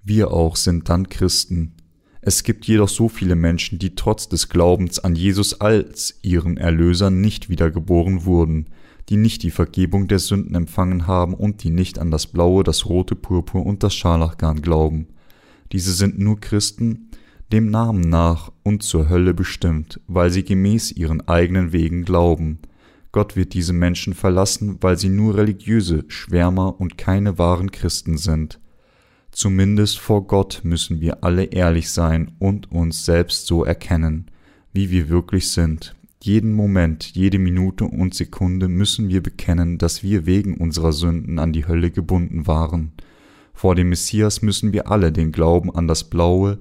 Wir 0.02 0.30
auch 0.30 0.56
sind 0.56 0.88
dann 0.88 1.08
Christen, 1.08 1.74
es 2.22 2.42
gibt 2.42 2.66
jedoch 2.66 2.88
so 2.88 3.08
viele 3.08 3.34
Menschen, 3.34 3.78
die 3.78 3.94
trotz 3.94 4.28
des 4.28 4.50
Glaubens 4.50 4.98
an 4.98 5.14
Jesus 5.14 5.60
als 5.60 6.18
ihren 6.22 6.58
Erlöser 6.58 7.08
nicht 7.08 7.48
wiedergeboren 7.48 8.26
wurden, 8.26 8.66
die 9.08 9.16
nicht 9.16 9.42
die 9.42 9.50
Vergebung 9.50 10.06
der 10.06 10.18
Sünden 10.18 10.54
empfangen 10.54 11.06
haben 11.06 11.32
und 11.32 11.64
die 11.64 11.70
nicht 11.70 11.98
an 11.98 12.10
das 12.10 12.26
blaue, 12.26 12.62
das 12.62 12.86
rote 12.86 13.16
Purpur 13.16 13.64
und 13.64 13.82
das 13.82 13.94
Scharlachgarn 13.94 14.60
glauben. 14.60 15.08
Diese 15.72 15.92
sind 15.92 16.18
nur 16.18 16.38
Christen, 16.40 17.08
dem 17.52 17.70
Namen 17.70 18.00
nach 18.00 18.52
und 18.62 18.82
zur 18.82 19.08
Hölle 19.08 19.34
bestimmt, 19.34 20.00
weil 20.06 20.30
sie 20.30 20.44
gemäß 20.44 20.92
ihren 20.92 21.26
eigenen 21.26 21.72
Wegen 21.72 22.04
glauben. 22.04 22.60
Gott 23.12 23.34
wird 23.34 23.54
diese 23.54 23.72
Menschen 23.72 24.14
verlassen, 24.14 24.78
weil 24.80 24.96
sie 24.96 25.08
nur 25.08 25.36
religiöse 25.36 26.04
Schwärmer 26.08 26.80
und 26.80 26.96
keine 26.96 27.38
wahren 27.38 27.72
Christen 27.72 28.16
sind. 28.18 28.60
Zumindest 29.32 29.98
vor 29.98 30.26
Gott 30.26 30.60
müssen 30.62 31.00
wir 31.00 31.24
alle 31.24 31.44
ehrlich 31.44 31.90
sein 31.90 32.32
und 32.38 32.70
uns 32.70 33.04
selbst 33.04 33.46
so 33.46 33.64
erkennen, 33.64 34.30
wie 34.72 34.90
wir 34.90 35.08
wirklich 35.08 35.50
sind. 35.50 35.96
Jeden 36.22 36.52
Moment, 36.52 37.14
jede 37.14 37.38
Minute 37.38 37.84
und 37.84 38.14
Sekunde 38.14 38.68
müssen 38.68 39.08
wir 39.08 39.22
bekennen, 39.22 39.78
dass 39.78 40.02
wir 40.02 40.26
wegen 40.26 40.56
unserer 40.58 40.92
Sünden 40.92 41.38
an 41.38 41.52
die 41.52 41.66
Hölle 41.66 41.90
gebunden 41.90 42.46
waren. 42.46 42.92
Vor 43.54 43.74
dem 43.74 43.88
Messias 43.88 44.42
müssen 44.42 44.72
wir 44.72 44.90
alle 44.90 45.12
den 45.12 45.32
Glauben 45.32 45.74
an 45.74 45.88
das 45.88 46.04
blaue, 46.10 46.58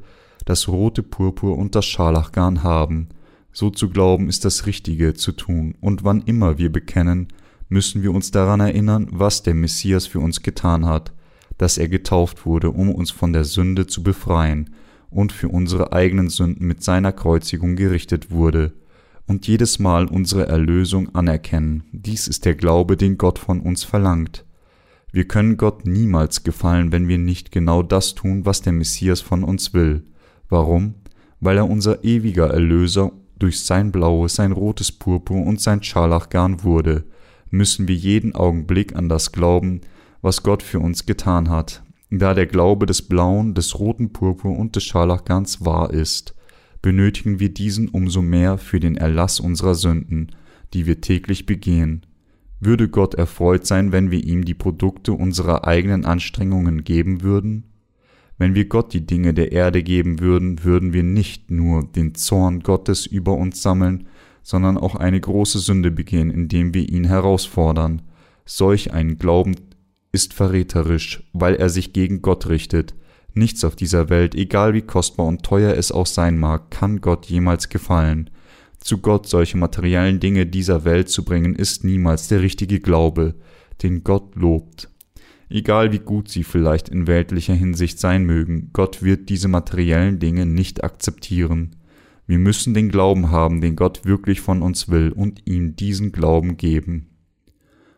das 0.50 0.68
rote 0.68 1.04
Purpur 1.04 1.58
und 1.58 1.76
das 1.76 1.86
Scharlachgarn 1.86 2.64
haben. 2.64 3.10
So 3.52 3.70
zu 3.70 3.90
glauben 3.90 4.28
ist 4.28 4.44
das 4.46 4.66
Richtige 4.66 5.14
zu 5.14 5.32
tun, 5.32 5.76
und 5.80 6.04
wann 6.04 6.22
immer 6.24 6.58
wir 6.58 6.72
bekennen, 6.72 7.30
müssen 7.70 8.04
wir 8.04 8.12
uns 8.12 8.32
daran 8.32 8.60
erinnern, 8.60 9.08
was 9.12 9.44
der 9.44 9.54
Messias 9.54 10.08
für 10.08 10.20
uns 10.20 10.42
getan 10.42 10.86
hat 10.86 11.14
dass 11.60 11.78
er 11.78 11.90
getauft 11.90 12.48
wurde, 12.48 12.72
um 12.72 12.90
uns 12.90 13.12
von 13.12 13.34
der 13.34 13.44
Sünde 13.44 13.86
zu 13.86 14.02
befreien 14.02 14.72
und 15.12 15.32
für 15.32 15.50
unsere 15.50 15.94
eigenen 15.94 16.30
Sünden 16.30 16.66
mit 16.66 16.82
seiner 16.84 17.12
Kreuzigung 17.12 17.76
gerichtet 17.76 18.32
wurde, 18.32 18.74
und 19.28 19.46
jedes 19.46 19.78
Mal 19.78 20.08
unsere 20.08 20.48
Erlösung 20.48 21.14
anerkennen. 21.14 21.84
Dies 21.92 22.28
ist 22.28 22.46
der 22.46 22.56
Glaube, 22.56 22.98
den 22.98 23.20
Gott 23.20 23.38
von 23.38 23.60
uns 23.60 23.84
verlangt. 23.84 24.44
Wir 25.12 25.28
können 25.28 25.56
Gott 25.56 25.86
niemals 25.86 26.44
gefallen, 26.44 26.92
wenn 26.92 27.08
wir 27.08 27.20
nicht 27.20 27.52
genau 27.52 27.84
das 27.84 28.16
tun, 28.16 28.48
was 28.48 28.64
der 28.64 28.74
Messias 28.74 29.22
von 29.22 29.44
uns 29.44 29.72
will. 29.76 30.04
Warum? 30.50 30.96
Weil 31.40 31.58
er 31.58 31.70
unser 31.70 32.04
ewiger 32.04 32.50
Erlöser 32.50 33.12
durch 33.38 33.62
sein 33.62 33.92
blaues, 33.92 34.36
sein 34.36 34.52
rotes 34.52 34.92
Purpur 34.92 35.46
und 35.46 35.62
sein 35.62 35.82
Scharlachgarn 35.82 36.64
wurde, 36.64 37.06
müssen 37.50 37.88
wir 37.88 37.96
jeden 37.96 38.36
Augenblick 38.36 38.96
an 38.96 39.10
das 39.10 39.32
glauben, 39.32 39.82
was 40.22 40.44
Gott 40.44 40.62
für 40.62 40.80
uns 40.80 41.06
getan 41.06 41.50
hat, 41.50 41.82
da 42.10 42.34
der 42.34 42.48
Glaube 42.48 42.86
des 42.86 43.04
blauen, 43.04 43.54
des 43.54 43.80
roten 43.80 44.12
Purpur 44.12 44.58
und 44.58 44.76
des 44.76 44.84
Scharlachgarns 44.84 45.64
wahr 45.64 45.92
ist, 45.92 46.36
benötigen 46.82 47.40
wir 47.40 47.54
diesen 47.54 47.88
umso 47.90 48.22
mehr 48.22 48.58
für 48.58 48.80
den 48.80 48.98
Erlass 48.98 49.40
unserer 49.40 49.76
Sünden, 49.76 50.32
die 50.74 50.86
wir 50.86 51.02
täglich 51.02 51.46
begehen. 51.46 52.06
Würde 52.60 52.90
Gott 52.90 53.16
erfreut 53.16 53.66
sein, 53.66 53.92
wenn 53.92 54.12
wir 54.12 54.24
ihm 54.24 54.44
die 54.44 54.54
Produkte 54.54 55.14
unserer 55.14 55.66
eigenen 55.66 56.06
Anstrengungen 56.06 56.84
geben 56.84 57.22
würden? 57.22 57.69
Wenn 58.40 58.56
wir 58.56 58.66
Gott 58.66 58.94
die 58.94 59.06
Dinge 59.06 59.34
der 59.34 59.52
Erde 59.52 59.84
geben 59.84 60.22
würden, 60.22 60.64
würden 60.64 60.94
wir 60.94 61.04
nicht 61.04 61.52
nur 61.52 61.84
den 61.84 62.16
Zorn 62.16 62.62
Gottes 62.62 63.06
über 63.06 63.34
uns 63.34 63.62
sammeln, 63.62 64.08
sondern 64.44 64.78
auch 64.78 64.96
eine 64.96 65.20
große 65.20 65.60
Sünde 65.60 65.92
begehen, 65.92 66.32
indem 66.32 66.74
wir 66.74 66.88
ihn 66.88 67.04
herausfordern. 67.04 68.02
Solch 68.46 68.94
einen 68.94 69.18
Glauben 69.18 69.56
ist 70.14 70.34
verräterisch, 70.34 71.30
weil 71.34 71.56
er 71.56 71.70
sich 71.70 71.92
gegen 71.92 72.22
Gott 72.22 72.48
richtet. 72.48 72.96
Nichts 73.34 73.66
auf 73.66 73.76
dieser 73.76 74.10
Welt, 74.10 74.34
egal 74.36 74.74
wie 74.74 74.82
kostbar 74.82 75.28
und 75.28 75.44
teuer 75.44 75.76
es 75.76 75.92
auch 75.92 76.08
sein 76.08 76.40
mag, 76.40 76.72
kann 76.72 77.02
Gott 77.02 77.26
jemals 77.26 77.68
gefallen. 77.68 78.30
Zu 78.80 79.00
Gott 79.00 79.28
solche 79.28 79.58
materiellen 79.58 80.22
Dinge 80.22 80.46
dieser 80.46 80.86
Welt 80.86 81.10
zu 81.10 81.26
bringen, 81.26 81.56
ist 81.56 81.84
niemals 81.84 82.30
der 82.30 82.42
richtige 82.42 82.80
Glaube, 82.80 83.36
den 83.84 84.06
Gott 84.06 84.36
lobt. 84.36 84.90
Egal 85.50 85.92
wie 85.92 86.00
gut 86.00 86.30
sie 86.30 86.44
vielleicht 86.44 86.90
in 86.90 87.08
weltlicher 87.08 87.56
Hinsicht 87.56 88.00
sein 88.00 88.24
mögen, 88.24 88.70
Gott 88.72 89.02
wird 89.02 89.30
diese 89.30 89.48
materiellen 89.48 90.20
Dinge 90.20 90.46
nicht 90.46 90.84
akzeptieren. 90.84 91.76
Wir 92.28 92.38
müssen 92.38 92.76
den 92.76 92.90
Glauben 92.90 93.32
haben, 93.32 93.60
den 93.60 93.76
Gott 93.76 94.06
wirklich 94.06 94.42
von 94.42 94.62
uns 94.62 94.90
will, 94.90 95.12
und 95.12 95.42
ihm 95.48 95.76
diesen 95.76 96.12
Glauben 96.12 96.58
geben. 96.58 97.08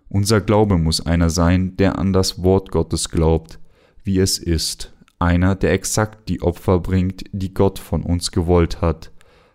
Unser 0.07 0.39
Glaube 0.39 0.77
muss 0.77 1.05
einer 1.05 1.29
sein, 1.29 1.75
der 1.75 1.99
an 1.99 2.13
das 2.13 2.41
Wort 2.41 2.71
Gottes 2.71 3.09
glaubt, 3.09 3.59
wie 4.03 4.19
es 4.19 4.39
ist, 4.39 4.93
einer, 5.19 5.55
der 5.55 5.73
exakt 5.73 6.29
die 6.29 6.41
Opfer 6.41 6.79
bringt, 6.79 7.25
die 7.33 7.53
Gott 7.53 7.79
von 7.79 8.03
uns 8.03 8.31
gewollt 8.31 8.81
hat. 8.81 9.11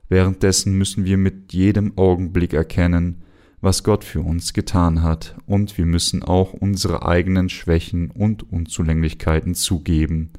Währenddessen 0.09 0.77
müssen 0.77 1.05
wir 1.05 1.16
mit 1.16 1.52
jedem 1.55 1.97
Augenblick 1.97 2.52
erkennen, 2.52 3.23
was 3.66 3.82
Gott 3.82 4.05
für 4.05 4.20
uns 4.20 4.52
getan 4.52 5.02
hat, 5.02 5.34
und 5.44 5.76
wir 5.76 5.86
müssen 5.86 6.22
auch 6.22 6.52
unsere 6.52 7.05
eigenen 7.05 7.48
Schwächen 7.48 8.12
und 8.12 8.48
Unzulänglichkeiten 8.52 9.56
zugeben. 9.56 10.30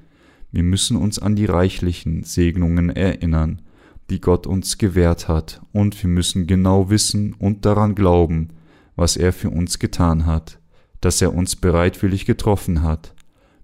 Wir 0.54 0.64
müssen 0.64 0.96
uns 0.96 1.20
an 1.20 1.36
die 1.36 1.44
reichlichen 1.44 2.24
Segnungen 2.24 2.90
erinnern, 2.90 3.64
die 4.10 4.22
Gott 4.22 4.48
uns 4.48 4.78
gewährt 4.78 5.28
hat, 5.28 5.62
und 5.74 6.02
wir 6.02 6.10
müssen 6.10 6.48
genau 6.48 6.90
wissen 6.90 7.34
und 7.34 7.66
daran 7.66 7.96
glauben, 7.96 8.52
was 8.96 9.18
er 9.18 9.34
für 9.34 9.50
uns 9.50 9.78
getan 9.78 10.26
hat, 10.26 10.62
dass 11.02 11.22
er 11.22 11.36
uns 11.36 11.58
bereitwillig 11.58 12.26
getroffen 12.26 12.82
hat. 12.82 13.14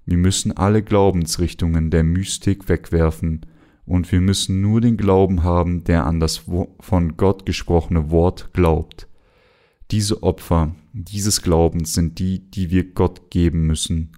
Wir 0.06 0.18
müssen 0.18 0.52
alle 0.52 0.84
Glaubensrichtungen 0.84 1.90
der 1.90 2.03
Mystik 2.03 2.68
wegwerfen, 2.68 3.45
und 3.85 4.11
wir 4.11 4.19
müssen 4.19 4.60
nur 4.60 4.81
den 4.81 4.98
Glauben 4.98 5.44
haben, 5.44 5.85
der 5.85 6.06
an 6.06 6.19
das 6.19 6.44
von 6.81 7.15
Gott 7.15 7.45
gesprochene 7.45 8.11
Wort 8.11 8.49
glaubt. 8.52 9.07
Diese 9.94 10.24
Opfer 10.24 10.74
dieses 10.91 11.44
Glaubens 11.44 11.94
sind 11.94 12.18
die, 12.18 12.40
die 12.40 12.72
wir 12.72 12.84
Gott 12.84 13.30
geben 13.30 13.68
müssen. 13.68 14.10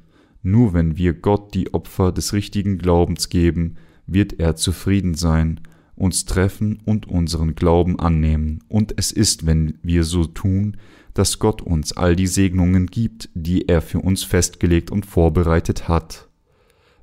Nur 0.41 0.73
wenn 0.73 0.95
wir 0.95 1.13
Gott 1.13 1.53
die 1.53 1.73
Opfer 1.73 2.13
des 2.13 2.31
richtigen 2.31 2.77
Glaubens 2.77 3.27
geben, 3.27 3.75
wird 4.07 4.39
er 4.39 4.55
zufrieden 4.55 5.15
sein, 5.15 5.59
uns 5.97 6.23
treffen 6.23 6.79
und 6.85 7.09
unseren 7.09 7.55
Glauben 7.55 7.99
annehmen. 7.99 8.63
Und 8.69 8.93
es 8.95 9.11
ist, 9.11 9.45
wenn 9.47 9.77
wir 9.83 10.05
so 10.05 10.23
tun, 10.23 10.77
dass 11.13 11.39
Gott 11.39 11.61
uns 11.61 11.91
all 11.91 12.15
die 12.15 12.27
Segnungen 12.27 12.85
gibt, 12.85 13.27
die 13.33 13.67
er 13.67 13.81
für 13.81 13.99
uns 13.99 14.23
festgelegt 14.23 14.91
und 14.91 15.05
vorbereitet 15.05 15.89
hat. 15.89 16.29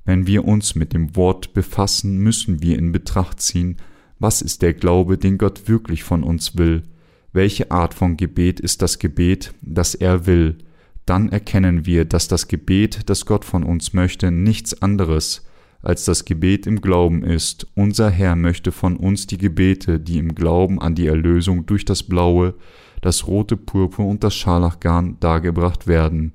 Wenn 0.06 0.26
wir 0.26 0.46
uns 0.46 0.76
mit 0.76 0.94
dem 0.94 1.14
Wort 1.14 1.52
befassen, 1.52 2.16
müssen 2.16 2.62
wir 2.62 2.78
in 2.78 2.90
Betracht 2.90 3.42
ziehen, 3.42 3.76
was 4.18 4.40
ist 4.40 4.62
der 4.62 4.72
Glaube, 4.72 5.18
den 5.18 5.36
Gott 5.36 5.68
wirklich 5.68 6.04
von 6.04 6.24
uns 6.24 6.56
will, 6.56 6.84
welche 7.32 7.70
Art 7.70 7.94
von 7.94 8.16
Gebet 8.16 8.60
ist 8.60 8.82
das 8.82 8.98
Gebet, 8.98 9.54
das 9.62 9.94
er 9.94 10.26
will, 10.26 10.58
dann 11.06 11.30
erkennen 11.30 11.86
wir, 11.86 12.04
dass 12.04 12.28
das 12.28 12.48
Gebet, 12.48 13.08
das 13.10 13.26
Gott 13.26 13.44
von 13.44 13.64
uns 13.64 13.92
möchte, 13.92 14.30
nichts 14.30 14.82
anderes 14.82 15.44
als 15.82 16.04
das 16.04 16.24
Gebet 16.24 16.66
im 16.66 16.80
Glauben 16.80 17.24
ist. 17.24 17.66
Unser 17.74 18.08
Herr 18.08 18.36
möchte 18.36 18.70
von 18.70 18.96
uns 18.96 19.26
die 19.26 19.38
Gebete, 19.38 19.98
die 19.98 20.18
im 20.18 20.34
Glauben 20.34 20.80
an 20.80 20.94
die 20.94 21.08
Erlösung 21.08 21.66
durch 21.66 21.84
das 21.84 22.04
blaue, 22.04 22.54
das 23.00 23.26
rote 23.26 23.56
Purpur 23.56 24.06
und 24.06 24.22
das 24.22 24.34
Scharlachgarn 24.34 25.16
dargebracht 25.18 25.88
werden, 25.88 26.32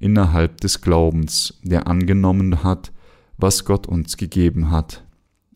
innerhalb 0.00 0.60
des 0.60 0.80
Glaubens, 0.80 1.60
der 1.62 1.86
angenommen 1.86 2.64
hat, 2.64 2.92
was 3.36 3.64
Gott 3.64 3.86
uns 3.86 4.16
gegeben 4.16 4.70
hat. 4.72 5.04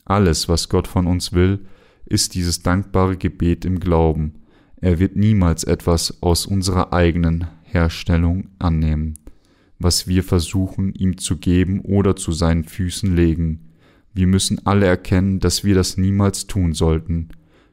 Alles, 0.05 0.49
was 0.49 0.69
Gott 0.69 0.87
von 0.87 1.09
uns 1.09 1.33
will, 1.33 1.67
ist 2.07 2.35
dieses 2.35 2.63
dankbare 2.63 3.17
Gebet 3.17 3.65
im 3.65 3.81
Glauben. 3.81 4.42
Er 4.83 4.99
wird 4.99 5.15
niemals 5.15 5.63
etwas 5.63 6.23
aus 6.23 6.45
unserer 6.45 6.93
eigenen 6.93 7.47
Herstellung 7.63 8.49
annehmen, 8.59 9.15
was 9.79 10.09
wir 10.09 10.25
versuchen 10.25 10.93
ihm 10.93 11.19
zu 11.19 11.37
geben 11.37 11.81
oder 11.81 12.17
zu 12.17 12.33
seinen 12.33 12.65
Füßen 12.65 13.15
legen. 13.15 13.61
Wir 14.13 14.27
müssen 14.27 14.67
alle 14.67 14.87
erkennen, 14.87 15.39
dass 15.39 15.63
wir 15.63 15.77
das 15.77 15.97
niemals 15.97 16.49
tun 16.49 16.73
sollten. 16.73 17.29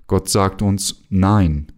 Gott 0.06 0.30
sagt 0.30 0.61
uns 0.61 1.03
Nein, 1.10 1.72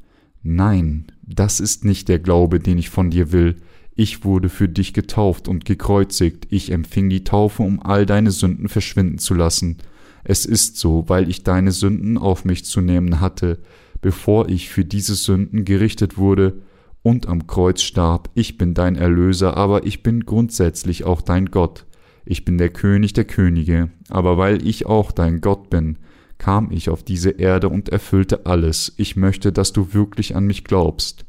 nein, 0.44 1.08
das 1.22 1.62
ist 1.62 1.86
nicht 1.86 2.10
der 2.10 2.20
Glaube, 2.20 2.60
den 2.60 2.78
ich 2.78 2.90
von 2.90 3.10
dir 3.10 3.32
will. 3.32 3.56
Ich 3.96 4.26
wurde 4.26 4.50
für 4.50 4.68
dich 4.68 4.94
getauft 4.94 5.48
und 5.48 5.64
gekreuzigt, 5.64 6.48
ich 6.50 6.74
empfing 6.74 7.10
die 7.10 7.24
Taufe, 7.24 7.64
um 7.64 7.82
all 7.82 8.06
deine 8.06 8.32
Sünden 8.32 8.68
verschwinden 8.68 9.18
zu 9.18 9.34
lassen. 9.34 9.78
Es 10.26 10.46
ist 10.46 10.78
so, 10.78 11.06
weil 11.08 11.30
ich 11.30 11.44
deine 11.44 11.72
Sünden 11.72 12.18
auf 12.18 12.44
mich 12.44 12.66
zu 12.66 12.82
nehmen 12.82 13.22
hatte, 13.22 13.60
bevor 14.02 14.50
ich 14.50 14.70
für 14.70 14.86
diese 14.86 15.16
Sünden 15.16 15.66
gerichtet 15.66 16.18
wurde 16.18 16.62
und 17.04 17.28
am 17.28 17.48
Kreuz 17.48 17.82
starb. 17.82 18.30
Ich 18.34 18.58
bin 18.58 18.74
dein 18.74 18.96
Erlöser, 18.96 19.58
aber 19.58 19.86
ich 19.86 20.04
bin 20.04 20.26
grundsätzlich 20.26 21.04
auch 21.04 21.22
dein 21.22 21.48
Gott. 21.48 21.86
Ich 22.26 22.46
bin 22.46 22.58
der 22.58 22.70
König 22.70 23.14
der 23.14 23.26
Könige, 23.26 23.90
aber 24.10 24.38
weil 24.38 24.66
ich 24.68 24.86
auch 24.86 25.12
dein 25.12 25.42
Gott 25.42 25.70
bin, 25.70 25.98
kam 26.38 26.72
ich 26.72 26.90
auf 26.90 27.04
diese 27.04 27.32
Erde 27.32 27.70
und 27.70 27.90
erfüllte 27.90 28.46
alles. 28.46 28.94
Ich 28.98 29.16
möchte, 29.16 29.52
dass 29.52 29.74
du 29.74 29.94
wirklich 29.94 30.36
an 30.36 30.46
mich 30.46 30.64
glaubst, 30.64 31.26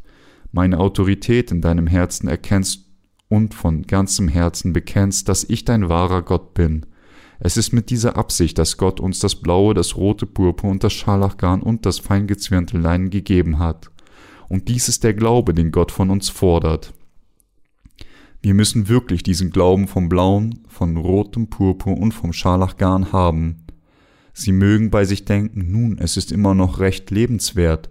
meine 0.52 0.78
Autorität 0.78 1.50
in 1.50 1.60
deinem 1.60 1.86
Herzen 1.86 2.28
erkennst 2.28 2.86
und 3.28 3.54
von 3.54 3.82
ganzem 3.82 4.28
Herzen 4.28 4.72
bekennst, 4.72 5.28
dass 5.28 5.44
ich 5.44 5.64
dein 5.64 5.88
wahrer 5.88 6.22
Gott 6.22 6.54
bin. 6.54 6.86
Es 7.44 7.56
ist 7.56 7.72
mit 7.72 7.90
dieser 7.90 8.16
Absicht, 8.16 8.56
dass 8.56 8.76
Gott 8.76 9.00
uns 9.00 9.18
das 9.18 9.34
blaue, 9.34 9.74
das 9.74 9.96
rote 9.96 10.26
Purpur 10.26 10.70
und 10.70 10.84
das 10.84 10.92
Scharlachgarn 10.92 11.60
und 11.60 11.84
das 11.86 11.98
feingezwirnte 11.98 12.78
Leinen 12.78 13.10
gegeben 13.10 13.58
hat. 13.58 13.90
Und 14.48 14.68
dies 14.68 14.88
ist 14.88 15.02
der 15.02 15.12
Glaube, 15.12 15.52
den 15.52 15.72
Gott 15.72 15.90
von 15.90 16.10
uns 16.10 16.28
fordert. 16.28 16.94
Wir 18.42 18.54
müssen 18.54 18.88
wirklich 18.88 19.24
diesen 19.24 19.50
Glauben 19.50 19.88
vom 19.88 20.08
blauen, 20.08 20.60
von 20.68 20.96
rotem 20.96 21.50
Purpur 21.50 21.96
und 21.96 22.12
vom 22.12 22.32
Scharlachgarn 22.32 23.12
haben. 23.12 23.64
Sie 24.32 24.52
mögen 24.52 24.90
bei 24.90 25.04
sich 25.04 25.24
denken, 25.24 25.72
nun, 25.72 25.98
es 25.98 26.16
ist 26.16 26.30
immer 26.30 26.54
noch 26.54 26.78
recht 26.78 27.10
lebenswert. 27.10 27.90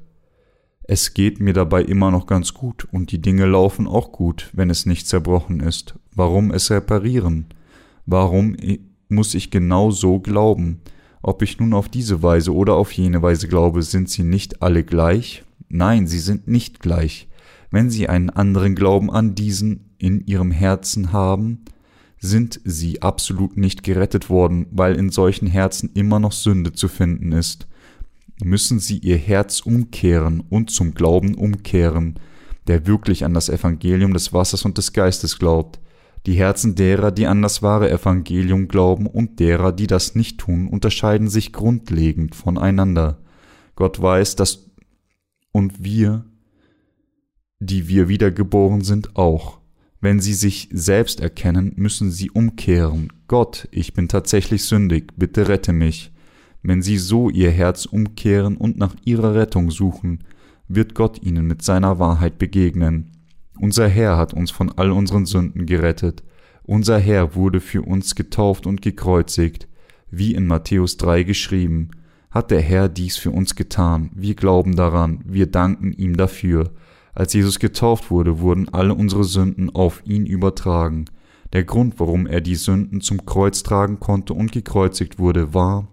Es 0.84 1.14
geht 1.14 1.42
mir 1.42 1.54
dabei 1.54 1.84
immer 1.84 2.10
noch 2.10 2.26
ganz 2.26 2.54
gut 2.54 2.88
und 2.94 3.12
die 3.12 3.22
Dinge 3.22 3.48
laufen 3.48 3.86
auch 3.86 4.14
gut, 4.14 4.50
wenn 4.54 4.70
es 4.70 4.86
nicht 4.86 5.08
zerbrochen 5.08 5.60
ist. 5.60 6.00
Warum 6.16 6.52
es 6.52 6.72
reparieren? 6.72 7.48
Warum 8.06 8.56
muss 9.12 9.36
ich 9.36 9.52
genau 9.52 9.92
so 9.92 10.20
glauben. 10.20 10.82
Ob 11.22 11.42
ich 11.42 11.60
nun 11.60 11.74
auf 11.74 11.90
diese 11.90 12.24
Weise 12.24 12.54
oder 12.54 12.74
auf 12.76 12.92
jene 12.92 13.22
Weise 13.22 13.48
glaube, 13.48 13.84
sind 13.84 14.10
sie 14.10 14.24
nicht 14.24 14.62
alle 14.62 14.84
gleich? 14.84 15.44
Nein, 15.70 16.08
sie 16.08 16.20
sind 16.20 16.48
nicht 16.48 16.80
gleich. 16.80 17.28
Wenn 17.70 17.90
sie 17.90 18.10
einen 18.10 18.30
anderen 18.30 18.76
Glauben 18.76 19.12
an 19.12 19.36
diesen 19.36 19.92
in 19.98 20.26
ihrem 20.26 20.52
Herzen 20.52 21.14
haben, 21.14 21.64
sind 22.20 22.60
sie 22.64 23.02
absolut 23.02 23.58
nicht 23.58 23.84
gerettet 23.84 24.30
worden, 24.30 24.68
weil 24.72 24.96
in 24.96 25.10
solchen 25.10 25.48
Herzen 25.48 25.90
immer 25.94 26.20
noch 26.20 26.32
Sünde 26.32 26.74
zu 26.74 26.88
finden 26.88 27.32
ist. 27.32 27.68
Müssen 28.44 28.80
sie 28.80 28.98
ihr 28.98 29.18
Herz 29.18 29.62
umkehren 29.62 30.44
und 30.50 30.72
zum 30.72 30.94
Glauben 30.94 31.36
umkehren, 31.36 32.20
der 32.68 32.86
wirklich 32.88 33.26
an 33.26 33.34
das 33.34 33.50
Evangelium 33.50 34.14
des 34.14 34.34
Wassers 34.34 34.66
und 34.66 34.78
des 34.78 34.94
Geistes 34.94 35.40
glaubt, 35.40 35.80
die 36.26 36.34
Herzen 36.34 36.76
derer, 36.76 37.12
die 37.12 37.26
an 37.28 37.42
das 37.42 37.64
wahre 37.64 37.90
Evangelium 37.90 38.68
glauben 38.68 39.08
und 39.08 39.40
derer, 39.40 39.72
die 39.72 39.88
das 39.88 40.16
nicht 40.16 40.40
tun, 40.40 40.68
unterscheiden 40.68 41.28
sich 41.28 41.52
grundlegend 41.52 42.36
voneinander. 42.36 43.20
Gott 43.76 44.02
weiß, 44.02 44.36
dass 44.36 44.70
und 45.52 45.84
wir, 45.84 46.26
die 47.60 47.88
wir 47.88 48.08
wiedergeboren 48.08 48.82
sind, 48.82 49.16
auch. 49.16 49.60
Wenn 50.00 50.20
sie 50.20 50.34
sich 50.34 50.70
selbst 50.72 51.20
erkennen, 51.20 51.74
müssen 51.76 52.10
sie 52.12 52.32
umkehren. 52.32 53.14
Gott, 53.28 53.68
ich 53.72 53.94
bin 53.94 54.08
tatsächlich 54.08 54.66
sündig, 54.66 55.14
bitte 55.16 55.48
rette 55.48 55.74
mich. 55.74 56.12
Wenn 56.64 56.82
sie 56.82 56.98
so 56.98 57.30
ihr 57.30 57.52
Herz 57.52 57.86
umkehren 57.86 58.58
und 58.58 58.78
nach 58.78 58.96
ihrer 59.04 59.36
Rettung 59.36 59.70
suchen, 59.72 60.24
wird 60.68 60.96
Gott 60.96 61.22
ihnen 61.22 61.46
mit 61.46 61.62
seiner 61.62 62.00
Wahrheit 62.00 62.38
begegnen. 62.38 63.12
Unser 63.62 63.88
Herr 63.88 64.18
hat 64.18 64.34
uns 64.34 64.50
von 64.50 64.72
all 64.76 64.90
unseren 64.90 65.28
Sünden 65.28 65.68
gerettet. 65.68 66.24
Unser 66.64 66.98
Herr 66.98 67.36
wurde 67.36 67.60
für 67.60 67.84
uns 67.84 68.16
getauft 68.16 68.66
und 68.66 68.82
gekreuzigt, 68.82 69.68
wie 70.10 70.34
in 70.34 70.48
Matthäus 70.48 70.98
3 70.98 71.22
geschrieben. 71.22 71.90
Hat 72.32 72.50
der 72.50 72.62
Herr 72.62 72.90
dies 72.90 73.18
für 73.18 73.30
uns 73.30 73.54
getan? 73.54 74.10
Wir 74.16 74.34
glauben 74.34 74.76
daran, 74.76 75.20
wir 75.28 75.46
danken 75.46 75.92
ihm 75.92 76.18
dafür. 76.18 76.72
Als 77.14 77.34
Jesus 77.34 77.60
getauft 77.60 78.10
wurde, 78.10 78.40
wurden 78.40 78.68
alle 78.70 78.96
unsere 78.96 79.26
Sünden 79.26 79.70
auf 79.70 80.02
ihn 80.06 80.26
übertragen. 80.26 81.06
Der 81.54 81.64
Grund, 81.64 82.00
warum 82.00 82.26
er 82.26 82.42
die 82.42 82.56
Sünden 82.56 83.00
zum 83.00 83.28
Kreuz 83.28 83.62
tragen 83.62 84.00
konnte 84.00 84.34
und 84.34 84.52
gekreuzigt 84.52 85.20
wurde, 85.20 85.54
war, 85.54 85.88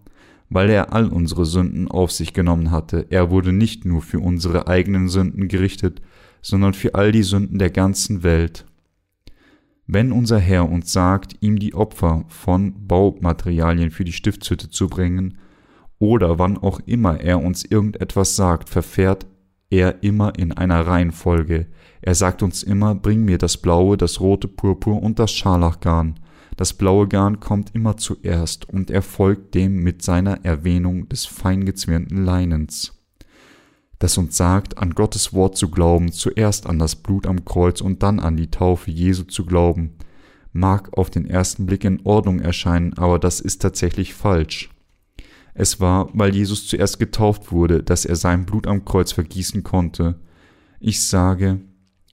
weil 0.49 0.71
er 0.71 0.95
all 0.95 1.09
unsere 1.09 1.45
Sünden 1.45 1.87
auf 1.87 2.13
sich 2.13 2.33
genommen 2.33 2.71
hatte. 2.71 3.05
Er 3.11 3.31
wurde 3.31 3.53
nicht 3.53 3.85
nur 3.85 4.01
für 4.01 4.21
unsere 4.21 4.69
eigenen 4.69 5.11
Sünden 5.11 5.49
gerichtet, 5.49 6.01
sondern 6.49 6.73
für 6.73 6.95
all 6.95 7.13
die 7.13 7.23
Sünden 7.23 7.59
der 7.59 7.69
ganzen 7.69 8.23
Welt. 8.23 8.65
Wenn 9.87 10.13
unser 10.13 10.39
Herr 10.39 10.69
uns 10.69 10.93
sagt, 10.93 11.37
ihm 11.41 11.59
die 11.59 11.75
Opfer 11.75 12.25
von 12.29 12.87
Baumaterialien 12.87 13.91
für 13.91 14.05
die 14.05 14.13
Stiftshütte 14.13 14.71
zu 14.71 14.89
bringen, 14.89 15.39
oder 15.99 16.39
wann 16.39 16.57
auch 16.57 16.81
immer 16.87 17.21
er 17.21 17.43
uns 17.43 17.65
irgendetwas 17.65 18.35
sagt, 18.37 18.71
verfährt 18.71 19.27
er 19.69 20.03
immer 20.03 20.39
in 20.39 20.53
einer 20.53 20.87
Reihenfolge. 20.87 21.67
Er 22.01 22.15
sagt 22.15 22.43
uns 22.43 22.63
immer, 22.63 22.95
bring 22.95 23.25
mir 23.25 23.37
das 23.37 23.59
blaue, 23.59 23.99
das 23.99 24.21
rote 24.21 24.49
Purpur 24.49 25.03
und 25.03 25.19
das 25.19 25.33
Scharlachgarn. 25.33 26.19
Das 26.57 26.73
blaue 26.73 27.09
Garn 27.09 27.41
kommt 27.41 27.75
immer 27.75 27.99
zuerst 27.99 28.69
und 28.69 28.91
er 28.91 29.03
folgt 29.03 29.55
dem 29.55 29.83
mit 29.83 30.03
seiner 30.03 30.45
Erwähnung 30.45 31.09
des 31.09 31.27
feingezwirnten 31.27 32.25
Leinens 32.25 32.98
das 33.99 34.17
uns 34.17 34.37
sagt, 34.37 34.79
an 34.79 34.95
Gottes 34.95 35.33
Wort 35.33 35.57
zu 35.57 35.71
glauben, 35.71 36.13
zuerst 36.13 36.67
an 36.67 36.79
das 36.79 36.97
Blut 36.97 37.27
am 37.27 37.45
Kreuz 37.45 37.81
und 37.81 38.03
dann 38.03 38.21
an 38.21 38.37
die 38.37 38.51
Taufe 38.51 38.91
Jesu 38.91 39.25
zu 39.25 39.45
glauben, 39.45 39.97
mag 40.53 40.97
auf 40.97 41.11
den 41.11 41.27
ersten 41.27 41.67
Blick 41.67 41.85
in 41.85 42.01
Ordnung 42.05 42.41
erscheinen, 42.41 42.95
aber 42.95 43.19
das 43.19 43.41
ist 43.41 43.61
tatsächlich 43.63 44.15
falsch. 44.15 44.71
Es 45.55 45.81
war, 45.81 46.09
weil 46.13 46.35
Jesus 46.35 46.69
zuerst 46.69 47.01
getauft 47.01 47.51
wurde, 47.51 47.83
dass 47.83 48.05
er 48.05 48.15
sein 48.15 48.47
Blut 48.47 48.69
am 48.69 48.85
Kreuz 48.85 49.11
vergießen 49.11 49.65
konnte. 49.65 50.21
Ich 50.79 51.03
sage 51.03 51.61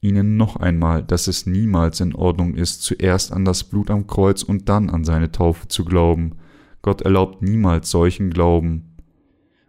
Ihnen 0.01 0.37
noch 0.37 0.55
einmal, 0.55 1.03
dass 1.03 1.27
es 1.27 1.45
niemals 1.45 1.99
in 1.99 2.15
Ordnung 2.15 2.55
ist, 2.55 2.81
zuerst 2.81 3.31
an 3.31 3.45
das 3.45 3.63
Blut 3.63 3.91
am 3.91 4.07
Kreuz 4.07 4.43
und 4.43 4.67
dann 4.69 4.89
an 4.89 5.03
seine 5.03 5.31
Taufe 5.31 5.67
zu 5.67 5.85
glauben. 5.85 6.37
Gott 6.81 7.01
erlaubt 7.01 7.41
niemals 7.41 7.89
solchen 7.89 8.29
Glauben. 8.29 8.94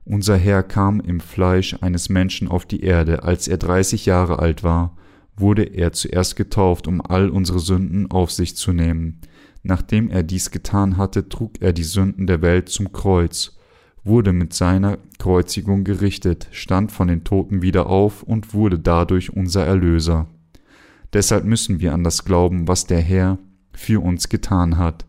Unser 0.08 0.36
Herr 0.36 0.62
kam 0.62 1.00
im 1.00 1.18
Fleisch 1.18 1.76
eines 1.80 2.08
Menschen 2.08 2.46
auf 2.46 2.64
die 2.64 2.80
Erde, 2.82 3.24
als 3.24 3.48
er 3.48 3.56
dreißig 3.56 4.06
Jahre 4.06 4.38
alt 4.38 4.62
war, 4.62 4.96
wurde 5.36 5.64
er 5.64 5.92
zuerst 5.92 6.36
getauft, 6.36 6.86
um 6.86 7.00
all 7.00 7.28
unsere 7.28 7.58
Sünden 7.58 8.08
auf 8.12 8.30
sich 8.30 8.56
zu 8.56 8.72
nehmen. 8.72 9.20
Nachdem 9.64 10.08
er 10.08 10.22
dies 10.22 10.52
getan 10.52 10.96
hatte, 10.96 11.28
trug 11.28 11.60
er 11.60 11.72
die 11.72 11.82
Sünden 11.82 12.28
der 12.28 12.40
Welt 12.40 12.68
zum 12.68 12.92
Kreuz, 12.92 13.58
wurde 14.04 14.32
mit 14.32 14.54
seiner 14.54 14.98
Kreuzigung 15.18 15.82
gerichtet, 15.82 16.46
stand 16.52 16.92
von 16.92 17.08
den 17.08 17.24
Toten 17.24 17.60
wieder 17.60 17.88
auf 17.88 18.22
und 18.22 18.54
wurde 18.54 18.78
dadurch 18.78 19.32
unser 19.32 19.66
Erlöser. 19.66 20.28
Deshalb 21.14 21.44
müssen 21.44 21.80
wir 21.80 21.92
an 21.92 22.04
das 22.04 22.24
glauben, 22.24 22.68
was 22.68 22.86
der 22.86 23.00
Herr 23.00 23.38
für 23.72 24.00
uns 24.00 24.28
getan 24.28 24.78
hat, 24.78 25.04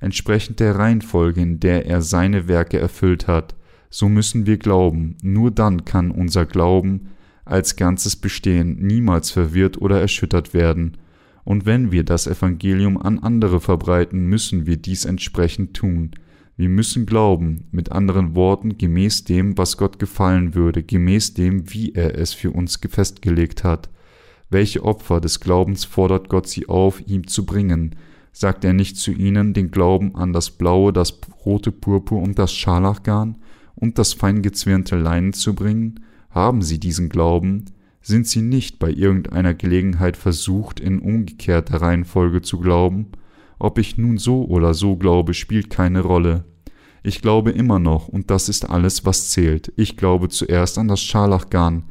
entsprechend 0.00 0.58
der 0.58 0.80
Reihenfolge, 0.80 1.40
in 1.40 1.60
der 1.60 1.86
er 1.86 2.02
seine 2.02 2.48
Werke 2.48 2.80
erfüllt 2.80 3.28
hat, 3.28 3.54
so 3.92 4.08
müssen 4.08 4.46
wir 4.46 4.56
glauben, 4.56 5.16
nur 5.22 5.50
dann 5.50 5.84
kann 5.84 6.10
unser 6.10 6.46
Glauben 6.46 7.10
als 7.44 7.76
ganzes 7.76 8.16
Bestehen 8.16 8.78
niemals 8.80 9.30
verwirrt 9.30 9.80
oder 9.80 10.00
erschüttert 10.00 10.54
werden, 10.54 10.96
und 11.44 11.66
wenn 11.66 11.92
wir 11.92 12.04
das 12.04 12.26
Evangelium 12.26 12.96
an 12.96 13.18
andere 13.18 13.60
verbreiten, 13.60 14.26
müssen 14.26 14.64
wir 14.64 14.76
dies 14.76 15.04
entsprechend 15.04 15.74
tun. 15.74 16.12
Wir 16.56 16.68
müssen 16.68 17.04
glauben, 17.04 17.64
mit 17.72 17.90
anderen 17.90 18.34
Worten, 18.34 18.78
gemäß 18.78 19.24
dem, 19.24 19.58
was 19.58 19.76
Gott 19.76 19.98
gefallen 19.98 20.54
würde, 20.54 20.82
gemäß 20.82 21.34
dem, 21.34 21.72
wie 21.72 21.94
er 21.94 22.16
es 22.16 22.32
für 22.32 22.52
uns 22.52 22.78
festgelegt 22.88 23.64
hat. 23.64 23.90
Welche 24.50 24.84
Opfer 24.84 25.20
des 25.20 25.40
Glaubens 25.40 25.84
fordert 25.84 26.28
Gott 26.28 26.46
sie 26.46 26.68
auf, 26.68 27.02
ihm 27.08 27.26
zu 27.26 27.44
bringen? 27.44 27.96
Sagt 28.30 28.64
er 28.64 28.72
nicht 28.72 28.96
zu 28.96 29.10
ihnen, 29.10 29.52
den 29.52 29.70
Glauben 29.70 30.14
an 30.14 30.32
das 30.32 30.50
blaue, 30.50 30.92
das 30.92 31.18
rote 31.44 31.72
Purpur 31.72 32.22
und 32.22 32.38
das 32.38 32.52
Scharlachgarn 32.52 33.36
und 33.74 33.98
das 33.98 34.12
feingezwirnte 34.12 34.96
Leinen 34.96 35.32
zu 35.32 35.54
bringen? 35.54 36.00
Haben 36.30 36.62
sie 36.62 36.78
diesen 36.78 37.08
Glauben? 37.08 37.66
Sind 38.00 38.26
sie 38.26 38.42
nicht 38.42 38.78
bei 38.78 38.90
irgendeiner 38.90 39.54
Gelegenheit 39.54 40.16
versucht, 40.16 40.80
in 40.80 40.98
umgekehrter 40.98 41.82
Reihenfolge 41.82 42.42
zu 42.42 42.58
glauben? 42.58 43.12
Ob 43.58 43.78
ich 43.78 43.96
nun 43.96 44.18
so 44.18 44.44
oder 44.44 44.74
so 44.74 44.96
glaube, 44.96 45.34
spielt 45.34 45.70
keine 45.70 46.00
Rolle. 46.00 46.44
Ich 47.04 47.20
glaube 47.20 47.50
immer 47.50 47.78
noch, 47.78 48.08
und 48.08 48.30
das 48.30 48.48
ist 48.48 48.68
alles, 48.68 49.04
was 49.04 49.30
zählt. 49.30 49.72
Ich 49.76 49.96
glaube 49.96 50.28
zuerst 50.28 50.78
an 50.78 50.88
das 50.88 51.00
Scharlachgarn, 51.00 51.84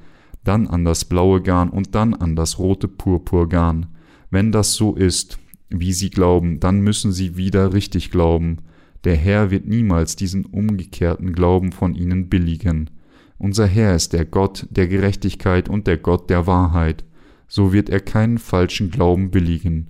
dann 0.43 0.67
an 0.67 0.85
das 0.85 1.05
blaue 1.05 1.41
Garn 1.41 1.69
und 1.69 1.95
dann 1.95 2.13
an 2.13 2.35
das 2.35 2.59
rote 2.59 2.87
Purpurgarn. 2.87 3.87
Wenn 4.29 4.51
das 4.51 4.73
so 4.73 4.95
ist, 4.95 5.37
wie 5.69 5.93
sie 5.93 6.09
glauben, 6.09 6.59
dann 6.59 6.81
müssen 6.81 7.11
sie 7.11 7.37
wieder 7.37 7.73
richtig 7.73 8.11
glauben. 8.11 8.57
Der 9.03 9.15
Herr 9.15 9.49
wird 9.49 9.65
niemals 9.65 10.15
diesen 10.15 10.45
umgekehrten 10.45 11.33
Glauben 11.33 11.71
von 11.71 11.95
ihnen 11.95 12.29
billigen. 12.29 12.89
Unser 13.37 13.65
Herr 13.65 13.95
ist 13.95 14.13
der 14.13 14.25
Gott 14.25 14.67
der 14.69 14.87
Gerechtigkeit 14.87 15.67
und 15.69 15.87
der 15.87 15.97
Gott 15.97 16.29
der 16.29 16.45
Wahrheit. 16.45 17.03
So 17.47 17.73
wird 17.73 17.89
er 17.89 17.99
keinen 17.99 18.37
falschen 18.37 18.91
Glauben 18.91 19.31
billigen. 19.31 19.87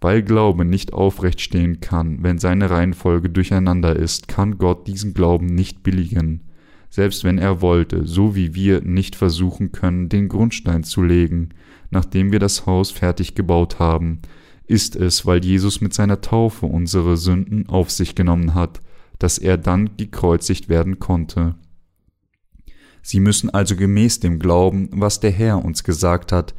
Weil 0.00 0.22
Glaube 0.22 0.64
nicht 0.64 0.92
aufrecht 0.92 1.40
stehen 1.40 1.80
kann, 1.80 2.22
wenn 2.22 2.38
seine 2.38 2.70
Reihenfolge 2.70 3.28
durcheinander 3.28 3.94
ist, 3.94 4.28
kann 4.28 4.58
Gott 4.58 4.86
diesen 4.86 5.14
Glauben 5.14 5.46
nicht 5.46 5.82
billigen. 5.82 6.42
Selbst 6.90 7.24
wenn 7.24 7.38
er 7.38 7.62
wollte, 7.62 8.06
so 8.06 8.34
wie 8.36 8.54
wir 8.54 8.82
nicht 8.82 9.16
versuchen 9.16 9.72
können, 9.72 10.08
den 10.08 10.28
Grundstein 10.28 10.82
zu 10.82 11.02
legen, 11.02 11.50
nachdem 11.90 12.32
wir 12.32 12.38
das 12.38 12.66
Haus 12.66 12.90
fertig 12.90 13.34
gebaut 13.34 13.78
haben, 13.78 14.20
ist 14.72 14.96
es, 14.96 15.26
weil 15.26 15.44
Jesus 15.44 15.82
mit 15.82 15.92
seiner 15.92 16.22
Taufe 16.22 16.64
unsere 16.64 17.18
Sünden 17.18 17.68
auf 17.68 17.90
sich 17.90 18.14
genommen 18.14 18.54
hat, 18.54 18.80
dass 19.18 19.36
er 19.36 19.58
dann 19.58 19.98
gekreuzigt 19.98 20.70
werden 20.70 20.98
konnte. 20.98 21.56
Sie 23.02 23.20
müssen 23.20 23.50
also 23.50 23.76
gemäß 23.76 24.20
dem 24.20 24.38
glauben, 24.38 24.88
was 24.90 25.20
der 25.20 25.30
Herr 25.30 25.62
uns 25.62 25.84
gesagt 25.84 26.32
hat, 26.32 26.54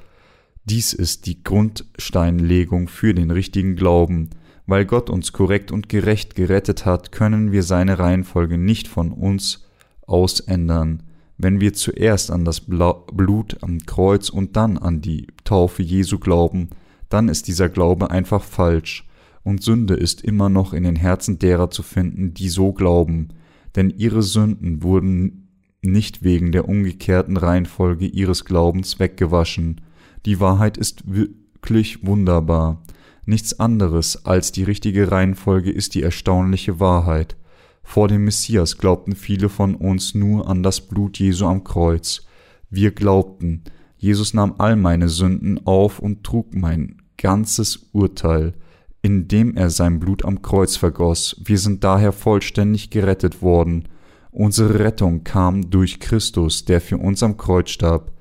dies 0.65 0.93
ist 0.93 1.25
die 1.25 1.43
Grundsteinlegung 1.43 2.87
für 2.87 3.15
den 3.15 3.31
richtigen 3.31 3.75
Glauben. 3.75 4.29
Weil 4.67 4.85
Gott 4.85 5.09
uns 5.09 5.33
korrekt 5.33 5.71
und 5.71 5.89
gerecht 5.89 6.35
gerettet 6.35 6.85
hat, 6.85 7.11
können 7.11 7.51
wir 7.51 7.63
seine 7.63 7.99
Reihenfolge 7.99 8.57
nicht 8.57 8.87
von 8.87 9.11
uns 9.11 9.65
aus 10.05 10.39
ändern. 10.39 11.03
Wenn 11.37 11.59
wir 11.59 11.73
zuerst 11.73 12.31
an 12.31 12.45
das 12.45 12.61
Blut 12.61 13.57
am 13.61 13.79
Kreuz 13.79 14.29
und 14.29 14.55
dann 14.55 14.77
an 14.77 15.01
die 15.01 15.27
Taufe 15.43 15.81
Jesu 15.81 16.19
glauben, 16.19 16.69
dann 17.13 17.29
ist 17.29 17.47
dieser 17.47 17.69
Glaube 17.69 18.11
einfach 18.11 18.43
falsch, 18.43 19.07
und 19.43 19.61
Sünde 19.61 19.93
ist 19.93 20.21
immer 20.21 20.49
noch 20.49 20.73
in 20.73 20.83
den 20.83 20.95
Herzen 20.95 21.37
derer 21.37 21.69
zu 21.69 21.83
finden, 21.83 22.33
die 22.33 22.49
so 22.49 22.71
glauben, 22.71 23.29
denn 23.75 23.89
ihre 23.89 24.23
Sünden 24.23 24.83
wurden 24.83 25.49
nicht 25.81 26.23
wegen 26.23 26.51
der 26.51 26.67
umgekehrten 26.69 27.37
Reihenfolge 27.37 28.05
ihres 28.05 28.45
Glaubens 28.45 28.99
weggewaschen, 28.99 29.81
die 30.25 30.39
Wahrheit 30.39 30.77
ist 30.77 31.03
wirklich 31.05 32.05
wunderbar. 32.05 32.81
Nichts 33.25 33.59
anderes 33.59 34.25
als 34.25 34.51
die 34.51 34.63
richtige 34.63 35.11
Reihenfolge 35.11 35.71
ist 35.71 35.95
die 35.95 36.01
erstaunliche 36.01 36.79
Wahrheit. 36.79 37.35
Vor 37.83 38.07
dem 38.07 38.23
Messias 38.23 38.77
glaubten 38.77 39.15
viele 39.15 39.49
von 39.49 39.75
uns 39.75 40.15
nur 40.15 40.49
an 40.49 40.63
das 40.63 40.81
Blut 40.81 41.19
Jesu 41.19 41.45
am 41.45 41.63
Kreuz. 41.65 42.25
Wir 42.69 42.91
glaubten, 42.91 43.63
Jesus 43.97 44.33
nahm 44.33 44.55
all 44.57 44.77
meine 44.77 45.09
Sünden 45.09 45.65
auf 45.65 45.99
und 45.99 46.23
trug 46.23 46.53
mein 46.53 47.02
ganzes 47.23 47.87
Urteil, 47.93 48.53
indem 49.01 49.55
er 49.55 49.69
sein 49.69 49.99
Blut 49.99 50.25
am 50.25 50.41
Kreuz 50.41 50.75
vergoss. 50.75 51.41
Wir 51.43 51.57
sind 51.57 51.83
daher 51.83 52.11
vollständig 52.11 52.89
gerettet 52.89 53.41
worden. 53.41 53.87
Unsere 54.31 54.79
Rettung 54.79 55.23
kam 55.23 55.69
durch 55.69 56.01
Christus, 56.01 56.65
der 56.65 56.81
für 56.81 56.97
uns 56.97 57.23
am 57.23 57.37
Kreuz 57.37 57.69
starb. 57.69 58.11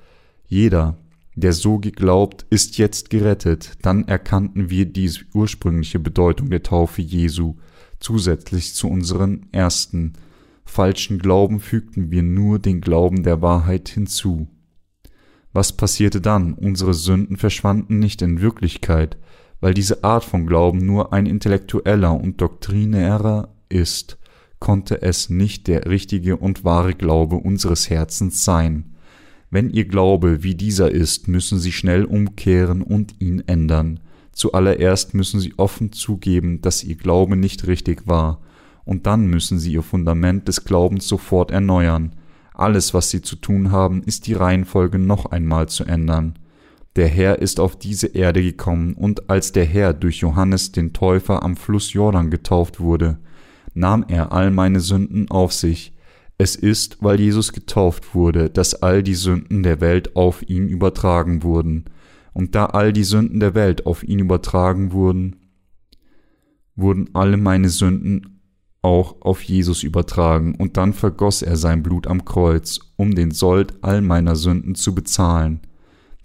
Jeder, 0.46 0.98
der 1.34 1.52
so 1.52 1.78
geglaubt, 1.78 2.46
ist 2.48 2.78
jetzt 2.78 3.10
gerettet. 3.10 3.72
Dann 3.82 4.06
erkannten 4.06 4.70
wir 4.70 4.86
die 4.86 5.10
ursprüngliche 5.34 5.98
Bedeutung 5.98 6.50
der 6.50 6.62
Taufe 6.62 7.02
Jesu. 7.02 7.56
Zusätzlich 7.98 8.74
zu 8.74 8.88
unseren 8.88 9.46
ersten 9.50 10.12
falschen 10.64 11.18
Glauben 11.18 11.58
fügten 11.58 12.12
wir 12.12 12.22
nur 12.22 12.60
den 12.60 12.80
Glauben 12.80 13.24
der 13.24 13.42
Wahrheit 13.42 13.88
hinzu. 13.88 14.46
Was 15.52 15.72
passierte 15.72 16.20
dann? 16.20 16.54
Unsere 16.54 16.94
Sünden 16.94 17.36
verschwanden 17.36 17.98
nicht 17.98 18.22
in 18.22 18.40
Wirklichkeit, 18.40 19.16
weil 19.60 19.74
diese 19.74 20.02
Art 20.02 20.24
von 20.24 20.46
Glauben 20.46 20.78
nur 20.78 21.12
ein 21.12 21.26
intellektueller 21.26 22.14
und 22.14 22.40
doktrinärer 22.40 23.54
ist, 23.68 24.18
konnte 24.58 25.02
es 25.02 25.28
nicht 25.28 25.66
der 25.68 25.86
richtige 25.86 26.36
und 26.36 26.64
wahre 26.64 26.94
Glaube 26.94 27.36
unseres 27.36 27.90
Herzens 27.90 28.44
sein. 28.44 28.94
Wenn 29.50 29.68
ihr 29.70 29.84
Glaube 29.84 30.42
wie 30.42 30.54
dieser 30.54 30.90
ist, 30.90 31.28
müssen 31.28 31.58
sie 31.58 31.72
schnell 31.72 32.04
umkehren 32.04 32.80
und 32.80 33.20
ihn 33.20 33.42
ändern. 33.46 34.00
Zuallererst 34.32 35.12
müssen 35.12 35.40
sie 35.40 35.52
offen 35.58 35.92
zugeben, 35.92 36.62
dass 36.62 36.84
ihr 36.84 36.96
Glaube 36.96 37.36
nicht 37.36 37.66
richtig 37.66 38.06
war, 38.06 38.40
und 38.84 39.06
dann 39.06 39.26
müssen 39.26 39.58
sie 39.58 39.72
ihr 39.72 39.82
Fundament 39.82 40.48
des 40.48 40.64
Glaubens 40.64 41.06
sofort 41.06 41.50
erneuern. 41.50 42.14
Alles, 42.54 42.94
was 42.94 43.10
sie 43.10 43.22
zu 43.22 43.36
tun 43.36 43.72
haben, 43.72 44.02
ist 44.02 44.26
die 44.26 44.34
Reihenfolge 44.34 44.98
noch 44.98 45.26
einmal 45.26 45.68
zu 45.68 45.84
ändern. 45.84 46.38
Der 46.96 47.08
Herr 47.08 47.38
ist 47.38 47.58
auf 47.58 47.78
diese 47.78 48.08
Erde 48.08 48.42
gekommen, 48.42 48.94
und 48.94 49.30
als 49.30 49.52
der 49.52 49.64
Herr 49.64 49.94
durch 49.94 50.18
Johannes 50.18 50.72
den 50.72 50.92
Täufer 50.92 51.42
am 51.42 51.56
Fluss 51.56 51.92
Jordan 51.92 52.30
getauft 52.30 52.80
wurde, 52.80 53.18
nahm 53.74 54.04
er 54.08 54.32
all 54.32 54.50
meine 54.50 54.80
Sünden 54.80 55.30
auf 55.30 55.52
sich, 55.52 55.94
es 56.38 56.56
ist, 56.56 56.98
weil 57.00 57.20
Jesus 57.20 57.52
getauft 57.52 58.14
wurde, 58.14 58.50
dass 58.50 58.74
all 58.82 59.02
die 59.02 59.14
Sünden 59.14 59.62
der 59.62 59.80
Welt 59.80 60.16
auf 60.16 60.42
ihn 60.48 60.68
übertragen 60.68 61.42
wurden. 61.42 61.84
Und 62.32 62.54
da 62.54 62.66
all 62.66 62.92
die 62.92 63.04
Sünden 63.04 63.38
der 63.38 63.54
Welt 63.54 63.86
auf 63.86 64.02
ihn 64.02 64.18
übertragen 64.18 64.92
wurden, 64.92 65.36
wurden 66.74 67.10
alle 67.12 67.36
meine 67.36 67.68
Sünden 67.68 68.31
auch 68.82 69.22
auf 69.22 69.42
Jesus 69.42 69.82
übertragen, 69.84 70.56
und 70.56 70.76
dann 70.76 70.92
vergoss 70.92 71.42
er 71.42 71.56
sein 71.56 71.82
Blut 71.82 72.06
am 72.06 72.24
Kreuz, 72.24 72.80
um 72.96 73.14
den 73.14 73.30
Sold 73.30 73.74
all 73.82 74.02
meiner 74.02 74.36
Sünden 74.36 74.74
zu 74.74 74.94
bezahlen. 74.94 75.60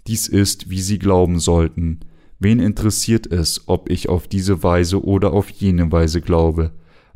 Dies 0.08 0.26
ist, 0.26 0.68
wie 0.68 0.80
sie 0.80 0.98
glauben 0.98 1.38
sollten. 1.38 2.00
Wen 2.40 2.60
interessiert 2.60 3.26
es, 3.26 3.62
ob 3.66 3.90
ich 3.90 4.08
auf 4.08 4.26
diese 4.28 4.62
Weise 4.62 5.04
oder 5.04 5.32
auf 5.32 5.50
jene 5.50 5.90
Weise 5.92 6.20
glaube? 6.20 6.72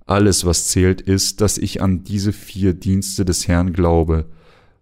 Alles, 0.07 0.45
was 0.45 0.69
zählt, 0.69 1.01
ist, 1.01 1.41
dass 1.41 1.59
ich 1.59 1.81
an 1.81 2.05
diese 2.05 2.33
vier 2.33 2.75
Dienste 2.75 3.25
des 3.25 3.49
Herrn 3.49 3.73
glaube. 3.73 4.27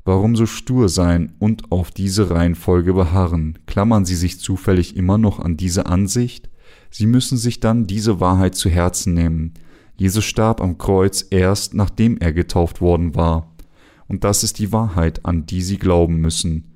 Warum 0.04 0.34
so 0.34 0.46
stur 0.46 0.88
sein 0.88 1.34
und 1.38 1.70
auf 1.70 1.90
diese 1.90 2.30
Reihenfolge 2.30 2.94
beharren? 2.94 3.58
Klammern 3.66 4.04
Sie 4.04 4.16
sich 4.16 4.40
zufällig 4.40 4.96
immer 4.96 5.18
noch 5.18 5.38
an 5.38 5.56
diese 5.56 5.86
Ansicht? 5.86 6.50
Sie 6.90 7.06
müssen 7.06 7.36
sich 7.36 7.60
dann 7.60 7.86
diese 7.86 8.18
Wahrheit 8.18 8.54
zu 8.54 8.70
Herzen 8.70 9.14
nehmen. 9.14 9.54
Jesus 10.00 10.24
starb 10.24 10.62
am 10.62 10.78
Kreuz 10.78 11.26
erst, 11.28 11.74
nachdem 11.74 12.16
er 12.16 12.32
getauft 12.32 12.80
worden 12.80 13.14
war. 13.14 13.54
Und 14.08 14.24
das 14.24 14.42
ist 14.42 14.58
die 14.58 14.72
Wahrheit, 14.72 15.26
an 15.26 15.44
die 15.44 15.60
Sie 15.60 15.76
glauben 15.76 16.22
müssen. 16.22 16.72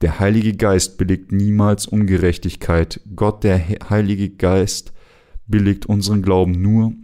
Der 0.00 0.18
Heilige 0.18 0.54
Geist 0.54 0.98
billigt 0.98 1.30
niemals 1.30 1.86
Ungerechtigkeit. 1.86 3.00
Gott, 3.14 3.44
der 3.44 3.60
Heilige 3.90 4.28
Geist, 4.28 4.92
billigt 5.46 5.86
unseren 5.86 6.20
Glauben 6.20 6.50
nur, 6.50 6.94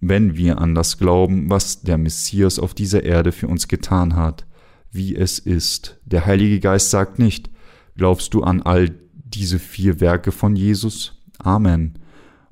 wenn 0.00 0.36
wir 0.36 0.58
an 0.58 0.74
das 0.74 0.98
glauben, 0.98 1.48
was 1.48 1.82
der 1.82 1.96
Messias 1.96 2.58
auf 2.58 2.74
dieser 2.74 3.04
Erde 3.04 3.30
für 3.30 3.46
uns 3.46 3.68
getan 3.68 4.16
hat, 4.16 4.48
wie 4.90 5.14
es 5.14 5.38
ist. 5.38 6.00
Der 6.04 6.26
Heilige 6.26 6.58
Geist 6.58 6.90
sagt 6.90 7.20
nicht, 7.20 7.50
glaubst 7.96 8.34
du 8.34 8.42
an 8.42 8.62
all 8.62 8.98
diese 9.14 9.60
vier 9.60 10.00
Werke 10.00 10.32
von 10.32 10.56
Jesus? 10.56 11.22
Amen. 11.38 12.00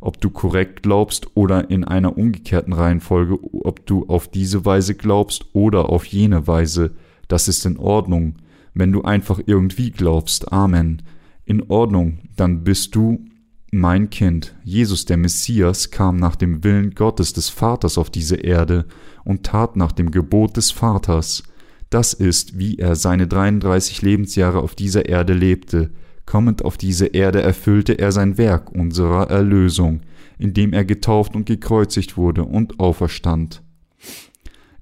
Ob 0.00 0.20
du 0.20 0.30
korrekt 0.30 0.82
glaubst 0.82 1.36
oder 1.36 1.70
in 1.70 1.84
einer 1.84 2.16
umgekehrten 2.16 2.72
Reihenfolge, 2.72 3.38
ob 3.64 3.84
du 3.86 4.06
auf 4.06 4.28
diese 4.28 4.64
Weise 4.64 4.94
glaubst 4.94 5.46
oder 5.52 5.88
auf 5.90 6.04
jene 6.04 6.46
Weise, 6.46 6.92
das 7.26 7.48
ist 7.48 7.66
in 7.66 7.76
Ordnung. 7.76 8.36
Wenn 8.74 8.92
du 8.92 9.02
einfach 9.02 9.40
irgendwie 9.44 9.90
glaubst, 9.90 10.52
Amen. 10.52 11.02
In 11.44 11.62
Ordnung, 11.70 12.18
dann 12.36 12.62
bist 12.62 12.94
du 12.94 13.24
mein 13.70 14.08
Kind, 14.10 14.54
Jesus 14.64 15.04
der 15.04 15.16
Messias, 15.16 15.90
kam 15.90 16.16
nach 16.16 16.36
dem 16.36 16.64
Willen 16.64 16.94
Gottes 16.94 17.32
des 17.32 17.48
Vaters 17.48 17.98
auf 17.98 18.10
diese 18.10 18.36
Erde 18.36 18.86
und 19.24 19.44
tat 19.44 19.76
nach 19.76 19.92
dem 19.92 20.10
Gebot 20.10 20.56
des 20.56 20.70
Vaters. 20.70 21.42
Das 21.90 22.12
ist, 22.12 22.58
wie 22.58 22.76
er 22.76 22.96
seine 22.96 23.26
33 23.26 24.02
Lebensjahre 24.02 24.60
auf 24.60 24.74
dieser 24.74 25.08
Erde 25.08 25.32
lebte. 25.32 25.90
Kommend 26.28 26.62
auf 26.62 26.76
diese 26.76 27.06
Erde 27.06 27.40
erfüllte 27.40 27.94
er 27.94 28.12
sein 28.12 28.36
Werk 28.36 28.70
unserer 28.70 29.30
Erlösung, 29.30 30.02
indem 30.38 30.74
er 30.74 30.84
getauft 30.84 31.34
und 31.34 31.46
gekreuzigt 31.46 32.18
wurde 32.18 32.44
und 32.44 32.78
auferstand. 32.80 33.62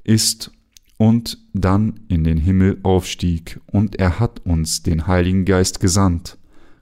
ist 0.02 0.50
und 0.98 1.38
dann 1.52 2.00
in 2.08 2.24
den 2.24 2.38
Himmel 2.38 2.78
aufstieg, 2.82 3.60
und 3.70 3.94
er 3.94 4.18
hat 4.18 4.44
uns 4.44 4.82
den 4.82 5.06
Heiligen 5.06 5.44
Geist 5.44 5.78
gesandt. 5.78 6.36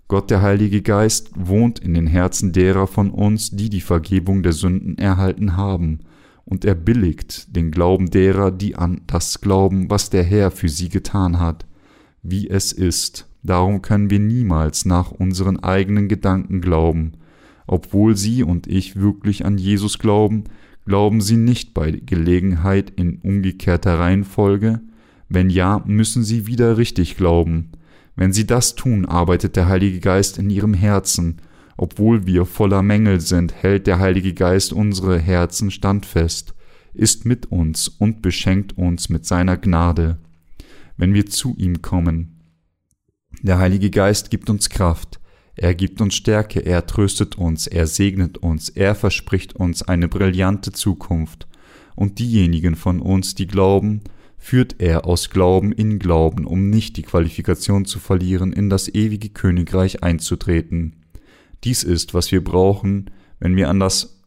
Gott 0.08 0.30
der 0.30 0.40
Heilige 0.40 0.80
Geist 0.80 1.28
wohnt 1.34 1.78
in 1.78 1.92
den 1.92 2.06
Herzen 2.06 2.52
derer 2.52 2.86
von 2.86 3.10
uns, 3.10 3.50
die 3.50 3.68
die 3.68 3.82
Vergebung 3.82 4.42
der 4.42 4.54
Sünden 4.54 4.96
erhalten 4.96 5.58
haben, 5.58 6.00
und 6.46 6.64
er 6.64 6.74
billigt 6.74 7.54
den 7.54 7.70
Glauben 7.70 8.08
derer, 8.08 8.50
die 8.50 8.76
an 8.76 9.02
das 9.08 9.42
glauben, 9.42 9.90
was 9.90 10.08
der 10.08 10.22
Herr 10.22 10.50
für 10.50 10.70
sie 10.70 10.88
getan 10.88 11.38
hat, 11.38 11.66
wie 12.22 12.48
es 12.48 12.72
ist. 12.72 13.26
Darum 13.44 13.82
können 13.82 14.08
wir 14.08 14.18
niemals 14.18 14.86
nach 14.86 15.10
unseren 15.10 15.62
eigenen 15.62 16.08
Gedanken 16.08 16.62
glauben. 16.62 17.12
Obwohl 17.66 18.16
Sie 18.16 18.42
und 18.42 18.66
ich 18.66 18.96
wirklich 18.96 19.44
an 19.44 19.58
Jesus 19.58 19.98
glauben, 19.98 20.44
glauben 20.86 21.20
Sie 21.20 21.36
nicht 21.36 21.74
bei 21.74 21.90
Gelegenheit 21.90 22.90
in 22.96 23.18
umgekehrter 23.18 23.98
Reihenfolge? 23.98 24.80
Wenn 25.28 25.50
ja, 25.50 25.82
müssen 25.86 26.24
Sie 26.24 26.46
wieder 26.46 26.78
richtig 26.78 27.16
glauben. 27.18 27.72
Wenn 28.16 28.32
Sie 28.32 28.46
das 28.46 28.76
tun, 28.76 29.04
arbeitet 29.04 29.56
der 29.56 29.68
Heilige 29.68 30.00
Geist 30.00 30.38
in 30.38 30.48
Ihrem 30.48 30.72
Herzen. 30.72 31.36
Obwohl 31.76 32.26
wir 32.26 32.46
voller 32.46 32.82
Mängel 32.82 33.20
sind, 33.20 33.52
hält 33.54 33.86
der 33.86 33.98
Heilige 33.98 34.32
Geist 34.32 34.72
unsere 34.72 35.18
Herzen 35.18 35.70
standfest, 35.70 36.54
ist 36.94 37.26
mit 37.26 37.46
uns 37.46 37.88
und 37.88 38.22
beschenkt 38.22 38.78
uns 38.78 39.10
mit 39.10 39.26
seiner 39.26 39.58
Gnade. 39.58 40.18
Wenn 40.96 41.12
wir 41.12 41.26
zu 41.26 41.56
ihm 41.58 41.82
kommen, 41.82 42.33
der 43.44 43.58
Heilige 43.58 43.90
Geist 43.90 44.30
gibt 44.30 44.48
uns 44.48 44.70
Kraft, 44.70 45.20
er 45.54 45.74
gibt 45.74 46.00
uns 46.00 46.14
Stärke, 46.14 46.60
er 46.60 46.86
tröstet 46.86 47.36
uns, 47.36 47.66
er 47.66 47.86
segnet 47.86 48.38
uns, 48.38 48.70
er 48.70 48.94
verspricht 48.94 49.54
uns 49.54 49.82
eine 49.82 50.08
brillante 50.08 50.72
Zukunft. 50.72 51.46
Und 51.94 52.18
diejenigen 52.18 52.74
von 52.74 53.00
uns, 53.00 53.34
die 53.34 53.46
glauben, 53.46 54.00
führt 54.38 54.80
er 54.80 55.06
aus 55.06 55.30
Glauben 55.30 55.72
in 55.72 55.98
Glauben, 55.98 56.46
um 56.46 56.70
nicht 56.70 56.96
die 56.96 57.02
Qualifikation 57.02 57.84
zu 57.84 57.98
verlieren, 57.98 58.52
in 58.52 58.68
das 58.68 58.88
ewige 58.88 59.28
Königreich 59.28 60.02
einzutreten. 60.02 61.04
Dies 61.62 61.82
ist, 61.82 62.14
was 62.14 62.32
wir 62.32 62.42
brauchen, 62.42 63.10
wenn 63.38 63.56
wir 63.56 63.68
an 63.68 63.78
das, 63.78 64.22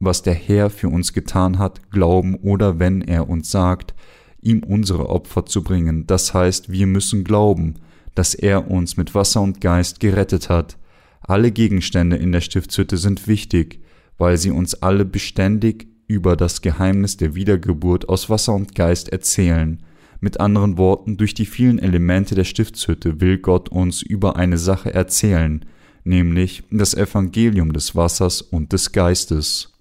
was 0.00 0.22
der 0.22 0.34
Herr 0.34 0.70
für 0.70 0.88
uns 0.88 1.12
getan 1.12 1.58
hat, 1.58 1.90
glauben 1.90 2.34
oder 2.34 2.78
wenn 2.78 3.02
er 3.02 3.28
uns 3.28 3.50
sagt, 3.50 3.94
ihm 4.40 4.62
unsere 4.62 5.08
Opfer 5.08 5.46
zu 5.46 5.62
bringen. 5.62 6.06
Das 6.06 6.34
heißt, 6.34 6.72
wir 6.72 6.86
müssen 6.86 7.24
glauben, 7.24 7.74
dass 8.14 8.34
er 8.34 8.70
uns 8.70 8.96
mit 8.96 9.14
Wasser 9.14 9.40
und 9.40 9.60
Geist 9.60 10.00
gerettet 10.00 10.48
hat. 10.48 10.76
Alle 11.20 11.52
Gegenstände 11.52 12.16
in 12.16 12.32
der 12.32 12.40
Stiftshütte 12.40 12.96
sind 12.96 13.26
wichtig, 13.26 13.80
weil 14.18 14.36
sie 14.36 14.50
uns 14.50 14.74
alle 14.82 15.04
beständig 15.04 15.88
über 16.06 16.36
das 16.36 16.60
Geheimnis 16.60 17.16
der 17.16 17.34
Wiedergeburt 17.34 18.08
aus 18.08 18.28
Wasser 18.28 18.54
und 18.54 18.74
Geist 18.74 19.08
erzählen. 19.08 19.82
Mit 20.20 20.40
anderen 20.40 20.78
Worten, 20.78 21.16
durch 21.16 21.34
die 21.34 21.46
vielen 21.46 21.78
Elemente 21.78 22.34
der 22.34 22.44
Stiftshütte 22.44 23.20
will 23.20 23.38
Gott 23.38 23.68
uns 23.68 24.02
über 24.02 24.36
eine 24.36 24.58
Sache 24.58 24.92
erzählen, 24.92 25.64
nämlich 26.04 26.62
das 26.70 26.94
Evangelium 26.94 27.72
des 27.72 27.94
Wassers 27.94 28.42
und 28.42 28.72
des 28.72 28.92
Geistes. 28.92 29.72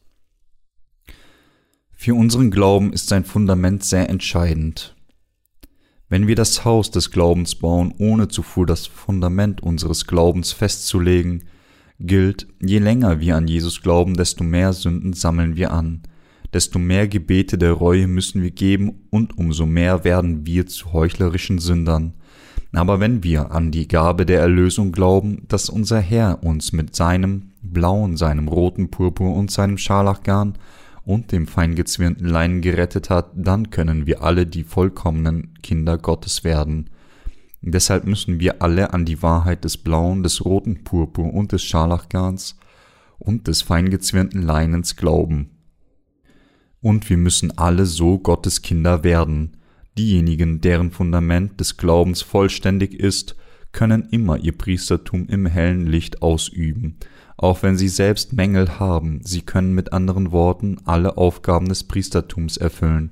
Für 1.92 2.16
unseren 2.16 2.52
Glauben 2.52 2.92
ist 2.92 3.08
sein 3.08 3.24
Fundament 3.24 3.84
sehr 3.84 4.10
entscheidend. 4.10 4.96
Wenn 6.14 6.28
wir 6.28 6.36
das 6.36 6.64
Haus 6.64 6.92
des 6.92 7.10
Glaubens 7.10 7.56
bauen, 7.56 7.92
ohne 7.98 8.28
zuvor 8.28 8.68
das 8.68 8.86
Fundament 8.86 9.64
unseres 9.64 10.06
Glaubens 10.06 10.52
festzulegen, 10.52 11.46
gilt, 12.00 12.46
je 12.62 12.78
länger 12.78 13.20
wir 13.20 13.36
an 13.36 13.48
Jesus 13.48 13.82
glauben, 13.82 14.14
desto 14.14 14.44
mehr 14.44 14.74
Sünden 14.74 15.14
sammeln 15.14 15.56
wir 15.56 15.72
an, 15.72 16.04
desto 16.54 16.78
mehr 16.78 17.08
Gebete 17.08 17.58
der 17.58 17.72
Reue 17.72 18.06
müssen 18.06 18.44
wir 18.44 18.52
geben 18.52 19.08
und 19.10 19.40
umso 19.40 19.66
mehr 19.66 20.04
werden 20.04 20.46
wir 20.46 20.68
zu 20.68 20.94
heuchlerischen 20.94 21.58
Sündern. 21.58 22.14
Aber 22.74 23.00
wenn 23.00 23.24
wir 23.24 23.50
an 23.50 23.72
die 23.72 23.88
Gabe 23.88 24.28
der 24.28 24.40
Erlösung 24.40 24.92
glauben, 24.92 25.46
dass 25.48 25.68
unser 25.68 26.00
Herr 26.00 26.44
uns 26.44 26.74
mit 26.74 26.96
seinem 26.96 27.54
blauen, 27.64 28.18
seinem 28.18 28.50
roten 28.50 28.92
Purpur 28.92 29.34
und 29.34 29.50
seinem 29.50 29.80
Scharlachgarn 29.80 30.60
und 31.06 31.32
dem 31.32 31.48
feingezwirnten 31.48 32.28
Leinen 32.28 32.62
gerettet 32.62 33.10
hat, 33.10 33.32
dann 33.36 33.70
können 33.70 34.06
wir 34.06 34.24
alle 34.24 34.48
die 34.48 34.64
vollkommenen 34.64 35.54
Kinder 35.62 35.98
Gottes 35.98 36.44
werden. 36.44 36.90
Deshalb 37.62 38.06
müssen 38.06 38.40
wir 38.40 38.62
alle 38.62 38.94
an 38.94 39.06
die 39.06 39.22
Wahrheit 39.22 39.64
des 39.64 39.78
blauen, 39.78 40.24
des 40.24 40.44
roten 40.44 40.84
Purpur 40.84 41.34
und 41.34 41.52
des 41.52 41.64
Scharlachgarns 41.64 42.58
und 43.20 43.48
des 43.48 43.62
feingezwirnten 43.62 44.42
Leinens 44.42 44.96
glauben. 44.96 45.50
Und 46.82 47.10
wir 47.10 47.18
müssen 47.18 47.58
alle 47.58 47.86
so 47.86 48.20
Gottes 48.20 48.62
Kinder 48.62 49.06
werden. 49.06 49.58
Diejenigen, 49.98 50.60
deren 50.60 50.92
Fundament 50.92 51.60
des 51.60 51.78
Glaubens 51.78 52.22
vollständig 52.22 52.94
ist, 52.94 53.38
können 53.72 54.10
immer 54.12 54.38
ihr 54.38 54.58
Priestertum 54.58 55.28
im 55.30 55.46
hellen 55.46 55.88
Licht 55.88 56.22
ausüben, 56.22 56.98
auch 57.38 57.64
wenn 57.64 57.78
sie 57.78 57.88
selbst 57.88 58.34
Mängel 58.34 58.80
haben, 58.80 59.22
sie 59.24 59.42
können 59.42 59.74
mit 59.74 59.94
anderen 59.94 60.32
Worten 60.32 60.78
alle 60.86 61.18
Aufgaben 61.18 61.68
des 61.68 61.84
Priestertums 61.84 62.58
erfüllen, 62.58 63.12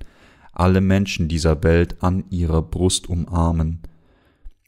alle 0.53 0.81
Menschen 0.81 1.27
dieser 1.27 1.63
Welt 1.63 2.03
an 2.03 2.25
ihrer 2.29 2.61
Brust 2.61 3.09
umarmen, 3.09 3.79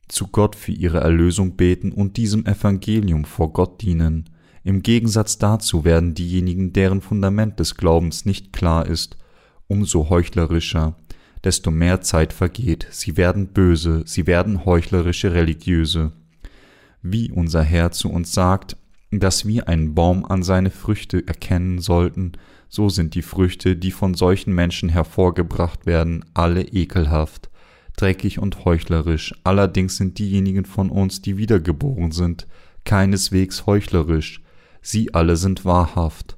zu 0.07 0.27
Gott 0.27 0.55
für 0.55 0.71
ihre 0.71 0.99
Erlösung 0.99 1.55
beten 1.55 1.91
und 1.91 2.17
diesem 2.17 2.45
Evangelium 2.45 3.25
vor 3.25 3.53
Gott 3.53 3.81
dienen. 3.81 4.29
Im 4.63 4.81
Gegensatz 4.81 5.37
dazu 5.37 5.83
werden 5.83 6.13
diejenigen, 6.13 6.73
deren 6.73 7.01
Fundament 7.01 7.59
des 7.59 7.75
Glaubens 7.75 8.25
nicht 8.25 8.53
klar 8.53 8.85
ist, 8.85 9.17
umso 9.67 10.09
heuchlerischer, 10.09 10.95
desto 11.43 11.71
mehr 11.71 12.01
Zeit 12.01 12.31
vergeht, 12.31 12.87
sie 12.91 13.17
werden 13.17 13.47
böse, 13.47 14.03
sie 14.05 14.25
werden 14.27 14.65
heuchlerische 14.65 15.33
Religiöse. 15.33 16.13
Wie 17.01 17.31
unser 17.31 17.63
Herr 17.63 17.91
zu 17.91 18.09
uns 18.09 18.31
sagt, 18.33 18.77
dass 19.19 19.45
wir 19.45 19.67
einen 19.67 19.95
Baum 19.95 20.25
an 20.25 20.43
seine 20.43 20.69
Früchte 20.71 21.25
erkennen 21.27 21.79
sollten, 21.79 22.33
so 22.69 22.89
sind 22.89 23.15
die 23.15 23.21
Früchte, 23.21 23.75
die 23.75 23.91
von 23.91 24.13
solchen 24.13 24.53
Menschen 24.53 24.89
hervorgebracht 24.89 25.85
werden, 25.85 26.25
alle 26.33 26.63
ekelhaft, 26.63 27.49
dreckig 27.97 28.39
und 28.39 28.65
heuchlerisch, 28.65 29.33
allerdings 29.43 29.97
sind 29.97 30.17
diejenigen 30.17 30.65
von 30.65 30.89
uns, 30.89 31.21
die 31.21 31.37
wiedergeboren 31.37 32.11
sind, 32.11 32.47
keineswegs 32.83 33.65
heuchlerisch, 33.65 34.41
sie 34.81 35.13
alle 35.13 35.35
sind 35.35 35.65
wahrhaft. 35.65 36.37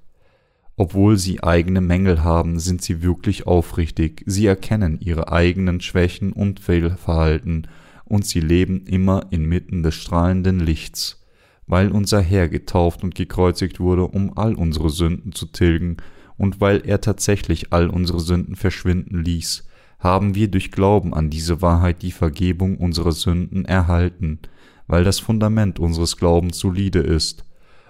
Obwohl 0.77 1.17
sie 1.17 1.41
eigene 1.41 1.79
Mängel 1.79 2.23
haben, 2.23 2.59
sind 2.59 2.81
sie 2.81 3.01
wirklich 3.01 3.47
aufrichtig, 3.47 4.23
sie 4.25 4.45
erkennen 4.45 4.99
ihre 4.99 5.31
eigenen 5.31 5.79
Schwächen 5.79 6.33
und 6.33 6.59
Fehlverhalten, 6.59 7.67
und 8.03 8.25
sie 8.25 8.39
leben 8.41 8.85
immer 8.85 9.27
inmitten 9.31 9.81
des 9.81 9.95
strahlenden 9.95 10.59
Lichts 10.59 11.24
weil 11.67 11.91
unser 11.91 12.21
Herr 12.21 12.47
getauft 12.47 13.03
und 13.03 13.15
gekreuzigt 13.15 13.79
wurde, 13.79 14.03
um 14.07 14.37
all 14.37 14.55
unsere 14.55 14.89
Sünden 14.89 15.31
zu 15.33 15.47
tilgen, 15.47 15.97
und 16.37 16.59
weil 16.59 16.81
er 16.85 17.01
tatsächlich 17.01 17.71
all 17.71 17.89
unsere 17.89 18.19
Sünden 18.19 18.55
verschwinden 18.55 19.23
ließ, 19.23 19.67
haben 19.99 20.35
wir 20.35 20.49
durch 20.49 20.71
Glauben 20.71 21.13
an 21.13 21.29
diese 21.29 21.61
Wahrheit 21.61 22.01
die 22.01 22.11
Vergebung 22.11 22.77
unserer 22.77 23.13
Sünden 23.13 23.65
erhalten, 23.65 24.39
weil 24.87 25.03
das 25.03 25.19
Fundament 25.19 25.79
unseres 25.79 26.17
Glaubens 26.17 26.59
solide 26.59 26.99
ist. 26.99 27.45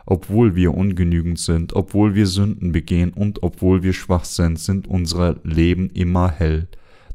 Obwohl 0.05 0.55
wir 0.55 0.75
ungenügend 0.75 1.39
sind, 1.39 1.75
obwohl 1.75 2.13
wir 2.13 2.27
Sünden 2.27 2.71
begehen 2.71 3.11
und 3.11 3.41
obwohl 3.41 3.81
wir 3.81 3.93
schwach 3.93 4.23
sind, 4.23 4.59
sind 4.59 4.87
unsere 4.87 5.41
Leben 5.43 5.89
immer 5.89 6.29
hell, 6.29 6.67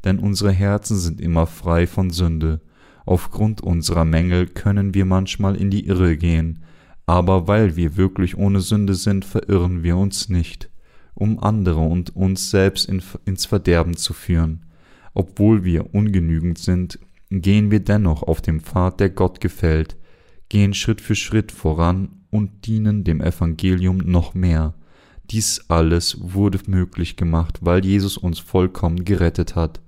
denn 0.03 0.19
unsere 0.19 0.51
Herzen 0.51 0.97
sind 0.97 1.21
immer 1.21 1.47
frei 1.47 1.87
von 1.87 2.09
Sünde. 2.09 2.59
Aufgrund 3.05 3.61
unserer 3.61 4.05
Mängel 4.05 4.47
können 4.47 4.93
wir 4.93 5.05
manchmal 5.05 5.55
in 5.55 5.69
die 5.69 5.87
Irre 5.87 6.17
gehen, 6.17 6.63
aber 7.05 7.47
weil 7.47 7.75
wir 7.75 7.97
wirklich 7.97 8.37
ohne 8.37 8.61
Sünde 8.61 8.95
sind, 8.95 9.25
verirren 9.25 9.83
wir 9.83 9.97
uns 9.97 10.29
nicht, 10.29 10.69
um 11.13 11.39
andere 11.39 11.81
und 11.81 12.15
uns 12.15 12.51
selbst 12.51 12.87
in, 12.87 13.01
ins 13.25 13.45
Verderben 13.45 13.97
zu 13.97 14.13
führen. 14.13 14.65
Obwohl 15.13 15.63
wir 15.63 15.93
ungenügend 15.93 16.57
sind, 16.57 16.99
gehen 17.29 17.71
wir 17.71 17.79
dennoch 17.79 18.23
auf 18.23 18.41
dem 18.41 18.61
Pfad, 18.61 18.99
der 18.99 19.09
Gott 19.09 19.41
gefällt, 19.41 19.97
gehen 20.49 20.73
Schritt 20.73 21.01
für 21.01 21.15
Schritt 21.15 21.51
voran 21.51 22.09
und 22.29 22.65
dienen 22.65 23.03
dem 23.03 23.21
Evangelium 23.21 23.97
noch 23.97 24.33
mehr. 24.33 24.73
Dies 25.29 25.65
alles 25.69 26.17
wurde 26.19 26.59
möglich 26.67 27.15
gemacht, 27.15 27.59
weil 27.61 27.85
Jesus 27.85 28.17
uns 28.17 28.39
vollkommen 28.39 29.05
gerettet 29.05 29.55
hat. 29.55 29.79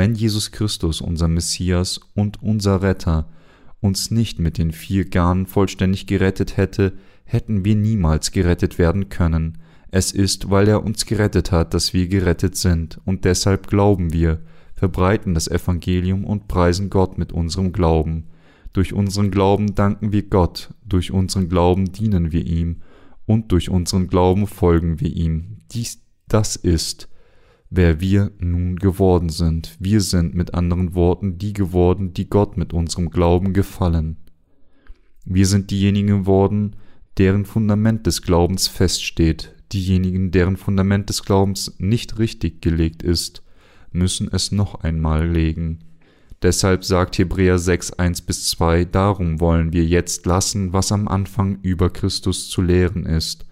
Wenn 0.00 0.14
Jesus 0.14 0.50
Christus, 0.50 1.02
unser 1.02 1.28
Messias 1.28 2.00
und 2.14 2.42
unser 2.42 2.80
Retter, 2.80 3.28
uns 3.80 4.10
nicht 4.10 4.38
mit 4.38 4.56
den 4.56 4.72
vier 4.72 5.04
Garnen 5.04 5.44
vollständig 5.44 6.06
gerettet 6.06 6.56
hätte, 6.56 6.94
hätten 7.24 7.66
wir 7.66 7.76
niemals 7.76 8.32
gerettet 8.32 8.78
werden 8.78 9.10
können. 9.10 9.58
Es 9.90 10.10
ist, 10.12 10.48
weil 10.48 10.68
er 10.68 10.82
uns 10.84 11.04
gerettet 11.04 11.52
hat, 11.52 11.74
dass 11.74 11.92
wir 11.92 12.08
gerettet 12.08 12.56
sind, 12.56 12.98
und 13.04 13.26
deshalb 13.26 13.66
glauben 13.66 14.10
wir, 14.14 14.40
verbreiten 14.74 15.34
das 15.34 15.48
Evangelium 15.48 16.24
und 16.24 16.48
preisen 16.48 16.88
Gott 16.88 17.18
mit 17.18 17.30
unserem 17.34 17.70
Glauben. 17.70 18.24
Durch 18.72 18.94
unseren 18.94 19.30
Glauben 19.30 19.74
danken 19.74 20.12
wir 20.12 20.22
Gott, 20.22 20.72
durch 20.82 21.10
unseren 21.10 21.50
Glauben 21.50 21.92
dienen 21.92 22.32
wir 22.32 22.46
ihm, 22.46 22.80
und 23.26 23.52
durch 23.52 23.68
unseren 23.68 24.08
Glauben 24.08 24.46
folgen 24.46 24.98
wir 24.98 25.14
ihm. 25.14 25.58
Dies, 25.72 26.00
das 26.26 26.56
ist, 26.56 27.09
wer 27.70 28.00
wir 28.00 28.32
nun 28.38 28.76
geworden 28.76 29.28
sind. 29.28 29.76
Wir 29.78 30.00
sind 30.00 30.34
mit 30.34 30.54
anderen 30.54 30.94
Worten 30.94 31.38
die 31.38 31.52
geworden, 31.52 32.12
die 32.12 32.28
Gott 32.28 32.56
mit 32.56 32.72
unserem 32.72 33.10
Glauben 33.10 33.52
gefallen. 33.52 34.16
Wir 35.24 35.46
sind 35.46 35.70
diejenigen 35.70 36.20
geworden, 36.22 36.76
deren 37.16 37.44
Fundament 37.44 38.06
des 38.06 38.22
Glaubens 38.22 38.66
feststeht. 38.66 39.54
Diejenigen, 39.72 40.32
deren 40.32 40.56
Fundament 40.56 41.08
des 41.08 41.22
Glaubens 41.22 41.76
nicht 41.78 42.18
richtig 42.18 42.60
gelegt 42.60 43.02
ist, 43.02 43.42
müssen 43.92 44.28
es 44.32 44.50
noch 44.50 44.82
einmal 44.82 45.28
legen. 45.28 45.80
Deshalb 46.42 46.84
sagt 46.84 47.18
Hebräer 47.18 47.58
6, 47.58 47.92
1 47.92 48.22
bis 48.22 48.48
2, 48.48 48.86
darum 48.86 49.40
wollen 49.40 49.72
wir 49.72 49.84
jetzt 49.84 50.26
lassen, 50.26 50.72
was 50.72 50.90
am 50.90 51.06
Anfang 51.06 51.58
über 51.62 51.90
Christus 51.90 52.48
zu 52.48 52.62
lehren 52.62 53.04
ist, 53.04 53.44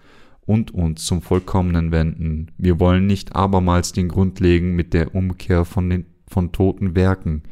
und 0.49 0.73
uns 0.73 1.05
zum 1.05 1.21
Vollkommenen 1.21 1.91
wenden. 1.91 2.47
Wir 2.57 2.79
wollen 2.79 3.05
nicht 3.05 3.35
abermals 3.35 3.91
den 3.91 4.07
Grund 4.07 4.39
legen 4.39 4.75
mit 4.75 4.95
der 4.95 5.13
Umkehr 5.13 5.63
von 5.63 5.91
den 5.91 6.07
von 6.27 6.51
toten 6.51 6.95
Werken, 6.95 7.43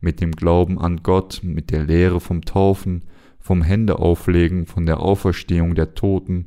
mit 0.00 0.20
dem 0.20 0.30
Glauben 0.30 0.78
an 0.78 1.02
Gott, 1.02 1.40
mit 1.42 1.72
der 1.72 1.82
Lehre 1.82 2.20
vom 2.20 2.44
Taufen, 2.44 3.02
vom 3.40 3.60
Händeauflegen, 3.62 4.66
von 4.66 4.86
der 4.86 5.00
Auferstehung 5.00 5.74
der 5.74 5.94
Toten 5.94 6.44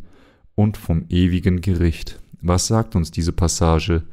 und 0.55 0.77
vom 0.77 1.03
ewigen 1.09 1.59
Gericht. 1.59 2.21
Was 2.41 2.67
sagt 2.67 2.95
uns 2.95 3.11
diese 3.11 3.33
Passage? 3.33 4.03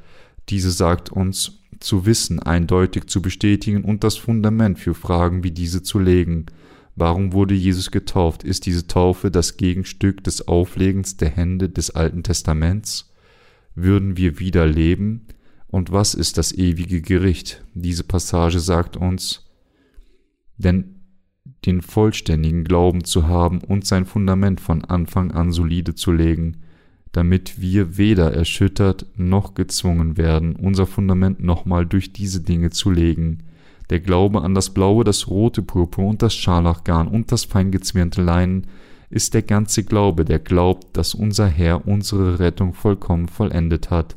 Diese 0.48 0.72
sagt 0.72 1.12
uns, 1.12 1.60
zu 1.78 2.06
wissen, 2.06 2.40
eindeutig 2.40 3.06
zu 3.06 3.22
bestätigen 3.22 3.84
und 3.84 4.02
das 4.02 4.16
Fundament 4.16 4.80
für 4.80 4.94
Fragen 4.94 5.44
wie 5.44 5.52
diese 5.52 5.84
zu 5.84 6.00
legen. 6.00 6.46
Warum 6.96 7.32
wurde 7.32 7.54
Jesus 7.54 7.90
getauft? 7.90 8.44
Ist 8.44 8.66
diese 8.66 8.86
Taufe 8.86 9.30
das 9.30 9.56
Gegenstück 9.56 10.22
des 10.22 10.46
Auflegens 10.46 11.16
der 11.16 11.30
Hände 11.30 11.68
des 11.68 11.90
Alten 11.90 12.22
Testaments? 12.22 13.12
Würden 13.74 14.16
wir 14.16 14.38
wieder 14.38 14.66
leben? 14.66 15.26
Und 15.66 15.90
was 15.90 16.14
ist 16.14 16.38
das 16.38 16.52
ewige 16.52 17.02
Gericht? 17.02 17.64
Diese 17.74 18.04
Passage 18.04 18.60
sagt 18.60 18.96
uns, 18.96 19.50
denn 20.56 21.00
den 21.66 21.82
vollständigen 21.82 22.64
Glauben 22.64 23.04
zu 23.04 23.26
haben 23.26 23.58
und 23.60 23.86
sein 23.86 24.04
Fundament 24.04 24.60
von 24.60 24.84
Anfang 24.84 25.32
an 25.32 25.50
solide 25.50 25.94
zu 25.94 26.12
legen, 26.12 26.58
damit 27.12 27.60
wir 27.60 27.96
weder 27.96 28.32
erschüttert 28.32 29.06
noch 29.16 29.54
gezwungen 29.54 30.16
werden, 30.16 30.56
unser 30.56 30.86
Fundament 30.86 31.42
nochmal 31.42 31.86
durch 31.86 32.12
diese 32.12 32.40
Dinge 32.40 32.70
zu 32.70 32.90
legen. 32.90 33.44
Der 33.90 34.00
Glaube 34.00 34.42
an 34.42 34.54
das 34.54 34.70
blaue, 34.70 35.04
das 35.04 35.28
rote 35.28 35.62
Purpur 35.62 36.06
und 36.06 36.22
das 36.22 36.34
Scharlachgarn 36.34 37.08
und 37.08 37.30
das 37.32 37.44
feingezwirnte 37.44 38.22
Leinen 38.22 38.66
ist 39.10 39.34
der 39.34 39.42
ganze 39.42 39.84
Glaube, 39.84 40.24
der 40.24 40.38
glaubt, 40.38 40.96
dass 40.96 41.14
unser 41.14 41.46
Herr 41.46 41.86
unsere 41.86 42.38
Rettung 42.38 42.72
vollkommen 42.72 43.28
vollendet 43.28 43.90
hat. 43.90 44.16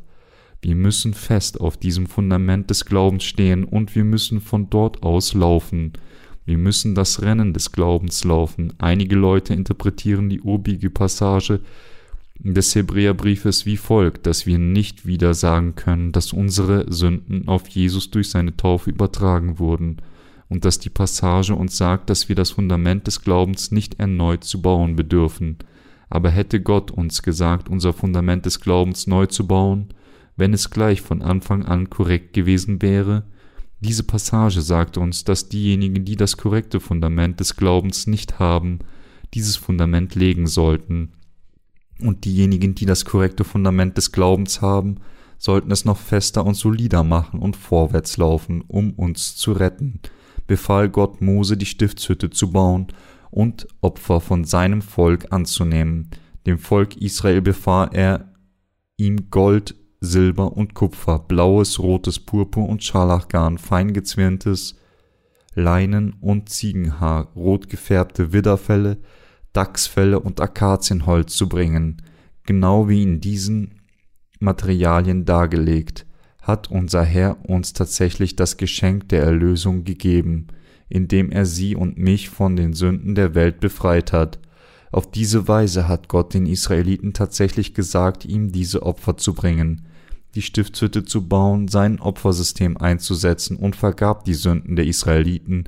Wir 0.60 0.74
müssen 0.74 1.14
fest 1.14 1.60
auf 1.60 1.76
diesem 1.76 2.06
Fundament 2.06 2.68
des 2.70 2.84
Glaubens 2.84 3.24
stehen 3.24 3.64
und 3.64 3.94
wir 3.94 4.04
müssen 4.04 4.40
von 4.40 4.70
dort 4.70 5.04
aus 5.04 5.34
laufen. 5.34 5.92
Wir 6.44 6.58
müssen 6.58 6.94
das 6.94 7.22
Rennen 7.22 7.52
des 7.52 7.70
Glaubens 7.70 8.24
laufen. 8.24 8.72
Einige 8.78 9.14
Leute 9.14 9.54
interpretieren 9.54 10.30
die 10.30 10.40
obige 10.40 10.90
Passage 10.90 11.60
des 12.40 12.74
Hebräerbriefes 12.74 13.66
wie 13.66 13.76
folgt, 13.76 14.26
dass 14.26 14.46
wir 14.46 14.58
nicht 14.58 15.06
wieder 15.06 15.34
sagen 15.34 15.74
können, 15.74 16.12
dass 16.12 16.32
unsere 16.32 16.92
Sünden 16.92 17.48
auf 17.48 17.68
Jesus 17.68 18.10
durch 18.10 18.30
seine 18.30 18.56
Taufe 18.56 18.90
übertragen 18.90 19.58
wurden 19.58 19.98
und 20.48 20.64
dass 20.64 20.78
die 20.78 20.90
Passage 20.90 21.54
uns 21.54 21.76
sagt, 21.76 22.10
dass 22.10 22.28
wir 22.28 22.36
das 22.36 22.52
Fundament 22.52 23.06
des 23.06 23.22
Glaubens 23.22 23.70
nicht 23.70 23.98
erneut 23.98 24.44
zu 24.44 24.62
bauen 24.62 24.94
bedürfen. 24.94 25.58
Aber 26.10 26.30
hätte 26.30 26.60
Gott 26.60 26.90
uns 26.90 27.22
gesagt, 27.22 27.68
unser 27.68 27.92
Fundament 27.92 28.46
des 28.46 28.60
Glaubens 28.60 29.06
neu 29.06 29.26
zu 29.26 29.46
bauen, 29.46 29.88
wenn 30.36 30.54
es 30.54 30.70
gleich 30.70 31.02
von 31.02 31.22
Anfang 31.22 31.64
an 31.64 31.90
korrekt 31.90 32.32
gewesen 32.32 32.80
wäre? 32.80 33.24
Diese 33.80 34.04
Passage 34.04 34.62
sagt 34.62 34.96
uns, 34.96 35.24
dass 35.24 35.48
diejenigen, 35.48 36.04
die 36.04 36.16
das 36.16 36.36
korrekte 36.36 36.80
Fundament 36.80 37.40
des 37.40 37.56
Glaubens 37.56 38.06
nicht 38.06 38.38
haben, 38.38 38.78
dieses 39.34 39.56
Fundament 39.56 40.14
legen 40.14 40.46
sollten, 40.46 41.12
und 42.02 42.24
diejenigen, 42.24 42.74
die 42.74 42.86
das 42.86 43.04
korrekte 43.04 43.44
Fundament 43.44 43.96
des 43.96 44.12
Glaubens 44.12 44.60
haben, 44.60 44.96
sollten 45.38 45.70
es 45.70 45.84
noch 45.84 45.96
fester 45.96 46.44
und 46.44 46.54
solider 46.54 47.04
machen 47.04 47.40
und 47.40 47.56
vorwärts 47.56 48.16
laufen, 48.16 48.62
um 48.66 48.92
uns 48.92 49.36
zu 49.36 49.52
retten, 49.52 50.00
befahl 50.46 50.88
Gott 50.88 51.20
Mose 51.20 51.56
die 51.56 51.66
Stiftshütte 51.66 52.30
zu 52.30 52.50
bauen 52.50 52.88
und 53.30 53.68
Opfer 53.80 54.20
von 54.20 54.44
seinem 54.44 54.82
Volk 54.82 55.32
anzunehmen. 55.32 56.10
Dem 56.46 56.58
Volk 56.58 56.96
Israel 56.96 57.42
befahl 57.42 57.90
er 57.92 58.32
ihm 58.96 59.30
Gold, 59.30 59.74
Silber 60.00 60.56
und 60.56 60.74
Kupfer, 60.74 61.18
blaues, 61.18 61.78
rotes 61.78 62.18
Purpur 62.20 62.68
und 62.68 62.82
Scharlachgarn, 62.82 63.58
fein 63.58 63.92
gezwirntes 63.92 64.76
Leinen 65.54 66.14
und 66.20 66.48
Ziegenhaar, 66.48 67.32
rot 67.34 67.68
gefärbte 67.68 68.32
Widderfelle, 68.32 68.98
Dachsfelle 69.58 70.20
und 70.20 70.40
Akazienholz 70.40 71.34
zu 71.34 71.48
bringen, 71.48 72.00
genau 72.46 72.88
wie 72.88 73.02
in 73.02 73.20
diesen 73.20 73.80
Materialien 74.38 75.24
dargelegt, 75.24 76.06
hat 76.40 76.70
unser 76.70 77.02
Herr 77.02 77.44
uns 77.44 77.72
tatsächlich 77.72 78.36
das 78.36 78.56
Geschenk 78.56 79.08
der 79.08 79.24
Erlösung 79.24 79.82
gegeben, 79.82 80.46
indem 80.88 81.32
er 81.32 81.44
sie 81.44 81.74
und 81.74 81.98
mich 81.98 82.28
von 82.28 82.54
den 82.54 82.72
Sünden 82.72 83.16
der 83.16 83.34
Welt 83.34 83.58
befreit 83.58 84.12
hat. 84.12 84.38
Auf 84.92 85.10
diese 85.10 85.48
Weise 85.48 85.88
hat 85.88 86.06
Gott 86.06 86.34
den 86.34 86.46
Israeliten 86.46 87.12
tatsächlich 87.12 87.74
gesagt, 87.74 88.24
ihm 88.24 88.52
diese 88.52 88.84
Opfer 88.84 89.16
zu 89.16 89.34
bringen, 89.34 89.86
die 90.36 90.42
Stiftshütte 90.42 91.04
zu 91.04 91.26
bauen, 91.26 91.66
sein 91.66 91.98
Opfersystem 91.98 92.76
einzusetzen 92.76 93.56
und 93.56 93.74
vergab 93.74 94.24
die 94.24 94.34
Sünden 94.34 94.76
der 94.76 94.86
Israeliten, 94.86 95.64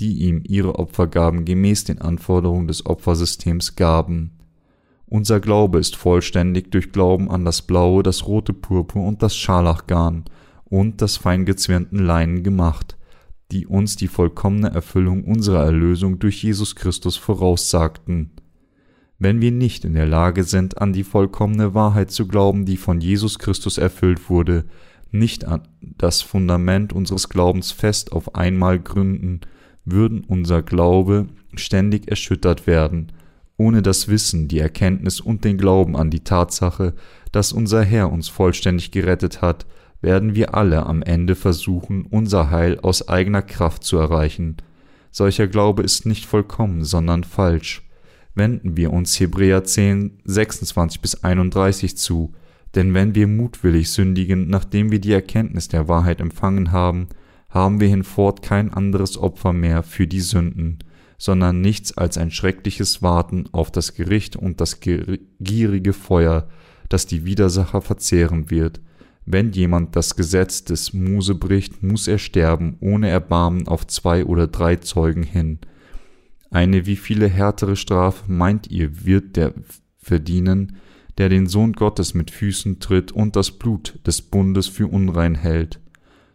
die 0.00 0.24
ihm 0.24 0.42
ihre 0.46 0.78
Opfergaben 0.78 1.44
gemäß 1.44 1.84
den 1.84 2.00
Anforderungen 2.00 2.66
des 2.66 2.86
Opfersystems 2.86 3.76
gaben. 3.76 4.32
Unser 5.06 5.40
Glaube 5.40 5.78
ist 5.78 5.96
vollständig 5.96 6.70
durch 6.70 6.90
Glauben 6.90 7.30
an 7.30 7.44
das 7.44 7.62
blaue, 7.62 8.02
das 8.02 8.26
rote 8.26 8.54
Purpur 8.54 9.06
und 9.06 9.22
das 9.22 9.36
Scharlachgarn 9.36 10.24
und 10.64 11.02
das 11.02 11.18
feingezwirnten 11.18 11.98
Leinen 11.98 12.42
gemacht, 12.42 12.96
die 13.50 13.66
uns 13.66 13.96
die 13.96 14.08
vollkommene 14.08 14.70
Erfüllung 14.70 15.24
unserer 15.24 15.64
Erlösung 15.64 16.18
durch 16.18 16.42
Jesus 16.42 16.74
Christus 16.76 17.18
voraussagten. 17.18 18.30
Wenn 19.18 19.42
wir 19.42 19.52
nicht 19.52 19.84
in 19.84 19.92
der 19.92 20.06
Lage 20.06 20.44
sind, 20.44 20.78
an 20.78 20.94
die 20.94 21.04
vollkommene 21.04 21.74
Wahrheit 21.74 22.10
zu 22.10 22.26
glauben, 22.26 22.64
die 22.64 22.78
von 22.78 23.00
Jesus 23.00 23.38
Christus 23.38 23.76
erfüllt 23.76 24.30
wurde, 24.30 24.64
nicht 25.10 25.44
an 25.44 25.68
das 25.80 26.22
Fundament 26.22 26.92
unseres 26.94 27.28
Glaubens 27.28 27.70
fest 27.70 28.12
auf 28.12 28.34
einmal 28.34 28.80
gründen 28.80 29.42
würden 29.84 30.24
unser 30.26 30.62
Glaube 30.62 31.26
ständig 31.54 32.08
erschüttert 32.08 32.66
werden, 32.66 33.12
ohne 33.56 33.82
das 33.82 34.08
Wissen, 34.08 34.48
die 34.48 34.58
Erkenntnis 34.58 35.20
und 35.20 35.44
den 35.44 35.58
Glauben 35.58 35.96
an 35.96 36.10
die 36.10 36.24
Tatsache, 36.24 36.94
dass 37.30 37.52
unser 37.52 37.84
Herr 37.84 38.10
uns 38.10 38.28
vollständig 38.28 38.90
gerettet 38.90 39.42
hat, 39.42 39.66
werden 40.00 40.34
wir 40.34 40.54
alle 40.54 40.84
am 40.86 41.02
Ende 41.02 41.34
versuchen, 41.34 42.06
unser 42.10 42.50
Heil 42.50 42.80
aus 42.80 43.08
eigener 43.08 43.42
Kraft 43.42 43.84
zu 43.84 43.98
erreichen. 43.98 44.56
Solcher 45.10 45.46
Glaube 45.46 45.82
ist 45.82 46.06
nicht 46.06 46.26
vollkommen, 46.26 46.84
sondern 46.84 47.22
falsch. 47.22 47.82
Wenden 48.34 48.76
wir 48.76 48.92
uns 48.92 49.18
Hebräer 49.20 49.62
10, 49.62 50.22
26 50.24 51.00
bis 51.00 51.22
31 51.22 51.96
zu, 51.96 52.32
denn 52.74 52.94
wenn 52.94 53.14
wir 53.14 53.26
mutwillig 53.26 53.90
sündigen, 53.90 54.48
nachdem 54.48 54.90
wir 54.90 55.00
die 55.00 55.12
Erkenntnis 55.12 55.68
der 55.68 55.86
Wahrheit 55.86 56.20
empfangen 56.20 56.72
haben, 56.72 57.08
haben 57.52 57.80
wir 57.80 57.88
hinfort 57.88 58.42
kein 58.42 58.72
anderes 58.72 59.18
Opfer 59.18 59.52
mehr 59.52 59.82
für 59.82 60.06
die 60.06 60.20
Sünden, 60.20 60.78
sondern 61.18 61.60
nichts 61.60 61.96
als 61.96 62.16
ein 62.16 62.30
schreckliches 62.30 63.02
Warten 63.02 63.44
auf 63.52 63.70
das 63.70 63.94
Gericht 63.94 64.36
und 64.36 64.60
das 64.60 64.80
gierige 64.80 65.92
Feuer, 65.92 66.48
das 66.88 67.06
die 67.06 67.24
Widersacher 67.24 67.82
verzehren 67.82 68.50
wird. 68.50 68.80
Wenn 69.26 69.52
jemand 69.52 69.94
das 69.94 70.16
Gesetz 70.16 70.64
des 70.64 70.94
Muse 70.94 71.34
bricht, 71.34 71.82
muss 71.82 72.08
er 72.08 72.18
sterben, 72.18 72.76
ohne 72.80 73.08
Erbarmen 73.08 73.68
auf 73.68 73.86
zwei 73.86 74.24
oder 74.24 74.48
drei 74.48 74.76
Zeugen 74.76 75.22
hin. 75.22 75.58
Eine 76.50 76.86
wie 76.86 76.96
viele 76.96 77.28
härtere 77.28 77.76
Strafe 77.76 78.32
meint 78.32 78.70
ihr, 78.70 79.04
wird 79.04 79.36
der 79.36 79.52
verdienen, 79.98 80.76
der 81.18 81.28
den 81.28 81.46
Sohn 81.46 81.74
Gottes 81.74 82.14
mit 82.14 82.30
Füßen 82.30 82.80
tritt 82.80 83.12
und 83.12 83.36
das 83.36 83.52
Blut 83.52 84.00
des 84.06 84.22
Bundes 84.22 84.66
für 84.66 84.86
unrein 84.86 85.34
hält 85.34 85.81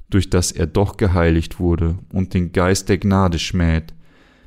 durch 0.09 0.29
das 0.29 0.51
er 0.51 0.67
doch 0.67 0.97
geheiligt 0.97 1.59
wurde 1.59 1.97
und 2.11 2.33
den 2.33 2.51
Geist 2.51 2.89
der 2.89 2.97
Gnade 2.97 3.39
schmäht. 3.39 3.93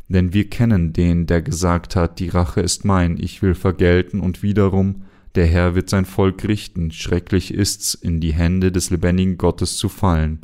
Denn 0.09 0.33
wir 0.33 0.51
kennen 0.51 0.93
den, 0.93 1.27
der 1.27 1.43
gesagt 1.43 1.95
hat, 1.95 2.19
die 2.19 2.29
Rache 2.29 2.61
ist 2.61 2.85
mein, 2.85 3.17
ich 3.17 3.43
will 3.43 3.55
vergelten 3.55 4.21
und 4.21 4.43
wiederum, 4.43 5.03
der 5.37 5.47
Herr 5.47 5.77
wird 5.77 5.89
sein 5.89 6.05
Volk 6.05 6.47
richten, 6.49 6.91
schrecklich 6.91 7.55
ist's, 7.55 7.95
in 7.95 8.21
die 8.21 8.33
Hände 8.33 8.73
des 8.73 8.91
lebendigen 8.91 9.39
Gottes 9.39 9.77
zu 9.77 9.89
fallen. 9.89 10.41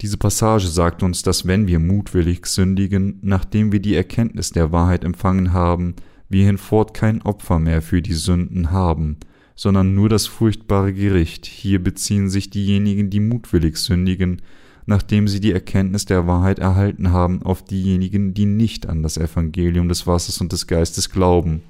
Diese 0.00 0.16
Passage 0.16 0.68
sagt 0.68 1.02
uns, 1.02 1.22
dass 1.22 1.46
wenn 1.46 1.66
wir 1.66 1.80
mutwillig 1.80 2.46
sündigen, 2.46 3.18
nachdem 3.22 3.72
wir 3.72 3.80
die 3.80 3.96
Erkenntnis 3.96 4.50
der 4.50 4.70
Wahrheit 4.70 5.02
empfangen 5.02 5.52
haben, 5.52 5.96
wir 6.28 6.44
hinfort 6.46 6.94
kein 6.94 7.22
Opfer 7.22 7.58
mehr 7.58 7.82
für 7.82 8.00
die 8.00 8.14
Sünden 8.14 8.70
haben, 8.70 9.16
sondern 9.58 9.92
nur 9.92 10.08
das 10.08 10.28
furchtbare 10.28 10.92
Gericht. 10.92 11.44
Hier 11.44 11.82
beziehen 11.82 12.30
sich 12.30 12.48
diejenigen, 12.48 13.10
die 13.10 13.18
mutwillig 13.18 13.76
sündigen, 13.76 14.40
nachdem 14.86 15.26
sie 15.26 15.40
die 15.40 15.50
Erkenntnis 15.50 16.04
der 16.04 16.28
Wahrheit 16.28 16.60
erhalten 16.60 17.10
haben, 17.10 17.42
auf 17.42 17.64
diejenigen, 17.64 18.34
die 18.34 18.46
nicht 18.46 18.88
an 18.88 19.02
das 19.02 19.16
Evangelium 19.16 19.88
des 19.88 20.06
Wassers 20.06 20.40
und 20.40 20.52
des 20.52 20.68
Geistes 20.68 21.10
glauben, 21.10 21.62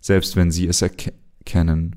selbst 0.00 0.34
wenn 0.34 0.50
sie 0.50 0.66
es 0.66 0.82
erkennen. 0.82 1.94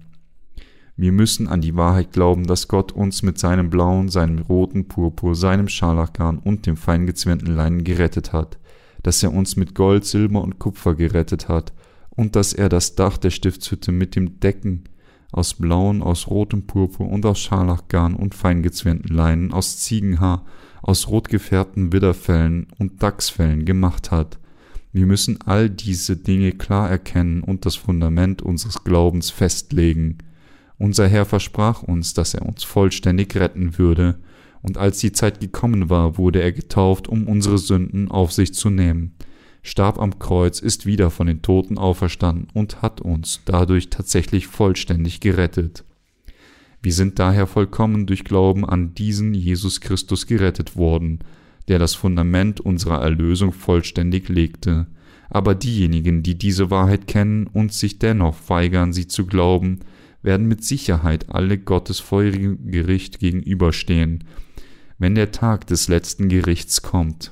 Wir 0.96 1.12
müssen 1.12 1.48
an 1.48 1.62
die 1.62 1.76
Wahrheit 1.76 2.12
glauben, 2.12 2.46
dass 2.46 2.68
Gott 2.68 2.92
uns 2.92 3.24
mit 3.24 3.40
seinem 3.40 3.72
blauen, 3.72 4.10
seinem 4.10 4.38
roten 4.38 4.88
Purpur, 4.88 5.34
seinem 5.34 5.68
Scharlachgarn 5.68 6.38
und 6.38 6.68
dem 6.68 6.78
feingezwirnten 6.78 7.56
Leinen 7.56 7.84
gerettet 7.84 8.32
hat, 8.32 8.60
dass 9.02 9.24
er 9.24 9.34
uns 9.34 9.56
mit 9.56 9.74
Gold, 9.74 10.06
Silber 10.06 10.44
und 10.44 10.60
Kupfer 10.60 10.94
gerettet 10.94 11.50
hat 11.50 11.74
und 12.12 12.36
dass 12.36 12.54
er 12.54 12.70
das 12.70 12.94
Dach 12.94 13.18
der 13.18 13.32
Stiftshütte 13.32 13.92
mit 13.92 14.16
dem 14.16 14.40
Decken 14.40 14.84
aus 15.32 15.54
blauen, 15.54 16.02
aus 16.02 16.28
rotem 16.28 16.68
Purpur 16.68 17.10
und 17.10 17.26
aus 17.26 17.40
Scharlachgarn 17.40 18.16
und 18.16 18.36
feingezwirnten 18.36 19.16
Leinen, 19.16 19.54
aus 19.54 19.80
Ziegenhaar, 19.80 20.46
aus 20.82 21.08
rot 21.08 21.30
gefärbten 21.30 21.94
Widderfellen 21.94 22.68
und 22.78 23.02
Dachsfellen 23.02 23.66
gemacht 23.66 24.12
hat. 24.12 24.40
Wir 24.92 25.06
müssen 25.06 25.40
all 25.46 25.70
diese 25.70 26.18
Dinge 26.18 26.52
klar 26.52 26.90
erkennen 26.90 27.44
und 27.44 27.66
das 27.66 27.76
Fundament 27.76 28.42
unseres 28.42 28.84
Glaubens 28.84 29.30
festlegen. 29.30 30.18
Unser 30.78 31.08
Herr 31.08 31.26
versprach 31.26 31.84
uns, 31.84 32.14
dass 32.14 32.34
er 32.34 32.46
uns 32.46 32.64
vollständig 32.64 33.36
retten 33.36 33.78
würde, 33.78 34.20
und 34.64 34.78
als 34.78 35.00
die 35.00 35.12
Zeit 35.12 35.40
gekommen 35.40 35.90
war, 35.90 36.20
wurde 36.20 36.40
er 36.40 36.52
getauft, 36.52 37.08
um 37.08 37.28
unsere 37.28 37.58
Sünden 37.58 38.12
auf 38.12 38.32
sich 38.32 38.54
zu 38.54 38.70
nehmen 38.70 39.16
starb 39.64 40.00
am 40.00 40.20
Kreuz, 40.20 40.60
ist 40.60 40.86
wieder 40.86 41.10
von 41.10 41.28
den 41.28 41.42
Toten 41.42 41.78
auferstanden 41.78 42.48
und 42.54 42.82
hat 42.82 43.02
uns 43.02 43.42
dadurch 43.46 43.90
tatsächlich 43.90 44.48
vollständig 44.48 45.20
gerettet. 45.20 45.84
Wir 46.82 46.94
sind 46.94 47.20
daher 47.20 47.46
vollkommen 47.46 48.08
durch 48.08 48.24
Glauben 48.24 48.66
an 48.66 48.96
diesen 48.96 49.34
Jesus 49.34 49.82
Christus 49.82 50.26
gerettet 50.26 50.76
worden, 50.76 51.20
der 51.68 51.78
das 51.78 51.94
Fundament 51.94 52.60
unserer 52.60 53.02
Erlösung 53.02 53.54
vollständig 53.54 54.30
legte. 54.30 54.88
Aber 55.30 55.54
diejenigen, 55.54 56.24
die 56.24 56.38
diese 56.38 56.72
Wahrheit 56.72 57.08
kennen 57.08 57.48
und 57.48 57.72
sich 57.72 58.00
dennoch 58.00 58.36
weigern, 58.48 58.94
sie 58.94 59.08
zu 59.08 59.28
glauben, 59.28 59.80
werden 60.24 60.48
mit 60.48 60.64
Sicherheit 60.64 61.30
alle 61.30 61.58
Gottes 61.58 62.00
feurigen 62.00 62.72
Gericht 62.72 63.20
gegenüberstehen, 63.20 64.24
wenn 64.98 65.16
der 65.16 65.32
Tag 65.32 65.68
des 65.68 65.88
letzten 65.88 66.30
Gerichts 66.30 66.82
kommt. 66.82 67.32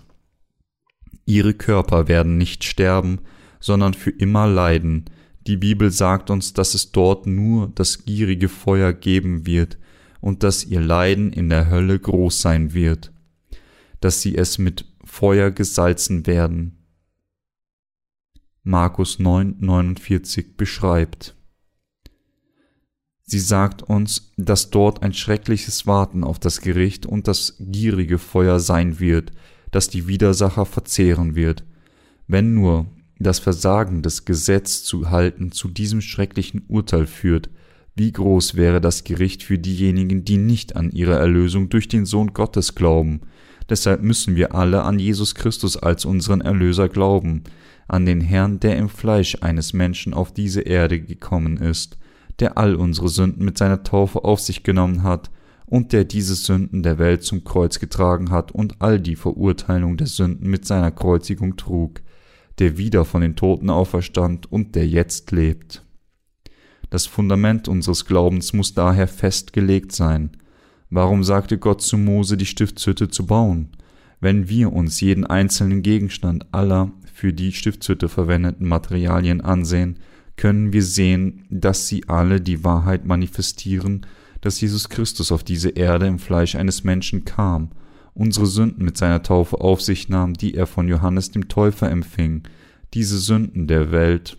Ihre 1.30 1.54
Körper 1.54 2.08
werden 2.08 2.40
nicht 2.40 2.64
sterben, 2.64 3.20
sondern 3.60 3.94
für 3.94 4.10
immer 4.10 4.48
leiden. 4.48 5.06
Die 5.46 5.58
Bibel 5.58 5.92
sagt 5.92 6.32
uns, 6.32 6.54
dass 6.54 6.74
es 6.74 6.92
dort 6.92 7.28
nur 7.28 7.72
das 7.76 8.04
gierige 8.04 8.50
Feuer 8.50 8.94
geben 8.94 9.46
wird 9.46 9.78
und 10.22 10.42
dass 10.42 10.66
ihr 10.66 10.82
Leiden 10.82 11.32
in 11.32 11.50
der 11.50 11.70
Hölle 11.70 12.00
groß 12.00 12.42
sein 12.42 12.74
wird, 12.74 13.14
dass 14.02 14.24
sie 14.24 14.36
es 14.36 14.58
mit 14.58 14.86
Feuer 15.04 15.52
gesalzen 15.52 16.26
werden. 16.26 16.84
Markus 18.64 19.20
9,49 19.20 20.56
beschreibt. 20.58 21.36
Sie 23.22 23.40
sagt 23.40 23.84
uns, 23.84 24.32
dass 24.36 24.72
dort 24.72 25.04
ein 25.04 25.14
schreckliches 25.14 25.86
Warten 25.86 26.24
auf 26.24 26.40
das 26.40 26.62
Gericht 26.62 27.06
und 27.06 27.28
das 27.28 27.56
gierige 27.60 28.18
Feuer 28.18 28.60
sein 28.60 29.00
wird, 29.00 29.32
das 29.72 29.90
die 29.90 30.08
Widersacher 30.08 30.66
verzehren 30.66 31.36
wird. 31.36 31.64
Wenn 32.28 32.54
nur 32.54 32.88
das 33.20 33.40
Versagen 33.40 34.02
des 34.02 34.26
Gesetz 34.26 34.84
zu 34.84 35.10
halten 35.10 35.52
zu 35.52 35.68
diesem 35.68 36.02
schrecklichen 36.02 36.64
Urteil 36.68 37.06
führt, 37.06 37.50
wie 37.96 38.12
groß 38.12 38.56
wäre 38.56 38.80
das 38.80 39.04
Gericht 39.04 39.44
für 39.44 39.58
diejenigen, 39.58 40.24
die 40.24 40.38
nicht 40.38 40.76
an 40.76 40.92
ihre 40.92 41.16
Erlösung 41.16 41.70
durch 41.70 41.88
den 41.90 42.06
Sohn 42.06 42.34
Gottes 42.34 42.76
glauben. 42.76 43.22
Deshalb 43.70 44.02
müssen 44.02 44.36
wir 44.36 44.56
alle 44.56 44.84
an 44.84 45.00
Jesus 45.00 45.36
Christus 45.36 45.76
als 45.76 46.06
unseren 46.06 46.42
Erlöser 46.42 46.88
glauben, 46.88 47.44
an 47.88 48.06
den 48.06 48.22
Herrn, 48.22 48.60
der 48.60 48.78
im 48.78 48.88
Fleisch 48.88 49.38
eines 49.42 49.74
Menschen 49.74 50.14
auf 50.14 50.34
diese 50.34 50.62
Erde 50.62 51.02
gekommen 51.02 51.58
ist, 51.58 51.98
der 52.40 52.58
all 52.58 52.76
unsere 52.76 53.10
Sünden 53.10 53.44
mit 53.44 53.58
seiner 53.58 53.84
Taufe 53.84 54.24
auf 54.24 54.40
sich 54.40 54.64
genommen 54.64 55.04
hat 55.04 55.30
und 55.70 55.94
der 55.94 56.04
diese 56.04 56.34
Sünden 56.34 56.82
der 56.82 56.98
Welt 56.98 57.24
zum 57.24 57.44
Kreuz 57.44 57.80
getragen 57.80 58.32
hat 58.32 58.52
und 58.52 58.82
all 58.82 59.00
die 59.00 59.16
Verurteilung 59.16 59.98
der 59.98 60.08
Sünden 60.08 60.50
mit 60.50 60.66
seiner 60.66 60.90
Kreuzigung 60.90 61.58
trug, 61.58 62.02
der 62.58 62.78
wieder 62.78 63.06
von 63.06 63.22
den 63.22 63.36
Toten 63.36 63.70
auferstand 63.70 64.52
und 64.52 64.76
der 64.76 64.88
jetzt 64.88 65.32
lebt. 65.32 65.86
Das 66.90 67.06
Fundament 67.06 67.68
unseres 67.68 68.06
Glaubens 68.06 68.52
muss 68.52 68.74
daher 68.74 69.08
festgelegt 69.08 69.92
sein. 69.92 70.32
Warum 70.90 71.24
sagte 71.24 71.60
Gott 71.60 71.84
zu 71.84 72.00
Mose, 72.00 72.36
die 72.36 72.48
Stiftshütte 72.48 73.10
zu 73.10 73.28
bauen? 73.28 73.70
Wenn 74.20 74.50
wir 74.50 74.74
uns 74.74 75.00
jeden 75.00 75.26
einzelnen 75.26 75.84
Gegenstand 75.84 76.48
aller 76.52 76.92
für 77.14 77.32
die 77.32 77.54
Stiftshütte 77.54 78.10
verwendeten 78.10 78.68
Materialien 78.68 79.42
ansehen, 79.42 80.00
können 80.36 80.74
wir 80.74 80.84
sehen, 80.84 81.46
dass 81.52 81.88
sie 81.88 82.10
alle 82.10 82.42
die 82.42 82.64
Wahrheit 82.64 83.06
manifestieren 83.06 84.08
dass 84.42 84.62
Jesus 84.62 84.90
Christus 84.90 85.32
auf 85.32 85.44
diese 85.44 85.70
Erde 85.70 86.08
im 86.08 86.20
Fleisch 86.20 86.56
eines 86.56 86.84
Menschen 86.84 87.26
kam, 87.26 87.72
unsere 88.14 88.46
Sünden 88.46 88.84
mit 88.84 88.98
seiner 88.98 89.24
Taufe 89.24 89.62
auf 89.62 89.82
sich 89.82 90.10
nahm, 90.10 90.34
die 90.34 90.54
er 90.54 90.68
von 90.68 90.88
Johannes 90.88 91.32
dem 91.32 91.48
Täufer 91.48 91.90
empfing, 91.90 92.44
diese 92.94 93.18
Sünden 93.20 93.68
der 93.68 93.92
Welt 93.92 94.38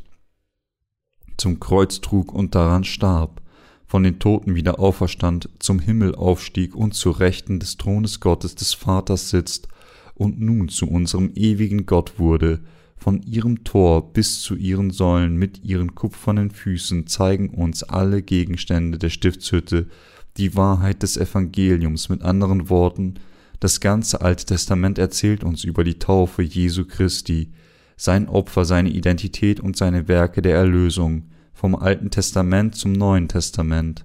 zum 1.37 1.59
Kreuz 1.61 2.01
trug 2.01 2.33
und 2.33 2.55
daran 2.55 2.85
starb, 2.85 3.41
von 3.87 4.03
den 4.03 4.19
Toten 4.19 4.55
wieder 4.55 4.79
auferstand, 4.79 5.49
zum 5.59 5.81
Himmel 5.81 6.15
aufstieg 6.15 6.77
und 6.77 6.95
zu 6.95 7.11
Rechten 7.11 7.59
des 7.59 7.77
Thrones 7.77 8.21
Gottes 8.21 8.55
des 8.55 8.75
Vaters 8.75 9.31
sitzt 9.31 9.69
und 10.15 10.41
nun 10.41 10.69
zu 10.69 10.87
unserem 10.87 11.33
ewigen 11.35 11.87
Gott 11.87 12.19
wurde, 12.19 12.61
von 13.01 13.23
ihrem 13.23 13.65
Tor 13.65 14.13
bis 14.13 14.43
zu 14.43 14.55
ihren 14.55 14.91
Säulen 14.91 15.37
mit 15.37 15.65
ihren 15.65 15.95
kupfernen 15.95 16.51
Füßen 16.51 17.07
zeigen 17.07 17.49
uns 17.49 17.83
alle 17.83 18.21
Gegenstände 18.21 18.99
der 18.99 19.09
Stiftshütte 19.09 19.89
die 20.37 20.55
Wahrheit 20.55 21.03
des 21.03 21.17
Evangeliums. 21.17 22.11
Mit 22.11 22.23
anderen 22.23 22.69
Worten, 22.69 23.15
das 23.59 23.81
ganze 23.81 24.21
Alte 24.21 24.45
Testament 24.45 24.99
erzählt 24.99 25.45
uns 25.45 25.65
über 25.65 25.83
die 25.83 25.99
Taufe 25.99 26.43
Jesu 26.43 26.85
Christi, 26.85 27.53
sein 27.97 28.29
Opfer, 28.29 28.67
seine 28.67 28.91
Identität 28.91 29.61
und 29.61 29.79
seine 29.79 30.07
Werke 30.07 30.43
der 30.43 30.57
Erlösung, 30.57 31.31
vom 31.55 31.75
Alten 31.75 32.11
Testament 32.11 32.75
zum 32.75 32.93
Neuen 32.93 33.29
Testament. 33.29 34.05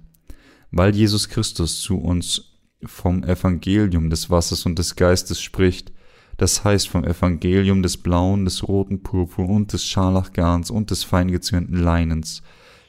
Weil 0.72 0.95
Jesus 0.95 1.27
Christus 1.27 1.81
zu 1.81 1.97
uns 1.97 2.59
vom 2.84 3.23
Evangelium 3.23 4.09
des 4.09 4.30
Wassers 4.30 4.65
und 4.65 4.80
des 4.80 4.95
Geistes 4.95 5.41
spricht, 5.41 5.91
das 6.37 6.63
heißt 6.63 6.89
vom 6.89 7.03
Evangelium 7.03 7.81
des 7.81 7.97
blauen, 7.97 8.45
des 8.45 8.67
roten 8.67 9.03
Purpur 9.03 9.47
und 9.47 9.71
des 9.73 9.85
Scharlachgarns 9.85 10.69
und 10.69 10.91
des 10.91 11.03
feingezwirnten 11.03 11.77
Leinens, 11.77 12.41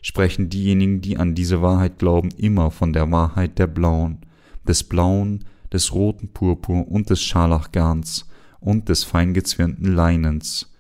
sprechen 0.03 0.49
diejenigen, 0.49 1.01
die 1.01 1.17
an 1.17 1.35
diese 1.35 1.63
Wahrheit 1.63 1.99
glauben, 1.99 2.31
immer 2.37 2.71
von 2.71 2.93
der 2.93 3.11
Wahrheit 3.11 3.59
der 3.59 3.67
blauen, 3.67 4.19
des 4.67 4.85
blauen, 4.85 5.45
des 5.73 5.93
roten 5.93 6.29
Purpur 6.29 6.89
und 6.89 7.11
des 7.11 7.23
Scharlachgarns 7.23 8.29
und 8.61 8.89
des 8.89 9.05
feingezwirnten 9.05 9.95
Leinens. 9.95 10.73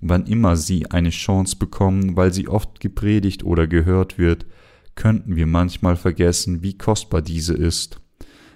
Wann 0.00 0.26
immer 0.26 0.56
sie 0.56 0.90
eine 0.90 1.10
Chance 1.10 1.56
bekommen, 1.56 2.16
weil 2.16 2.32
sie 2.32 2.48
oft 2.48 2.80
gepredigt 2.80 3.42
oder 3.42 3.66
gehört 3.66 4.18
wird, 4.18 4.46
könnten 4.94 5.34
wir 5.36 5.46
manchmal 5.46 5.96
vergessen, 5.96 6.62
wie 6.62 6.76
kostbar 6.76 7.22
diese 7.22 7.54
ist. 7.54 8.00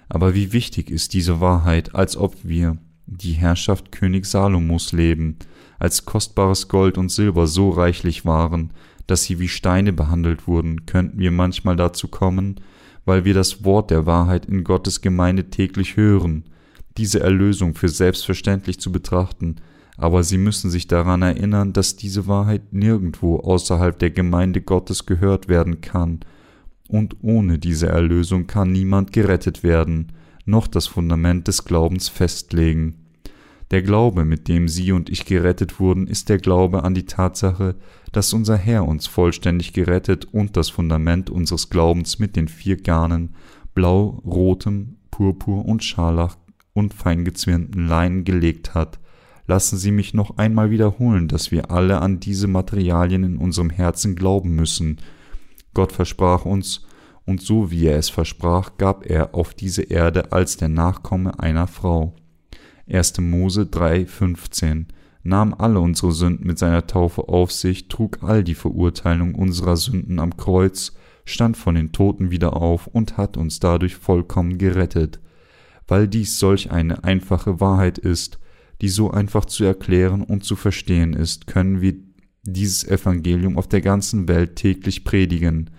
Aber 0.07 0.33
wie 0.35 0.53
wichtig 0.53 0.89
ist 0.89 1.13
diese 1.13 1.41
Wahrheit, 1.41 1.95
als 1.95 2.17
ob 2.17 2.35
wir 2.43 2.77
die 3.17 3.33
Herrschaft 3.33 3.91
König 3.91 4.25
Salomos 4.25 4.91
leben, 4.91 5.37
als 5.79 6.05
kostbares 6.05 6.67
Gold 6.67 6.97
und 6.97 7.11
Silber 7.11 7.47
so 7.47 7.69
reichlich 7.69 8.25
waren, 8.25 8.71
dass 9.07 9.23
sie 9.23 9.39
wie 9.39 9.47
Steine 9.47 9.93
behandelt 9.93 10.47
wurden, 10.47 10.85
könnten 10.85 11.19
wir 11.19 11.31
manchmal 11.31 11.75
dazu 11.75 12.07
kommen, 12.07 12.59
weil 13.05 13.25
wir 13.25 13.33
das 13.33 13.63
Wort 13.63 13.89
der 13.89 14.05
Wahrheit 14.05 14.45
in 14.45 14.63
Gottes 14.63 15.01
Gemeinde 15.01 15.49
täglich 15.49 15.97
hören, 15.97 16.43
diese 16.97 17.21
Erlösung 17.21 17.73
für 17.73 17.89
selbstverständlich 17.89 18.79
zu 18.79 18.91
betrachten, 18.91 19.55
aber 19.97 20.23
sie 20.23 20.37
müssen 20.37 20.69
sich 20.69 20.87
daran 20.87 21.21
erinnern, 21.21 21.73
dass 21.73 21.95
diese 21.95 22.27
Wahrheit 22.27 22.71
nirgendwo 22.71 23.37
außerhalb 23.37 23.97
der 23.97 24.11
Gemeinde 24.11 24.61
Gottes 24.61 25.05
gehört 25.05 25.47
werden 25.47 25.81
kann, 25.81 26.19
und 26.87 27.17
ohne 27.21 27.59
diese 27.59 27.87
Erlösung 27.87 28.47
kann 28.47 28.71
niemand 28.71 29.11
gerettet 29.11 29.63
werden, 29.63 30.11
noch 30.45 30.67
das 30.67 30.87
Fundament 30.87 31.47
des 31.47 31.65
Glaubens 31.65 32.09
festlegen. 32.09 32.95
Der 33.71 33.83
Glaube, 33.83 34.25
mit 34.25 34.47
dem 34.47 34.67
Sie 34.67 34.91
und 34.91 35.09
ich 35.09 35.25
gerettet 35.25 35.79
wurden, 35.79 36.07
ist 36.07 36.29
der 36.29 36.39
Glaube 36.39 36.83
an 36.83 36.95
die 36.95 37.05
Tatsache, 37.05 37.75
dass 38.11 38.33
unser 38.33 38.57
Herr 38.57 38.87
uns 38.87 39.05
vollständig 39.05 39.73
gerettet 39.73 40.25
und 40.25 40.57
das 40.57 40.69
Fundament 40.69 41.29
unseres 41.29 41.69
Glaubens 41.69 42.17
mit 42.17 42.35
den 42.35 42.47
vier 42.47 42.77
Garnen 42.77 43.35
blau, 43.75 44.21
rotem, 44.25 44.97
purpur 45.11 45.65
und 45.65 45.83
scharlach 45.83 46.37
und 46.73 46.93
feingezwirnten 46.93 47.87
Leinen 47.87 48.23
gelegt 48.23 48.73
hat. 48.73 48.99
Lassen 49.45 49.77
Sie 49.77 49.91
mich 49.91 50.13
noch 50.13 50.37
einmal 50.37 50.71
wiederholen, 50.71 51.27
dass 51.27 51.51
wir 51.51 51.71
alle 51.71 52.01
an 52.01 52.19
diese 52.19 52.47
Materialien 52.47 53.23
in 53.23 53.37
unserem 53.37 53.69
Herzen 53.69 54.15
glauben 54.15 54.55
müssen. 54.55 54.97
Gott 55.73 55.91
versprach 55.91 56.45
uns, 56.45 56.85
und 57.29 57.43
so 57.43 57.69
wie 57.69 57.85
er 57.85 57.99
es 57.99 58.09
versprach, 58.09 58.71
gab 58.79 59.05
er 59.05 59.35
auf 59.35 59.53
diese 59.53 59.83
Erde 59.83 60.31
als 60.31 60.57
der 60.57 60.67
Nachkomme 60.67 61.39
einer 61.39 61.67
Frau. 61.67 62.15
1. 62.91 63.19
Mose 63.19 63.61
3,15 63.61 64.85
nahm 65.21 65.53
alle 65.53 65.79
unsere 65.79 66.11
Sünden 66.11 66.47
mit 66.47 66.57
seiner 66.57 66.87
Taufe 66.87 67.29
auf 67.29 67.51
sich, 67.51 67.87
trug 67.87 68.23
all 68.23 68.43
die 68.43 68.55
Verurteilung 68.55 69.35
unserer 69.35 69.77
Sünden 69.77 70.19
am 70.19 70.37
Kreuz, 70.37 70.95
stand 71.23 71.55
von 71.55 71.75
den 71.75 71.91
Toten 71.91 72.31
wieder 72.31 72.57
auf 72.57 72.87
und 72.87 73.17
hat 73.17 73.37
uns 73.37 73.59
dadurch 73.59 73.95
vollkommen 73.95 74.57
gerettet. 74.57 75.19
Weil 75.87 76.07
dies 76.07 76.39
solch 76.39 76.71
eine 76.71 77.03
einfache 77.03 77.59
Wahrheit 77.59 77.99
ist, 77.99 78.39
die 78.81 78.89
so 78.89 79.11
einfach 79.11 79.45
zu 79.45 79.65
erklären 79.65 80.23
und 80.23 80.43
zu 80.45 80.55
verstehen 80.55 81.13
ist, 81.13 81.45
können 81.45 81.79
wir 81.79 81.93
dieses 82.41 82.87
Evangelium 82.87 83.55
auf 83.55 83.67
der 83.67 83.81
ganzen 83.81 84.27
Welt 84.27 84.55
täglich 84.55 85.03
predigen. 85.03 85.69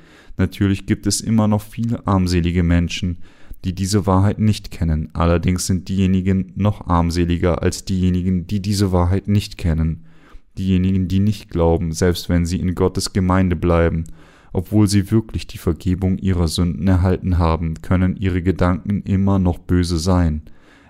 Natürlich 0.41 0.87
gibt 0.87 1.07
es 1.07 1.21
immer 1.21 1.49
noch 1.49 1.61
viele 1.61 2.07
armselige 2.07 2.63
Menschen, 2.63 3.19
die 3.67 3.75
diese 3.75 4.07
Wahrheit 4.07 4.39
nicht 4.39 4.71
kennen, 4.71 5.11
allerdings 5.13 5.67
sind 5.67 5.91
diejenigen 5.91 6.55
noch 6.57 6.87
armseliger 6.87 7.63
als 7.63 7.85
diejenigen, 7.85 8.47
die 8.47 8.63
diese 8.63 8.91
Wahrheit 8.91 9.29
nicht 9.29 9.59
kennen, 9.59 10.07
diejenigen, 10.57 11.09
die 11.09 11.21
nicht 11.21 11.51
glauben, 11.51 11.93
selbst 11.93 12.31
wenn 12.31 12.47
sie 12.47 12.59
in 12.59 12.75
Gottes 12.75 13.13
Gemeinde 13.13 13.55
bleiben, 13.55 14.05
obwohl 14.55 14.89
sie 14.89 15.11
wirklich 15.11 15.47
die 15.47 15.59
Vergebung 15.59 16.17
ihrer 16.17 16.49
Sünden 16.49 16.89
erhalten 16.89 17.37
haben, 17.37 17.75
können 17.83 18.17
ihre 18.17 18.41
Gedanken 18.41 19.03
immer 19.03 19.39
noch 19.39 19.59
böse 19.59 19.99
sein, 19.99 20.45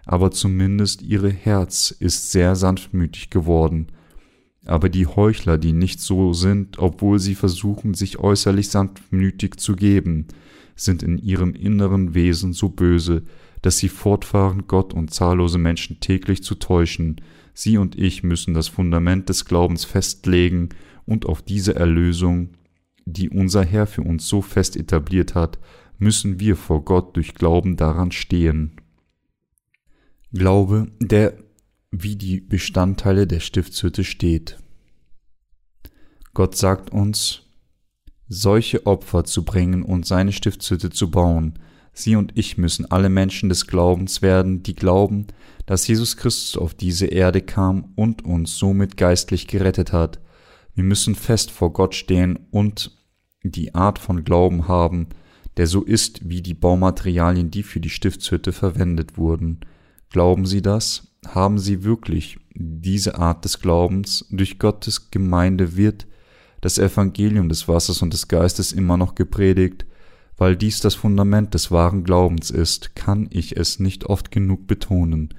aber 0.06 0.31
zumindest 0.31 1.02
ihre 1.02 1.31
Herz 1.31 1.90
ist 1.90 2.31
sehr 2.31 2.55
sanftmütig 2.55 3.31
geworden, 3.31 3.89
aber 4.66 4.89
die 4.89 5.07
Heuchler, 5.07 5.59
die 5.59 5.73
nicht 5.73 6.01
so 6.01 6.32
sind, 6.32 6.78
obwohl 6.78 7.19
sie 7.19 7.35
versuchen, 7.35 7.95
sich 7.95 8.19
äußerlich 8.19 8.69
sanftmütig 8.69 9.57
zu 9.57 9.74
geben, 9.74 10.27
sind 10.77 11.03
in 11.03 11.19
ihrem 11.19 11.55
inneren 11.55 12.15
Wesen 12.15 12.53
so 12.53 12.69
böse, 12.69 13.23
dass 13.62 13.78
sie 13.78 13.89
fortfahren, 13.89 14.65
Gott 14.66 14.95
und 14.95 15.12
zahllose 15.12 15.59
Menschen 15.59 16.01
täglich 16.01 16.43
zu 16.43 16.55
täuschen. 16.55 17.20
Sie 17.53 17.78
und 17.78 17.99
ich 17.99 18.23
müssen 18.23 18.55
das 18.55 18.69
Fundament 18.69 19.28
des 19.28 19.45
Glaubens 19.45 19.85
festlegen 19.85 20.70
und 21.05 21.27
auf 21.27 21.43
diese 21.43 21.74
Erlösung, 21.74 22.51
die 23.05 23.28
unser 23.28 23.65
Herr 23.65 23.87
für 23.87 24.03
uns 24.03 24.27
so 24.28 24.41
fest 24.41 24.77
etabliert 24.77 25.35
hat, 25.35 25.59
müssen 25.99 26.41
wir 26.41 26.57
vor 26.57 26.85
Gott 26.85 27.16
durch 27.16 27.35
Glauben 27.35 27.77
daran 27.77 28.12
stehen. 28.12 28.73
Glaube, 30.32 30.87
der 31.01 31.35
wie 31.91 32.17
die 32.17 32.41
Bestandteile 32.41 33.27
der 33.27 33.41
Stiftshütte 33.41 34.05
steht. 34.05 34.59
Gott 36.35 36.57
sagt 36.57 36.91
uns, 36.91 37.43
solche 38.29 38.87
Opfer 38.87 39.25
zu 39.25 39.45
bringen 39.45 39.83
und 39.83 40.07
seine 40.07 40.33
Stiftshütte 40.33 40.91
zu 40.91 41.11
bauen. 41.11 41.59
Sie 41.93 42.15
und 42.15 42.39
ich 42.39 42.57
müssen 42.57 42.89
alle 42.91 43.09
Menschen 43.09 43.49
des 43.49 43.67
Glaubens 43.67 44.23
werden, 44.23 44.62
die 44.62 44.77
glauben, 44.77 45.27
dass 45.67 45.89
Jesus 45.89 46.17
Christus 46.17 46.57
auf 46.57 46.75
diese 46.75 47.07
Erde 47.07 47.41
kam 47.41 47.93
und 47.97 48.25
uns 48.25 48.57
somit 48.57 48.97
geistlich 48.97 49.49
gerettet 49.49 49.93
hat. 49.93 50.21
Wir 50.75 50.85
müssen 50.85 51.17
fest 51.17 51.51
vor 51.51 51.73
Gott 51.73 51.97
stehen 51.97 52.39
und 52.53 52.97
die 53.43 53.75
Art 53.75 53.99
von 53.99 54.23
Glauben 54.23 54.69
haben, 54.69 55.09
der 55.57 55.67
so 55.67 55.83
ist 55.83 56.29
wie 56.29 56.43
die 56.43 56.55
Baumaterialien, 56.55 57.51
die 57.51 57.65
für 57.65 57.81
die 57.81 57.91
Stiftshütte 57.91 58.53
verwendet 58.53 59.19
wurden. 59.19 59.61
Glauben 60.11 60.47
Sie 60.47 60.62
das? 60.62 61.10
Haben 61.27 61.59
Sie 61.59 61.85
wirklich 61.85 62.39
diese 62.55 63.19
Art 63.19 63.45
des 63.45 63.61
Glaubens? 63.61 64.27
Durch 64.31 64.59
Gottes 64.59 65.11
Gemeinde 65.11 65.77
wird 65.77 66.07
das 66.61 66.79
Evangelium 66.79 67.49
des 67.49 67.69
Wassers 67.69 68.03
und 68.03 68.13
des 68.13 68.29
Geistes 68.29 68.73
immer 68.73 68.97
noch 68.97 69.15
gepredigt, 69.15 69.87
weil 70.37 70.57
dies 70.57 70.81
das 70.81 70.95
Fundament 70.95 71.53
des 71.55 71.71
wahren 71.71 72.05
Glaubens 72.05 72.51
ist, 72.51 72.95
kann 72.97 73.29
ich 73.31 73.57
es 73.57 73.79
nicht 73.79 74.07
oft 74.07 74.31
genug 74.31 74.67
betonen. 74.67 75.35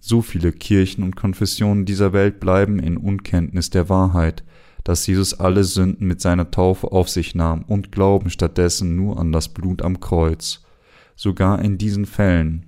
So 0.00 0.22
viele 0.22 0.52
Kirchen 0.52 1.02
und 1.02 1.16
Konfessionen 1.16 1.84
dieser 1.84 2.12
Welt 2.12 2.38
bleiben 2.38 2.78
in 2.78 2.96
Unkenntnis 2.96 3.70
der 3.70 3.88
Wahrheit, 3.88 4.44
dass 4.84 5.06
Jesus 5.06 5.34
alle 5.34 5.64
Sünden 5.64 6.06
mit 6.06 6.20
seiner 6.20 6.50
Taufe 6.50 6.92
auf 6.92 7.08
sich 7.08 7.34
nahm 7.34 7.62
und 7.62 7.90
glauben 7.90 8.30
stattdessen 8.30 8.96
nur 8.96 9.18
an 9.18 9.32
das 9.32 9.48
Blut 9.48 9.82
am 9.82 9.98
Kreuz. 9.98 10.62
Sogar 11.16 11.60
in 11.62 11.78
diesen 11.78 12.06
Fällen 12.06 12.66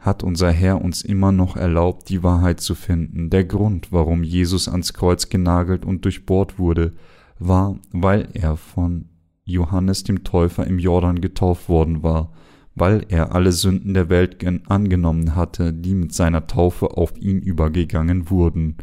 hat 0.00 0.22
unser 0.22 0.50
Herr 0.50 0.82
uns 0.82 1.02
immer 1.02 1.30
noch 1.30 1.56
erlaubt, 1.56 2.08
die 2.08 2.22
Wahrheit 2.22 2.60
zu 2.60 2.74
finden. 2.74 3.28
Der 3.28 3.44
Grund, 3.44 3.92
warum 3.92 4.24
Jesus 4.24 4.66
ans 4.66 4.94
Kreuz 4.94 5.28
genagelt 5.28 5.84
und 5.84 6.04
durchbohrt 6.04 6.58
wurde, 6.58 6.94
war, 7.38 7.76
weil 7.92 8.28
er 8.32 8.56
von 8.56 9.06
Johannes 9.44 10.02
dem 10.02 10.24
Täufer 10.24 10.66
im 10.66 10.78
Jordan 10.78 11.20
getauft 11.20 11.68
worden 11.68 12.02
war, 12.02 12.32
weil 12.74 13.04
er 13.08 13.34
alle 13.34 13.52
Sünden 13.52 13.92
der 13.92 14.08
Welt 14.08 14.44
angenommen 14.68 15.36
hatte, 15.36 15.72
die 15.72 15.94
mit 15.94 16.14
seiner 16.14 16.46
Taufe 16.46 16.96
auf 16.96 17.16
ihn 17.18 17.40
übergegangen 17.40 18.30
wurden, 18.30 18.76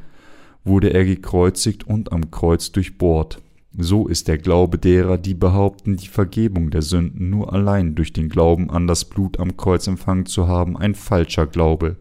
wurde 0.63 0.89
er 0.93 1.05
gekreuzigt 1.05 1.85
und 1.85 2.11
am 2.11 2.29
Kreuz 2.29 2.71
durchbohrt. 2.71 3.41
So 3.79 4.07
ist 4.07 4.27
der 4.27 4.39
Glaube 4.39 4.79
derer, 4.79 5.19
die 5.19 5.35
behaupten, 5.35 5.97
die 5.97 6.07
Vergebung 6.07 6.71
der 6.71 6.81
Sünden 6.81 7.29
nur 7.29 7.53
allein 7.53 7.93
durch 7.93 8.11
den 8.11 8.27
Glauben 8.27 8.71
an 8.71 8.87
das 8.87 9.05
Blut 9.05 9.39
am 9.39 9.55
Kreuz 9.55 9.85
empfangen 9.85 10.25
zu 10.25 10.47
haben, 10.47 10.75
ein 10.75 10.95
falscher 10.95 11.45
Glaube, 11.45 11.97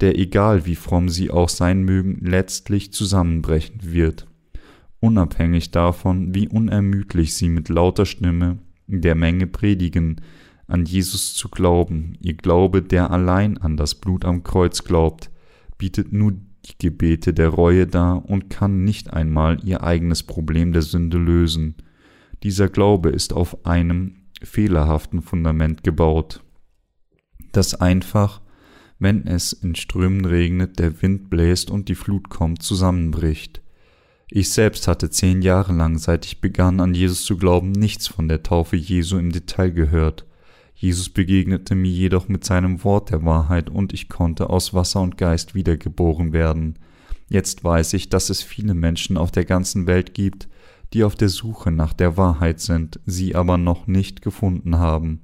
der 0.00 0.18
egal 0.18 0.64
wie 0.64 0.74
fromm 0.74 1.10
sie 1.10 1.30
auch 1.30 1.50
sein 1.50 1.82
mögen, 1.82 2.24
letztlich 2.24 2.94
zusammenbrechen 2.94 3.80
wird, 3.82 4.26
unabhängig 4.98 5.70
davon, 5.70 6.34
wie 6.34 6.48
unermüdlich 6.48 7.34
sie 7.34 7.50
mit 7.50 7.68
lauter 7.68 8.06
Stimme 8.06 8.56
der 8.86 9.14
Menge 9.14 9.46
predigen, 9.46 10.22
an 10.66 10.86
Jesus 10.86 11.34
zu 11.34 11.50
glauben, 11.50 12.16
ihr 12.22 12.34
Glaube, 12.34 12.80
der 12.80 13.10
allein 13.10 13.58
an 13.58 13.76
das 13.76 13.96
Blut 13.96 14.24
am 14.24 14.44
Kreuz 14.44 14.82
glaubt, 14.82 15.30
bietet 15.76 16.14
nur 16.14 16.32
Gebete 16.78 17.32
der 17.32 17.48
Reue 17.48 17.86
dar 17.86 18.28
und 18.28 18.50
kann 18.50 18.84
nicht 18.84 19.12
einmal 19.12 19.58
ihr 19.64 19.82
eigenes 19.82 20.22
Problem 20.22 20.72
der 20.72 20.82
Sünde 20.82 21.18
lösen. 21.18 21.76
Dieser 22.42 22.68
Glaube 22.68 23.10
ist 23.10 23.32
auf 23.32 23.64
einem 23.64 24.26
fehlerhaften 24.42 25.22
Fundament 25.22 25.82
gebaut, 25.82 26.42
das 27.52 27.74
einfach, 27.74 28.42
wenn 28.98 29.26
es 29.26 29.52
in 29.52 29.74
Strömen 29.74 30.24
regnet, 30.24 30.78
der 30.78 31.00
Wind 31.02 31.30
bläst 31.30 31.70
und 31.70 31.88
die 31.88 31.94
Flut 31.94 32.28
kommt, 32.28 32.62
zusammenbricht. 32.62 33.62
Ich 34.28 34.50
selbst 34.50 34.88
hatte 34.88 35.08
zehn 35.10 35.40
Jahre 35.42 35.72
lang, 35.72 35.98
seit 35.98 36.26
ich 36.26 36.40
begann 36.40 36.80
an 36.80 36.94
Jesus 36.94 37.24
zu 37.24 37.36
glauben, 37.36 37.72
nichts 37.72 38.08
von 38.08 38.28
der 38.28 38.42
Taufe 38.42 38.76
Jesu 38.76 39.18
im 39.18 39.30
Detail 39.30 39.70
gehört. 39.70 40.26
Jesus 40.78 41.08
begegnete 41.08 41.74
mir 41.74 41.90
jedoch 41.90 42.28
mit 42.28 42.44
seinem 42.44 42.84
Wort 42.84 43.10
der 43.10 43.24
Wahrheit 43.24 43.70
und 43.70 43.94
ich 43.94 44.10
konnte 44.10 44.50
aus 44.50 44.74
Wasser 44.74 45.00
und 45.00 45.16
Geist 45.16 45.54
wiedergeboren 45.54 46.34
werden. 46.34 46.78
Jetzt 47.28 47.64
weiß 47.64 47.94
ich, 47.94 48.10
dass 48.10 48.28
es 48.28 48.42
viele 48.42 48.74
Menschen 48.74 49.16
auf 49.16 49.30
der 49.30 49.46
ganzen 49.46 49.86
Welt 49.86 50.12
gibt, 50.12 50.48
die 50.92 51.02
auf 51.02 51.16
der 51.16 51.30
Suche 51.30 51.70
nach 51.70 51.94
der 51.94 52.18
Wahrheit 52.18 52.60
sind, 52.60 53.00
sie 53.06 53.34
aber 53.34 53.56
noch 53.56 53.86
nicht 53.86 54.20
gefunden 54.20 54.76
haben. 54.76 55.22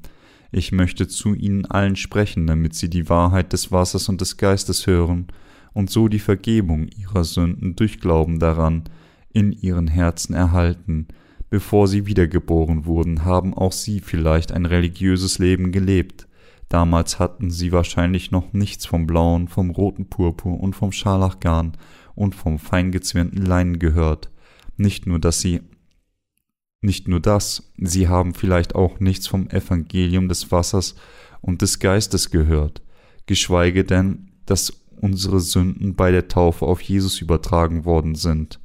Ich 0.51 0.73
möchte 0.73 1.07
zu 1.07 1.35
ihnen 1.35 1.67
allen 1.67 1.97
sprechen, 1.97 2.47
damit 2.47 2.75
sie 2.75 2.89
die 2.89 3.11
Wahrheit 3.11 3.53
des 3.53 3.71
Wassers 3.71 4.09
und 4.09 4.23
des 4.23 4.39
Geistes 4.39 4.87
hören 4.87 5.27
und 5.75 5.91
so 5.91 6.09
die 6.09 6.19
Vergebung 6.19 6.89
ihrer 6.89 7.25
Sünden 7.25 7.77
durch 7.77 8.01
Glauben 8.01 8.39
daran 8.39 8.85
in 9.33 9.53
ihren 9.53 9.89
Herzen 9.89 10.35
erhalten, 10.35 11.09
Bevor 11.53 11.87
sie 11.87 12.07
wiedergeboren 12.07 12.87
wurden, 12.87 13.27
haben 13.27 13.53
auch 13.53 13.73
sie 13.73 14.01
vielleicht 14.01 14.53
ein 14.53 14.65
religiöses 14.65 15.39
Leben 15.39 15.71
gelebt. 15.71 16.27
Damals 16.71 17.19
hatten 17.19 17.51
sie 17.51 17.73
wahrscheinlich 17.73 18.31
noch 18.31 18.55
nichts 18.55 18.87
vom 18.87 19.07
blauen, 19.07 19.49
vom 19.49 19.69
roten 19.69 20.09
Purpur 20.09 20.59
und 20.59 20.75
vom 20.75 20.93
Scharlachgarn 20.93 21.77
und 22.15 22.35
vom 22.35 22.59
feingezwirnten 22.59 23.45
Leinen 23.45 23.79
gehört. 23.79 24.31
Nicht 24.79 25.07
nur, 25.07 25.19
dass 25.19 25.43
sie 25.43 25.61
nicht 26.81 27.07
nur 27.07 27.21
das, 27.21 27.71
sie 27.77 28.09
haben 28.09 28.33
vielleicht 28.33 28.75
auch 28.75 28.99
nichts 28.99 29.27
vom 29.27 29.51
Evangelium 29.51 30.31
des 30.31 30.51
Wassers 30.53 30.95
und 31.43 31.61
des 31.61 31.81
Geistes 31.81 32.31
gehört, 32.31 32.81
geschweige 33.27 33.85
denn, 33.85 34.31
dass 34.47 34.87
unsere 35.03 35.41
Sünden 35.41 35.97
bei 35.97 36.13
der 36.13 36.29
Taufe 36.29 36.65
auf 36.65 36.81
Jesus 36.81 37.21
übertragen 37.21 37.85
worden 37.85 38.15
sind. 38.15 38.59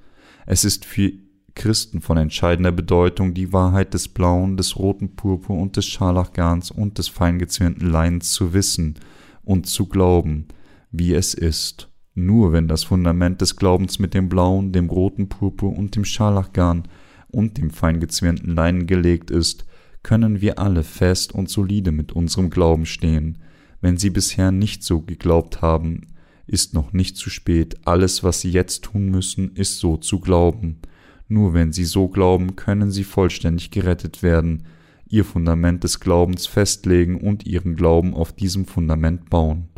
Es 0.46 0.64
ist 0.64 0.86
für 0.86 1.12
Christen 1.58 2.02
von 2.02 2.18
entscheidender 2.18 2.72
Bedeutung, 2.72 3.34
die 3.34 3.52
Wahrheit 3.52 3.94
des 3.94 4.08
blauen, 4.08 4.58
des 4.58 4.78
roten 4.78 5.16
Purpur 5.16 5.58
und 5.58 5.76
des 5.76 5.86
Scharlachgarns 5.86 6.72
und 6.72 7.00
des 7.00 7.10
feingezwirnten 7.10 7.90
Leins 7.90 8.32
zu 8.32 8.54
wissen 8.54 8.96
und 9.44 9.66
zu 9.66 9.88
glauben, 9.88 10.48
wie 10.92 11.14
es 11.14 11.34
ist. 11.34 11.90
Nur 12.14 12.54
wenn 12.54 12.68
das 12.68 12.84
Fundament 12.84 13.42
des 13.42 13.56
Glaubens 13.56 14.00
mit 14.00 14.14
dem 14.14 14.30
blauen, 14.30 14.72
dem 14.72 14.90
roten 14.90 15.30
Purpur 15.30 15.76
und 15.76 15.96
dem 15.96 16.06
Scharlachgarn 16.06 16.88
und 17.30 17.58
dem 17.58 17.72
feingezwirnten 17.72 18.56
Leinen 18.56 18.88
gelegt 18.88 19.32
ist, 19.32 19.66
können 20.04 20.42
wir 20.42 20.60
alle 20.60 20.84
fest 20.84 21.34
und 21.34 21.50
solide 21.50 21.92
mit 21.92 22.14
unserem 22.14 22.50
Glauben 22.50 22.86
stehen. 22.86 23.40
Wenn 23.82 23.98
Sie 23.98 24.12
bisher 24.12 24.52
nicht 24.52 24.84
so 24.84 25.02
geglaubt 25.02 25.62
haben, 25.62 26.08
ist 26.46 26.74
noch 26.74 26.94
nicht 26.94 27.18
zu 27.18 27.30
spät. 27.30 27.78
Alles, 27.86 28.24
was 28.24 28.42
Sie 28.42 28.52
jetzt 28.52 28.84
tun 28.84 29.10
müssen, 29.10 29.56
ist 29.56 29.80
so 29.80 29.98
zu 29.98 30.20
glauben. 30.20 30.80
Nur 31.28 31.54
wenn 31.54 31.74
sie 31.74 31.86
so 31.86 32.08
glauben, 32.08 32.56
können 32.56 32.92
sie 32.92 33.04
vollständig 33.04 33.72
gerettet 33.72 34.24
werden. 34.24 34.64
ihr 35.10 35.24
Fundament 35.24 35.86
des 35.86 36.02
Glaubens 36.02 36.48
festlegen 36.48 37.22
und 37.22 37.46
ihren 37.46 37.78
Glauben 37.78 38.14
auf 38.14 38.34
diesem 38.34 38.66
Fundament 38.66 39.30
bauen. 39.30 39.70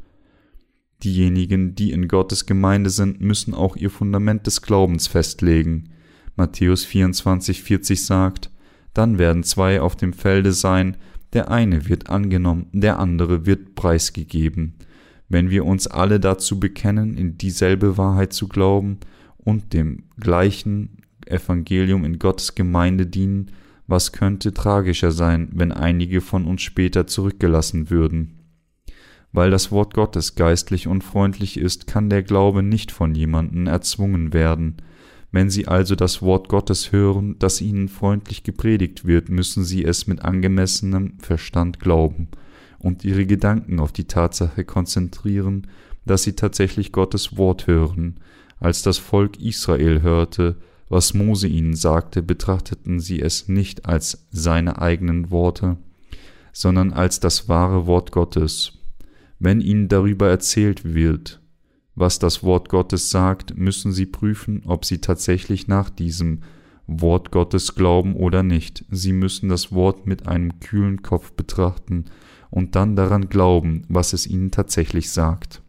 Diejenigen, 1.04 1.76
die 1.76 1.92
in 1.92 2.08
Gottes 2.08 2.48
Gemeinde 2.48 2.90
sind, 2.90 3.22
müssen 3.22 3.54
auch 3.54 3.76
ihr 3.76 3.92
Fundament 3.92 4.48
des 4.48 4.64
Glaubens 4.64 5.06
festlegen. 5.06 5.90
Matthäus 6.36 6.84
24, 6.84 7.62
40 7.62 8.04
sagt, 8.04 8.50
dann 8.94 9.20
werden 9.20 9.44
zwei 9.44 9.82
auf 9.82 9.96
dem 9.96 10.14
Felde 10.14 10.52
sein, 10.52 10.98
der 11.34 11.52
eine 11.52 11.88
wird 11.88 12.10
angenommen, 12.10 12.68
der 12.74 13.00
andere 13.00 13.46
wird 13.46 13.76
preisgegeben. 13.76 14.74
Wenn 15.30 15.50
wir 15.52 15.64
uns 15.66 15.86
alle 15.88 16.20
dazu 16.20 16.60
bekennen, 16.60 17.16
in 17.16 17.38
dieselbe 17.38 17.98
Wahrheit 17.98 18.34
zu 18.34 18.48
glauben 18.48 18.98
und 19.38 19.74
dem 19.74 20.04
gleichen 20.20 20.99
Evangelium 21.30 22.06
in 22.06 22.20
Gottes 22.20 22.56
Gemeinde 22.56 23.06
dienen, 23.06 23.52
was 23.88 24.12
könnte 24.12 24.54
tragischer 24.54 25.12
sein, 25.12 25.50
wenn 25.54 25.72
einige 25.72 26.22
von 26.22 26.46
uns 26.46 26.62
später 26.62 27.08
zurückgelassen 27.08 27.90
würden? 27.90 28.40
Weil 29.32 29.52
das 29.52 29.72
Wort 29.72 29.94
Gottes 29.94 30.36
geistlich 30.36 30.88
und 30.88 31.04
freundlich 31.04 31.58
ist, 31.58 31.88
kann 31.88 32.10
der 32.10 32.24
Glaube 32.24 32.64
nicht 32.64 32.92
von 32.92 33.14
jemanden 33.14 33.68
erzwungen 33.68 34.34
werden. 34.34 34.78
Wenn 35.32 35.50
Sie 35.50 35.68
also 35.68 35.96
das 35.96 36.22
Wort 36.22 36.50
Gottes 36.50 36.92
hören, 36.92 37.36
das 37.38 37.62
Ihnen 37.62 37.88
freundlich 37.88 38.44
gepredigt 38.44 39.06
wird, 39.06 39.30
müssen 39.30 39.64
Sie 39.64 39.84
es 39.84 40.08
mit 40.08 40.24
angemessenem 40.24 41.20
Verstand 41.20 41.80
glauben 41.80 42.30
und 42.80 43.04
Ihre 43.04 43.26
Gedanken 43.26 43.80
auf 43.80 43.92
die 43.92 44.06
Tatsache 44.06 44.64
konzentrieren, 44.66 45.68
dass 46.06 46.24
Sie 46.24 46.34
tatsächlich 46.34 46.92
Gottes 46.92 47.38
Wort 47.38 47.68
hören. 47.68 48.20
Als 48.60 48.82
das 48.82 48.98
Volk 48.98 49.40
Israel 49.40 50.02
hörte, 50.02 50.58
was 50.90 51.14
Mose 51.14 51.48
ihnen 51.48 51.76
sagte, 51.76 52.24
betrachteten 52.24 53.00
sie 53.00 53.22
es 53.22 53.48
nicht 53.48 53.86
als 53.86 54.28
seine 54.32 54.82
eigenen 54.82 55.30
Worte, 55.30 55.78
sondern 56.52 56.92
als 56.92 57.20
das 57.20 57.48
wahre 57.48 57.86
Wort 57.86 58.12
Gottes. 58.12 58.74
Wenn 59.38 59.62
ihnen 59.62 59.88
darüber 59.88 60.30
erzählt 60.30 60.94
wird, 60.94 61.42
was 61.96 62.18
das 62.20 62.44
Wort 62.44 62.70
Gottes 62.70 63.10
sagt, 63.10 63.58
müssen 63.58 63.92
sie 63.92 64.06
prüfen, 64.06 64.64
ob 64.66 64.84
sie 64.86 65.00
tatsächlich 65.00 65.68
nach 65.68 65.90
diesem 65.90 66.42
Wort 66.88 67.32
Gottes 67.32 67.76
glauben 67.76 68.16
oder 68.16 68.42
nicht. 68.42 68.84
Sie 68.90 69.14
müssen 69.14 69.50
das 69.50 69.72
Wort 69.72 70.08
mit 70.08 70.28
einem 70.28 70.60
kühlen 70.60 71.04
Kopf 71.04 71.34
betrachten 71.34 72.06
und 72.50 72.76
dann 72.76 72.96
daran 72.96 73.30
glauben, 73.30 73.84
was 73.90 74.14
es 74.14 74.26
ihnen 74.26 74.50
tatsächlich 74.50 75.12
sagt. 75.12 75.62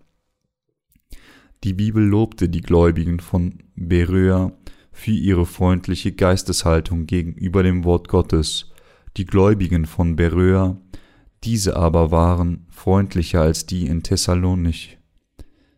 Die 1.62 1.74
Bibel 1.74 2.02
lobte 2.02 2.48
die 2.48 2.62
Gläubigen 2.62 3.20
von 3.20 3.58
Beröa 3.74 4.52
für 5.00 5.12
ihre 5.12 5.46
freundliche 5.46 6.12
Geisteshaltung 6.12 7.06
gegenüber 7.06 7.62
dem 7.62 7.84
Wort 7.84 8.08
Gottes. 8.08 8.70
Die 9.16 9.26
Gläubigen 9.26 9.86
von 9.86 10.14
Beröa 10.14 10.76
diese 11.44 11.76
aber 11.76 12.10
waren 12.10 12.66
freundlicher 12.68 13.40
als 13.40 13.64
die 13.64 13.86
in 13.86 14.02
Thessalonich. 14.02 14.98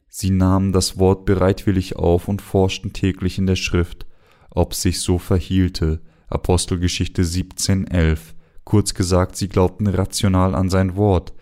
Sie 0.08 0.30
nahmen 0.30 0.72
das 0.72 0.98
Wort 0.98 1.24
bereitwillig 1.24 1.96
auf 1.96 2.28
und 2.28 2.42
forschten 2.42 2.92
täglich 2.92 3.38
in 3.38 3.46
der 3.46 3.56
Schrift, 3.56 4.06
ob 4.50 4.74
sich 4.74 5.00
so 5.00 5.18
verhielte. 5.18 6.00
Apostelgeschichte 6.28 7.22
17,11. 7.22 8.18
Kurz 8.64 8.94
gesagt, 8.94 9.36
sie 9.36 9.48
glaubten 9.48 9.86
rational 9.86 10.54
an 10.54 10.68
sein 10.68 10.96
Wort, 10.96 11.32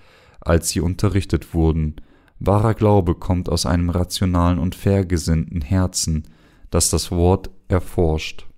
als 0.41 0.69
sie 0.69 0.81
unterrichtet 0.81 1.55
wurden. 1.55 1.97
Wahrer 2.39 2.75
Glaube 2.75 3.15
kommt 3.15 3.49
aus 3.49 3.67
einem 3.67 3.91
rationalen 3.91 4.59
und 4.59 4.75
fairgesinnten 4.75 5.63
Herzen, 5.63 6.25
das 6.71 6.91
das 6.91 7.11
Wort 7.11 7.51
erforscht 7.71 8.51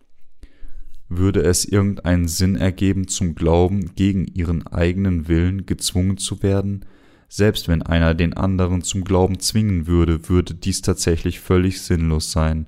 würde 1.16 1.42
es 1.42 1.64
irgendeinen 1.64 2.28
Sinn 2.28 2.56
ergeben, 2.56 3.08
zum 3.08 3.34
Glauben 3.34 3.94
gegen 3.94 4.26
ihren 4.26 4.66
eigenen 4.66 5.28
Willen 5.28 5.66
gezwungen 5.66 6.16
zu 6.16 6.42
werden? 6.42 6.84
Selbst 7.28 7.68
wenn 7.68 7.82
einer 7.82 8.14
den 8.14 8.34
anderen 8.34 8.82
zum 8.82 9.04
Glauben 9.04 9.38
zwingen 9.40 9.86
würde, 9.86 10.28
würde 10.28 10.54
dies 10.54 10.82
tatsächlich 10.82 11.40
völlig 11.40 11.80
sinnlos 11.80 12.30
sein, 12.30 12.66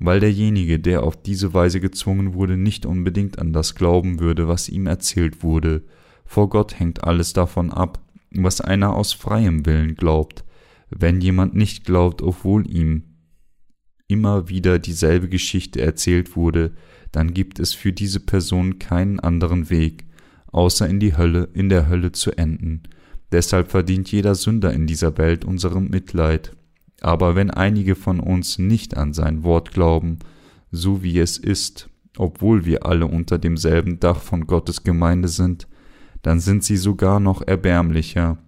weil 0.00 0.18
derjenige, 0.18 0.80
der 0.80 1.04
auf 1.04 1.20
diese 1.22 1.54
Weise 1.54 1.80
gezwungen 1.80 2.34
wurde, 2.34 2.56
nicht 2.56 2.84
unbedingt 2.84 3.38
an 3.38 3.52
das 3.52 3.74
glauben 3.74 4.18
würde, 4.18 4.48
was 4.48 4.68
ihm 4.68 4.86
erzählt 4.86 5.42
wurde. 5.42 5.82
Vor 6.24 6.48
Gott 6.48 6.78
hängt 6.78 7.04
alles 7.04 7.32
davon 7.32 7.70
ab, 7.70 8.00
was 8.32 8.60
einer 8.60 8.94
aus 8.94 9.12
freiem 9.12 9.66
Willen 9.66 9.94
glaubt. 9.94 10.44
Wenn 10.90 11.20
jemand 11.20 11.54
nicht 11.54 11.84
glaubt, 11.84 12.22
obwohl 12.22 12.68
ihm 12.68 13.04
immer 14.12 14.48
wieder 14.50 14.78
dieselbe 14.78 15.28
Geschichte 15.28 15.80
erzählt 15.80 16.36
wurde, 16.36 16.72
dann 17.12 17.32
gibt 17.32 17.58
es 17.58 17.72
für 17.72 17.92
diese 17.92 18.20
Person 18.20 18.78
keinen 18.78 19.18
anderen 19.18 19.70
Weg, 19.70 20.04
außer 20.50 20.86
in 20.86 21.00
die 21.00 21.16
Hölle, 21.16 21.48
in 21.54 21.70
der 21.70 21.88
Hölle 21.88 22.12
zu 22.12 22.30
enden. 22.32 22.82
Deshalb 23.32 23.70
verdient 23.70 24.12
jeder 24.12 24.34
Sünder 24.34 24.72
in 24.72 24.86
dieser 24.86 25.16
Welt 25.16 25.44
unserem 25.44 25.88
Mitleid. 25.88 26.54
Aber 27.00 27.34
wenn 27.34 27.50
einige 27.50 27.94
von 27.94 28.20
uns 28.20 28.58
nicht 28.58 28.96
an 28.96 29.14
sein 29.14 29.42
Wort 29.42 29.72
glauben, 29.72 30.18
so 30.70 31.02
wie 31.02 31.18
es 31.18 31.38
ist, 31.38 31.88
obwohl 32.18 32.66
wir 32.66 32.84
alle 32.84 33.06
unter 33.06 33.38
demselben 33.38 33.98
Dach 33.98 34.20
von 34.20 34.46
Gottes 34.46 34.84
Gemeinde 34.84 35.28
sind, 35.28 35.66
dann 36.20 36.38
sind 36.40 36.62
sie 36.62 36.76
sogar 36.76 37.18
noch 37.18 37.42
erbärmlicher. 37.42 38.38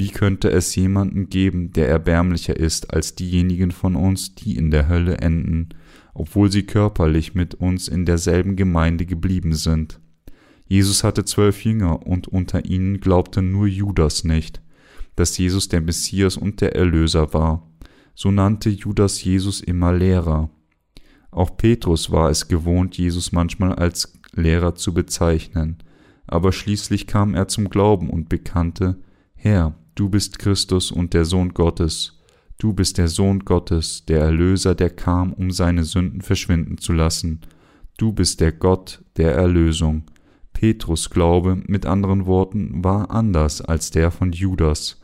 Wie 0.00 0.10
könnte 0.10 0.48
es 0.48 0.76
jemanden 0.76 1.28
geben, 1.28 1.72
der 1.72 1.88
erbärmlicher 1.88 2.56
ist 2.56 2.94
als 2.94 3.16
diejenigen 3.16 3.72
von 3.72 3.96
uns, 3.96 4.32
die 4.32 4.54
in 4.56 4.70
der 4.70 4.88
Hölle 4.88 5.18
enden, 5.18 5.70
obwohl 6.14 6.52
sie 6.52 6.62
körperlich 6.62 7.34
mit 7.34 7.56
uns 7.56 7.88
in 7.88 8.06
derselben 8.06 8.54
Gemeinde 8.54 9.06
geblieben 9.06 9.54
sind. 9.54 9.98
Jesus 10.68 11.02
hatte 11.02 11.24
zwölf 11.24 11.64
Jünger 11.64 12.06
und 12.06 12.28
unter 12.28 12.64
ihnen 12.64 13.00
glaubte 13.00 13.42
nur 13.42 13.66
Judas 13.66 14.22
nicht, 14.22 14.62
dass 15.16 15.36
Jesus 15.36 15.66
der 15.66 15.80
Messias 15.80 16.36
und 16.36 16.60
der 16.60 16.76
Erlöser 16.76 17.34
war. 17.34 17.68
So 18.14 18.30
nannte 18.30 18.70
Judas 18.70 19.24
Jesus 19.24 19.60
immer 19.60 19.92
Lehrer. 19.92 20.48
Auch 21.32 21.56
Petrus 21.56 22.12
war 22.12 22.30
es 22.30 22.46
gewohnt, 22.46 22.96
Jesus 22.96 23.32
manchmal 23.32 23.74
als 23.74 24.12
Lehrer 24.32 24.76
zu 24.76 24.94
bezeichnen, 24.94 25.78
aber 26.28 26.52
schließlich 26.52 27.08
kam 27.08 27.34
er 27.34 27.48
zum 27.48 27.68
Glauben 27.68 28.08
und 28.10 28.28
bekannte, 28.28 29.00
Herr, 29.34 29.74
du 29.98 30.08
bist 30.08 30.38
Christus 30.38 30.92
und 30.92 31.12
der 31.12 31.24
Sohn 31.24 31.54
Gottes. 31.54 32.20
Du 32.56 32.72
bist 32.72 32.98
der 32.98 33.08
Sohn 33.08 33.40
Gottes, 33.40 34.04
der 34.06 34.20
Erlöser, 34.20 34.74
der 34.76 34.90
kam, 34.90 35.32
um 35.32 35.50
seine 35.50 35.84
Sünden 35.84 36.20
verschwinden 36.20 36.78
zu 36.78 36.92
lassen. 36.92 37.40
Du 37.96 38.12
bist 38.12 38.40
der 38.40 38.52
Gott 38.52 39.02
der 39.16 39.34
Erlösung. 39.34 40.04
Petrus 40.52 41.10
Glaube, 41.10 41.60
mit 41.66 41.84
anderen 41.84 42.26
Worten, 42.26 42.84
war 42.84 43.10
anders 43.10 43.60
als 43.60 43.90
der 43.90 44.12
von 44.12 44.30
Judas. 44.32 45.00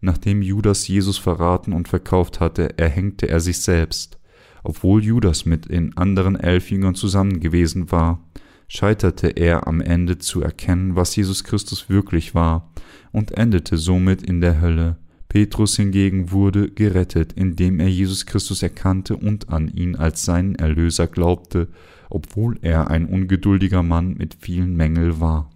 Nachdem 0.00 0.42
Judas 0.42 0.86
Jesus 0.86 1.18
verraten 1.18 1.72
und 1.72 1.88
verkauft 1.88 2.38
hatte, 2.38 2.78
erhängte 2.78 3.28
er 3.28 3.40
sich 3.40 3.60
selbst. 3.60 4.18
Obwohl 4.62 5.02
Judas 5.02 5.44
mit 5.44 5.70
den 5.70 5.96
anderen 5.96 6.36
elf 6.36 6.70
Jüngern 6.70 6.94
zusammen 6.94 7.40
gewesen 7.40 7.90
war, 7.90 8.20
scheiterte 8.68 9.28
er 9.28 9.66
am 9.66 9.80
Ende 9.80 10.18
zu 10.18 10.42
erkennen, 10.42 10.96
was 10.96 11.14
Jesus 11.16 11.44
Christus 11.44 11.88
wirklich 11.88 12.34
war, 12.34 12.72
und 13.12 13.32
endete 13.32 13.76
somit 13.76 14.22
in 14.22 14.40
der 14.40 14.60
Hölle. 14.60 14.96
Petrus 15.28 15.76
hingegen 15.76 16.30
wurde 16.30 16.70
gerettet, 16.70 17.32
indem 17.32 17.80
er 17.80 17.88
Jesus 17.88 18.26
Christus 18.26 18.62
erkannte 18.62 19.16
und 19.16 19.50
an 19.50 19.68
ihn 19.68 19.96
als 19.96 20.24
seinen 20.24 20.54
Erlöser 20.54 21.06
glaubte, 21.06 21.68
obwohl 22.08 22.58
er 22.62 22.90
ein 22.90 23.06
ungeduldiger 23.06 23.82
Mann 23.82 24.14
mit 24.14 24.36
vielen 24.40 24.76
Mängeln 24.76 25.20
war. 25.20 25.50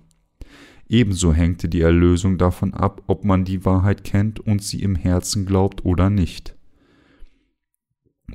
Ebenso 0.89 1.33
hängte 1.33 1.69
die 1.69 1.83
Erlösung 1.83 2.37
davon 2.37 2.75
ab, 2.75 3.03
ob 3.07 3.25
man 3.25 3.45
die 3.45 3.65
Wahrheit 3.65 4.03
kennt 4.03 4.41
und 4.41 4.63
sie 4.63 4.83
im 4.83 4.97
Herzen 4.97 5.47
glaubt 5.47 5.85
oder 5.85 6.11
nicht. 6.11 6.57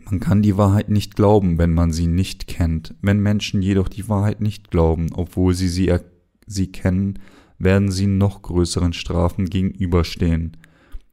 Man 0.05 0.19
kann 0.19 0.43
die 0.43 0.55
Wahrheit 0.55 0.89
nicht 0.89 1.15
glauben, 1.15 1.57
wenn 1.57 1.73
man 1.73 1.91
sie 1.91 2.05
nicht 2.05 2.45
kennt. 2.45 2.93
Wenn 3.01 3.19
Menschen 3.19 3.63
jedoch 3.63 3.89
die 3.89 4.07
Wahrheit 4.07 4.39
nicht 4.39 4.69
glauben, 4.69 5.09
obwohl 5.13 5.55
sie 5.55 5.67
sie, 5.67 5.93
sie 6.45 6.71
kennen, 6.71 7.19
werden 7.57 7.91
sie 7.91 8.05
noch 8.05 8.43
größeren 8.43 8.93
Strafen 8.93 9.49
gegenüberstehen. 9.49 10.57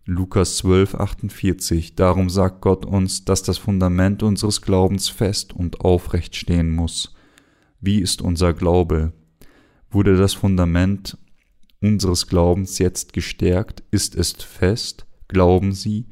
Lukas 0.05 0.59
12, 0.59 0.97
48. 0.97 1.95
Darum 1.95 2.29
sagt 2.29 2.61
Gott 2.61 2.85
uns, 2.85 3.25
dass 3.25 3.43
das 3.43 3.57
Fundament 3.57 4.23
unseres 4.23 4.61
Glaubens 4.61 5.09
fest 5.09 5.55
und 5.55 5.81
aufrecht 5.81 6.37
stehen 6.37 6.71
muss. 6.71 7.15
Wie 7.81 8.01
ist 8.01 8.21
unser 8.21 8.53
Glaube? 8.53 9.13
Wurde 9.91 10.17
das 10.17 10.35
Fundament 10.35 11.17
unseres 11.81 12.27
Glaubens 12.27 12.79
jetzt 12.79 13.13
gestärkt? 13.13 13.83
Ist 13.91 14.17
es 14.17 14.33
fest? 14.33 15.07
Glauben 15.29 15.73
Sie, 15.73 16.09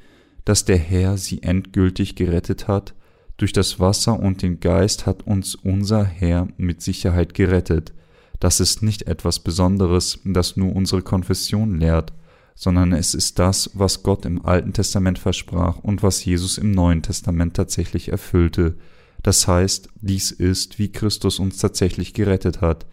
dass 0.51 0.65
der 0.65 0.79
Herr 0.79 1.17
Sie 1.17 1.43
endgültig 1.43 2.17
gerettet 2.17 2.69
hat? 2.69 2.95
Durch 3.37 3.53
das 3.53 3.81
Wasser 3.81 4.19
und 4.19 4.43
den 4.43 4.61
Geist 4.61 5.07
hat 5.07 5.27
uns 5.27 5.55
unser 5.55 6.05
Herr 6.05 6.49
mit 6.57 6.83
Sicherheit 6.83 7.35
gerettet. 7.35 7.95
Das 8.41 8.61
ist 8.61 8.83
nicht 8.83 9.03
etwas 9.03 9.39
Besonderes, 9.39 10.19
das 10.25 10.57
nur 10.57 10.75
unsere 10.75 11.03
Konfession 11.03 11.79
lehrt 11.79 12.13
sondern 12.61 12.93
es 12.93 13.15
ist 13.15 13.39
das, 13.39 13.71
was 13.73 14.03
Gott 14.03 14.27
im 14.27 14.45
Alten 14.45 14.75
Testament 14.75 15.19
versprach 15.19 15.79
und 15.79 16.03
was 16.03 16.23
Jesus 16.23 16.59
im 16.59 16.73
Neuen 16.73 17.01
Testament 17.01 17.55
tatsächlich 17.55 18.11
erfüllte. 18.11 18.77
Das 19.23 19.49
heißt, 19.49 19.89
dies 20.03 20.31
ist, 20.31 20.79
wie 20.79 20.93
Christus 20.93 21.39
uns 21.39 21.57
tatsächlich 21.57 22.13
gerettet 22.13 22.61
hat. 22.61 22.85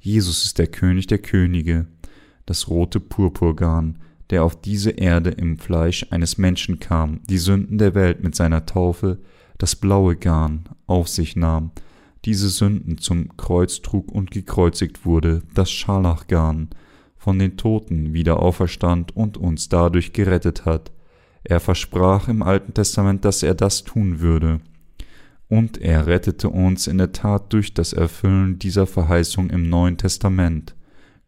Jesus 0.00 0.46
ist 0.46 0.58
der 0.58 0.66
König 0.66 1.08
der 1.08 1.18
Könige, 1.18 1.88
das 2.46 2.68
rote 2.68 3.00
Purpurgarn, 3.00 3.98
der 4.30 4.44
auf 4.44 4.60
diese 4.60 4.90
Erde 4.90 5.30
im 5.30 5.58
Fleisch 5.58 6.06
eines 6.10 6.38
Menschen 6.38 6.80
kam, 6.80 7.20
die 7.28 7.38
Sünden 7.38 7.78
der 7.78 7.94
Welt 7.94 8.22
mit 8.22 8.34
seiner 8.34 8.66
Taufe, 8.66 9.18
das 9.58 9.76
blaue 9.76 10.16
Garn, 10.16 10.64
auf 10.86 11.08
sich 11.08 11.36
nahm, 11.36 11.72
diese 12.24 12.48
Sünden 12.48 12.98
zum 12.98 13.36
Kreuz 13.36 13.82
trug 13.82 14.10
und 14.12 14.30
gekreuzigt 14.30 15.04
wurde, 15.04 15.42
das 15.54 15.70
Scharlachgarn, 15.70 16.70
von 17.16 17.38
den 17.38 17.56
Toten 17.56 18.12
wieder 18.14 18.40
auferstand 18.40 19.16
und 19.16 19.36
uns 19.36 19.68
dadurch 19.68 20.12
gerettet 20.12 20.64
hat. 20.64 20.92
Er 21.44 21.60
versprach 21.60 22.28
im 22.28 22.42
Alten 22.42 22.74
Testament, 22.74 23.24
dass 23.24 23.42
er 23.42 23.54
das 23.54 23.84
tun 23.84 24.20
würde. 24.20 24.60
Und 25.48 25.78
er 25.78 26.06
rettete 26.06 26.48
uns 26.48 26.86
in 26.86 26.98
der 26.98 27.12
Tat 27.12 27.52
durch 27.52 27.74
das 27.74 27.92
Erfüllen 27.92 28.58
dieser 28.58 28.86
Verheißung 28.86 29.50
im 29.50 29.68
Neuen 29.68 29.98
Testament. 29.98 30.74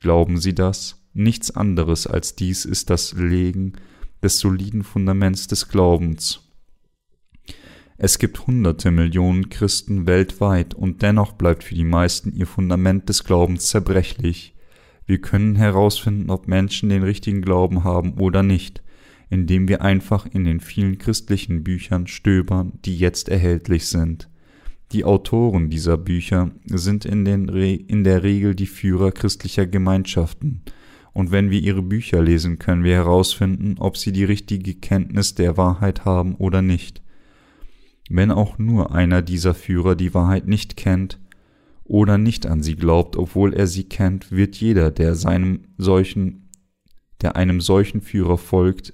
Glauben 0.01 0.39
Sie 0.39 0.55
das? 0.55 1.04
Nichts 1.15 1.53
anderes 1.53 2.09
als 2.09 2.35
dies 2.35 2.65
ist 2.65 2.91
das 2.91 3.13
Legen 3.13 3.75
des 4.23 4.41
soliden 4.41 4.83
Fundaments 4.83 5.47
des 5.47 5.69
Glaubens. 5.69 6.41
Es 7.97 8.19
gibt 8.19 8.49
hunderte 8.49 8.91
Millionen 8.91 9.49
Christen 9.49 10.09
weltweit 10.09 10.75
und 10.75 11.03
dennoch 11.03 11.33
bleibt 11.33 11.63
für 11.63 11.77
die 11.77 11.85
meisten 11.85 12.35
ihr 12.35 12.49
Fundament 12.49 13.09
des 13.09 13.23
Glaubens 13.23 13.69
zerbrechlich. 13.69 14.57
Wir 15.07 15.21
können 15.21 15.55
herausfinden, 15.55 16.31
ob 16.31 16.49
Menschen 16.49 16.89
den 16.89 17.05
richtigen 17.05 17.43
Glauben 17.43 17.85
haben 17.85 18.15
oder 18.15 18.43
nicht, 18.43 18.83
indem 19.31 19.69
wir 19.69 19.83
einfach 19.83 20.27
in 20.27 20.43
den 20.43 20.59
vielen 20.59 20.99
christlichen 20.99 21.63
Büchern 21.63 22.09
stöbern, 22.09 22.73
die 22.85 22.97
jetzt 22.97 23.29
erhältlich 23.29 23.87
sind. 23.87 24.29
Die 24.91 25.05
Autoren 25.05 25.71
dieser 25.71 25.97
Bücher 25.97 26.51
sind 26.67 27.05
in, 27.05 27.49
Re 27.49 27.75
in 27.75 28.03
der 28.03 28.25
Regel 28.25 28.57
die 28.57 28.67
Führer 28.67 29.13
christlicher 29.13 29.67
Gemeinschaften, 29.67 30.63
und 31.15 31.31
wenn 31.31 31.51
wir 31.51 31.61
ihre 31.61 31.81
Bücher 31.81 32.21
lesen, 32.21 32.59
können 32.59 32.83
wir 32.83 32.97
herausfinden, 32.97 33.77
ob 33.79 33.97
sie 33.97 34.13
die 34.13 34.25
richtige 34.25 34.75
Kenntnis 34.75 35.35
der 35.35 35.57
Wahrheit 35.57 36.05
haben 36.05 36.35
oder 36.35 36.61
nicht. 36.61 37.03
Wenn 38.11 38.33
auch 38.33 38.59
nur 38.59 38.93
einer 38.93 39.23
dieser 39.23 39.55
Führer 39.55 39.95
die 39.95 40.13
Wahrheit 40.13 40.49
nicht 40.49 40.77
kennt 40.77 41.21
oder 41.85 42.19
nicht 42.19 42.47
an 42.47 42.63
sie 42.63 42.75
glaubt, 42.75 43.17
obwohl 43.17 43.55
er 43.55 43.69
sie 43.69 43.85
kennt, 43.85 44.33
wird 44.33 44.57
jeder, 44.57 44.91
der 44.91 45.15
seinem 45.15 45.61
solchen, 45.79 46.51
der 47.23 47.37
einem 47.37 47.61
solchen 47.61 48.01
Führer 48.01 48.37
folgt, 48.37 48.93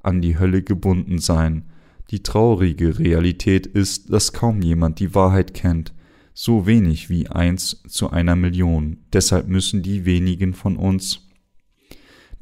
an 0.00 0.22
die 0.22 0.38
Hölle 0.38 0.62
gebunden 0.62 1.18
sein. 1.18 1.64
Die 2.12 2.22
traurige 2.22 3.00
Realität 3.00 3.66
ist, 3.66 4.12
dass 4.12 4.32
kaum 4.32 4.62
jemand 4.62 5.00
die 5.00 5.14
Wahrheit 5.14 5.54
kennt, 5.54 5.92
so 6.32 6.66
wenig 6.66 7.10
wie 7.10 7.26
eins 7.26 7.82
zu 7.88 8.10
einer 8.10 8.36
Million. 8.36 8.98
Deshalb 9.12 9.48
müssen 9.48 9.82
die 9.82 10.04
wenigen 10.04 10.54
von 10.54 10.76
uns 10.76 11.27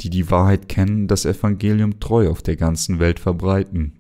die 0.01 0.11
die 0.11 0.31
Wahrheit 0.31 0.69
kennen, 0.69 1.09
das 1.09 1.25
Evangelium 1.25 2.01
treu 2.01 2.29
auf 2.29 2.43
der 2.43 2.57
ganzen 2.57 2.99
Welt 2.99 3.21
verbreiten. 3.21 3.93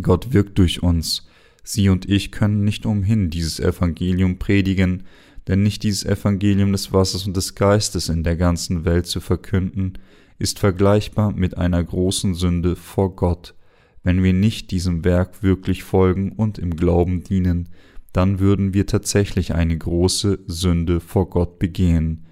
Gott 0.00 0.32
wirkt 0.32 0.58
durch 0.58 0.82
uns. 0.82 1.26
Sie 1.62 1.88
und 1.88 2.08
ich 2.08 2.30
können 2.30 2.64
nicht 2.64 2.84
umhin 2.84 3.30
dieses 3.30 3.60
Evangelium 3.60 4.38
predigen, 4.38 5.04
denn 5.48 5.62
nicht 5.62 5.82
dieses 5.82 6.04
Evangelium 6.04 6.72
des 6.72 6.92
Wassers 6.92 7.26
und 7.26 7.36
des 7.36 7.54
Geistes 7.54 8.08
in 8.08 8.22
der 8.22 8.36
ganzen 8.36 8.84
Welt 8.84 9.06
zu 9.06 9.20
verkünden, 9.20 9.98
ist 10.38 10.58
vergleichbar 10.58 11.32
mit 11.32 11.56
einer 11.56 11.82
großen 11.82 12.34
Sünde 12.34 12.76
vor 12.76 13.14
Gott. 13.14 13.54
Wenn 14.02 14.22
wir 14.22 14.32
nicht 14.32 14.70
diesem 14.70 15.04
Werk 15.04 15.42
wirklich 15.42 15.82
folgen 15.82 16.32
und 16.32 16.58
im 16.58 16.76
Glauben 16.76 17.22
dienen, 17.24 17.70
dann 18.12 18.38
würden 18.38 18.74
wir 18.74 18.86
tatsächlich 18.86 19.54
eine 19.54 19.76
große 19.76 20.40
Sünde 20.46 21.00
vor 21.00 21.30
Gott 21.30 21.58
begehen. 21.58 22.26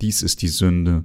Dies 0.00 0.22
ist 0.22 0.42
die 0.42 0.48
Sünde, 0.48 1.04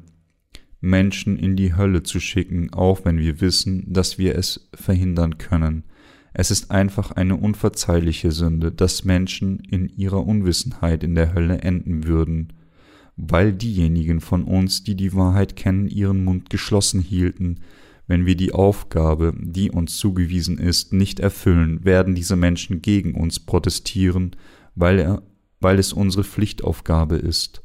Menschen 0.84 1.40
in 1.40 1.56
die 1.56 1.76
Hölle 1.76 2.04
zu 2.04 2.20
schicken, 2.20 2.74
auch 2.74 3.06
wenn 3.06 3.18
wir 3.18 3.40
wissen, 3.40 3.86
dass 3.88 4.18
wir 4.18 4.38
es 4.38 4.68
verhindern 4.74 5.38
können. 5.38 5.86
Es 6.34 6.52
ist 6.52 6.72
einfach 6.72 7.12
eine 7.12 7.38
unverzeihliche 7.38 8.34
Sünde, 8.34 8.70
dass 8.70 9.06
Menschen 9.06 9.60
in 9.60 9.88
ihrer 9.88 10.28
Unwissenheit 10.28 11.06
in 11.06 11.16
der 11.16 11.34
Hölle 11.34 11.60
enden 11.60 12.06
würden, 12.06 12.52
weil 13.16 13.54
diejenigen 13.54 14.20
von 14.20 14.44
uns, 14.44 14.84
die 14.84 14.96
die 14.96 15.14
Wahrheit 15.14 15.56
kennen, 15.56 15.88
ihren 15.88 16.26
Mund 16.26 16.50
geschlossen 16.50 17.00
hielten. 17.00 17.62
Wenn 18.06 18.26
wir 18.26 18.36
die 18.36 18.52
Aufgabe, 18.52 19.34
die 19.40 19.72
uns 19.72 19.96
zugewiesen 19.96 20.58
ist, 20.58 20.92
nicht 20.92 21.22
erfüllen, 21.22 21.86
werden 21.86 22.14
diese 22.14 22.36
Menschen 22.36 22.82
gegen 22.82 23.16
uns 23.16 23.40
protestieren, 23.40 24.36
weil, 24.76 25.00
er, 25.00 25.24
weil 25.62 25.80
es 25.80 25.94
unsere 25.94 26.26
Pflichtaufgabe 26.26 27.16
ist. 27.16 27.64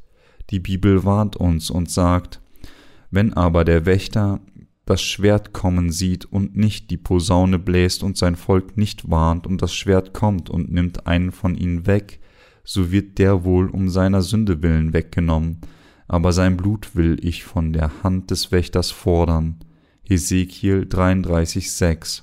Die 0.51 0.61
Bibel 0.61 1.03
warnt 1.03 1.35
uns 1.35 1.69
und 1.69 1.91
sagt, 1.91 2.41
wenn 3.11 3.33
aber 3.33 3.65
der 3.65 3.87
Wächter 3.87 4.41
das 4.89 5.03
Schwert 5.03 5.53
kommen 5.53 5.93
sieht 5.93 6.25
und 6.25 6.57
nicht 6.57 6.91
die 6.91 6.97
Posaune 6.97 7.59
bläst 7.59 8.03
und 8.03 8.17
sein 8.17 8.37
Volk 8.37 8.79
nicht 8.79 9.11
warnt 9.11 9.47
und 9.47 9.61
das 9.61 9.75
Schwert 9.75 10.15
kommt 10.15 10.49
und 10.49 10.73
nimmt 10.73 11.07
einen 11.07 11.31
von 11.31 11.55
ihnen 11.55 11.87
weg, 11.87 12.21
so 12.65 12.91
wird 12.91 13.19
der 13.19 13.45
wohl 13.45 13.69
um 13.69 13.91
seiner 13.91 14.23
Sünde 14.23 14.63
willen 14.63 14.95
weggenommen, 14.95 15.59
aber 16.07 16.33
sein 16.33 16.57
Blut 16.57 16.97
will 16.97 17.19
ich 17.23 17.45
von 17.45 17.75
der 17.75 18.03
Hand 18.03 18.31
des 18.31 18.51
Wächters 18.51 18.91
fordern. 18.91 19.59
Hesekiel 20.05 20.87
33,6 20.89 22.23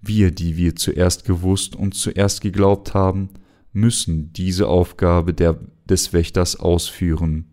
Wir, 0.00 0.30
die 0.30 0.56
wir 0.56 0.74
zuerst 0.74 1.26
gewusst 1.26 1.76
und 1.76 1.94
zuerst 1.94 2.40
geglaubt 2.40 2.94
haben, 2.94 3.28
müssen 3.72 4.32
diese 4.32 4.68
Aufgabe 4.68 5.34
der, 5.34 5.58
des 5.84 6.14
Wächters 6.14 6.58
ausführen. 6.58 7.51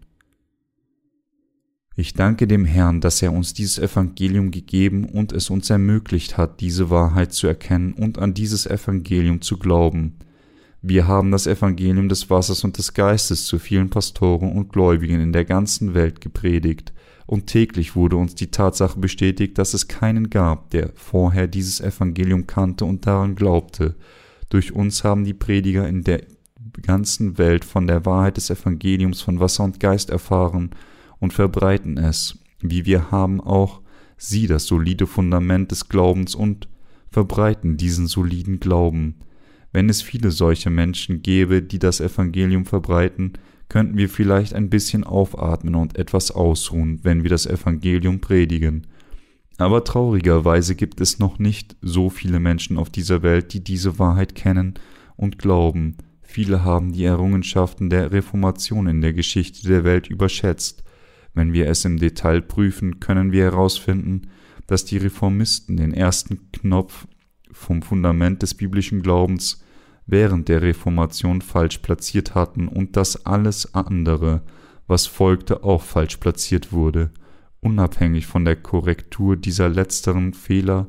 Ich 2.00 2.14
danke 2.14 2.48
dem 2.48 2.64
Herrn, 2.64 3.02
dass 3.02 3.22
er 3.22 3.34
uns 3.34 3.54
dieses 3.54 3.78
Evangelium 3.78 4.52
gegeben 4.52 5.04
und 5.04 5.34
es 5.34 5.50
uns 5.50 5.70
ermöglicht 5.70 6.38
hat, 6.38 6.62
diese 6.62 6.90
Wahrheit 6.90 7.34
zu 7.34 7.46
erkennen 7.46 7.92
und 7.92 8.20
an 8.20 8.34
dieses 8.34 8.66
Evangelium 8.66 9.42
zu 9.42 9.58
glauben. 9.58 10.16
Wir 10.82 11.10
haben 11.10 11.30
das 11.30 11.46
Evangelium 11.46 12.08
des 12.08 12.30
Wassers 12.30 12.64
und 12.64 12.78
des 12.78 12.94
Geistes 12.94 13.44
zu 13.44 13.60
vielen 13.60 13.90
Pastoren 13.90 14.54
und 14.54 14.72
Gläubigen 14.72 15.20
in 15.20 15.34
der 15.34 15.44
ganzen 15.44 15.94
Welt 15.94 16.22
gepredigt, 16.22 16.94
und 17.26 17.48
täglich 17.48 17.98
wurde 17.98 18.16
uns 18.16 18.34
die 18.34 18.50
Tatsache 18.50 18.98
bestätigt, 18.98 19.58
dass 19.58 19.74
es 19.74 19.90
keinen 19.90 20.30
gab, 20.30 20.70
der 20.70 20.92
vorher 20.96 21.48
dieses 21.48 21.82
Evangelium 21.82 22.48
kannte 22.48 22.86
und 22.86 23.08
daran 23.08 23.36
glaubte. 23.36 23.96
Durch 24.48 24.72
uns 24.72 25.04
haben 25.04 25.26
die 25.26 25.34
Prediger 25.34 25.86
in 25.86 26.06
der 26.06 26.22
ganzen 26.82 27.38
Welt 27.38 27.66
von 27.66 27.88
der 27.88 28.06
Wahrheit 28.06 28.38
des 28.38 28.50
Evangeliums 28.50 29.20
von 29.20 29.42
Wasser 29.42 29.66
und 29.66 29.82
Geist 29.82 30.10
erfahren 30.10 30.70
und 31.20 31.34
verbreiten 31.34 31.98
es, 31.98 32.40
wie 32.62 32.86
wir 32.86 33.12
haben 33.12 33.42
auch 33.42 33.82
sie 34.18 34.48
das 34.48 34.66
solide 34.66 35.08
Fundament 35.08 35.72
des 35.72 35.90
Glaubens 35.90 36.36
und 36.36 36.68
verbreiten 37.10 37.78
diesen 37.78 38.08
soliden 38.08 38.60
Glauben. 38.60 39.16
Wenn 39.72 39.90
es 39.90 40.02
viele 40.02 40.32
solche 40.32 40.70
Menschen 40.70 41.22
gäbe, 41.22 41.62
die 41.62 41.80
das 41.80 42.02
Evangelium 42.02 42.66
verbreiten, 42.66 43.34
könnten 43.70 43.98
wir 43.98 44.10
vielleicht 44.10 44.54
ein 44.54 44.70
bisschen 44.70 45.04
aufatmen 45.04 45.76
und 45.76 45.98
etwas 45.98 46.32
ausruhen, 46.32 47.00
wenn 47.04 47.24
wir 47.24 47.30
das 47.30 47.46
Evangelium 47.46 48.20
predigen. 48.20 48.88
Aber 49.58 49.84
traurigerweise 49.84 50.76
gibt 50.76 51.02
es 51.02 51.20
noch 51.20 51.38
nicht 51.38 51.76
so 51.82 52.10
viele 52.10 52.40
Menschen 52.40 52.78
auf 52.78 52.90
dieser 52.90 53.22
Welt, 53.22 53.54
die 53.54 53.64
diese 53.64 54.00
Wahrheit 54.00 54.34
kennen 54.34 54.76
und 55.16 55.38
glauben. 55.38 55.98
Viele 56.22 56.64
haben 56.64 56.94
die 56.94 57.04
Errungenschaften 57.04 57.90
der 57.90 58.12
Reformation 58.12 58.88
in 58.88 59.02
der 59.02 59.14
Geschichte 59.14 59.68
der 59.68 59.84
Welt 59.84 60.08
überschätzt 60.08 60.84
wenn 61.34 61.54
wir 61.54 61.68
es 61.68 61.86
im 61.86 61.98
Detail 61.98 62.42
prüfen, 62.42 63.00
können 63.00 63.32
wir 63.32 63.46
herausfinden, 63.46 64.30
dass 64.68 64.86
die 64.86 64.98
Reformisten 64.98 65.78
den 65.78 65.94
ersten 65.94 66.52
Knopf 66.52 67.08
vom 67.52 67.82
Fundament 67.82 68.42
des 68.42 68.54
biblischen 68.54 69.02
Glaubens 69.02 69.64
während 70.06 70.48
der 70.48 70.62
Reformation 70.62 71.42
falsch 71.42 71.80
platziert 71.80 72.36
hatten 72.36 72.68
und 72.68 72.96
dass 72.96 73.26
alles 73.26 73.74
andere, 73.74 74.42
was 74.88 75.06
folgte, 75.06 75.64
auch 75.64 75.82
falsch 75.82 76.18
platziert 76.18 76.72
wurde. 76.72 77.12
Unabhängig 77.62 78.26
von 78.26 78.46
der 78.46 78.56
Korrektur 78.56 79.36
dieser 79.36 79.70
letzteren 79.70 80.34
Fehler 80.34 80.88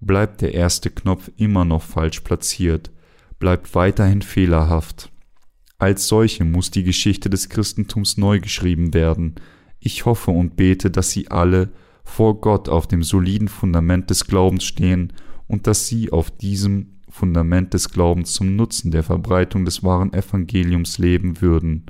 bleibt 0.00 0.40
der 0.40 0.54
erste 0.54 0.90
Knopf 0.90 1.30
immer 1.36 1.64
noch 1.64 1.82
falsch 1.82 2.20
platziert, 2.20 2.90
bleibt 3.38 3.74
weiterhin 3.74 4.22
fehlerhaft. 4.22 5.10
Als 5.78 6.06
solche 6.06 6.44
muss 6.44 6.70
die 6.70 6.84
Geschichte 6.84 7.30
des 7.30 7.48
Christentums 7.48 8.16
neu 8.16 8.40
geschrieben 8.40 8.94
werden, 8.94 9.34
ich 9.84 10.06
hoffe 10.06 10.30
und 10.30 10.56
bete, 10.56 10.90
dass 10.90 11.10
Sie 11.10 11.30
alle 11.30 11.70
vor 12.04 12.40
Gott 12.40 12.68
auf 12.68 12.86
dem 12.86 13.02
soliden 13.02 13.48
Fundament 13.48 14.10
des 14.10 14.26
Glaubens 14.26 14.64
stehen 14.64 15.12
und 15.46 15.66
dass 15.66 15.86
Sie 15.86 16.10
auf 16.10 16.30
diesem 16.30 16.94
Fundament 17.08 17.74
des 17.74 17.90
Glaubens 17.90 18.32
zum 18.32 18.56
Nutzen 18.56 18.90
der 18.90 19.02
Verbreitung 19.02 19.64
des 19.64 19.82
wahren 19.82 20.12
Evangeliums 20.12 20.98
leben 20.98 21.40
würden. 21.40 21.84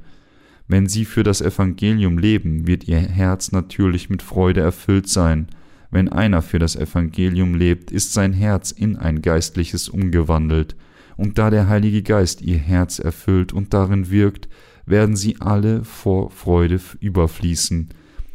Wenn 0.67 0.89
Sie 0.89 1.05
für 1.05 1.23
das 1.23 1.41
Evangelium 1.41 2.19
leben, 2.19 2.67
wird 2.67 2.89
Ihr 2.89 2.99
Herz 2.99 3.53
natürlich 3.53 4.11
mit 4.11 4.23
Freude 4.23 4.61
erfüllt 4.61 5.09
sein. 5.09 5.47
Wenn 5.91 6.09
einer 6.09 6.43
für 6.43 6.59
das 6.59 6.75
Evangelium 6.75 7.55
lebt, 7.55 7.93
ist 7.93 8.13
sein 8.13 8.33
Herz 8.33 8.73
in 8.73 8.97
ein 8.97 9.23
geistliches 9.23 9.89
umgewandelt. 9.89 10.75
Und 11.17 11.39
da 11.39 11.51
der 11.51 11.69
Heilige 11.69 12.03
Geist 12.03 12.43
Ihr 12.43 12.59
Herz 12.59 12.99
erfüllt 12.99 13.53
und 13.53 13.73
darin 13.73 14.11
wirkt, 14.11 14.49
werden 14.87 15.17
sie 15.17 15.41
alle 15.41 15.85
vor 15.85 16.31
Freude 16.31 16.81
überfließen. 17.01 17.89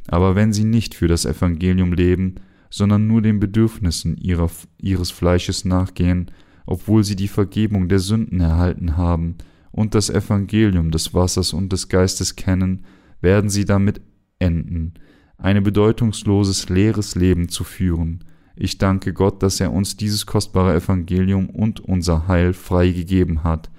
Aber 0.08 0.36
wenn 0.36 0.54
sie 0.54 0.64
nicht 0.64 0.96
für 0.96 1.08
das 1.08 1.26
Evangelium 1.26 1.94
leben, 1.94 2.36
sondern 2.70 3.08
nur 3.08 3.22
den 3.22 3.40
Bedürfnissen 3.40 4.18
ihrer, 4.18 4.50
ihres 4.80 5.12
Fleisches 5.12 5.66
nachgehen, 5.66 6.32
obwohl 6.66 7.04
sie 7.04 7.16
die 7.16 7.28
Vergebung 7.28 7.90
der 7.90 8.00
Sünden 8.00 8.40
erhalten 8.40 8.98
haben 8.98 9.36
und 9.72 9.96
das 9.96 10.10
Evangelium 10.10 10.92
des 10.92 11.14
Wassers 11.14 11.54
und 11.54 11.74
des 11.74 11.90
Geistes 11.90 12.36
kennen, 12.36 12.86
werden 13.22 13.50
sie 13.50 13.66
damit 13.66 14.02
enden, 14.40 14.94
ein 15.38 15.62
bedeutungsloses, 15.64 16.70
leeres 16.70 17.16
Leben 17.16 17.50
zu 17.50 17.64
führen. 17.64 18.24
Ich 18.56 18.78
danke 18.78 19.14
Gott, 19.14 19.42
dass 19.42 19.60
er 19.60 19.72
uns 19.72 19.98
dieses 19.98 20.26
kostbare 20.26 20.76
Evangelium 20.76 21.50
und 21.50 21.80
unser 21.80 22.28
Heil 22.28 22.54
freigegeben 22.54 23.44
hat. 23.44 23.70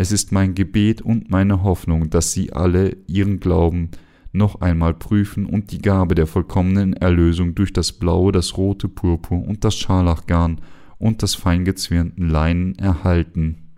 Es 0.00 0.12
ist 0.12 0.32
mein 0.32 0.54
Gebet 0.54 1.02
und 1.02 1.30
meine 1.30 1.62
Hoffnung, 1.62 2.08
dass 2.08 2.32
Sie 2.32 2.54
alle 2.54 2.96
Ihren 3.06 3.38
Glauben 3.38 3.90
noch 4.32 4.62
einmal 4.62 4.94
prüfen 4.94 5.44
und 5.44 5.72
die 5.72 5.82
Gabe 5.82 6.14
der 6.14 6.26
vollkommenen 6.26 6.94
Erlösung 6.94 7.54
durch 7.54 7.74
das 7.74 7.92
blaue, 7.92 8.32
das 8.32 8.56
rote 8.56 8.88
Purpur 8.88 9.46
und 9.46 9.62
das 9.62 9.76
Scharlachgarn 9.76 10.62
und 10.96 11.22
das 11.22 11.34
feingezwirnten 11.34 12.30
Leinen 12.30 12.78
erhalten. 12.78 13.69